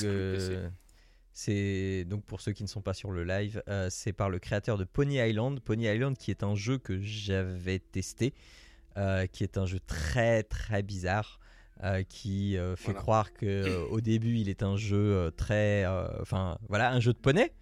[1.33, 4.39] C'est donc pour ceux qui ne sont pas sur le live, euh, c'est par le
[4.39, 5.59] créateur de Pony Island.
[5.59, 8.33] Pony Island qui est un jeu que j'avais testé,
[8.97, 11.39] euh, qui est un jeu très très bizarre,
[11.83, 15.85] euh, qui fait croire que au début il est un jeu très,
[16.21, 17.53] enfin voilà, un jeu de poney.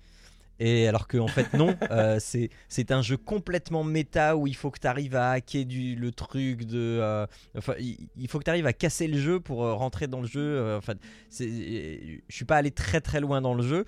[0.60, 4.72] Et alors que en fait non, euh, c'est un jeu complètement méta où il faut
[4.72, 7.26] que tu arrives à hacker du, le truc de, euh,
[7.58, 10.28] enfin il, faut que tu arrives à casser le jeu pour euh, rentrer dans le
[10.28, 10.76] jeu.
[10.78, 10.94] Enfin,
[11.32, 13.86] je suis pas allé très très loin dans le jeu.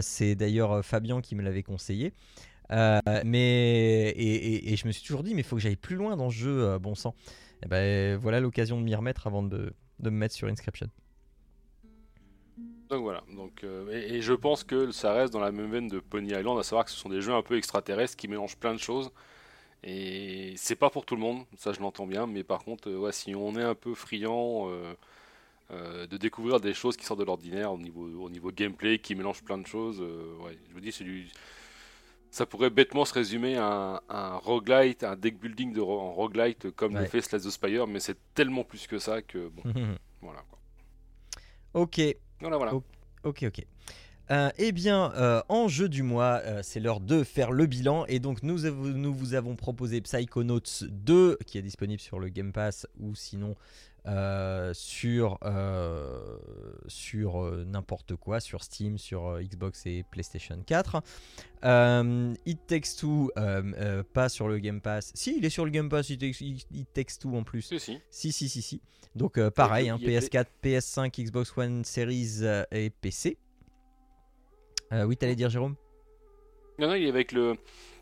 [0.00, 2.12] C'est d'ailleurs Fabien qui me l'avait conseillé.
[2.70, 6.16] Mais et, et- je me suis toujours dit mais il faut que j'aille plus loin
[6.16, 7.14] dans ce jeu, bon sang.
[7.64, 10.88] Et ben voilà l'occasion de m'y remettre avant de, de me mettre sur Inscription.
[12.92, 15.88] Donc voilà, donc, euh, et, et je pense que ça reste dans la même veine
[15.88, 18.56] de Pony Island, à savoir que ce sont des jeux un peu extraterrestres qui mélangent
[18.58, 19.10] plein de choses.
[19.84, 22.98] Et c'est pas pour tout le monde, ça je l'entends bien, mais par contre, euh,
[22.98, 24.68] ouais, si on est un peu friand
[25.70, 29.14] euh, de découvrir des choses qui sortent de l'ordinaire au niveau, au niveau gameplay, qui
[29.14, 31.28] mélangent plein de choses, ouais, je me dis, c'est du.
[32.30, 36.12] Ça pourrait bêtement se résumer à un, un roguelite, un deck building de ro- en
[36.12, 39.64] roguelite comme le fait Slay the Spire, mais c'est tellement plus que ça que bon,
[40.22, 40.58] voilà quoi.
[41.74, 42.00] ok,
[42.42, 42.74] Voilà, voilà.
[43.24, 43.64] Ok, ok.
[44.30, 48.04] Euh, eh bien, euh, en jeu du mois, euh, c'est l'heure de faire le bilan.
[48.06, 52.52] Et donc, nous, nous vous avons proposé Psychonauts 2, qui est disponible sur le Game
[52.52, 53.54] Pass ou sinon
[54.06, 56.36] euh, sur, euh,
[56.88, 61.02] sur euh, n'importe quoi, sur Steam, sur Xbox et PlayStation 4.
[61.64, 63.30] Euh, It Takes Two,
[64.12, 65.12] pas sur le Game Pass.
[65.14, 67.62] Si, il est sur le Game Pass, It Takes, It Takes Two en plus.
[67.62, 67.98] Si, si.
[68.10, 68.80] Si, si, si, si.
[69.14, 72.40] Donc pareil, hein, il y a PS4, PS5, Xbox One Series
[72.72, 73.36] et PC.
[74.90, 75.76] Oui, t'allais dire Jérôme?
[76.78, 77.56] Non, non, il est avec le.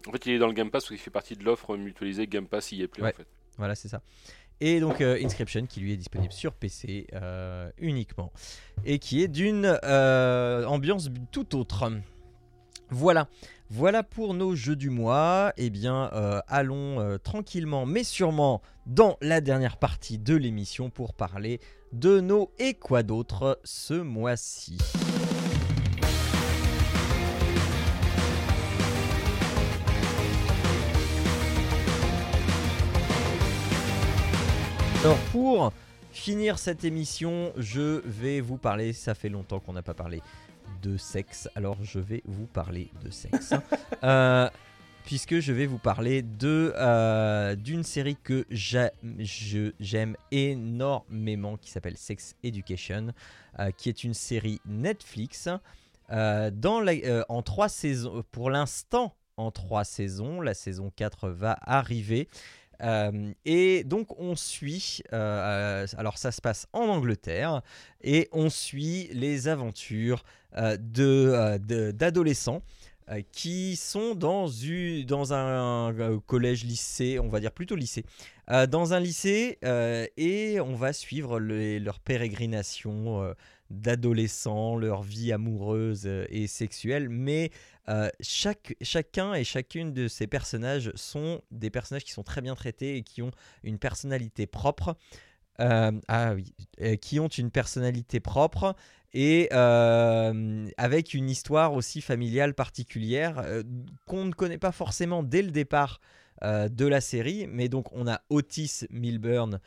[0.06, 2.26] En fait, il est dans le Game Pass parce qu'il fait partie de l'offre mutualisée
[2.26, 3.12] Game Pass y est plus Ouais.
[3.12, 3.26] en fait.
[3.58, 4.00] Voilà, c'est ça.
[4.60, 8.32] Et donc euh, Inscription qui lui est disponible sur PC euh, uniquement.
[8.84, 11.90] Et qui est d'une euh, ambiance tout autre.
[12.90, 13.28] Voilà.
[13.70, 15.52] Voilà pour nos jeux du mois.
[15.56, 16.10] Eh bien,
[16.48, 21.60] allons tranquillement mais sûrement dans la dernière partie de l'émission pour parler
[21.92, 24.78] de nos et quoi d'autre ce mois-ci.
[35.02, 35.72] Alors pour
[36.12, 40.22] finir cette émission, je vais vous parler, ça fait longtemps qu'on n'a pas parlé
[40.82, 43.54] de sexe, alors je vais vous parler de sexe.
[44.02, 44.48] Euh,
[45.04, 52.34] puisque je vais vous parler de euh, d'une série que j'aime énormément qui s'appelle Sex
[52.42, 53.08] Education,
[53.58, 55.48] euh, qui est une série Netflix
[56.08, 58.24] dans la- en trois saisons.
[58.32, 62.28] Pour l'instant, en trois saisons, la saison 4 va arriver.
[62.82, 65.16] Euh, et donc on suit, euh,
[65.84, 67.62] euh, alors ça se passe en Angleterre,
[68.02, 70.22] et on suit les aventures
[70.56, 72.62] euh, de, de- d'adolescents
[73.32, 75.92] qui sont dans, u- dans un,
[76.28, 78.04] collège, lycée, on va dire plutôt lycée,
[78.68, 79.58] dans un lycée,
[80.16, 83.32] et on va suivre le- leur pérégrination euh,
[83.70, 87.50] d'adolescents, leur vie amoureuse euh, et sexuelle, mais
[87.88, 92.54] euh, chaque, chacun et chacune de ces personnages sont des personnages qui sont très bien
[92.54, 93.30] traités et qui ont
[93.62, 94.96] une personnalité propre.
[95.60, 96.54] Euh, ah oui,
[97.02, 98.74] qui ont une personnalité propre
[99.12, 103.44] et avec une histoire aussi familiale particulière
[104.06, 106.00] qu'on ne connaît pas forcément dès le départ
[106.42, 107.46] de la série.
[107.46, 109.60] Mais donc on a Otis Milburn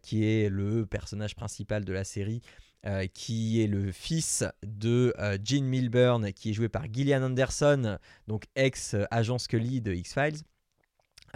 [0.00, 2.40] qui est le personnage principal de la série.
[2.86, 7.98] Euh, qui est le fils de euh, Gene Milburn, qui est joué par Gillian Anderson,
[8.26, 10.38] donc ex-agent Scully de X-Files.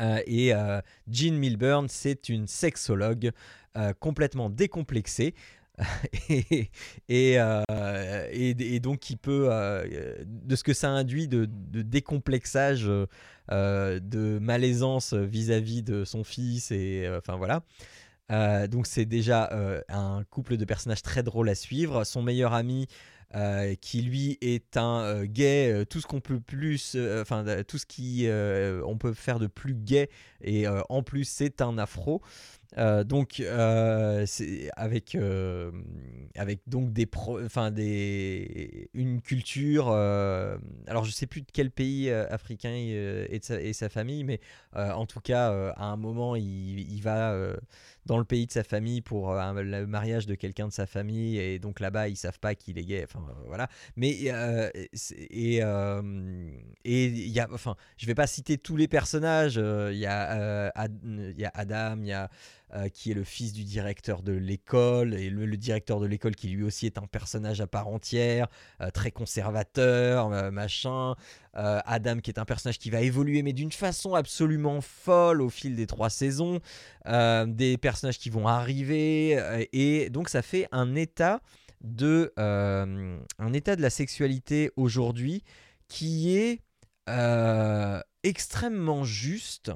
[0.00, 3.30] Euh, et euh, Jean Milburn, c'est une sexologue
[4.00, 5.34] complètement décomplexée.
[6.30, 6.70] et,
[7.08, 9.50] et, donc qui peut,
[10.24, 11.46] de ce que ça induit de,
[11.82, 12.86] décomplexage,
[13.50, 17.64] de malaisance vis-à-vis de son fils, et enfin voilà.
[18.30, 22.04] Euh, donc c'est déjà euh, un couple de personnages très drôle à suivre.
[22.04, 22.86] Son meilleur ami,
[23.34, 28.26] euh, qui lui est un gay, tout ce qu'on peut plus, enfin tout ce qui
[28.28, 30.08] on peut faire de plus gay,
[30.40, 32.22] et en plus c'est un afro.
[32.76, 33.40] Donc
[34.76, 35.16] avec
[36.36, 37.08] avec donc des
[37.44, 43.60] enfin des une culture alors je sais plus de quel pays africain est de sa,
[43.60, 44.40] est sa famille mais
[44.74, 47.36] en tout cas à un moment il, va
[48.06, 51.38] dans le pays de sa famille pour euh, le mariage de quelqu'un de sa famille
[51.38, 53.68] et donc là-bas ils savent pas qu'il est gay enfin euh, voilà.
[53.96, 55.56] Mais euh, et
[56.84, 60.72] et il y a enfin je vais pas citer tous les personnages il y a
[61.04, 62.30] il y a Adam il y a
[62.72, 66.48] euh, qui est le fils du directeur de l'école, et le, directeur de l'école qui
[66.48, 68.48] lui aussi est un personnage à part entière,
[68.80, 71.14] euh, très conservateur, euh, machin.
[71.52, 75.76] Adam qui est un personnage qui va évoluer mais d'une façon absolument folle au fil
[75.76, 76.58] des trois saisons.
[77.06, 81.42] Des personnages qui vont arriver, et donc ça fait un état
[81.80, 85.44] de, un état de la sexualité aujourd'hui
[85.86, 86.60] qui est
[88.24, 89.70] extrêmement juste,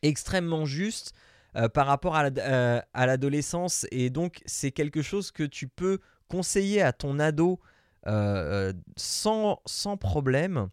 [0.00, 1.12] extrêmement juste
[1.54, 3.86] euh, par rapport euh, à l'adolescence.
[3.90, 5.98] Et donc, c'est quelque chose que tu peux
[6.28, 7.60] conseiller à ton ado
[8.06, 10.68] euh, sans, sans problème.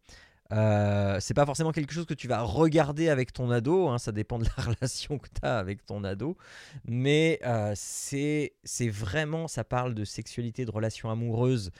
[0.53, 4.13] Euh, c'est pas forcément quelque chose que tu vas regarder avec ton ado, hein, ça
[4.13, 6.37] dépend de la relation que tu as avec ton ado,
[6.85, 7.39] mais
[7.75, 8.53] c'est
[8.87, 11.71] vraiment, ça parle de sexualité, de relations amoureuses,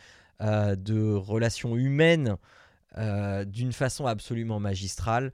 [0.41, 2.35] de relations humaines
[2.97, 5.31] d'une façon absolument magistrale.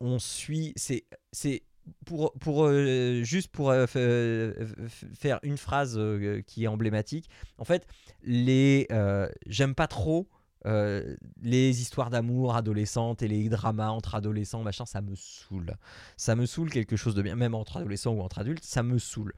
[0.00, 1.62] On suit, c'est
[2.04, 7.28] pour, pour euh, juste pour euh, f- faire une phrase euh, qui est emblématique.
[7.58, 7.86] En fait,
[8.22, 10.28] les euh, j'aime pas trop
[10.66, 15.76] euh, les histoires d'amour adolescentes et les dramas entre adolescents, machin, ça me saoule.
[16.16, 18.98] Ça me saoule quelque chose de bien, même entre adolescents ou entre adultes, ça me
[18.98, 19.34] saoule.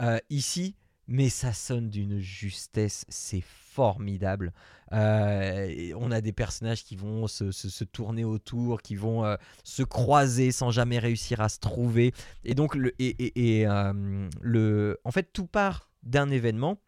[0.00, 0.76] Euh, ici,
[1.10, 4.52] mais ça sonne d'une justesse, c'est formidable.
[4.92, 10.52] Euh, on a des personnages qui vont se, tourner autour, qui vont euh, se croiser
[10.52, 12.14] sans jamais réussir à se trouver.
[12.44, 16.80] Et donc, le, et, euh, le, en fait, tout part d'un événement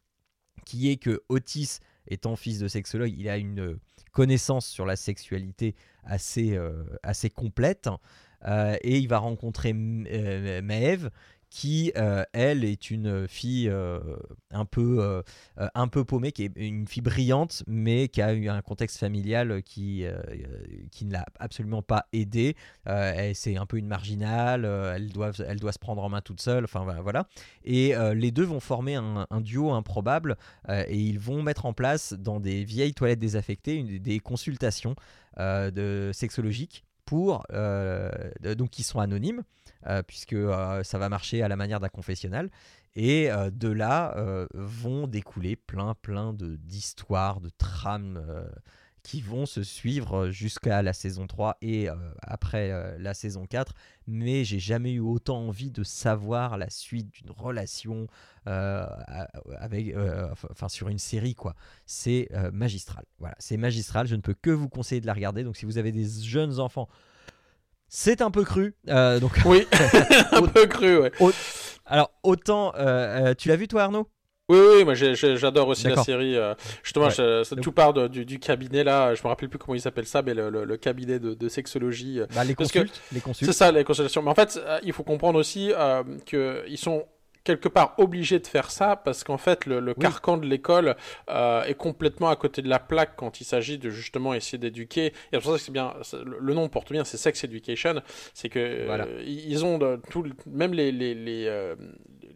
[0.65, 3.77] qui est que Otis, étant fils de sexologue, il a une
[4.13, 6.57] connaissance sur la sexualité assez,
[7.03, 7.89] assez complète.
[8.47, 11.11] Et il va rencontrer Maeve,
[11.53, 14.01] qui, euh, elle, est une fille euh,
[14.53, 15.23] un, peu, euh,
[15.75, 19.63] un peu paumée, qui est une fille brillante, mais qui a eu un contexte familial
[19.63, 20.07] qui,
[20.91, 22.57] qui ne l'a absolument pas aidée.
[23.35, 26.65] C'est un peu une marginale, elle, doit, elle doit se prendre en main toute seule,
[26.65, 27.29] enfin voilà.
[27.65, 30.39] Et les deux vont former un, duo improbable
[30.71, 34.95] et ils vont mettre en place dans des vieilles toilettes désaffectées une- des consultations
[35.39, 39.43] de sexologiques pour euh, de- donc qui sont anonymes
[39.87, 42.51] euh, puisque euh, ça va marcher à la manière d'un confessionnal.
[42.95, 48.45] Et euh, de là euh, vont découler plein plein de d'histoires de trames euh,
[49.03, 53.75] qui vont se suivre jusqu'à la saison 3 et euh, après euh, la saison 4
[54.07, 58.07] mais j'ai jamais eu autant envie de savoir la suite d'une relation
[58.47, 58.87] euh,
[59.59, 61.55] avec euh, enfin sur une série quoi.
[61.87, 63.05] C'est euh, magistral.
[63.19, 64.07] Voilà c'est magistral.
[64.07, 65.45] Je ne peux que vous conseiller de la regarder.
[65.45, 66.89] Donc si vous avez des jeunes enfants
[67.89, 69.67] c'est un peu cru euh, donc Oui,
[70.33, 71.13] un peu cru, ouais.
[71.85, 74.09] alors autant euh, euh, tu l'as vu toi Arnaud?
[74.49, 76.37] Oui, oui, moi j'adore aussi la série.
[76.37, 77.11] euh, justement, Ouais.
[77.13, 79.15] je- ça- tout part de- du, du cabinet là.
[79.15, 81.49] Je me rappelle plus comment il s'appelle ça, mais le, le- le cabinet de, de
[81.49, 82.21] sexologie.
[82.21, 83.01] euh, Bah, les consultes
[83.35, 84.21] C'est ça, les consultations.
[84.23, 87.07] Mais en fait, euh, il faut comprendre aussi euh, qu'ils sont
[87.45, 90.03] quelque part obligés de faire ça parce qu'en fait, le, le Oui.
[90.03, 90.97] carcan de l'école
[91.31, 95.07] euh, est complètement à côté de la plaque quand il s'agit de justement essayer d'éduquer.
[95.07, 95.93] Et c'est pour ça que c'est bien,
[96.41, 98.03] le nom porte bien, c'est Sex Education.
[98.35, 99.07] C'est que Voilà.
[99.25, 101.75] ils ils ont de, tout, même les, les, les, euh,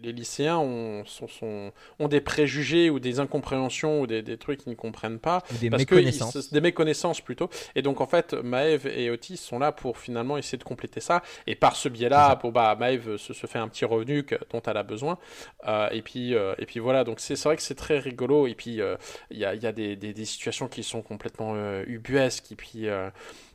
[0.03, 4.61] les lycéens ont, sont, sont- ont des préjugés ou des incompréhensions ou des, des trucs
[4.61, 5.43] qu'ils ne comprennent pas.
[5.61, 7.49] des Parce que ils- méconnaissances c'est des méconnaissances plutôt.
[7.75, 11.23] Et donc en fait, Maeve et Otis sont là pour finalement essayer de compléter ça.
[11.47, 14.63] Et par ce biais-là, pour bah Maeve se, se fait un petit revenu que- dont
[14.67, 15.19] elle a besoin.
[15.67, 17.05] Euh, et puis euh, et puis voilà.
[17.05, 18.47] Donc c'est vrai que c'est très rigolo.
[18.47, 18.97] Et puis euh,
[19.31, 21.55] il y a, il y a des, des, des situations qui sont complètement
[21.87, 22.53] ubuesques.
[22.53, 22.87] Et puis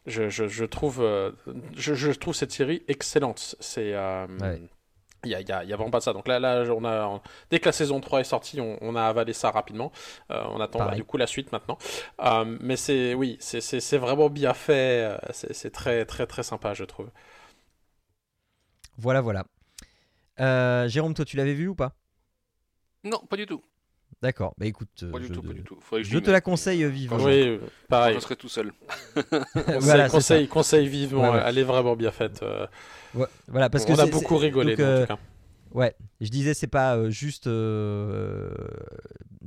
[0.08, 1.04] je, je, je trouve
[1.76, 3.56] je, je trouve cette série excellente.
[3.60, 4.60] C'est euh, Ouais.
[5.24, 6.14] Il y a, y a- il y a vraiment pas ça.
[6.14, 8.96] Donc là, là on a, on- dès que la saison 3 est sortie, on, on
[8.96, 9.92] a avalé ça rapidement.
[10.32, 11.78] Euh, on attend bah, du coup la suite maintenant.
[12.22, 13.62] Euh, mais c'est, oui, c'est-
[13.98, 15.04] vraiment bien fait.
[15.12, 17.10] euh, C'est c'est très, très, très sympa, je trouve.
[18.98, 19.46] voilà voilà
[20.40, 21.96] Euh, Jérôme toi tu l'avais vu ou pas?
[23.04, 23.64] Non, pas du tout.
[24.22, 25.78] D'accord bah écoute euh, Pas du je, tout, pas du tout.
[25.82, 28.16] Faudrait que je m'y te la conseille euh, euh, vivement Oui, je- pareil.
[28.16, 28.72] je serai tout seul.
[29.54, 31.24] Conseil, Voilà, conseil, conseil vivement.
[31.24, 31.44] Ouais, ouais.
[31.46, 32.44] Elle est vraiment bien faite.
[33.14, 35.20] Ouais, voilà parce que on a c'est- beaucoup rigolé, donc, en euh, tout cas.
[35.74, 38.54] Ouais, je disais c'est pas euh, juste euh,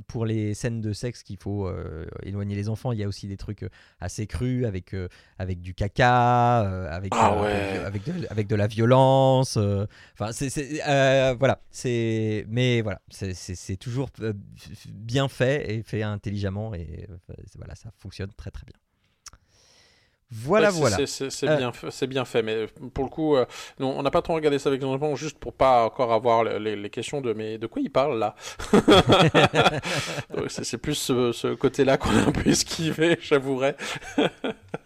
[0.07, 2.91] pour les scènes de sexe qu'il faut euh, éloigner les enfants.
[2.91, 3.65] Il y a aussi des trucs
[3.99, 4.95] assez crus avec
[5.37, 7.79] avec du caca, avec Ah ouais.
[7.85, 9.57] avec, de, avec de la violence.
[9.57, 10.49] Enfin c'est
[11.37, 14.09] voilà c'est mais voilà c'est- toujours
[14.89, 17.07] bien fait et fait intelligemment et
[17.57, 18.75] voilà ça fonctionne très très bien.
[20.31, 21.05] Voilà Ouais, voilà.
[21.05, 23.45] c'est- Euh, bien, fait- c'est bien fait, mais pour le coup, euh,
[23.79, 26.43] non, on n'a pas trop regardé ça avec nos enfants, juste pour pas encore avoir
[26.43, 28.35] le- les, les questions de mais de quoi il parle là
[30.47, 33.75] C'est plus ce, ce côté-là qu'on a un peu esquivé, j'avouerais,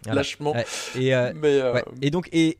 [0.06, 0.54] lâchement.
[0.96, 1.84] Et euh, Mais Ouais.
[2.02, 2.58] Et donc, et,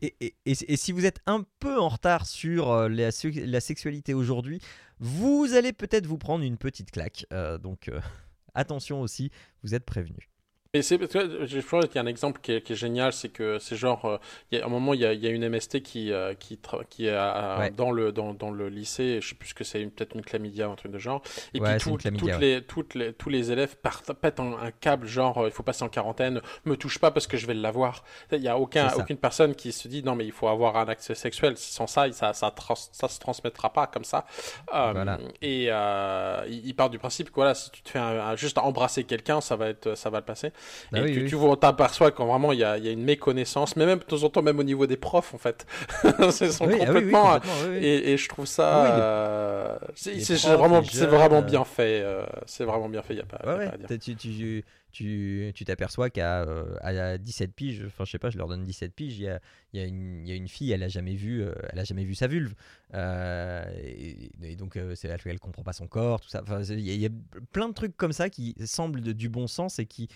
[0.75, 3.11] si vous êtes un peu en retard sur euh, la,
[3.47, 4.61] la sexualité aujourd'hui,
[4.99, 7.27] vous allez peut-être vous prendre une petite claque.
[7.63, 7.91] Donc,
[8.55, 9.31] attention aussi,
[9.63, 10.29] vous êtes prévenus.
[10.73, 12.77] Et c'est parce que je trouve qu'il y a un exemple qui est, qui est
[12.77, 14.19] génial, c'est que c'est genre, euh,
[14.53, 16.33] il y a un moment, il y a, il y a une MST qui, euh,
[16.35, 17.71] qui, tra- qui est à- à- Ouais.
[17.73, 20.69] dans, le, dans, dans le lycée, je sais plus ce que c'est, peut-être une chlamydia
[20.69, 21.23] ou un truc de genre.
[21.55, 25.09] Et Ouais, puis tout- les, toutes les, tous les élèves partent, pètent un, un câble,
[25.09, 28.05] genre, euh, il faut passer en quarantaine, me touche pas parce que je vais l'avoir.
[28.31, 30.87] Il y a aucun, aucune personne qui se dit non, mais il faut avoir un
[30.87, 31.57] accès sexuel.
[31.57, 34.25] Sans ça, ça, ça, trans- ça se transmettra pas comme ça.
[34.73, 35.19] Euh, Voilà.
[35.43, 38.37] Et euh, il, il part du principe que voilà, si tu te fais un- un-
[38.37, 40.53] juste embrasser quelqu'un, ça va être, ça va le passer.
[40.93, 41.29] Bah et oui, tu, oui.
[41.29, 43.87] tu vois, on t'aperçoit quand vraiment il y a, il y a une méconnaissance, mais
[43.87, 45.67] même de temps en temps, même au niveau des profs, en fait.
[46.41, 47.39] Ils sont Oui, ah complètement.
[47.71, 47.77] oui.
[47.85, 48.85] et, et je trouve ça.
[48.85, 51.09] Les- euh, c'est vraiment, jeunes,
[51.39, 52.01] euh, bien fait.
[52.03, 53.71] euh, c'est vraiment bien fait, il n'y a pas, y a pas ouais.
[53.73, 53.87] à dire.
[53.89, 58.39] t'as- Tu, tu, tu, t'aperçois qu'à euh, à 17 piges, enfin je sais pas, je
[58.39, 59.41] leur donne 17 piges, il y a,
[59.73, 62.15] y a, y a une fille, elle a jamais vu, euh, elle a jamais vu
[62.15, 62.55] sa vulve.
[62.95, 63.65] Euh,
[64.43, 66.43] et, donc c'est elle, elle comprend pas son corps, tout ça.
[66.71, 67.11] Il y, y a
[67.53, 70.09] plein de trucs comme ça qui semblent de- du bon sens et qui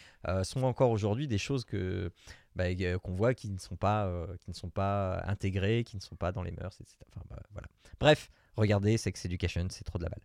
[0.42, 2.10] sont encore aujourd'hui des choses que
[2.54, 2.66] bah,
[3.02, 6.16] qu'on voit qui ne sont pas euh, qui ne sont pas intégrées, qui ne sont
[6.16, 6.96] pas dans les mœurs, etc.
[7.10, 7.68] Enfin, bah, voilà.
[7.98, 10.22] Bref, regardez Sex Education, c'est trop de la balle.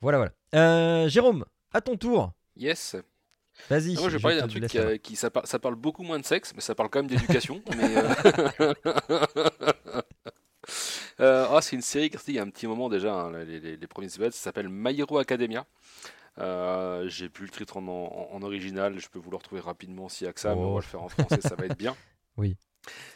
[0.00, 0.18] Voilà,
[0.52, 1.08] voilà.
[1.08, 2.32] Jérôme, à ton tour.
[2.58, 2.96] Yes.
[3.70, 3.94] Vas-y.
[3.94, 4.98] Moi, je vais parler d'un truc qui, main.
[4.98, 7.62] qui- ça, par- ça parle beaucoup moins de sexe, mais ça parle quand même d'éducation.
[7.80, 8.74] euh,
[11.20, 13.32] euh, ah, c'est une série qui est il y a un petit moment déjà, hein,
[13.44, 15.66] les, les- les premiers épisodes, ça s'appelle My Hero Academia.
[16.38, 20.08] Euh, J'ai plus le titre en, en- en original, je peux vous le retrouver rapidement
[20.08, 20.74] s'il y a que ça, mais on Oh.
[20.74, 21.96] va le faire en français, ça va être bien.
[22.36, 22.56] Oui.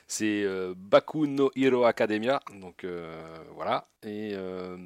[0.09, 3.23] C'est euh, Baku no Hero Academia, donc euh,
[3.55, 3.87] voilà.
[4.03, 4.77] Et euh,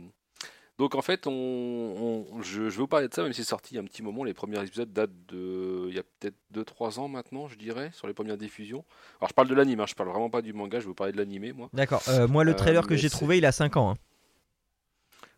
[0.79, 3.75] donc en fait, on, on- je, je vous parler de ça, même si c'est sorti
[3.75, 4.25] il y a un petit moment.
[4.25, 8.07] Les premiers épisodes datent de, il y a peut-être 2-3 ans maintenant, je dirais, sur
[8.07, 8.85] les premières diffusions.
[9.21, 11.13] Alors je parle de l'anime, hein, je parle vraiment pas du manga, je vous parler
[11.13, 11.69] de l'animé, moi.
[11.73, 12.03] D'accord.
[12.09, 13.91] Euh, moi, le Euh, trailer que j'ai trouvé, il a 5 ans.
[13.93, 13.97] hein.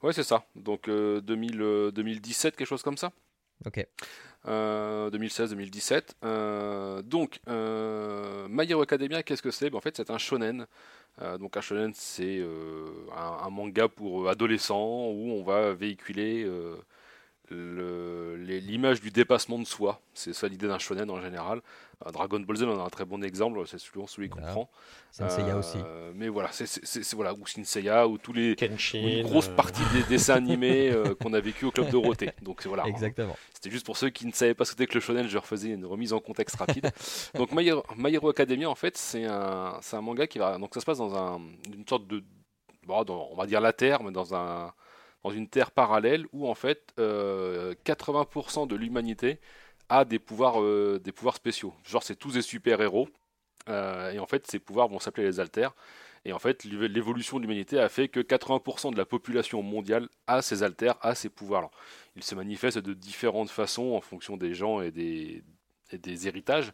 [0.02, 0.44] Ouais, c'est ça.
[0.55, 3.12] Donc euh, 2000, euh, 2017, quelque chose comme ça.
[3.67, 3.84] Ok.
[4.47, 6.15] Euh, 2016-2017.
[6.25, 9.68] Euh, donc, euh, My Hero Academia, qu'est-ce que c'est?
[9.70, 10.67] Ben, En fait, c'est un shonen.
[11.20, 12.86] Euh, donc, un shonen, c'est euh,
[13.17, 16.76] un, manga pour euh, adolescents où on va véhiculer euh,
[17.55, 20.01] l'image du dépassement de soi.
[20.15, 21.60] C'est ça l'idée d'un shonen en général.
[22.07, 24.52] Euh, Dragon Ball Z en a un très bon exemple, c'est souvent celui qu'on Voilà.
[24.52, 24.70] prend.
[25.10, 25.78] Senseiya Euh, aussi.
[26.15, 29.02] Mais voilà, c'est voilà, ou Senseiya, ou tous les, Kenshin.
[29.02, 32.31] ou une grosse euh, partie des dessins animés euh, qu'on a vécu au club Dorothée.
[32.43, 32.86] Donc voilà.
[32.86, 33.36] Exactement.
[33.52, 35.39] C'était juste pour ceux qui ne savaient pas ce que c'était que le shonen, je
[35.39, 36.91] refaisais une remise en contexte rapide.
[37.35, 40.59] donc My Hero, My Hero Academia, en fait, c'est un, c'est un manga qui va.
[40.59, 41.41] Donc ça se passe dans un,
[41.75, 42.23] une sorte de.
[42.86, 44.73] bon, dans- on va dire la Terre, mais dans, un,
[45.28, 49.39] dans une Terre parallèle où en fait euh, 80% de l'humanité
[49.90, 51.74] a des pouvoirs, euh, des pouvoirs spéciaux.
[51.84, 53.08] Genre, c'est tous des super-héros.
[53.68, 55.74] euh, et en fait, ces pouvoirs vont s'appeler les alters.
[56.24, 60.40] Et en fait, l'évolution de l'humanité a fait que 80% de la population mondiale a
[60.40, 61.70] ces alters, a ces pouvoirs-là.
[62.16, 65.42] Ils se manifestent de différentes façons en fonction des gens et des,
[66.26, 66.73] héritages.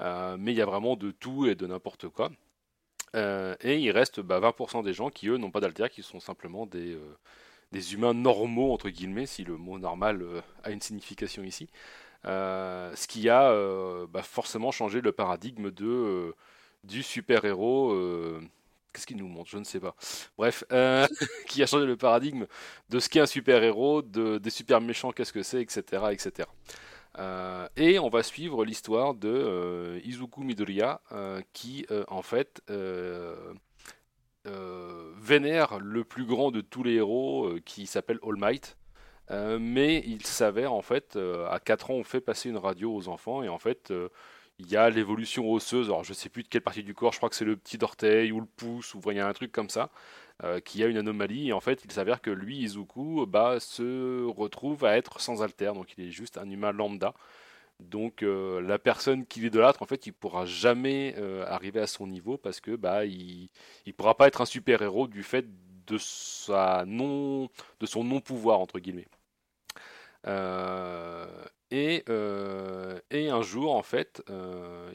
[0.00, 2.30] Euh, mais il y a vraiment de tout et de n'importe quoi.
[3.14, 6.20] Euh, et il reste bah, 20% des gens qui, eux, n'ont pas d'alter, qui sont
[6.20, 7.16] simplement des, euh,
[7.72, 11.68] des humains normaux, entre guillemets, si le mot normal euh, a une signification ici.
[12.26, 16.34] Euh, ce qui a euh, bah, forcément changé le paradigme de,
[16.84, 17.96] du super-héros.
[18.92, 19.48] Qu'est-ce qu'il nous montre?
[19.50, 19.96] Je ne sais pas.
[20.36, 20.64] Bref,
[21.48, 22.46] qui a changé le paradigme
[22.90, 26.04] de ce qu'est un super-héros, de, des super méchants, qu'est-ce que c'est, etc.
[26.10, 26.48] etc.
[27.76, 31.00] Et on va suivre l'histoire de Izuku Midoriya,
[31.54, 32.62] qui en fait
[34.44, 38.76] vénère le plus grand de tous les héros, euh, qui s'appelle All Might.
[39.30, 42.94] Euh, mais il s'avère en fait, euh, à 4 ans, on fait passer une radio
[42.94, 44.08] aux enfants, et en fait, euh,
[44.58, 45.86] il y a l'évolution osseuse.
[45.88, 47.78] Alors, je sais plus de quelle partie du corps, je crois que c'est le petit
[47.82, 49.90] orteil ou le pouce, ou il y a un truc comme ça,
[50.44, 51.48] euh, qui a une anomalie.
[51.48, 55.72] Et en fait, il s'avère que lui, Izuku, bah, se retrouve à être sans alter,
[55.74, 57.14] donc il est juste un humain lambda.
[57.82, 62.06] Donc, euh, la personne qui l'idolâtre, en fait, il pourra jamais euh, arriver à son
[62.06, 63.48] niveau parce que bah, il,
[63.86, 65.46] il pourra pas être un super héros du fait
[65.86, 67.48] de sa non,
[67.80, 69.08] de son non pouvoir entre guillemets.
[70.26, 71.26] Euh,
[71.70, 72.04] et,
[73.10, 74.22] et un jour, en fait,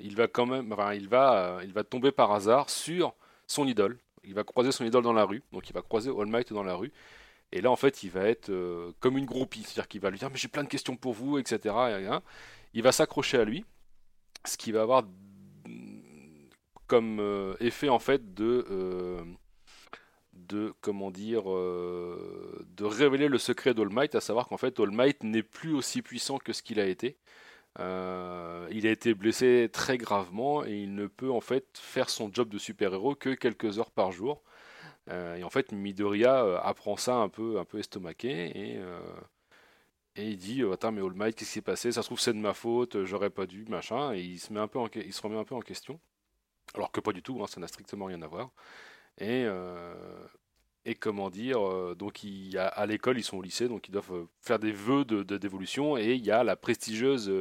[0.02, 3.16] il va quand même, il va, il va tomber par hasard sur
[3.48, 3.98] son idole.
[4.24, 6.64] Il va croiser son idole dans la rue, donc il va croiser All Might dans
[6.64, 6.92] la rue.
[7.52, 8.52] Et là, en fait, il va être
[9.00, 11.40] comme une groupie, c'est-à-dire qu'il va lui dire mais j'ai plein de questions pour vous,
[11.40, 11.74] etc.
[12.00, 12.08] Et.
[12.74, 13.66] Il va s'accrocher à lui,
[14.46, 16.00] ce qui va avoir mm,
[16.88, 19.22] comme euh, effet en fait de euh,
[20.82, 25.24] comment dire euh, de révéler le secret d'All Might, à savoir qu'en fait All Might
[25.24, 27.18] n'est plus aussi puissant que ce qu'il a été.
[27.80, 32.50] Il a été blessé très gravement et il ne peut en fait faire son job
[32.50, 34.42] de super-héros que quelques heures par jour.
[35.12, 38.80] Et en fait Midoriya apprend ça un peu un peu estomaqué et
[40.18, 41.92] Et il dit Attends, mais All Might, qu'est-ce qui s'est passé?
[41.92, 44.14] Ça se trouve, c'est de ma faute, j'aurais pas dû, machin.
[44.14, 46.00] Et il se, met un peu il se remet un peu en question.
[46.74, 48.50] Alors que pas du tout, hein, ça n'a strictement rien à voir.
[49.20, 49.46] Et,
[50.86, 54.28] et comment dire, donc il, à, à l'école, ils sont au lycée, donc ils doivent
[54.42, 55.98] faire des vœux de, d'évolution.
[55.98, 57.32] Et il y a la prestigieuse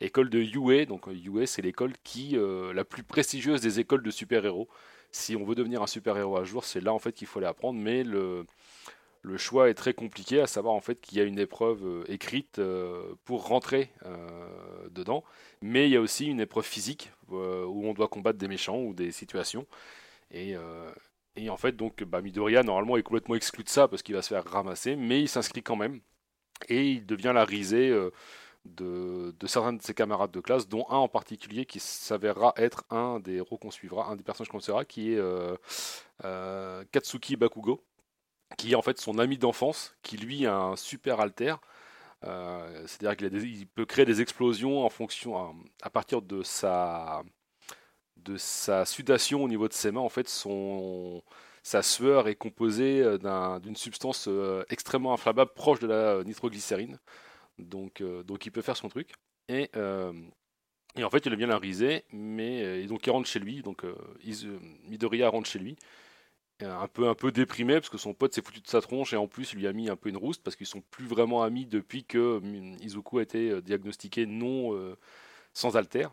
[0.00, 0.86] école de UA.
[0.86, 2.36] Donc UA, c'est l'école qui,
[2.72, 4.68] la plus prestigieuse des écoles de super-héros.
[5.12, 7.48] Si on veut devenir un super-héros à jour, c'est là en fait qu'il faut aller
[7.48, 7.78] apprendre.
[7.80, 8.46] Mais le,
[9.22, 12.04] le choix est très compliqué, à savoir en fait qu'il y a une épreuve euh,
[12.10, 15.24] écrite euh, pour rentrer euh, dedans,
[15.62, 18.92] mais il y a aussi une épreuve physique où on doit combattre des méchants ou
[18.92, 19.66] des situations.
[20.32, 20.56] Et,
[21.48, 24.28] en fait, donc, bah, Midoriya normalement est complètement exclu de ça parce qu'il va se
[24.28, 26.00] faire ramasser, mais il s'inscrit quand même
[26.68, 27.96] et il devient la risée.
[28.66, 33.18] De, certains de ses camarades de classe, dont un en particulier qui s'avérera être un
[33.18, 35.20] des héros qu'on suivra, un des personnages qu'on suivra, qui est
[36.92, 37.82] Katsuki Bakugo,
[38.56, 41.54] qui est en fait son ami d'enfance, qui lui a un super alter.
[42.24, 47.22] Euh, c'est-à-dire qu'il peut créer des explosions en fonction, à, partir de sa,
[48.16, 50.00] de sa sudation au niveau de ses mains.
[50.00, 51.22] En fait, son,
[51.62, 56.98] sa sueur est composée euh, d'une substance euh, extrêmement inflammable proche de la nitroglycérine.
[57.58, 59.12] Donc, donc il peut faire son truc.
[59.48, 59.70] Et,
[60.96, 63.62] et en fait, il vient la riser, mais et donc il rentre chez lui.
[63.62, 63.84] Donc
[64.84, 65.76] Midoriya rentre chez lui
[66.62, 69.16] un peu un peu déprimé parce que son pote s'est foutu de sa tronche et
[69.16, 71.66] en plus lui a mis un peu une rouste parce qu'ils sont plus vraiment amis
[71.66, 72.40] depuis que
[72.80, 74.96] Izuku a été euh, diagnostiqué non euh,
[75.54, 76.08] sans alter.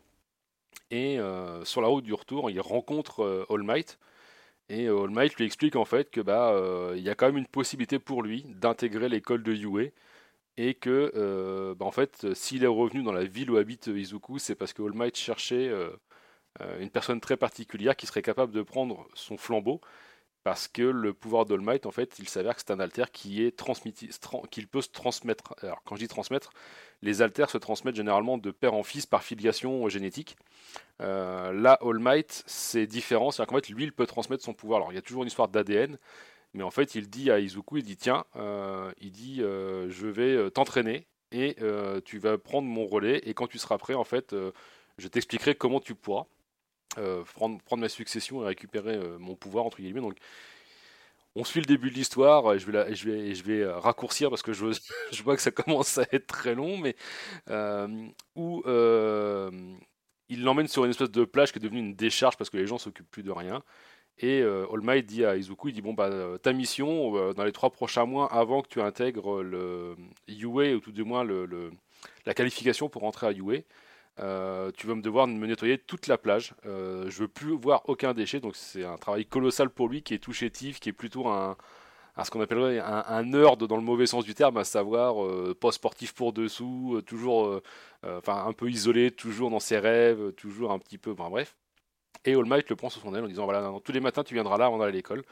[0.91, 3.99] Et euh, sur la route du retour, il rencontre All Might
[4.69, 6.55] et All Might lui explique en fait que bah
[6.95, 9.93] il y a quand même une possibilité pour lui d'intégrer l'école de Yue
[10.57, 14.55] et que bah, en fait s'il est revenu dans la ville où habite Izuku, c'est
[14.55, 15.71] parce que All Might cherchait
[16.79, 19.81] une personne très particulière qui serait capable de prendre son flambeau
[20.47, 23.61] parce que le pouvoir d'All en fait, il s'avère que c'est un alter qui est
[24.49, 25.53] qu'il peut se transmettre.
[25.61, 26.51] Alors, quand je dis transmettre,
[27.01, 30.37] les alters se transmettent généralement de père en fils par filiation génétique.
[31.01, 34.77] Euh, là, All Might, c'est différent, c'est-à-dire qu'en fait, lui, il peut transmettre son pouvoir.
[34.77, 35.97] Alors, il y a toujours une histoire d'ADN,
[36.53, 40.07] mais en fait, il dit à Izuku, il dit tiens, euh, il dit euh, je
[40.07, 41.57] vais t'entraîner et
[42.05, 44.33] tu vas prendre mon relais et quand tu seras prêt, en fait,
[44.97, 46.25] je t'expliquerai comment tu pourras.
[46.97, 50.01] Euh, prendre, ma succession et récupérer euh, mon pouvoir entre guillemets.
[50.01, 50.17] Donc,
[51.35, 52.57] on suit le début de l'histoire.
[52.57, 54.53] Je vais, je vais, je vais euh, raccourcir parce que
[55.11, 56.95] je, vois que ça commence à être très long, mais
[58.35, 58.63] où
[60.29, 62.67] il l'emmène sur une espèce de plage qui est devenue une décharge parce que les
[62.67, 63.63] gens s'occupent plus de rien.
[64.19, 66.09] Et All Might dit à Izuku, il dit bon bah
[66.41, 69.95] ta mission dans les trois prochains mois avant que tu intègres le
[70.27, 71.69] UA ou tout du moins le,
[72.25, 73.59] la qualification pour rentrer à UA,
[74.19, 76.53] euh, tu vas me devoir me nettoyer toute la plage.
[76.65, 80.13] Euh, je veux plus voir aucun déchet, donc c'est un travail colossal pour lui qui
[80.13, 81.55] est tout chétif, qui est plutôt un,
[82.23, 85.71] ce qu'on appellerait un, nerd dans le mauvais sens du terme, à savoir euh, pas
[85.71, 87.61] sportif pour dessous, euh, toujours,
[88.03, 91.55] enfin un peu isolé, toujours dans ses rêves, toujours un petit peu, enfin bref.
[92.25, 94.33] Et All Might le prend sur son aile en disant voilà, tous les matins tu
[94.33, 95.23] viendras là avant d'aller à l'école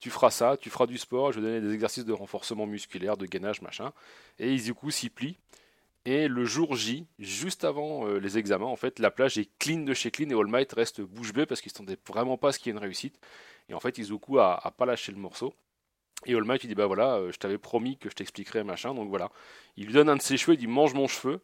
[0.00, 3.16] tu feras ça, tu feras du sport, je vais donner des exercices de renforcement musculaire,
[3.18, 3.92] de gainage, machin.
[4.38, 5.36] Et Izuku s'y plie.
[6.06, 9.80] Et le jour J, juste avant euh, les examens, en fait, la plage est clean
[9.80, 12.48] de chez clean et All Might reste bouche bée parce qu'il ne s'attendait vraiment pas
[12.48, 13.20] à ce qu'il y ait une réussite.
[13.68, 15.54] Et en fait, Izuku a, a pas lâché le morceau.
[16.26, 18.94] Et All Might, il dit Bah voilà, euh, je t'avais promis que je t'expliquerais, machin.
[18.94, 19.30] Donc voilà.
[19.76, 21.40] Il lui donne un de ses cheveux, il dit Mange mon cheveu.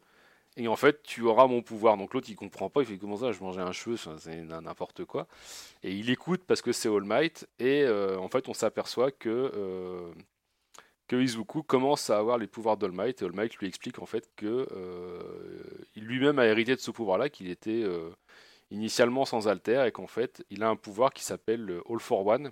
[0.59, 1.97] Et en fait, tu auras mon pouvoir.
[1.97, 2.81] Donc l'autre, il comprend pas.
[2.81, 5.27] Il fait Comment ça, je mangeais un cheveu C'est n'importe quoi.
[5.83, 7.47] Et il écoute parce que c'est All Might.
[7.59, 9.29] Et euh, en fait, on s'aperçoit que
[11.07, 14.29] que Izuku commence à avoir les pouvoirs d'All Might et All lui explique en fait
[14.35, 15.19] que euh,
[15.95, 18.09] lui-même a hérité de ce pouvoir-là, qu'il était euh,
[18.71, 22.51] initialement sans alter et qu'en fait il a un pouvoir qui s'appelle All for One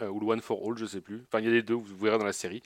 [0.00, 1.22] euh, ou One for All, je sais plus.
[1.26, 2.62] Enfin, il y a les deux, vous verrez dans la série.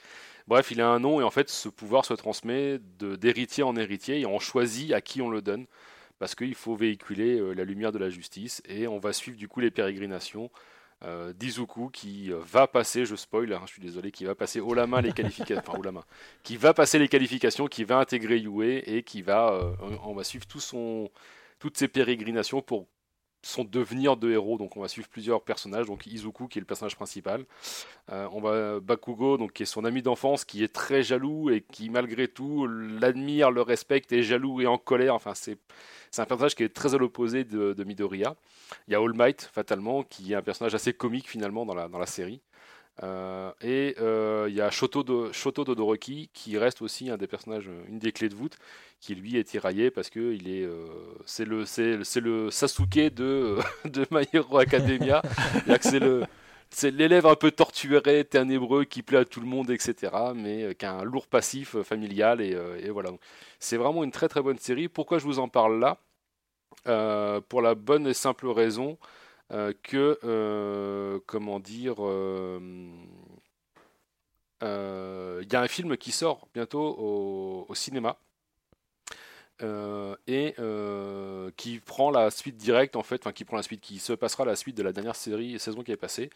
[0.46, 4.20] Bref, il a un nom et en fait ce pouvoir se transmet d'héritier en héritier
[4.20, 5.66] et on choisit à qui on le donne
[6.20, 9.58] parce qu'il faut véhiculer la lumière de la justice et on va suivre du coup
[9.58, 10.48] les pérégrinations
[11.02, 14.60] euh, Dizuku qui euh, va passer, je spoil, hein, je suis désolé, qui va passer
[14.60, 16.04] haut la main les qualifications, enfin haut la main,
[16.42, 19.74] qui va passer les qualifications, qui va intégrer Yue et qui va, euh,
[20.04, 21.10] on va suivre tout son,
[21.58, 22.86] toutes ses pérégrinations pour
[23.42, 24.56] son devenir de héros.
[24.56, 25.86] Donc on va suivre plusieurs personnages.
[25.86, 27.44] Donc Izuku qui est le personnage principal.
[28.08, 31.90] on va Bakugo donc qui est son ami d'enfance, qui est très jaloux et qui
[31.90, 35.14] malgré tout l'admire, le respecte, est jaloux et en colère.
[35.14, 35.58] Enfin c'est
[36.14, 38.36] c'est un personnage qui est très à l'opposé de, Midoriya.
[38.86, 42.06] Il y a All Might, fatalement, qui est un personnage assez comique finalement dans la,
[42.06, 42.40] série.
[43.02, 47.26] Euh, et euh, il y a Shoto, de, Shoto Todoroki qui reste aussi un des
[47.26, 48.56] personnages, une des clés de voûte,
[49.00, 50.86] qui lui est tiraillé parce que il est, euh,
[51.26, 55.20] c'est le, c'est, le Sasuke de, de My Hero Academia.
[55.80, 56.22] c'est le,
[56.74, 60.12] c'est l'élève un peu torturé, ténébreux, qui plaît à tout le monde, etc.
[60.34, 62.40] Mais euh, qui a un lourd passif euh, familial.
[62.40, 63.10] Et, euh, et voilà.
[63.60, 64.88] C'est vraiment une très très bonne série.
[64.88, 65.98] Pourquoi je vous en parle là?
[67.48, 68.98] Pour la bonne et simple raison
[69.82, 71.94] que, comment dire,
[74.60, 78.18] il y a un film qui sort bientôt au cinéma.
[79.62, 83.80] Euh, et euh, qui prend la suite directe en fait, enfin qui prend la suite,
[83.80, 86.30] qui se passera la suite de la dernière série saison qui est passée.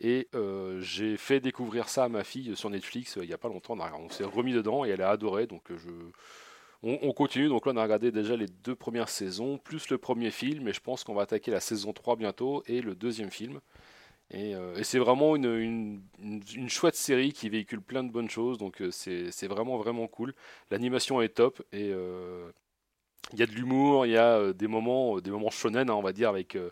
[0.00, 3.48] Et euh, j'ai fait découvrir ça à ma fille sur Netflix il y a pas
[3.48, 3.76] longtemps.
[3.78, 5.46] On, s'est remis dedans et elle a adoré.
[5.46, 5.64] Donc
[6.82, 7.48] on, on continue.
[7.48, 10.66] Donc là on a regardé déjà les deux premières saisons plus le premier film.
[10.68, 13.60] Et je pense qu'on va attaquer la saison 3 bientôt et le deuxième film.
[14.30, 18.56] Et, c'est vraiment une, une, chouette série qui véhicule plein de bonnes choses.
[18.56, 20.34] Donc c'est vraiment vraiment cool.
[20.70, 21.92] L'animation est top et
[23.32, 25.88] il y a de l'humour, il y a euh, des moments, euh, des moments shonen,
[25.90, 26.70] hein, on va dire, avec euh,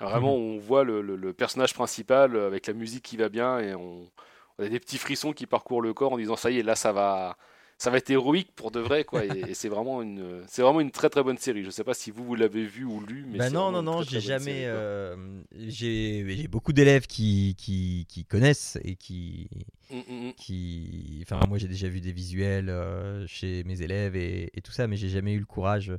[0.00, 3.74] vraiment on voit le, le- le personnage principal avec la musique qui va bien et
[3.74, 4.10] on,
[4.58, 6.76] on a des petits frissons qui parcourent le corps en disant ça y est, là
[6.76, 7.36] ça va,
[7.78, 9.24] ça va être héroïque pour de vrai quoi.
[9.24, 11.62] Et, et c'est vraiment une, c'est vraiment une très très bonne série.
[11.64, 14.02] Je sais pas si vous vous l'avez vu ou lu, mais Bah non, non, non,
[14.02, 14.62] j'ai jamais.
[14.64, 15.16] euh,
[15.56, 19.48] j'ai beaucoup d'élèves qui, qui, qui connaissent et qui.
[19.90, 20.32] Mm, mm, mm.
[20.34, 24.72] qui enfin, moi, j'ai déjà vu des visuels euh, chez mes élèves et, et tout
[24.72, 25.92] ça, mais j'ai jamais eu le courage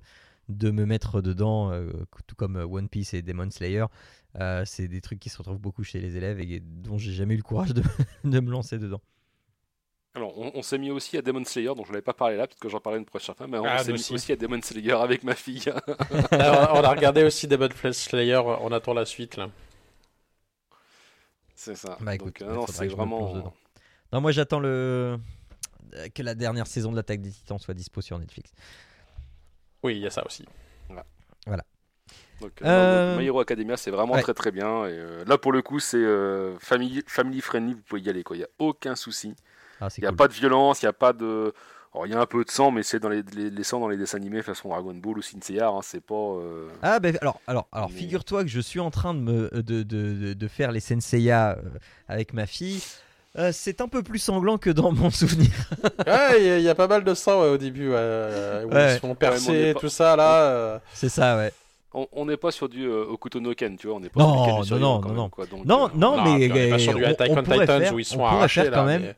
[0.49, 1.91] de me mettre dedans, euh,
[2.25, 3.85] tout comme One Piece et Demon Slayer.
[4.39, 7.33] Euh, c'est des trucs qui se retrouvent beaucoup chez les élèves et dont j'ai jamais
[7.33, 7.81] eu le courage de,
[8.23, 9.01] de me lancer dedans.
[10.17, 12.47] Alors, on, on s'est mis aussi à Demon Slayer, dont je n'avais pas parlé là,
[12.47, 14.13] parce que j'en parlais une prochaine fois, mais on Ah, s'est mis aussi.
[14.13, 15.63] aussi à Demon Slayer avec ma fille.
[16.31, 19.49] Alors, on a regardé aussi Demon Slayer, on attend la suite là.
[21.55, 21.97] c'est ça.
[22.01, 23.53] Bah écoute, Donc, euh, non, c'est vraiment.
[24.11, 25.19] Non, moi, j'attends le
[25.93, 28.51] euh, que la dernière saison de l'attaque des Titans soit dispo sur Netflix.
[29.83, 30.45] Oui, il y a ça aussi.
[32.39, 34.21] Donc, Euh, euh, My Hero Academia, c'est vraiment ouais.
[34.21, 34.85] très très bien.
[34.85, 38.23] Et, euh, là, pour le coup, c'est euh, family, family friendly, vous pouvez y aller.
[38.23, 38.35] quoi.
[38.35, 39.33] Il n'y a aucun souci.
[39.81, 40.17] Ah, Il n'y a cool.
[40.17, 41.53] pas de violence, il n'y a pas de.
[41.93, 43.79] Alors, il y a un peu de sang, mais c'est dans les, les, les sangs
[43.79, 45.69] dans les dessins animés façon Dragon Ball ou Seiya.
[45.69, 46.13] Hein, c'est pas.
[46.15, 49.49] euh, Ah ben alors alors alors Mais- figure-toi que je suis en train de me
[49.53, 51.69] de, de, de- de faire les Senseiya euh,
[52.07, 52.83] avec ma fille.
[53.37, 55.49] Euh, c'est un peu plus sanglant que dans mon souvenir.
[56.07, 57.95] Ouais, il y, a- il y a pas mal de sang ouais, au début, ouais,
[57.97, 58.91] euh, où Ouais.
[58.91, 60.41] ils se font Ouais, percer, mais on est pas- tout ça là.
[60.41, 61.53] euh, C'est ça ouais.
[62.11, 63.95] On n'est pas sur du euh, Okuto no Ken, tu vois.
[63.95, 65.29] On n'est pas Non, sur du non, non, non, même, non.
[65.29, 65.45] quoi.
[65.47, 67.59] Donc, Non, euh, non, mais on est pas sur du on- Attack on on pourrait
[67.61, 68.77] Titans faire- où ils sont on pourrait arrachés faire là.
[68.77, 69.13] quand même.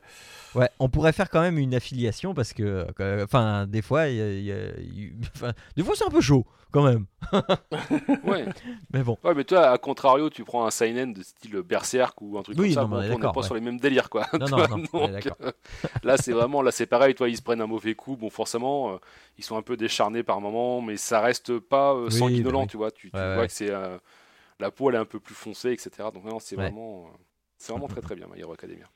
[0.54, 4.16] Ouais, on pourrait faire quand même une affiliation parce que euh, enfin des fois il
[4.16, 7.06] y a- il y a- il- enfin, des fois c'est un peu chaud quand même.
[8.24, 8.46] Ouais.
[8.92, 9.16] Mais bon.
[9.24, 12.56] ouais, mais toi, à contrario, tu prends un Seinen de style Berserk ou un truc
[12.58, 12.80] Oui, comme ça.
[12.82, 13.42] non, bon, on n'est pas ouais.
[13.42, 14.26] sur les mêmes délires, quoi.
[14.38, 14.56] Non, non,
[14.92, 15.52] non, donc, euh,
[16.04, 17.14] là, c'est vraiment, là, c'est pareil.
[17.14, 18.16] Toi, ils se prennent un mauvais coup.
[18.16, 18.96] Bon, forcément, euh,
[19.38, 22.64] ils sont un peu décharnés par moment, mais ça reste pas euh, Oui, sanguinolent, bah
[22.64, 22.68] oui.
[22.70, 22.90] tu vois.
[22.92, 23.70] Tu, vois que c'est
[24.60, 26.08] la peau, elle est un peu plus foncée, etc.
[26.14, 27.08] Donc, non, c'est vraiment,
[27.58, 28.86] c'est vraiment très très bien, My Hero Academia.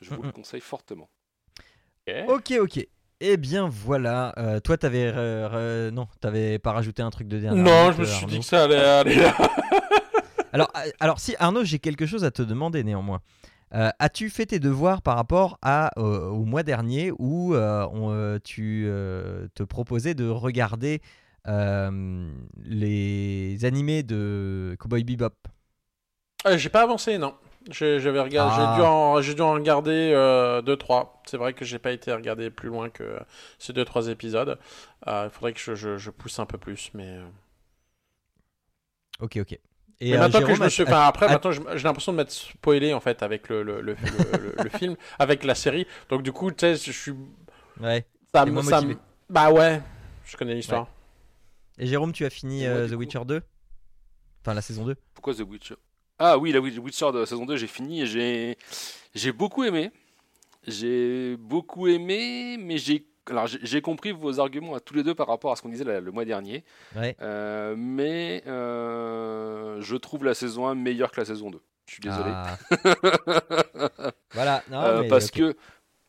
[0.00, 1.08] Je vous le conseille fortement.
[2.28, 2.86] Ok ok.
[3.20, 4.32] Eh bien voilà.
[4.38, 7.62] Euh, toi t'avais euh, non t'avais pas rajouté un truc de dernière.
[7.62, 9.36] Non, je me suis Arnaud dit que ça allait aller là.
[10.52, 13.20] Alors, euh, alors si Arnaud, j'ai quelque chose à te demander néanmoins.
[13.72, 18.38] Euh, As-tu fait tes devoirs par rapport à, euh, au mois dernier où euh, on,
[18.42, 21.00] tu euh, te proposais de regarder
[21.46, 22.32] euh,
[22.64, 25.36] les animés de Cowboy Bebop?
[26.46, 27.34] Euh, J'ai pas avancé, non.
[27.70, 28.72] J'ai j'avais regardé, Ah.
[28.74, 30.12] j'ai dû en, j'ai dû en regarder
[30.64, 31.20] 2-3.
[31.26, 33.18] C'est vrai que j'ai pas été regarder plus loin que
[33.58, 34.58] ces 2-3 épisodes.
[35.06, 37.06] Euh, Il faudrait que je, je- je pousse un peu plus, mais.
[37.08, 37.26] euh,
[39.20, 39.58] Ok, ok.
[40.00, 42.16] Mais Et euh, maintenant que je Jérôme, me suis, enfin après, maintenant j'ai l'impression de
[42.16, 45.86] m'être spoilé en fait avec le le, le, le- le- le film, avec la série.
[46.08, 47.12] Donc du coup, tu sais, je suis,
[47.82, 48.06] ouais.
[48.34, 48.96] ça, me- ça me-
[49.28, 49.82] bah ouais,
[50.24, 50.86] je connais l'histoire.
[51.78, 53.42] Et Jérôme, tu as fini moi, euh, The coup Witcher 2
[54.42, 55.74] Enfin, la saison 2 Pourquoi The Witcher?
[56.20, 58.56] Ah oui, la Witch- Witcher de la saison 2, j'ai fini et j'ai
[59.14, 59.90] j'ai beaucoup aimé.
[60.66, 65.14] J'ai beaucoup aimé, mais j'ai alors j'ai j'ai compris vos arguments à tous les deux
[65.14, 66.62] par rapport à ce qu'on disait le mois dernier.
[66.94, 67.16] Ouais.
[67.22, 71.60] Euh, mais euh, je trouve la saison 1 meilleure que la saison 2.
[71.86, 72.30] Je suis désolé.
[72.32, 72.56] Ah.
[74.34, 74.62] voilà.
[74.70, 75.56] Non, Euh, mais, parce que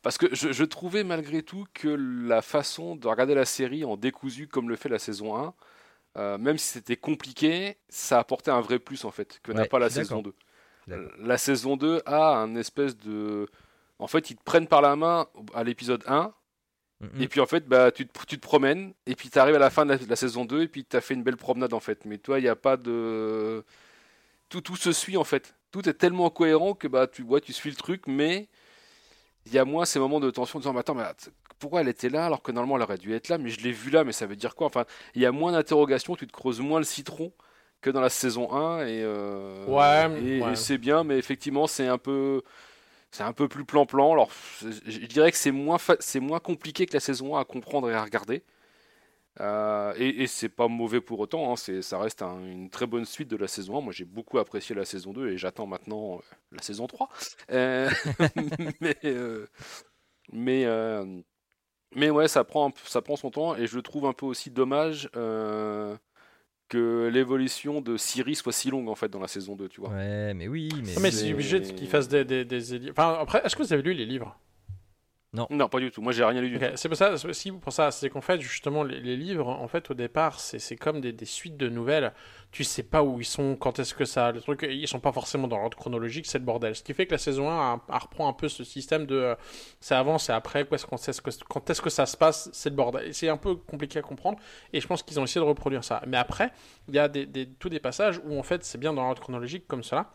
[0.02, 1.88] parce que je, je trouvais malgré tout que
[2.28, 5.54] la façon de regarder la série en décousu comme le fait la saison 1,
[6.18, 9.80] euh, même si c'était compliqué, ça apportait un vrai plus en fait que n'a pas
[9.80, 10.34] la saison 2.
[10.88, 11.18] Je suis d'accord.
[11.26, 13.48] La saison 2 a un espèce de
[14.00, 16.34] en fait, ils te prennent par la main à l'épisode 1
[17.02, 17.22] Mhm.
[17.22, 19.60] et puis en fait, bah, tu, te, tu te promènes, et puis tu arrives à
[19.60, 21.38] la fin de la, de la saison 2, et puis tu as fait une belle
[21.38, 22.06] promenade en fait.
[22.06, 23.64] Mais toi, il n'y a pas de.
[24.50, 25.56] Tout, tout se suit en fait.
[25.72, 28.50] Tout est tellement cohérent que bah, tu, ouais, tu suis le truc, mais
[29.48, 31.04] il y a moins ces moments de tension en disant mais Attends, mais
[31.62, 33.72] pourquoi elle était là alors que normalement elle aurait dû être là, mais je l'ai
[33.74, 34.68] vue là, mais ça veut dire quoi?
[34.68, 37.34] Enfin, il y a moins d'interrogations, tu te creuses moins le citron
[37.82, 40.52] que dans la saison 1 et, euh, Ouais, et, ouais.
[40.52, 42.42] et c'est bien, mais effectivement c'est un peu
[43.12, 44.14] c'est un peu plus plan-plan.
[44.14, 44.32] Alors
[44.88, 47.94] je dirais que c'est moins c'est moins compliqué que la saison 1 à comprendre et
[47.96, 48.44] à regarder.
[49.40, 52.86] Euh, et, et c'est pas mauvais pour autant, hein, c'est, ça reste un- une très
[52.86, 53.82] bonne suite de la saison 1.
[53.82, 56.20] Moi j'ai beaucoup apprécié la saison 2 et j'attends maintenant euh,
[56.52, 57.10] la saison 3.
[57.52, 57.90] Euh,
[58.82, 58.98] mais
[60.32, 60.66] mais,
[61.96, 64.14] mais ouais, ça prend, un p- ça prend son temps et je le trouve un
[64.14, 65.96] peu aussi dommage euh,
[66.70, 69.90] que l'évolution de Siri soit si longue en fait dans la saison 2, tu vois.
[69.92, 70.94] Ouais, mais oui, mais.
[70.96, 73.82] Ah, mais c'est- obligé qu'ils fassent des, des, des Enfin, après, est-ce que vous avez
[73.82, 74.38] lu les livres?
[75.50, 76.02] Non, pas du tout.
[76.02, 76.66] Moi j'ai rien lu du tout.
[76.76, 79.68] C'est pour ça, c'est aussi pour ça, c'est qu'en fait, justement, les, les livres, en
[79.70, 82.12] fait, au départ, c'est c'est comme des, des suites de nouvelles.
[82.52, 84.34] Tu sais pas où ils sont, quand est-ce que ça.
[84.34, 86.76] Le truc, ils sont pas forcément dans l'ordre chronologique, c'est le bordel.
[86.76, 89.16] Ce qui fait que la saison 1 a- a- reprend un peu ce système de.
[89.16, 89.36] euh,
[89.80, 92.76] c'est avant, c'est après, quoi, est-ce que- quand est-ce que ça se passe, c'est le
[92.76, 93.08] bordel.
[93.08, 94.38] Et C'est un peu compliqué à comprendre,
[94.74, 96.02] et je pense qu'ils ont essayé de reproduire ça.
[96.08, 96.52] Mais après,
[96.90, 99.22] il y a des, des- tous des passages où, en fait, c'est bien dans l'ordre
[99.22, 100.12] chronologique comme cela.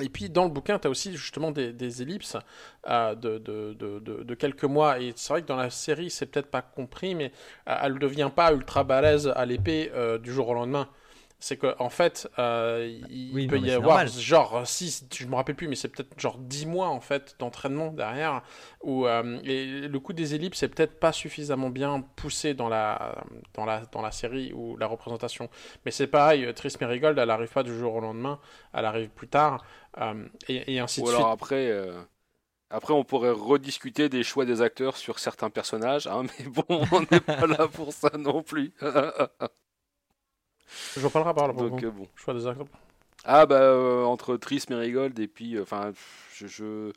[0.00, 2.36] Et puis dans le bouquin, tu as aussi justement des, ellipses
[2.88, 5.00] euh, de quelques mois.
[5.00, 7.32] Et c'est vrai que dans la série, c'est peut-être pas compris, mais
[7.68, 10.88] euh, elle ne devient pas ultra balèze à l'épée euh, du jour au lendemain.
[11.38, 14.08] C'est qu'en en fait, euh, il Oui, peut non, y c'est avoir normal.
[14.08, 17.92] genre 6, je me rappelle plus, mais c'est peut-être genre 10 mois en fait d'entraînement
[17.92, 18.42] derrière.
[18.82, 23.22] Où, euh, et le coup des ellipses est peut-être pas suffisamment bien poussé dans la,
[23.54, 25.50] dans, la, dans la série ou la représentation.
[25.84, 28.40] Mais c'est pareil, Tris Merigold, elle arrive pas du jour au lendemain,
[28.72, 29.64] elle arrive plus tard.
[30.00, 31.30] euh, et, et ainsi Ou de alors suite.
[31.30, 32.02] après, euh,
[32.70, 37.00] après on pourrait rediscuter des choix des acteurs sur certains personnages, hein, mais bon, on
[37.10, 38.74] n'est pas là pour ça non plus.
[40.94, 41.86] Je vois pas le rapport là pour Donc vous.
[41.86, 42.08] euh, bon.
[42.24, 42.70] Vois des exemples.
[43.24, 45.92] Ah bah euh, entre Tris Merigold et puis, euh, enfin,
[46.34, 46.92] je, je...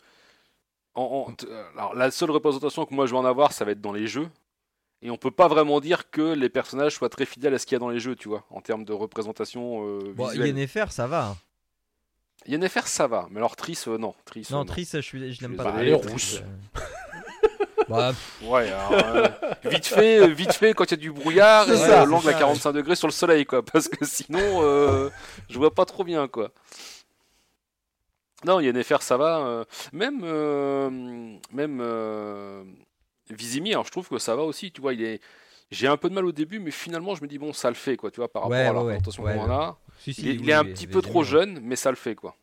[0.95, 1.31] En,
[1.77, 4.07] alors, la seule représentation que moi je vais en avoir, ça va être dans les
[4.07, 4.27] jeux.
[5.01, 7.75] Et on peut pas vraiment dire que les personnages soient très fidèles à ce qu'il
[7.75, 10.48] y a dans les jeux, tu vois, en termes de représentation euh, Bon, visuelle.
[10.48, 11.38] Yennefer, ça va.
[12.48, 14.14] Yennefer, ça va, mais alors Tris, euh, non.
[14.25, 15.72] Tris, euh, Non, Triss, je, suis- je l'aime pas.
[15.72, 16.01] désolé, trop.
[16.03, 16.41] elle est rousse.
[16.41, 16.78] Euh,
[17.90, 19.27] bah, Ouais, alors, euh,
[19.66, 22.30] vite fait, euh, vite fait quand il y a du brouillard et ça, euh, l'angle
[22.30, 25.09] à ça, 45 degrés sur le soleil, quoi, parce que sinon, euh,
[25.50, 26.51] je vois pas trop bien, quoi.
[28.45, 29.40] Non, Yennefer, ça va.
[29.40, 30.90] euh, même, euh,
[31.51, 32.64] même euh,
[33.30, 34.72] Vizimir, je trouve que ça va aussi.
[34.72, 35.19] Tu vois, il est.
[35.72, 37.76] J'ai un peu de mal au début, mais finalement, je me dis bon, ça le
[37.76, 38.09] fait, quoi.
[38.11, 39.77] Tu vois, par rapport Ouais, à la ouais, ouais, représentation ouais, qu'on a.
[40.00, 41.95] si, si, Il est, oui, il est un petit peu trop jeune, mais ça le
[41.98, 42.34] fait, quoi.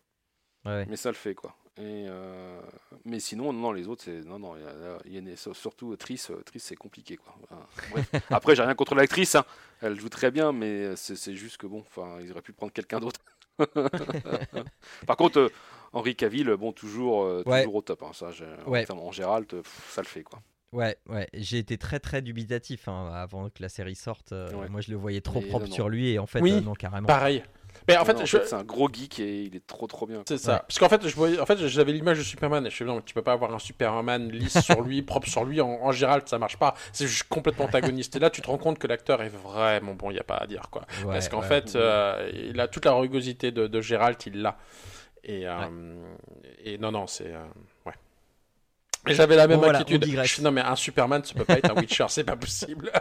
[0.65, 0.85] Ouais.
[0.89, 1.55] Mais ça le fait, quoi.
[1.79, 2.59] Et euh,
[3.05, 4.55] mais sinon, non, les autres, c'est non, non.
[4.57, 4.63] il
[5.13, 7.35] y a- y a- surtout euh, Triss, euh, c'est compliqué, quoi.
[7.43, 8.11] Enfin, bref.
[8.31, 9.35] Après, j'ai rien contre l'actrice.
[9.35, 9.45] hein.
[9.83, 12.99] Elle joue très bien, mais c'est juste que bon, enfin, ils auraient pu prendre quelqu'un
[13.01, 13.21] d'autre.
[15.07, 15.49] Par contre, euh,
[15.93, 17.61] Henri Cavill, bon, toujours, euh, Ouais.
[17.63, 18.03] toujours au top.
[18.03, 18.31] hein, ça,
[18.67, 18.91] Ouais.
[18.91, 20.41] en Gérald, pff, ça le fait, quoi.
[20.73, 24.33] Ouais, ouais, j'ai été très très dubitatif hein, avant que la série sorte.
[24.33, 24.69] euh, Ouais.
[24.69, 25.75] Moi, je le voyais trop propre non, non.
[25.75, 26.53] sur lui et en fait, Oui.
[26.53, 27.07] euh, non, carrément.
[27.07, 27.43] Pareil.
[27.89, 30.23] Mais en fait, Non, je- c'est un gros geek et il est trop, trop bien.
[30.27, 30.53] c'est ça.
[30.55, 30.59] Ouais.
[30.67, 33.01] Parce qu'en fait, je voyais, en fait, j'avais l'image de Superman et je suis non,
[33.01, 36.27] tu peux pas avoir un Superman lisse sur lui, propre sur lui en, en Gérald,
[36.29, 36.75] ça marche pas.
[36.93, 38.17] C'est juste complètement antagoniste.
[38.17, 40.37] Et là, tu te rends compte que l'acteur est vraiment bon, il y a pas
[40.37, 40.83] à dire quoi.
[41.05, 41.47] Ouais, Parce qu'en ouais.
[41.47, 44.57] fait, euh, il a toute la rugosité de, de Gérald, il l'a.
[45.23, 46.15] Et, euh,
[46.65, 47.33] et non, non, c'est.
[47.33, 47.45] euh,
[47.85, 47.93] ouais.
[49.09, 50.43] Et j'avais la même Bon, voilà, inquiétude.
[50.43, 52.91] non, mais un Superman, ça peut pas être un Witcher, c'est pas possible.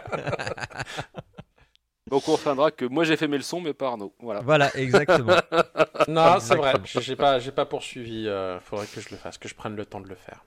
[2.10, 4.14] Donc, on reviendra que moi, j'ai fait mes leçons, mais pas Arnaud.
[4.20, 4.40] Voilà.
[4.42, 5.34] Voilà, exactement.
[6.08, 6.74] non, c'est vrai.
[7.00, 8.28] J'ai pas, j'ai pas poursuivi.
[8.28, 10.44] euh, faudrait que je le fasse, que je prenne le temps de le faire.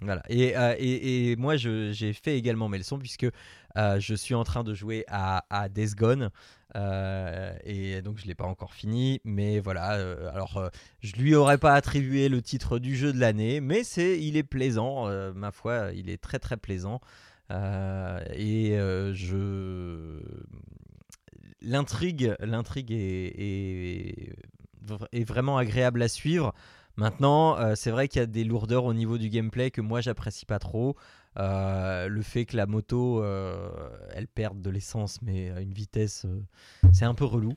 [0.00, 0.22] Voilà.
[0.28, 3.26] Et, euh, et, et moi, je- j'ai fait également mes leçons puisque
[3.76, 6.30] euh, je suis en train de jouer à, à Days Gone.
[6.76, 9.20] euh, et donc, je ne l'ai pas encore fini.
[9.24, 9.94] Mais voilà.
[9.96, 10.68] euh, alors, euh,
[11.00, 13.60] je lui aurais pas attribué le titre du jeu de l'année.
[13.60, 15.08] Mais c'est, il est plaisant.
[15.08, 17.00] euh, ma foi, il est très très plaisant.
[17.50, 20.20] Euh, et euh, je.
[21.60, 24.32] L'intrigue, l'intrigue est,
[25.26, 26.54] vraiment agréable à suivre.
[26.96, 30.00] Maintenant, euh, c'est vrai qu'il y a des lourdeurs au niveau du gameplay que moi
[30.00, 30.96] j'apprécie pas trop.
[31.38, 33.70] Euh, le fait que la moto, euh,
[34.12, 36.26] elle perde de l'essence, mais à une vitesse,
[36.92, 37.54] c'est un peu relou.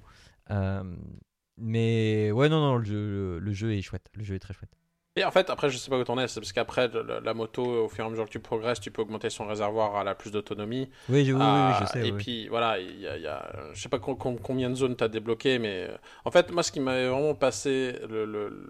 [1.57, 4.09] Mais ouais, non, non, le jeu, le jeu est chouette.
[4.15, 4.81] Le jeu est très chouette.
[5.17, 6.90] Et en fait, après, je sais pas où t'en es, c'est parce qu'après,
[7.23, 9.98] la moto, au fur et à mesure que tu progresses, tu peux augmenter son réservoir
[9.98, 10.90] à la plus d'autonomie.
[11.09, 12.03] Oui, oui, oui, oui, Ah, je sais.
[12.03, 12.23] et oui.
[12.23, 14.75] puis voilà, il y a, il y a- je sais pas com- com- combien de
[14.75, 18.69] zones t'as débloqué, mais euh, en fait, moi, ce qui m'avait vraiment passé le,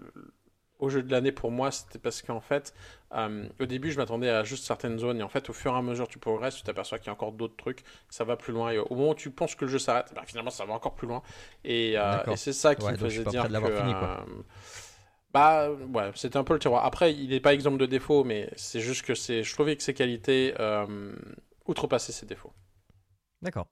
[0.80, 2.74] au jeu de l'année pour moi, c'était parce qu'en fait,
[3.14, 5.78] euh, au début, je m'attendais à juste certaines zones, et en fait, au fur et
[5.78, 8.36] à mesure que tu progresses, tu t'aperçois qu'il y a encore d'autres trucs, ça va
[8.36, 10.64] plus loin, et au moment où tu penses que le jeu s'arrête, bah, finalement, ça
[10.64, 11.22] va encore plus loin,
[11.64, 14.04] et, euh, et c'est ça qui Ouais, me faisait dire que,
[15.32, 16.84] bah ouais, c'était un peu le tiroir.
[16.84, 19.82] Après, il n'est pas exemple de défauts, mais c'est juste que c'est, je trouvais que
[19.82, 21.12] ses qualités euh,
[21.66, 22.52] outrepassaient ses défauts.
[23.40, 23.66] D'accord.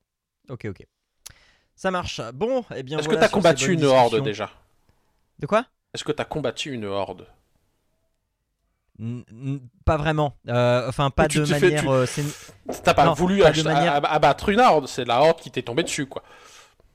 [0.48, 0.86] Ok, ok.
[1.76, 2.20] Ça marche.
[2.34, 2.98] Bon, eh bien.
[2.98, 4.50] Est-ce voilà que t'as combattu une horde déjà?
[5.38, 5.64] De quoi?
[5.94, 7.26] Est-ce que t'as combattu une horde?
[9.86, 10.34] Pas vraiment.
[10.48, 11.82] Euh, enfin, pas Tu de fais- manière.
[12.06, 12.22] tu-
[12.84, 15.40] T'as pas Non, voulu pas de ach- manière- ab- abattre une horde, c'est la horde
[15.40, 16.22] qui t'est tombée dessus, quoi.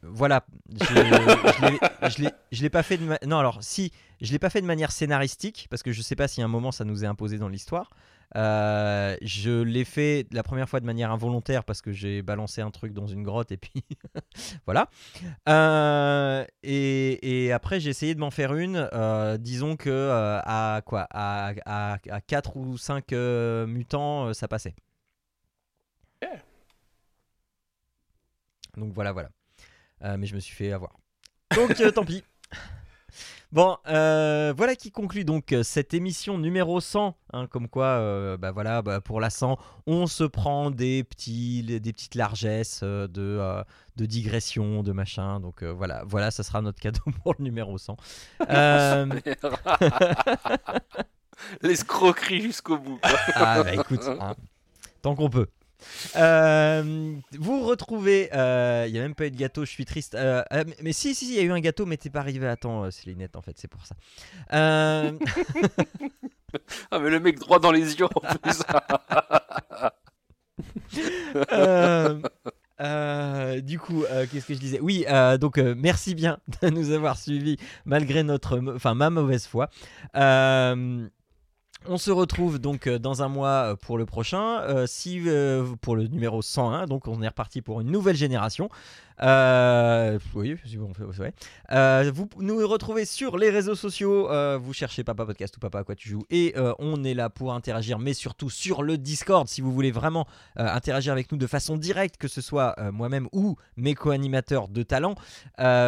[0.03, 0.45] Voilà,
[0.79, 3.91] je l'ai- pas fait de ma- non alors si
[4.21, 6.47] je l'ai pas fait de manière scénaristique parce que je sais pas si à un
[6.47, 7.89] moment ça nous est imposé dans l'histoire.
[8.35, 12.69] Euh, je l'ai fait la première fois de manière involontaire parce que j'ai balancé un
[12.71, 13.83] truc dans une grotte et puis
[14.65, 14.89] voilà.
[15.49, 18.89] Euh, et, et après j'ai essayé de m'en faire une.
[18.93, 20.09] euh, disons que
[20.43, 23.11] à quoi à, à, à 4 ou 5
[23.67, 24.75] mutants ça passait.
[28.77, 29.29] Donc voilà voilà.
[30.03, 30.97] Euh, mais je me suis fait avoir.
[31.55, 32.23] Donc euh, tant pis.
[33.51, 37.15] Bon, euh, voilà qui conclut donc cette émission numéro 100.
[37.31, 39.57] hein, comme quoi, euh, bah voilà, bah, pour la 100,
[39.87, 43.63] on se prend des, petits, des petites largesses de, euh,
[43.95, 45.39] de digression, de machin.
[45.39, 47.95] Donc euh, voilà, voilà, ça sera notre cadeau pour le numéro 100.
[48.49, 49.05] Euh,
[51.61, 52.97] L'escroquerie jusqu'au bout.
[52.97, 53.11] quoi.
[53.35, 54.35] ah bah écoute, hein,
[55.01, 55.47] tant qu'on peut.
[56.15, 60.15] Euh, vous retrouvez, il n'y a même pas eu de gâteau, je suis triste.
[60.15, 62.47] Euh, euh, mais, si, si, il y a eu un gâteau, mais t'es pas arrivé
[62.47, 63.95] à temps, euh, Célinette, en fait, c'est pour ça.
[64.53, 65.11] Euh,
[66.91, 68.61] Ah, mais le mec droit dans les yeux en plus.
[71.51, 72.21] Euh,
[72.79, 74.79] euh, du coup, euh, qu'est-ce que je disais?
[74.79, 79.45] Oui, euh, donc euh, merci bien de nous avoir suivis malgré notre, enfin ma mauvaise
[79.45, 79.69] foi.
[81.87, 85.21] On se retrouve donc euh, dans un mois euh, pour le prochain, euh, si
[85.81, 86.87] pour le numéro 101.
[86.87, 88.69] Donc on est reparti pour une nouvelle génération.
[89.17, 89.23] Vous
[92.41, 94.27] nous retrouvez sur les réseaux sociaux.
[94.59, 96.25] vous cherchez Papa Podcast ou Papa à quoi tu joues.
[96.29, 99.47] Et on est là pour interagir, mais surtout sur le Discord.
[99.47, 103.55] Si vous voulez vraiment interagir avec nous de façon directe, que ce soit moi-même ou
[103.77, 105.15] mes co-animateurs de talent,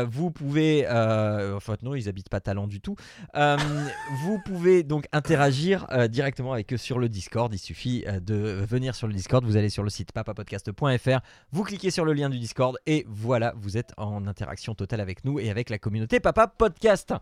[0.07, 0.85] vous pouvez.
[0.87, 2.95] Euh, enfin, non, ils habitent pas talent du tout.
[3.33, 7.53] Vous pouvez donc interagir euh, directement avec eux sur le Discord.
[7.53, 9.43] Il suffit euh, de venir sur le Discord.
[9.45, 11.19] Vous allez sur le site papapodcast.fr,
[11.51, 15.25] vous cliquez sur le lien du Discord et voilà, vous êtes en interaction totale avec
[15.25, 17.13] nous et avec la communauté Papa Podcast.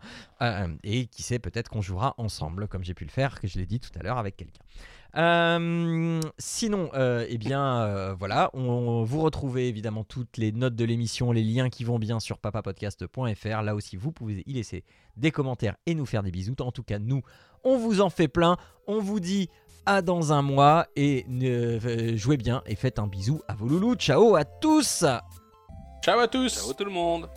[0.42, 3.58] Euh, et qui sait, peut-être qu'on jouera ensemble, comme j'ai pu le faire, que je
[3.58, 4.62] l'ai dit tout à l'heure avec quelqu'un.
[5.16, 10.84] Euh, sinon, euh, eh bien, euh, voilà, on, vous retrouvez évidemment toutes les notes de
[10.84, 13.62] l'émission, les liens qui vont bien sur papapodcast.fr.
[13.62, 14.84] Là aussi, vous pouvez y laisser
[15.16, 16.54] des commentaires et nous faire des bisous.
[16.60, 17.22] En tout cas, nous,
[17.64, 18.56] on vous en fait plein.
[18.86, 19.48] On vous dit
[19.86, 23.94] à dans un mois et euh, jouez bien et faites un bisou à vos loulous.
[23.94, 25.04] Ciao à tous
[26.02, 27.28] Ciao à tous Ciao tout le monde.